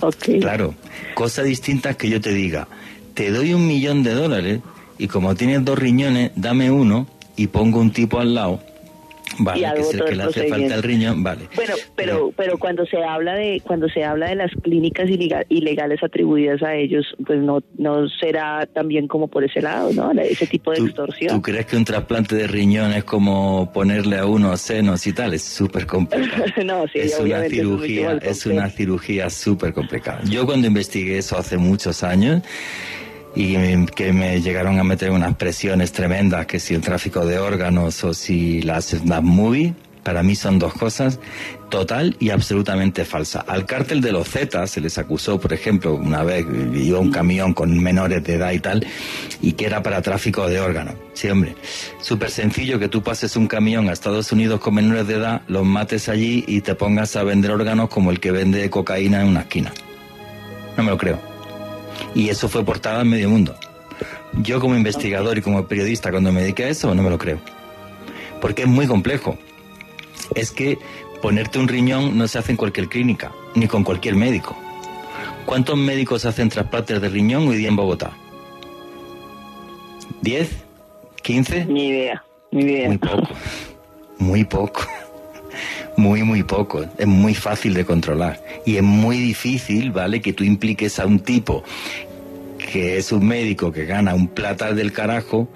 ok. 0.00 0.40
Claro, 0.40 0.74
cosa 1.14 1.42
distinta 1.42 1.90
es 1.90 1.96
que 1.96 2.08
yo 2.08 2.20
te 2.20 2.32
diga, 2.32 2.68
te 3.14 3.30
doy 3.30 3.54
un 3.54 3.66
millón 3.66 4.02
de 4.02 4.12
dólares 4.12 4.60
y 4.98 5.08
como 5.08 5.34
tienes 5.34 5.64
dos 5.64 5.78
riñones, 5.78 6.32
dame 6.36 6.70
uno 6.70 7.06
y 7.36 7.48
pongo 7.48 7.80
un 7.80 7.92
tipo 7.92 8.20
al 8.20 8.34
lado, 8.34 8.62
Y 9.38 9.42
vale, 9.44 9.66
hago 9.66 9.74
que 9.76 9.80
es 9.82 9.90
el 9.92 9.98
todo 9.98 10.06
que 10.06 10.12
el 10.12 10.18
le 10.18 10.24
hace 10.24 10.48
falta 10.48 10.74
el 10.74 10.82
riñón, 10.82 11.22
vale. 11.22 11.48
Bueno, 11.56 11.74
pero 11.96 12.32
pero 12.36 12.58
cuando 12.58 12.86
se 12.86 13.02
habla 13.02 13.34
de 13.34 13.60
cuando 13.64 13.88
se 13.88 14.04
habla 14.04 14.28
de 14.28 14.34
las 14.36 14.50
clínicas 14.62 15.08
ilega- 15.08 15.44
ilegales 15.48 16.02
atribuidas 16.02 16.62
a 16.62 16.74
ellos, 16.74 17.04
pues 17.26 17.40
no 17.40 17.60
no 17.78 18.08
será 18.08 18.66
también 18.66 19.08
como 19.08 19.28
por 19.28 19.44
ese 19.44 19.60
lado, 19.62 19.92
¿no? 19.92 20.12
Ese 20.12 20.46
tipo 20.46 20.70
de 20.70 20.78
¿Tú, 20.78 20.86
extorsión. 20.86 21.34
tú 21.36 21.42
crees 21.42 21.66
que 21.66 21.76
un 21.76 21.84
trasplante 21.84 22.36
de 22.36 22.46
riñón 22.46 22.92
es 22.92 23.04
como 23.04 23.72
ponerle 23.72 24.18
a 24.18 24.26
uno 24.26 24.56
senos 24.56 25.06
y 25.06 25.12
tal? 25.12 25.34
Es 25.34 25.42
súper 25.42 25.86
complicado. 25.86 26.44
no, 26.64 26.86
sí, 26.88 27.00
es 27.00 27.18
una 27.18 27.44
es 27.46 27.52
cirugía, 27.52 28.14
más 28.14 28.24
es 28.24 28.46
una 28.46 28.68
cirugía 28.70 29.30
súper 29.30 29.72
complicada. 29.72 30.20
Yo 30.24 30.46
cuando 30.46 30.66
investigué 30.66 31.18
eso 31.18 31.36
hace 31.38 31.56
muchos 31.58 32.02
años 32.02 32.42
y 33.34 33.86
que 33.86 34.12
me 34.12 34.40
llegaron 34.40 34.78
a 34.78 34.84
meter 34.84 35.10
unas 35.10 35.34
presiones 35.36 35.92
tremendas, 35.92 36.46
que 36.46 36.60
si 36.60 36.74
el 36.74 36.80
tráfico 36.80 37.26
de 37.26 37.38
órganos 37.38 38.02
o 38.04 38.14
si 38.14 38.62
la 38.62 38.80
Snap 38.80 39.22
Movie, 39.22 39.74
para 40.04 40.22
mí 40.22 40.36
son 40.36 40.58
dos 40.58 40.74
cosas 40.74 41.18
total 41.70 42.14
y 42.20 42.30
absolutamente 42.30 43.04
falsa. 43.04 43.40
Al 43.40 43.66
cártel 43.66 44.00
de 44.00 44.12
los 44.12 44.28
Zetas 44.28 44.70
se 44.70 44.80
les 44.80 44.98
acusó, 44.98 45.40
por 45.40 45.52
ejemplo, 45.52 45.94
una 45.94 46.22
vez 46.22 46.46
iba 46.74 47.00
un 47.00 47.10
camión 47.10 47.54
con 47.54 47.76
menores 47.82 48.22
de 48.22 48.34
edad 48.34 48.52
y 48.52 48.60
tal, 48.60 48.86
y 49.40 49.52
que 49.52 49.66
era 49.66 49.82
para 49.82 50.02
tráfico 50.02 50.46
de 50.46 50.60
órganos. 50.60 50.94
Sí, 51.14 51.28
hombre, 51.28 51.56
súper 52.00 52.30
sencillo 52.30 52.78
que 52.78 52.88
tú 52.88 53.02
pases 53.02 53.34
un 53.34 53.48
camión 53.48 53.88
a 53.88 53.92
Estados 53.92 54.30
Unidos 54.30 54.60
con 54.60 54.74
menores 54.74 55.08
de 55.08 55.14
edad, 55.14 55.42
los 55.48 55.64
mates 55.64 56.08
allí 56.08 56.44
y 56.46 56.60
te 56.60 56.74
pongas 56.74 57.16
a 57.16 57.24
vender 57.24 57.50
órganos 57.50 57.88
como 57.88 58.10
el 58.10 58.20
que 58.20 58.30
vende 58.30 58.68
cocaína 58.70 59.22
en 59.22 59.28
una 59.28 59.40
esquina. 59.40 59.72
No 60.76 60.84
me 60.84 60.90
lo 60.90 60.98
creo. 60.98 61.33
Y 62.14 62.28
eso 62.28 62.48
fue 62.48 62.64
portada 62.64 63.02
en 63.02 63.08
medio 63.10 63.28
mundo. 63.28 63.54
Yo 64.42 64.60
como 64.60 64.76
investigador 64.76 65.38
y 65.38 65.42
como 65.42 65.66
periodista 65.66 66.10
cuando 66.10 66.32
me 66.32 66.42
dediqué 66.42 66.64
a 66.64 66.68
eso 66.68 66.94
no 66.94 67.02
me 67.02 67.10
lo 67.10 67.18
creo. 67.18 67.38
Porque 68.40 68.62
es 68.62 68.68
muy 68.68 68.86
complejo. 68.86 69.38
Es 70.34 70.50
que 70.50 70.78
ponerte 71.22 71.58
un 71.58 71.68
riñón 71.68 72.16
no 72.16 72.28
se 72.28 72.38
hace 72.38 72.52
en 72.52 72.56
cualquier 72.56 72.88
clínica, 72.88 73.32
ni 73.54 73.66
con 73.66 73.84
cualquier 73.84 74.14
médico. 74.16 74.56
¿Cuántos 75.46 75.76
médicos 75.76 76.24
hacen 76.24 76.48
trasplantes 76.48 77.00
de 77.00 77.08
riñón 77.08 77.48
hoy 77.48 77.56
día 77.56 77.68
en 77.68 77.76
Bogotá? 77.76 78.12
¿10? 80.22 80.48
¿15? 81.22 81.66
Ni 81.66 81.88
idea, 81.88 82.24
ni 82.50 82.62
idea. 82.62 82.88
Muy 82.88 82.98
poco. 82.98 83.28
Muy 84.18 84.44
poco. 84.44 84.82
Muy, 85.96 86.22
muy 86.22 86.42
poco. 86.42 86.84
Es 86.98 87.06
muy 87.06 87.34
fácil 87.34 87.74
de 87.74 87.84
controlar. 87.84 88.42
Y 88.66 88.76
es 88.76 88.82
muy 88.82 89.18
difícil, 89.18 89.92
¿vale? 89.92 90.20
Que 90.20 90.32
tú 90.32 90.44
impliques 90.44 90.98
a 90.98 91.06
un 91.06 91.20
tipo 91.20 91.64
que 92.74 92.96
es 92.96 93.12
un 93.12 93.26
médico 93.26 93.70
que 93.72 93.84
gana 93.84 94.14
un 94.14 94.28
platal 94.28 94.74
del 94.74 94.92
carajo, 94.92 95.48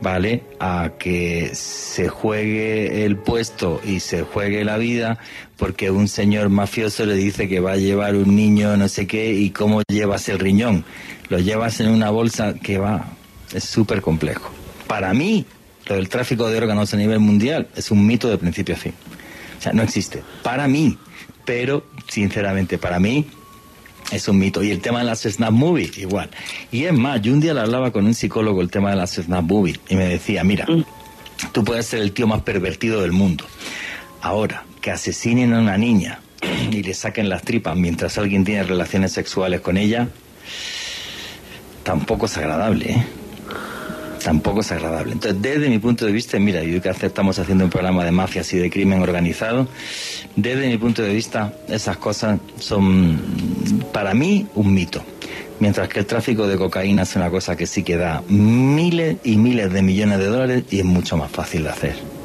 ¿vale? 0.00 0.42
A 0.58 0.92
que 0.98 1.50
se 1.54 2.08
juegue 2.08 3.04
el 3.04 3.16
puesto 3.16 3.80
y 3.84 4.00
se 4.00 4.22
juegue 4.22 4.64
la 4.64 4.78
vida 4.78 5.18
porque 5.56 5.90
un 5.90 6.08
señor 6.08 6.48
mafioso 6.48 7.04
le 7.04 7.14
dice 7.14 7.48
que 7.48 7.60
va 7.60 7.72
a 7.72 7.76
llevar 7.76 8.16
un 8.16 8.34
niño 8.34 8.76
no 8.76 8.88
sé 8.88 9.06
qué 9.06 9.32
y 9.32 9.50
cómo 9.50 9.82
llevas 9.88 10.28
el 10.28 10.38
riñón. 10.38 10.84
Lo 11.28 11.38
llevas 11.38 11.80
en 11.80 11.88
una 11.88 12.10
bolsa 12.10 12.54
que 12.54 12.78
va. 12.78 13.06
Es 13.52 13.64
súper 13.64 14.00
complejo. 14.00 14.50
Para 14.86 15.12
mí, 15.14 15.44
lo 15.86 15.96
del 15.96 16.08
tráfico 16.08 16.48
de 16.48 16.58
órganos 16.58 16.92
a 16.94 16.96
nivel 16.96 17.18
mundial 17.18 17.68
es 17.76 17.90
un 17.90 18.06
mito 18.06 18.28
de 18.28 18.38
principio 18.38 18.74
a 18.74 18.78
fin. 18.78 18.94
O 19.62 19.64
sea, 19.64 19.72
no 19.72 19.84
existe. 19.84 20.24
Para 20.42 20.66
mí. 20.66 20.98
Pero, 21.44 21.84
sinceramente, 22.08 22.78
para 22.78 22.98
mí 22.98 23.26
es 24.10 24.26
un 24.26 24.36
mito. 24.38 24.60
Y 24.60 24.72
el 24.72 24.80
tema 24.80 24.98
de 24.98 25.04
las 25.04 25.20
Snap 25.20 25.52
Movie, 25.52 25.88
igual. 25.98 26.30
Y 26.72 26.82
es 26.82 26.92
más, 26.92 27.22
yo 27.22 27.32
un 27.32 27.38
día 27.38 27.54
le 27.54 27.60
hablaba 27.60 27.92
con 27.92 28.04
un 28.04 28.12
psicólogo 28.12 28.60
el 28.60 28.72
tema 28.72 28.90
de 28.90 28.96
las 28.96 29.12
Snap 29.12 29.44
Movie 29.44 29.78
y 29.88 29.94
me 29.94 30.08
decía, 30.08 30.42
mira, 30.42 30.66
tú 31.52 31.62
puedes 31.62 31.86
ser 31.86 32.00
el 32.00 32.10
tío 32.10 32.26
más 32.26 32.42
pervertido 32.42 33.02
del 33.02 33.12
mundo. 33.12 33.44
Ahora, 34.20 34.64
que 34.80 34.90
asesinen 34.90 35.54
a 35.54 35.60
una 35.60 35.78
niña 35.78 36.18
y 36.72 36.82
le 36.82 36.92
saquen 36.92 37.28
las 37.28 37.42
tripas 37.42 37.76
mientras 37.76 38.18
alguien 38.18 38.44
tiene 38.44 38.64
relaciones 38.64 39.12
sexuales 39.12 39.60
con 39.60 39.76
ella, 39.76 40.08
tampoco 41.84 42.26
es 42.26 42.36
agradable, 42.36 42.90
¿eh? 42.90 43.06
Tampoco 44.24 44.60
es 44.60 44.70
agradable. 44.70 45.12
Entonces, 45.12 45.42
desde 45.42 45.68
mi 45.68 45.78
punto 45.78 46.06
de 46.06 46.12
vista, 46.12 46.38
mira, 46.38 46.62
yo 46.62 46.80
que 46.80 46.88
estamos 46.88 47.38
haciendo 47.38 47.64
un 47.64 47.70
programa 47.70 48.04
de 48.04 48.12
mafias 48.12 48.52
y 48.52 48.58
de 48.58 48.70
crimen 48.70 49.02
organizado, 49.02 49.66
desde 50.36 50.68
mi 50.68 50.78
punto 50.78 51.02
de 51.02 51.12
vista, 51.12 51.52
esas 51.68 51.96
cosas 51.96 52.38
son, 52.58 53.20
para 53.92 54.14
mí, 54.14 54.46
un 54.54 54.72
mito. 54.72 55.02
Mientras 55.60 55.88
que 55.88 56.00
el 56.00 56.06
tráfico 56.06 56.46
de 56.46 56.56
cocaína 56.56 57.02
es 57.02 57.14
una 57.16 57.30
cosa 57.30 57.56
que 57.56 57.66
sí 57.66 57.82
que 57.82 57.96
da 57.96 58.22
miles 58.28 59.18
y 59.24 59.36
miles 59.36 59.72
de 59.72 59.82
millones 59.82 60.18
de 60.18 60.26
dólares 60.26 60.64
y 60.70 60.78
es 60.78 60.84
mucho 60.84 61.16
más 61.16 61.30
fácil 61.30 61.64
de 61.64 61.68
hacer. 61.68 62.21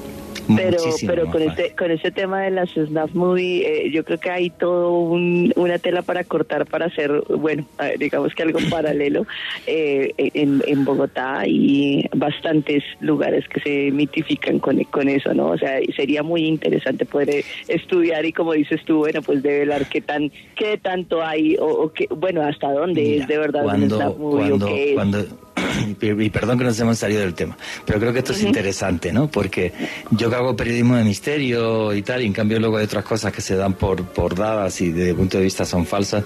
Pero, 0.56 0.78
Muchísimo 0.84 1.12
pero 1.12 1.26
más 1.26 1.34
con 1.34 1.42
este, 1.44 1.76
con 1.76 1.92
este 1.92 2.12
tema 2.12 2.42
de 2.42 2.52
las 2.52 2.70
Snap 2.72 3.10
Movie, 3.14 3.66
eh, 3.88 3.92
yo 3.92 4.04
creo 4.04 4.20
que 4.20 4.30
hay 4.30 4.50
todo 4.50 4.92
un, 5.00 5.52
una 5.56 5.78
tela 5.80 6.02
para 6.02 6.24
cortar 6.24 6.66
para 6.66 6.86
hacer, 6.86 7.12
bueno, 7.30 7.66
digamos 8.00 8.34
que 8.34 8.44
algo 8.44 8.60
paralelo 8.70 9.26
eh, 9.68 10.14
en, 10.18 10.62
en 10.66 10.86
Bogotá 10.86 11.44
y 11.46 12.06
bastantes 12.16 12.84
lugares 13.00 13.46
que 13.48 13.60
se 13.62 13.92
mitifican 13.92 14.60
con, 14.60 14.82
con 14.86 15.10
eso, 15.10 15.34
¿no? 15.34 15.48
O 15.50 15.58
sea, 15.58 15.80
sería 15.96 16.24
muy 16.24 16.46
interesante 16.46 17.06
poder 17.06 17.30
eh, 17.30 17.46
estudiar 17.68 18.26
y 18.26 18.34
como 18.34 18.54
dices 18.54 18.82
tú, 18.86 19.00
bueno, 19.00 19.22
pues 19.22 19.44
develar 19.44 19.88
qué 19.90 20.02
tan, 20.02 20.32
qué 20.56 20.78
tanto 20.78 21.24
hay 21.24 21.56
o, 21.58 21.66
o 21.66 21.92
qué, 21.94 22.08
bueno, 22.10 22.42
hasta 22.42 22.72
dónde 22.72 23.02
Mira, 23.02 23.22
es 23.24 23.28
de 23.28 23.38
verdad 23.38 23.64
un 23.64 23.70
cuando, 23.70 23.96
Snap 23.98 24.18
Movie 24.18 24.50
cuando, 24.50 24.66
o 24.66 24.70
qué 24.70 24.90
es. 24.90 24.94
cuando- 24.96 25.47
y 26.02 26.30
perdón 26.30 26.58
que 26.58 26.64
nos 26.64 26.80
hemos 26.80 26.98
salido 26.98 27.22
del 27.22 27.34
tema, 27.34 27.58
pero 27.86 28.00
creo 28.00 28.14
que 28.14 28.20
esto 28.20 28.34
es 28.34 28.44
interesante, 28.44 29.12
¿no? 29.12 29.28
Porque 29.30 29.74
yo 30.12 30.30
que 30.30 30.36
hago 30.36 30.56
periodismo 30.56 30.96
de 30.96 31.04
misterio 31.04 31.94
y 31.94 32.02
tal, 32.02 32.22
y 32.22 32.26
en 32.26 32.34
cambio 32.34 32.60
luego 32.60 32.78
hay 32.78 32.86
otras 32.86 33.04
cosas 33.04 33.32
que 33.34 33.42
se 33.42 33.56
dan 33.56 33.74
por, 33.74 34.04
por 34.06 34.36
dadas 34.36 34.80
y 34.82 34.92
desde 34.92 35.12
el 35.12 35.16
punto 35.16 35.38
de 35.38 35.44
vista 35.44 35.66
son 35.66 35.86
falsas. 35.86 36.24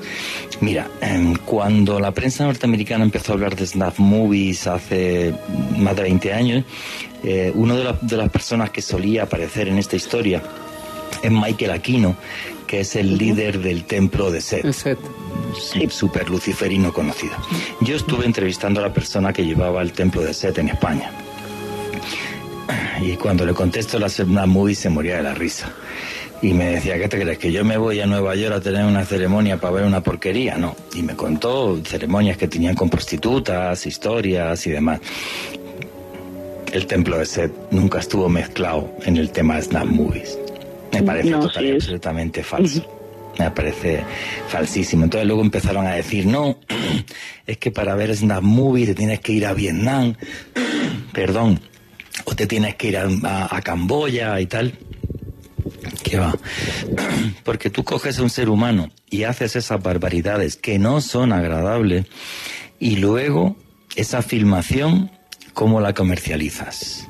Mira, 0.60 0.88
em, 1.02 1.36
cuando 1.46 2.00
la 2.00 2.12
prensa 2.12 2.44
norteamericana 2.46 3.04
empezó 3.04 3.32
a 3.32 3.36
hablar 3.36 3.56
de 3.56 3.66
snap 3.66 3.98
movies 4.00 4.68
hace 4.68 5.34
más 5.78 5.96
de 5.96 6.02
20 6.04 6.34
años, 6.34 6.64
eh, 7.24 7.52
una 7.56 7.76
de, 7.76 7.84
las- 7.84 8.08
de 8.08 8.18
las 8.18 8.30
personas 8.30 8.70
que 8.72 8.82
solía 8.82 9.24
aparecer 9.24 9.68
en 9.68 9.78
esta 9.78 9.96
historia 9.96 10.42
es 11.22 11.32
Michael 11.32 11.72
Aquino, 11.72 12.16
que 12.72 12.80
es 12.80 12.96
el 12.96 13.18
líder 13.18 13.60
del 13.60 13.84
templo 13.84 14.32
de 14.32 14.40
Set 14.40 14.72
Set. 14.72 14.98
súper 15.90 16.30
luciferino 16.30 16.94
conocido. 16.94 17.34
Yo 17.82 17.98
estuve 17.98 18.26
entrevistando 18.26 18.80
a 18.80 18.84
la 18.84 18.94
persona 18.94 19.34
que 19.34 19.44
llevaba 19.44 19.82
el 19.82 19.92
templo 19.92 20.22
de 20.22 20.34
Set 20.34 20.58
en 20.58 20.70
España. 20.70 21.12
Y 23.02 23.18
cuando 23.18 23.46
le 23.46 23.54
contesto 23.54 24.00
la 24.00 24.08
Snap 24.08 24.48
Movie 24.48 24.76
se 24.76 24.90
moría 24.90 25.18
de 25.18 25.24
la 25.24 25.34
risa. 25.34 25.70
Y 26.42 26.54
me 26.54 26.68
decía, 26.68 26.98
¿qué 26.98 27.10
te 27.10 27.20
crees? 27.20 27.38
¿Que 27.38 27.52
yo 27.52 27.66
me 27.66 27.76
voy 27.76 28.00
a 28.00 28.06
Nueva 28.06 28.36
York 28.36 28.56
a 28.56 28.62
tener 28.62 28.86
una 28.86 29.04
ceremonia 29.04 29.58
para 29.58 29.74
ver 29.74 29.84
una 29.84 30.02
porquería? 30.02 30.56
No. 30.56 30.74
Y 30.96 31.04
me 31.04 31.18
contó 31.18 31.78
ceremonias 31.84 32.38
que 32.38 32.48
tenían 32.48 32.76
con 32.76 32.90
prostitutas, 32.90 33.86
historias 33.86 34.66
y 34.66 34.72
demás. 34.72 35.02
el 36.72 36.88
templo 36.88 37.18
de 37.18 37.26
Set 37.26 37.52
nunca 37.72 38.00
estuvo 38.00 38.30
mezclado 38.30 38.90
en 39.04 39.18
el 39.18 39.30
tema 39.32 39.58
de 39.58 39.64
Snap 39.64 39.88
Movies. 39.88 40.41
Me 40.92 41.04
parece 41.04 41.34
absolutamente 41.34 42.44
falso. 42.44 42.86
Me 43.40 43.50
parece 43.52 44.04
falsísimo. 44.48 45.06
Entonces 45.06 45.28
luego 45.28 45.42
empezaron 45.42 45.88
a 45.88 45.94
decir, 45.94 46.26
no, 46.26 46.58
es 47.48 47.58
que 47.58 47.72
para 47.72 47.96
ver 47.96 48.16
Snap 48.16 48.44
Movies 48.44 48.90
te 48.90 48.96
tienes 48.96 49.20
que 49.22 49.34
ir 49.34 49.46
a 49.46 49.54
Vietnam, 49.54 50.16
perdón, 51.14 51.60
o 52.26 52.36
te 52.36 52.48
tienes 52.48 52.76
que 52.76 52.90
ir 52.90 52.98
a, 52.98 53.62
Camboya 53.64 54.40
y 54.40 54.46
tal. 54.48 54.78
¿Qué 56.04 56.18
va? 56.18 56.36
Porque 57.44 57.70
tú 57.70 57.84
coges 57.84 58.20
a 58.20 58.24
un 58.24 58.30
ser 58.30 58.50
humano 58.50 58.92
y 59.10 59.24
haces 59.24 59.56
esas 59.56 59.82
barbaridades 59.82 60.56
que 60.56 60.78
no 60.78 61.02
son 61.02 61.32
agradables 61.32 62.06
y 62.80 62.98
luego 62.98 63.56
esa 63.96 64.22
filmación, 64.22 65.12
¿cómo 65.54 65.80
la 65.82 65.94
comercializas? 65.94 67.08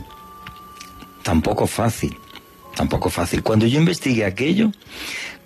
Tampoco 1.23 1.67
fácil, 1.67 2.15
tampoco 2.81 3.11
fácil. 3.11 3.43
Cuando 3.43 3.67
yo 3.67 3.79
investigué 3.79 4.25
aquello, 4.25 4.71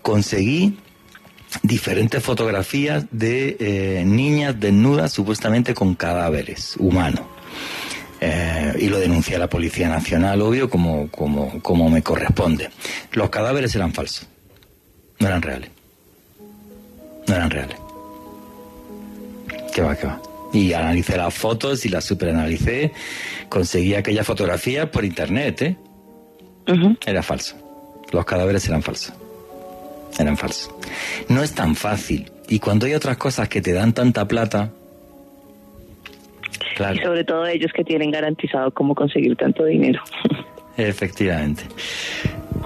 conseguí 0.01 0.77
diferentes 1.63 2.23
fotografías 2.23 3.07
de 3.11 3.57
eh, 3.59 4.03
niñas 4.05 4.57
desnudas 4.57 5.11
supuestamente 5.11 5.73
con 5.73 5.95
cadáveres 5.95 6.75
humanos. 6.77 7.25
Eh, 8.21 8.73
y 8.79 8.87
lo 8.87 8.99
denuncié 8.99 9.35
a 9.35 9.39
la 9.39 9.49
Policía 9.49 9.89
Nacional, 9.89 10.41
obvio, 10.41 10.69
como, 10.69 11.09
como, 11.11 11.61
como 11.61 11.89
me 11.89 12.01
corresponde. 12.01 12.69
Los 13.11 13.29
cadáveres 13.29 13.75
eran 13.75 13.91
falsos, 13.91 14.27
no 15.19 15.27
eran 15.27 15.41
reales. 15.41 15.71
No 17.27 17.35
eran 17.35 17.49
reales. 17.49 17.77
¿Qué 19.73 19.81
va, 19.81 19.93
qué 19.97 20.07
va? 20.07 20.21
Y 20.53 20.71
analicé 20.71 21.17
las 21.17 21.33
fotos 21.33 21.85
y 21.85 21.89
las 21.89 22.05
superanalicé. 22.05 22.93
Conseguí 23.49 23.93
aquella 23.93 24.23
fotografía 24.23 24.89
por 24.89 25.03
internet, 25.03 25.61
¿eh? 25.63 25.77
Era 27.05 27.23
falso. 27.23 27.55
Los 28.11 28.25
cadáveres 28.25 28.67
eran 28.67 28.81
falsos. 28.81 29.13
Eran 30.17 30.37
falsos. 30.37 30.73
No 31.29 31.43
es 31.43 31.53
tan 31.53 31.75
fácil. 31.75 32.31
Y 32.47 32.59
cuando 32.59 32.85
hay 32.85 32.93
otras 32.93 33.17
cosas 33.17 33.49
que 33.49 33.61
te 33.61 33.73
dan 33.73 33.93
tanta 33.93 34.27
plata, 34.27 34.71
y 36.77 36.99
sobre 36.99 37.23
todo 37.23 37.45
ellos 37.47 37.71
que 37.73 37.83
tienen 37.83 38.11
garantizado 38.11 38.71
cómo 38.71 38.95
conseguir 38.95 39.35
tanto 39.35 39.65
dinero. 39.65 40.01
Efectivamente. 40.77 41.63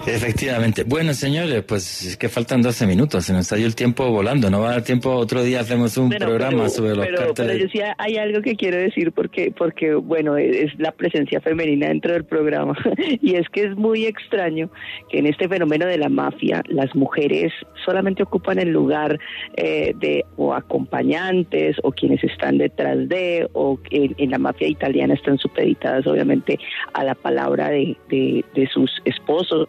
Efectivamente. 0.08 0.84
Bueno, 0.84 1.14
señores, 1.14 1.64
pues 1.64 2.06
es 2.06 2.18
que 2.18 2.30
faltan 2.30 2.62
12 2.62 2.88
minutos, 2.88 3.26
se 3.26 3.34
nos 3.34 3.52
ido 3.52 3.68
el 3.68 3.76
tiempo 3.76 4.10
volando, 4.10 4.50
no 4.50 4.62
va 4.62 4.70
a 4.70 4.72
dar 4.74 4.84
tiempo, 4.84 5.12
otro 5.12 5.44
día 5.44 5.60
hacemos 5.62 5.98
un 5.98 6.10
programa 6.10 6.70
sobre 6.70 6.96
los 6.96 7.06
pero, 7.06 7.34
Pero 7.34 7.54
yo 7.54 7.68
sí 7.68 7.80
hay 7.98 8.18
algo 8.18 8.42
que 8.42 8.56
quiero 8.56 8.78
decir 8.78 9.12
porque, 9.12 9.52
porque 9.56 9.94
bueno, 9.96 10.38
es 10.38 10.78
la 10.80 10.92
presencia 10.92 11.42
femenina 11.42 11.88
dentro 11.88 12.14
del 12.14 12.26
programa. 12.26 12.76
Y 13.22 13.36
es 13.36 13.48
que 13.50 13.64
es 13.64 13.76
muy 13.76 14.06
extraño 14.06 14.70
que 15.10 15.20
en 15.20 15.28
este 15.28 15.48
fenómeno 15.48 15.86
de 15.86 15.98
la 15.98 16.10
mafia 16.10 16.64
las 16.68 16.96
mujeres 16.96 17.52
solamente 17.86 18.24
ocupan 18.24 18.60
el 18.60 18.70
lugar 18.70 19.20
eh, 19.56 19.94
de 20.00 20.26
o 20.38 20.54
acompañantes 20.54 21.78
o 21.84 21.92
quienes 21.92 22.24
están 22.24 22.58
detrás 22.58 23.08
de 23.10 23.48
o 23.54 23.80
en, 23.90 24.16
en, 24.18 24.32
la 24.32 24.38
mafia 24.38 24.68
italiana 24.68 25.14
están 25.14 25.38
supeditadas 25.38 26.06
obviamente 26.08 26.60
a 26.94 27.04
la 27.04 27.16
palabra 27.16 27.70
de, 27.70 27.98
de, 28.10 28.46
de 28.56 28.68
sus 28.68 28.90
esposos 29.06 29.68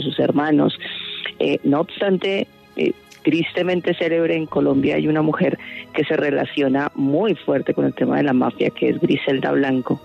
sus 0.00 0.18
hermanos. 0.18 0.78
Eh, 1.38 1.58
no 1.64 1.80
obstante, 1.80 2.46
eh, 2.76 2.92
tristemente 3.22 3.94
célebre 3.94 4.36
en 4.36 4.46
Colombia 4.46 4.96
hay 4.96 5.08
una 5.08 5.22
mujer 5.22 5.58
que 5.92 6.04
se 6.04 6.16
relaciona 6.16 6.90
muy 6.94 7.34
fuerte 7.34 7.74
con 7.74 7.84
el 7.84 7.94
tema 7.94 8.16
de 8.16 8.24
la 8.24 8.32
mafia, 8.32 8.70
que 8.70 8.90
es 8.90 9.00
Griselda 9.00 9.52
Blanco 9.52 10.00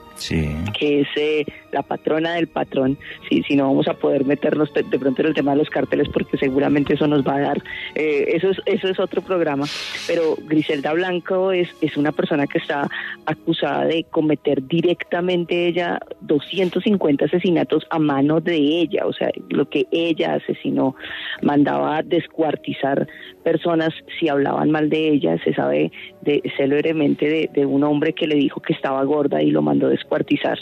que 0.77 1.01
es 1.01 1.07
eh, 1.15 1.45
la 1.71 1.83
patrona 1.83 2.33
del 2.33 2.47
patrón. 2.47 2.97
Sí, 3.29 3.43
si 3.47 3.55
no 3.55 3.65
vamos 3.65 3.87
a 3.87 3.93
poder 3.93 4.25
meternos 4.25 4.73
de, 4.73 4.83
pronto 4.83 5.21
en 5.21 5.27
el 5.29 5.33
tema 5.33 5.51
de 5.51 5.57
los 5.57 5.69
carteles 5.69 6.07
porque 6.09 6.37
seguramente 6.37 6.95
eso 6.95 7.07
nos 7.07 7.25
va 7.25 7.35
a 7.35 7.39
dar, 7.39 7.63
eh, 7.95 8.25
eso, 8.33 8.49
es, 8.49 8.61
eso 8.65 8.87
es 8.87 8.99
otro 8.99 9.21
programa. 9.21 9.65
Pero 10.07 10.35
Griselda 10.47 10.93
Blanco 10.93 11.51
es, 11.51 11.69
es 11.81 11.97
una 11.97 12.11
persona 12.11 12.47
que 12.47 12.57
está 12.57 12.89
acusada 13.25 13.85
de 13.85 14.03
cometer 14.05 14.65
directamente 14.67 15.67
ella 15.67 15.99
250 16.21 17.25
asesinatos 17.25 17.85
a 17.89 17.99
mano 17.99 18.41
de 18.41 18.55
ella, 18.55 19.05
o 19.05 19.13
sea, 19.13 19.29
lo 19.49 19.69
que 19.69 19.85
ella 19.91 20.35
asesinó, 20.35 20.95
mandaba 21.41 22.01
descuartizar 22.03 23.07
personas 23.43 23.93
si 24.19 24.27
hablaban 24.27 24.71
mal 24.71 24.89
de 24.89 25.09
ella, 25.09 25.37
se 25.43 25.53
sabe 25.53 25.91
de, 26.21 26.41
célebremente 26.57 27.29
de, 27.29 27.49
de 27.53 27.65
un 27.65 27.83
hombre 27.83 28.13
que 28.13 28.27
le 28.27 28.35
dijo 28.35 28.61
que 28.61 28.73
estaba 28.73 29.03
gorda 29.03 29.41
y 29.41 29.51
lo 29.51 29.61
mandó 29.61 29.87
descuartizar 29.87 30.06
descuartizar. 30.07 30.57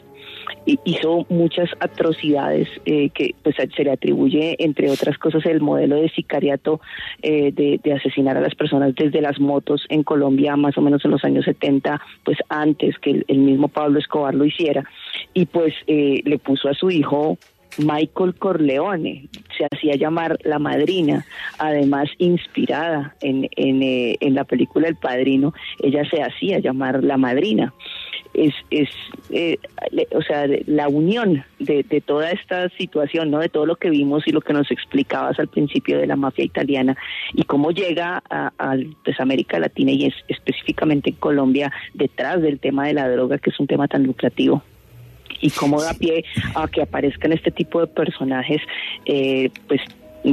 Hizo 0.65 1.25
muchas 1.29 1.69
atrocidades 1.79 2.67
eh, 2.85 3.09
que 3.09 3.35
pues, 3.43 3.55
se 3.55 3.83
le 3.83 3.91
atribuye, 3.91 4.55
entre 4.59 4.89
otras 4.89 5.17
cosas, 5.17 5.45
el 5.45 5.61
modelo 5.61 5.97
de 5.97 6.09
sicariato 6.09 6.81
eh, 7.21 7.51
de, 7.51 7.93
asesinar 7.93 8.37
a 8.37 8.41
las 8.41 8.55
personas 8.55 8.93
desde 8.95 9.21
las 9.21 9.39
motos 9.39 9.85
en 9.89 10.03
Colombia, 10.03 10.55
más 10.55 10.77
o 10.77 10.81
menos 10.81 11.05
en 11.05 11.11
los 11.11 11.23
años 11.23 11.45
70, 11.45 12.01
pues 12.23 12.37
antes 12.49 12.97
que 12.99 13.23
el, 13.27 13.37
mismo 13.37 13.67
Pablo 13.67 13.99
Escobar 13.99 14.33
lo 14.33 14.45
hiciera. 14.45 14.83
Y 15.33 15.45
pues 15.45 15.73
eh, 15.87 16.21
le 16.25 16.39
puso 16.39 16.67
a 16.67 16.73
su 16.73 16.89
hijo 16.89 17.37
Michael 17.77 18.35
Corleone, 18.35 19.27
se 19.57 19.67
hacía 19.71 19.95
llamar 19.95 20.37
la 20.43 20.59
madrina, 20.59 21.25
además 21.59 22.09
inspirada 22.17 23.15
en, 23.21 23.49
en, 23.55 23.81
en, 24.19 24.33
la 24.33 24.45
película 24.45 24.87
El 24.87 24.95
Padrino, 24.95 25.53
ella 25.81 26.07
se 26.09 26.21
hacía 26.21 26.59
llamar 26.59 27.03
la 27.03 27.17
madrina 27.17 27.73
es, 28.35 28.53
es 28.69 28.89
eh, 29.29 29.57
o 30.11 30.21
sea, 30.21 30.45
la 30.65 30.87
unión 30.87 31.43
de, 31.59 31.83
de, 31.83 32.01
toda 32.01 32.31
esta 32.31 32.69
situación, 32.69 33.31
¿no? 33.31 33.39
De 33.39 33.49
todo 33.49 33.65
lo 33.65 33.75
que 33.75 33.89
vimos 33.89 34.23
y 34.27 34.31
lo 34.31 34.41
que 34.41 34.53
nos 34.53 34.69
explicabas 34.71 35.39
al 35.39 35.47
principio 35.47 35.97
de 35.97 36.07
la 36.07 36.15
mafia 36.15 36.45
italiana 36.45 36.97
y 37.33 37.43
cómo 37.43 37.71
llega 37.71 38.21
a, 38.29 38.51
pues, 39.03 39.19
América 39.19 39.59
Latina 39.59 39.91
y 39.91 40.05
es, 40.05 40.13
específicamente 40.27 41.09
en 41.11 41.15
Colombia 41.15 41.71
detrás 41.93 42.41
del 42.41 42.59
tema 42.59 42.87
de 42.87 42.93
la 42.93 43.09
droga, 43.09 43.37
que 43.37 43.49
es 43.49 43.59
un 43.59 43.67
tema 43.67 43.87
tan 43.87 44.03
lucrativo 44.03 44.63
y 45.41 45.49
cómo 45.51 45.81
da 45.81 45.93
pie 45.93 46.23
a 46.55 46.67
que 46.67 46.81
aparezcan 46.81 47.31
este 47.33 47.51
tipo 47.51 47.81
de 47.81 47.87
personajes, 47.87 48.61
eh, 49.05 49.49
pues 49.67 49.81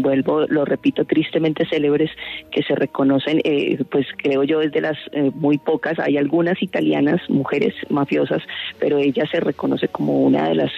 vuelvo, 0.01 0.47
lo 0.49 0.65
repito, 0.65 1.05
tristemente 1.05 1.67
célebres 1.67 2.11
que 2.51 2.63
se 2.63 2.75
reconocen, 2.75 3.41
eh, 3.45 3.83
pues 3.91 4.07
creo 4.17 4.43
yo 4.45 4.61
es 4.61 4.73
de 4.73 4.81
las 4.81 4.99
eh, 5.13 5.31
muy 5.35 5.59
pocas, 5.59 5.99
hay 5.99 6.17
algunas 6.17 6.63
italianas, 6.63 7.21
mujeres 7.29 7.75
mafiosas, 7.89 8.43
pero 8.79 8.99
ella 8.99 9.27
se 9.31 9.41
reconoce 9.41 9.89
como 9.89 10.23
una 10.23 10.49
de 10.49 10.55
las 10.55 10.73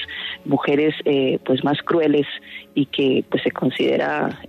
mujeres 0.44 0.94
eh, 1.04 1.38
pues 1.44 1.64
más 1.64 1.78
crueles 1.82 2.26
y 2.74 2.86
que 2.86 3.24
pues 3.30 3.42
se 3.42 3.50
considera 3.50 4.40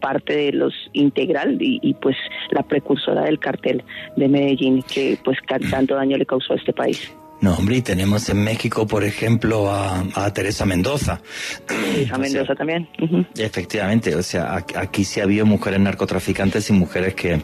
parte 0.00 0.36
de 0.36 0.52
los 0.52 0.74
integral 0.92 1.56
y, 1.60 1.78
y, 1.82 1.94
pues 1.94 2.16
la 2.50 2.62
precursora 2.62 3.22
del 3.22 3.38
cartel 3.38 3.82
de 4.16 4.28
Medellín 4.28 4.82
que 4.82 5.16
pues 5.24 5.38
tanto 5.70 5.94
daño 5.94 6.18
le 6.18 6.26
causó 6.26 6.52
a 6.52 6.56
este 6.56 6.72
país. 6.72 7.10
No, 7.40 7.54
hombre, 7.54 7.76
y 7.76 7.82
tenemos 7.82 8.28
en 8.28 8.44
México, 8.44 8.86
por 8.86 9.02
ejemplo, 9.02 9.70
a, 9.70 10.32
Teresa 10.34 10.66
Mendoza. 10.66 11.20
Teresa 11.66 12.18
Mendoza 12.18 12.54
también. 12.54 12.88
Efectivamente, 13.36 14.14
o 14.14 14.22
sea, 14.22 14.64
aquí 14.76 15.04
sí 15.04 15.20
ha 15.20 15.24
habido 15.24 15.46
mujeres 15.46 15.80
narcotraficantes 15.80 16.68
y 16.68 16.72
mujeres 16.74 17.14
que, 17.14 17.40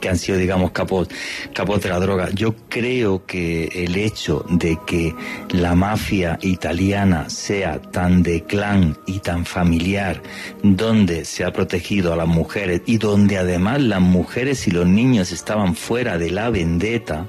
que 0.00 0.08
han 0.08 0.18
sido, 0.18 0.38
digamos, 0.38 0.70
capos, 0.72 1.08
capos 1.52 1.82
de 1.82 1.88
la 1.88 2.00
droga. 2.00 2.30
Yo 2.32 2.54
creo 2.68 3.24
que 3.26 3.64
el 3.84 3.96
hecho 3.96 4.44
de 4.48 4.78
que 4.86 5.14
la 5.50 5.74
mafia 5.74 6.38
italiana 6.42 7.28
sea 7.30 7.80
tan 7.80 8.22
de 8.22 8.44
clan 8.44 8.96
y 9.06 9.20
tan 9.20 9.44
familiar, 9.44 10.22
donde 10.62 11.24
se 11.24 11.44
ha 11.44 11.52
protegido 11.52 12.12
a 12.12 12.16
las 12.16 12.28
mujeres 12.28 12.82
y 12.86 12.98
donde 12.98 13.38
además 13.38 13.80
las 13.80 14.00
mujeres 14.00 14.66
y 14.66 14.70
los 14.70 14.86
niños 14.86 15.32
estaban 15.32 15.74
fuera 15.74 16.18
de 16.18 16.30
la 16.30 16.50
vendetta, 16.50 17.26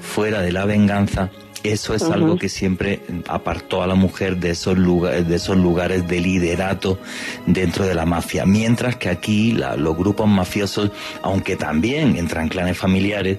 fuera 0.00 0.42
de 0.42 0.52
la 0.52 0.64
venganza, 0.64 1.30
eso 1.62 1.94
es 1.94 2.02
algo 2.02 2.36
que 2.36 2.48
siempre 2.48 3.00
apartó 3.28 3.82
a 3.82 3.86
la 3.86 3.94
mujer 3.94 4.36
de 4.36 4.50
esos 4.50 4.76
lugares, 4.76 5.28
de 5.28 5.36
esos 5.36 5.56
lugares 5.56 6.06
de 6.08 6.20
liderato 6.20 6.98
dentro 7.46 7.86
de 7.86 7.94
la 7.94 8.06
mafia. 8.06 8.44
Mientras 8.44 8.96
que 8.96 9.08
aquí 9.08 9.52
los 9.52 9.96
grupos 9.96 10.28
mafiosos, 10.28 10.90
aunque 11.22 11.56
también 11.56 12.16
entran 12.16 12.48
clanes 12.48 12.78
familiares, 12.78 13.38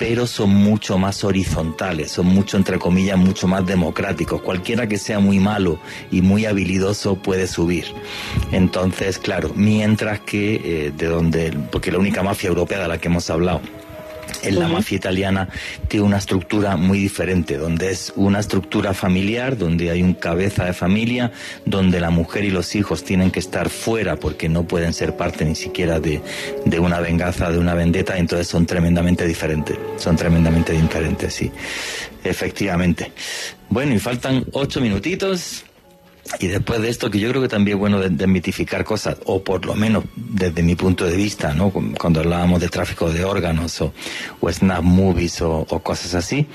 pero 0.00 0.26
son 0.26 0.48
mucho 0.48 0.96
más 0.96 1.24
horizontales, 1.24 2.10
son 2.10 2.24
mucho, 2.24 2.56
entre 2.56 2.78
comillas, 2.78 3.18
mucho 3.18 3.46
más 3.46 3.66
democráticos. 3.66 4.40
Cualquiera 4.40 4.86
que 4.86 4.96
sea 4.96 5.20
muy 5.20 5.38
malo 5.38 5.78
y 6.10 6.22
muy 6.22 6.46
habilidoso 6.46 7.16
puede 7.16 7.46
subir. 7.46 7.84
Entonces, 8.50 9.18
claro, 9.18 9.52
mientras 9.54 10.20
que 10.20 10.86
eh, 10.86 10.92
de 10.96 11.06
donde, 11.06 11.52
porque 11.70 11.92
la 11.92 11.98
única 11.98 12.22
mafia 12.22 12.48
europea 12.48 12.80
de 12.80 12.88
la 12.88 12.96
que 12.96 13.08
hemos 13.08 13.28
hablado, 13.28 13.60
en 14.42 14.58
la 14.58 14.68
mafia 14.68 14.96
italiana 14.96 15.48
tiene 15.88 16.06
una 16.06 16.18
estructura 16.18 16.76
muy 16.76 16.98
diferente, 16.98 17.56
donde 17.56 17.90
es 17.90 18.12
una 18.16 18.40
estructura 18.40 18.94
familiar, 18.94 19.56
donde 19.56 19.90
hay 19.90 20.02
un 20.02 20.14
cabeza 20.14 20.64
de 20.64 20.72
familia, 20.72 21.32
donde 21.64 22.00
la 22.00 22.10
mujer 22.10 22.44
y 22.44 22.50
los 22.50 22.74
hijos 22.74 23.04
tienen 23.04 23.30
que 23.30 23.40
estar 23.40 23.68
fuera 23.68 24.16
porque 24.16 24.48
no 24.48 24.64
pueden 24.64 24.92
ser 24.92 25.16
parte 25.16 25.44
ni 25.44 25.54
siquiera 25.54 26.00
de, 26.00 26.20
de 26.64 26.78
una 26.78 27.00
venganza, 27.00 27.50
de 27.50 27.58
una 27.58 27.74
vendetta, 27.74 28.18
entonces 28.18 28.46
son 28.48 28.66
tremendamente 28.66 29.26
diferentes, 29.26 29.76
son 29.96 30.16
tremendamente 30.16 30.72
diferentes, 30.72 31.34
sí, 31.34 31.50
efectivamente. 32.24 33.12
Bueno, 33.68 33.94
y 33.94 33.98
faltan 33.98 34.44
ocho 34.52 34.80
minutitos. 34.80 35.64
Y 36.38 36.46
después 36.46 36.80
de 36.80 36.88
esto, 36.88 37.10
que 37.10 37.18
yo 37.18 37.28
creo 37.30 37.42
que 37.42 37.48
también 37.48 37.76
es 37.76 37.80
bueno 37.80 38.00
desmitificar 38.00 38.84
cosas, 38.84 39.16
o 39.24 39.42
por 39.42 39.66
lo 39.66 39.74
menos 39.74 40.04
desde 40.14 40.62
mi 40.62 40.76
punto 40.76 41.04
de 41.04 41.16
vista, 41.16 41.52
¿no? 41.54 41.70
Cuando 41.70 42.20
hablábamos 42.20 42.60
de 42.60 42.68
tráfico 42.68 43.10
de 43.10 43.24
órganos 43.24 43.80
o, 43.80 43.92
o 44.40 44.52
snap 44.52 44.82
movies 44.82 45.42
o, 45.42 45.64
cosas 45.82 46.14
así. 46.14 46.46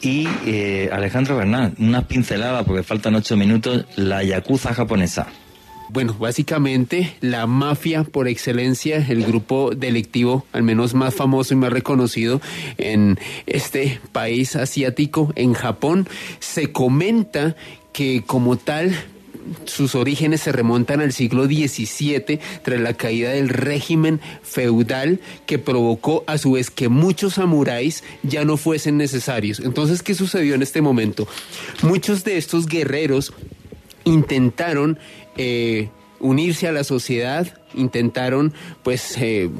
Y 0.00 0.28
eh, 0.46 0.90
Alejandro 0.92 1.36
Bernal, 1.36 1.74
una 1.78 2.06
pincelada, 2.06 2.64
porque 2.64 2.82
faltan 2.82 3.14
ocho 3.14 3.36
minutos, 3.36 3.84
la 3.96 4.22
yakuza 4.22 4.72
japonesa. 4.72 5.26
Bueno, 5.88 6.16
básicamente 6.18 7.16
la 7.20 7.46
mafia 7.46 8.02
por 8.02 8.26
excelencia, 8.26 8.96
el 9.08 9.24
grupo 9.24 9.70
delictivo 9.70 10.44
al 10.52 10.64
menos 10.64 10.94
más 10.94 11.14
famoso 11.14 11.54
y 11.54 11.56
más 11.56 11.72
reconocido 11.72 12.40
en 12.76 13.18
este 13.46 14.00
país 14.12 14.56
asiático, 14.56 15.32
en 15.36 15.52
Japón, 15.52 16.08
se 16.40 16.72
comenta 16.72 17.54
que 17.92 18.24
como 18.26 18.56
tal 18.56 18.96
sus 19.64 19.94
orígenes 19.94 20.42
se 20.42 20.52
remontan 20.52 21.00
al 21.00 21.12
siglo 21.12 21.46
XVII 21.46 22.40
tras 22.62 22.80
la 22.80 22.94
caída 22.94 23.30
del 23.30 23.48
régimen 23.48 24.20
feudal 24.42 25.20
que 25.46 25.58
provocó 25.58 26.24
a 26.26 26.38
su 26.38 26.52
vez 26.52 26.70
que 26.70 26.88
muchos 26.88 27.34
samuráis 27.34 28.04
ya 28.22 28.44
no 28.44 28.56
fuesen 28.56 28.96
necesarios. 28.96 29.60
Entonces, 29.60 30.02
¿qué 30.02 30.14
sucedió 30.14 30.54
en 30.54 30.62
este 30.62 30.80
momento? 30.80 31.26
Muchos 31.82 32.24
de 32.24 32.36
estos 32.36 32.66
guerreros 32.66 33.32
intentaron 34.04 34.98
eh, 35.36 35.88
unirse 36.20 36.66
a 36.68 36.72
la 36.72 36.84
sociedad, 36.84 37.46
intentaron 37.74 38.52
pues 38.82 39.16
eh, 39.18 39.50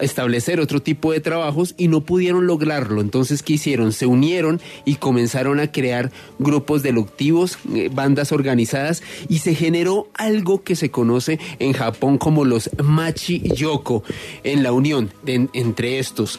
establecer 0.00 0.60
otro 0.60 0.80
tipo 0.80 1.12
de 1.12 1.20
trabajos 1.20 1.74
y 1.76 1.88
no 1.88 2.02
pudieron 2.02 2.46
lograrlo. 2.46 3.00
Entonces, 3.00 3.42
¿qué 3.42 3.54
hicieron? 3.54 3.92
Se 3.92 4.06
unieron 4.06 4.60
y 4.84 4.96
comenzaron 4.96 5.60
a 5.60 5.70
crear 5.70 6.10
grupos 6.38 6.82
delictivos, 6.82 7.58
eh, 7.74 7.90
bandas 7.92 8.32
organizadas 8.32 9.02
y 9.28 9.38
se 9.38 9.54
generó 9.54 10.08
algo 10.14 10.62
que 10.62 10.76
se 10.76 10.90
conoce 10.90 11.38
en 11.58 11.72
Japón 11.72 12.18
como 12.18 12.44
los 12.44 12.70
machi 12.82 13.40
yoko, 13.40 14.02
en 14.44 14.62
la 14.62 14.72
unión 14.72 15.10
entre 15.26 15.98
estos 15.98 16.38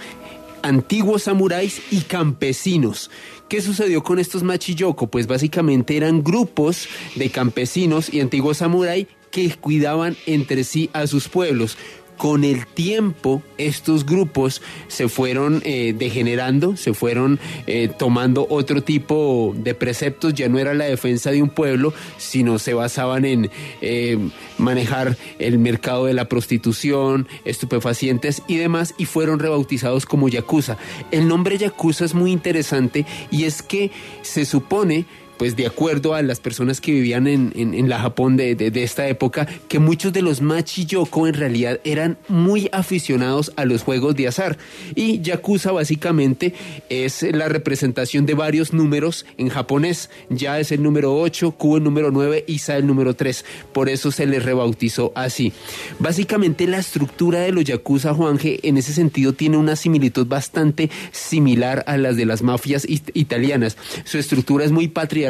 antiguos 0.68 1.24
samuráis 1.24 1.82
y 1.92 2.02
campesinos. 2.02 3.10
¿Qué 3.50 3.62
sucedió 3.62 4.04
con 4.04 4.20
estos 4.20 4.44
machiyoko? 4.44 5.08
Pues 5.08 5.26
básicamente 5.26 5.96
eran 5.96 6.22
grupos 6.22 6.90
de 7.16 7.30
campesinos 7.30 8.14
y 8.14 8.20
antiguos 8.20 8.58
samuráis 8.58 9.08
que 9.32 9.56
cuidaban 9.56 10.18
entre 10.26 10.66
sí 10.66 10.90
a 10.92 11.08
sus 11.08 11.30
pueblos. 11.30 11.78
Con 12.18 12.44
el 12.44 12.66
tiempo, 12.66 13.44
estos 13.60 14.06
grupos 14.06 14.64
se 14.88 15.08
fueron 15.08 15.62
eh, 15.64 15.94
degenerando, 15.96 16.76
se 16.76 16.96
fueron 16.96 17.40
eh, 17.68 17.90
tomando 17.98 18.48
otro 18.50 18.82
tipo 18.82 19.54
de 19.56 19.76
preceptos. 19.76 20.34
Ya 20.34 20.50
no 20.50 20.58
era 20.58 20.74
la 20.74 20.86
defensa 20.86 21.30
de 21.30 21.44
un 21.44 21.50
pueblo, 21.50 21.94
sino 22.18 22.58
se 22.58 22.74
basaban 22.74 23.24
en 23.26 23.52
eh, 23.82 24.18
manejar 24.58 25.16
el 25.38 25.60
mercado 25.60 26.06
de 26.06 26.14
la 26.14 26.28
prostitución, 26.28 27.28
estupefacientes 27.46 28.42
y 28.48 28.58
demás, 28.58 28.96
y 28.98 29.06
fueron 29.06 29.38
rebautizados 29.38 30.08
como 30.08 30.28
Yakuza. 30.28 30.78
El 31.12 31.28
nombre 31.28 31.58
Yakuza 31.58 32.06
es 32.06 32.16
muy 32.16 32.32
interesante 32.32 33.06
y 33.30 33.44
es 33.44 33.62
que 33.62 33.92
se 34.24 34.46
supone 34.46 35.06
pues 35.38 35.56
de 35.56 35.68
acuerdo 35.68 36.14
a 36.14 36.22
las 36.22 36.40
personas 36.40 36.82
que 36.82 36.92
vivían 36.92 37.28
en, 37.28 37.52
en, 37.56 37.90
la 37.90 38.00
Japón 38.00 38.38
de, 38.38 38.56
de, 38.56 38.84
esta 38.84 39.08
época, 39.08 39.48
que 39.68 39.80
muchos 39.80 40.12
de 40.12 40.22
los 40.22 40.42
machiyoko 40.42 41.28
en 41.28 41.36
realidad 41.36 41.80
eran 41.84 42.18
muy 42.28 42.70
aficionados 42.72 43.54
a 43.56 43.66
los 43.66 43.84
juegos 43.84 44.16
de 44.16 44.28
azar. 44.28 44.58
Y 44.96 45.22
Yakuza 45.22 45.72
básicamente 45.72 46.54
es 46.90 47.22
la 47.22 47.48
representación 47.48 48.26
de 48.26 48.34
varios 48.34 48.74
números 48.74 49.26
en 49.38 49.50
japonés. 49.50 50.10
Ya 50.30 50.60
es 50.60 50.72
el 50.72 50.82
número 50.82 51.16
8, 51.16 51.52
Q 51.52 51.78
el 51.78 51.84
número 51.84 52.12
9 52.12 52.46
y 52.48 52.60
Sa 52.60 52.78
el 52.78 52.88
número 52.88 53.16
3. 53.16 53.46
Por 53.74 53.90
eso 53.90 54.12
se 54.12 54.26
les 54.26 54.44
rebautizó 54.44 55.12
así. 55.16 55.54
Básicamente 56.00 56.68
la 56.68 56.80
estructura 56.80 57.42
de 57.42 57.52
los 57.52 57.64
Yakuza, 57.64 58.14
Juanje, 58.14 58.60
en 58.64 58.78
ese 58.78 58.94
sentido 58.94 59.34
tiene 59.34 59.58
una 59.58 59.76
similitud 59.76 60.26
bastante 60.26 60.90
similar 61.12 61.84
a 61.88 61.98
las 61.98 62.18
de 62.18 62.26
las 62.26 62.42
mafias 62.42 62.88
italianas. 63.14 63.78
Su 64.04 64.18
estructura 64.18 64.66
es 64.66 64.72
muy 64.72 64.88
patriarcal 64.88 65.27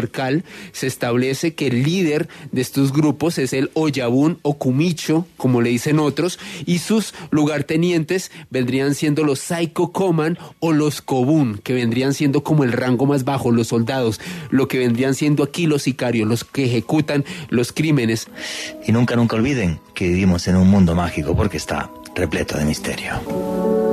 se 0.72 0.88
establece 0.88 1.53
que 1.53 1.68
el 1.68 1.84
líder 1.84 2.28
de 2.52 2.61
estos 2.61 2.94
grupos 2.94 3.38
es 3.38 3.53
el 3.53 3.72
Oyabun 3.74 4.40
o 4.41 4.57
Kumicho, 4.57 5.26
como 5.38 5.61
le 5.61 5.69
dicen 5.69 5.99
otros, 5.99 6.40
y 6.65 6.80
sus 6.80 7.14
lugartenientes 7.32 8.32
vendrían 8.49 8.95
siendo 8.95 9.24
los 9.24 9.40
Saiko 9.40 9.91
Koman 9.91 10.38
o 10.60 10.74
los 10.74 11.02
Kobun, 11.02 11.60
que 11.64 11.74
vendrían 11.74 12.14
siendo 12.14 12.44
como 12.44 12.64
el 12.64 12.72
rango 12.72 13.06
más 13.06 13.24
bajo, 13.24 13.52
los 13.52 13.68
soldados, 13.68 14.19
lo 14.49 14.68
que 14.68 14.80
vendrían 14.80 15.15
siendo 15.15 15.44
aquí 15.44 15.68
los 15.68 15.84
sicarios, 15.84 16.28
los 16.28 16.44
que 16.44 16.65
ejecutan 16.65 17.26
los 17.49 17.72
crímenes. 17.72 18.28
Y 18.86 18.91
nunca, 18.91 19.15
nunca 19.15 19.36
olviden 19.36 19.80
que 19.94 20.07
vivimos 20.07 20.48
en 20.48 20.57
un 20.57 20.69
mundo 20.69 20.95
mágico 20.95 21.36
porque 21.36 21.57
está 21.57 21.90
repleto 22.15 22.57
de 22.57 22.65
misterio. 22.65 23.86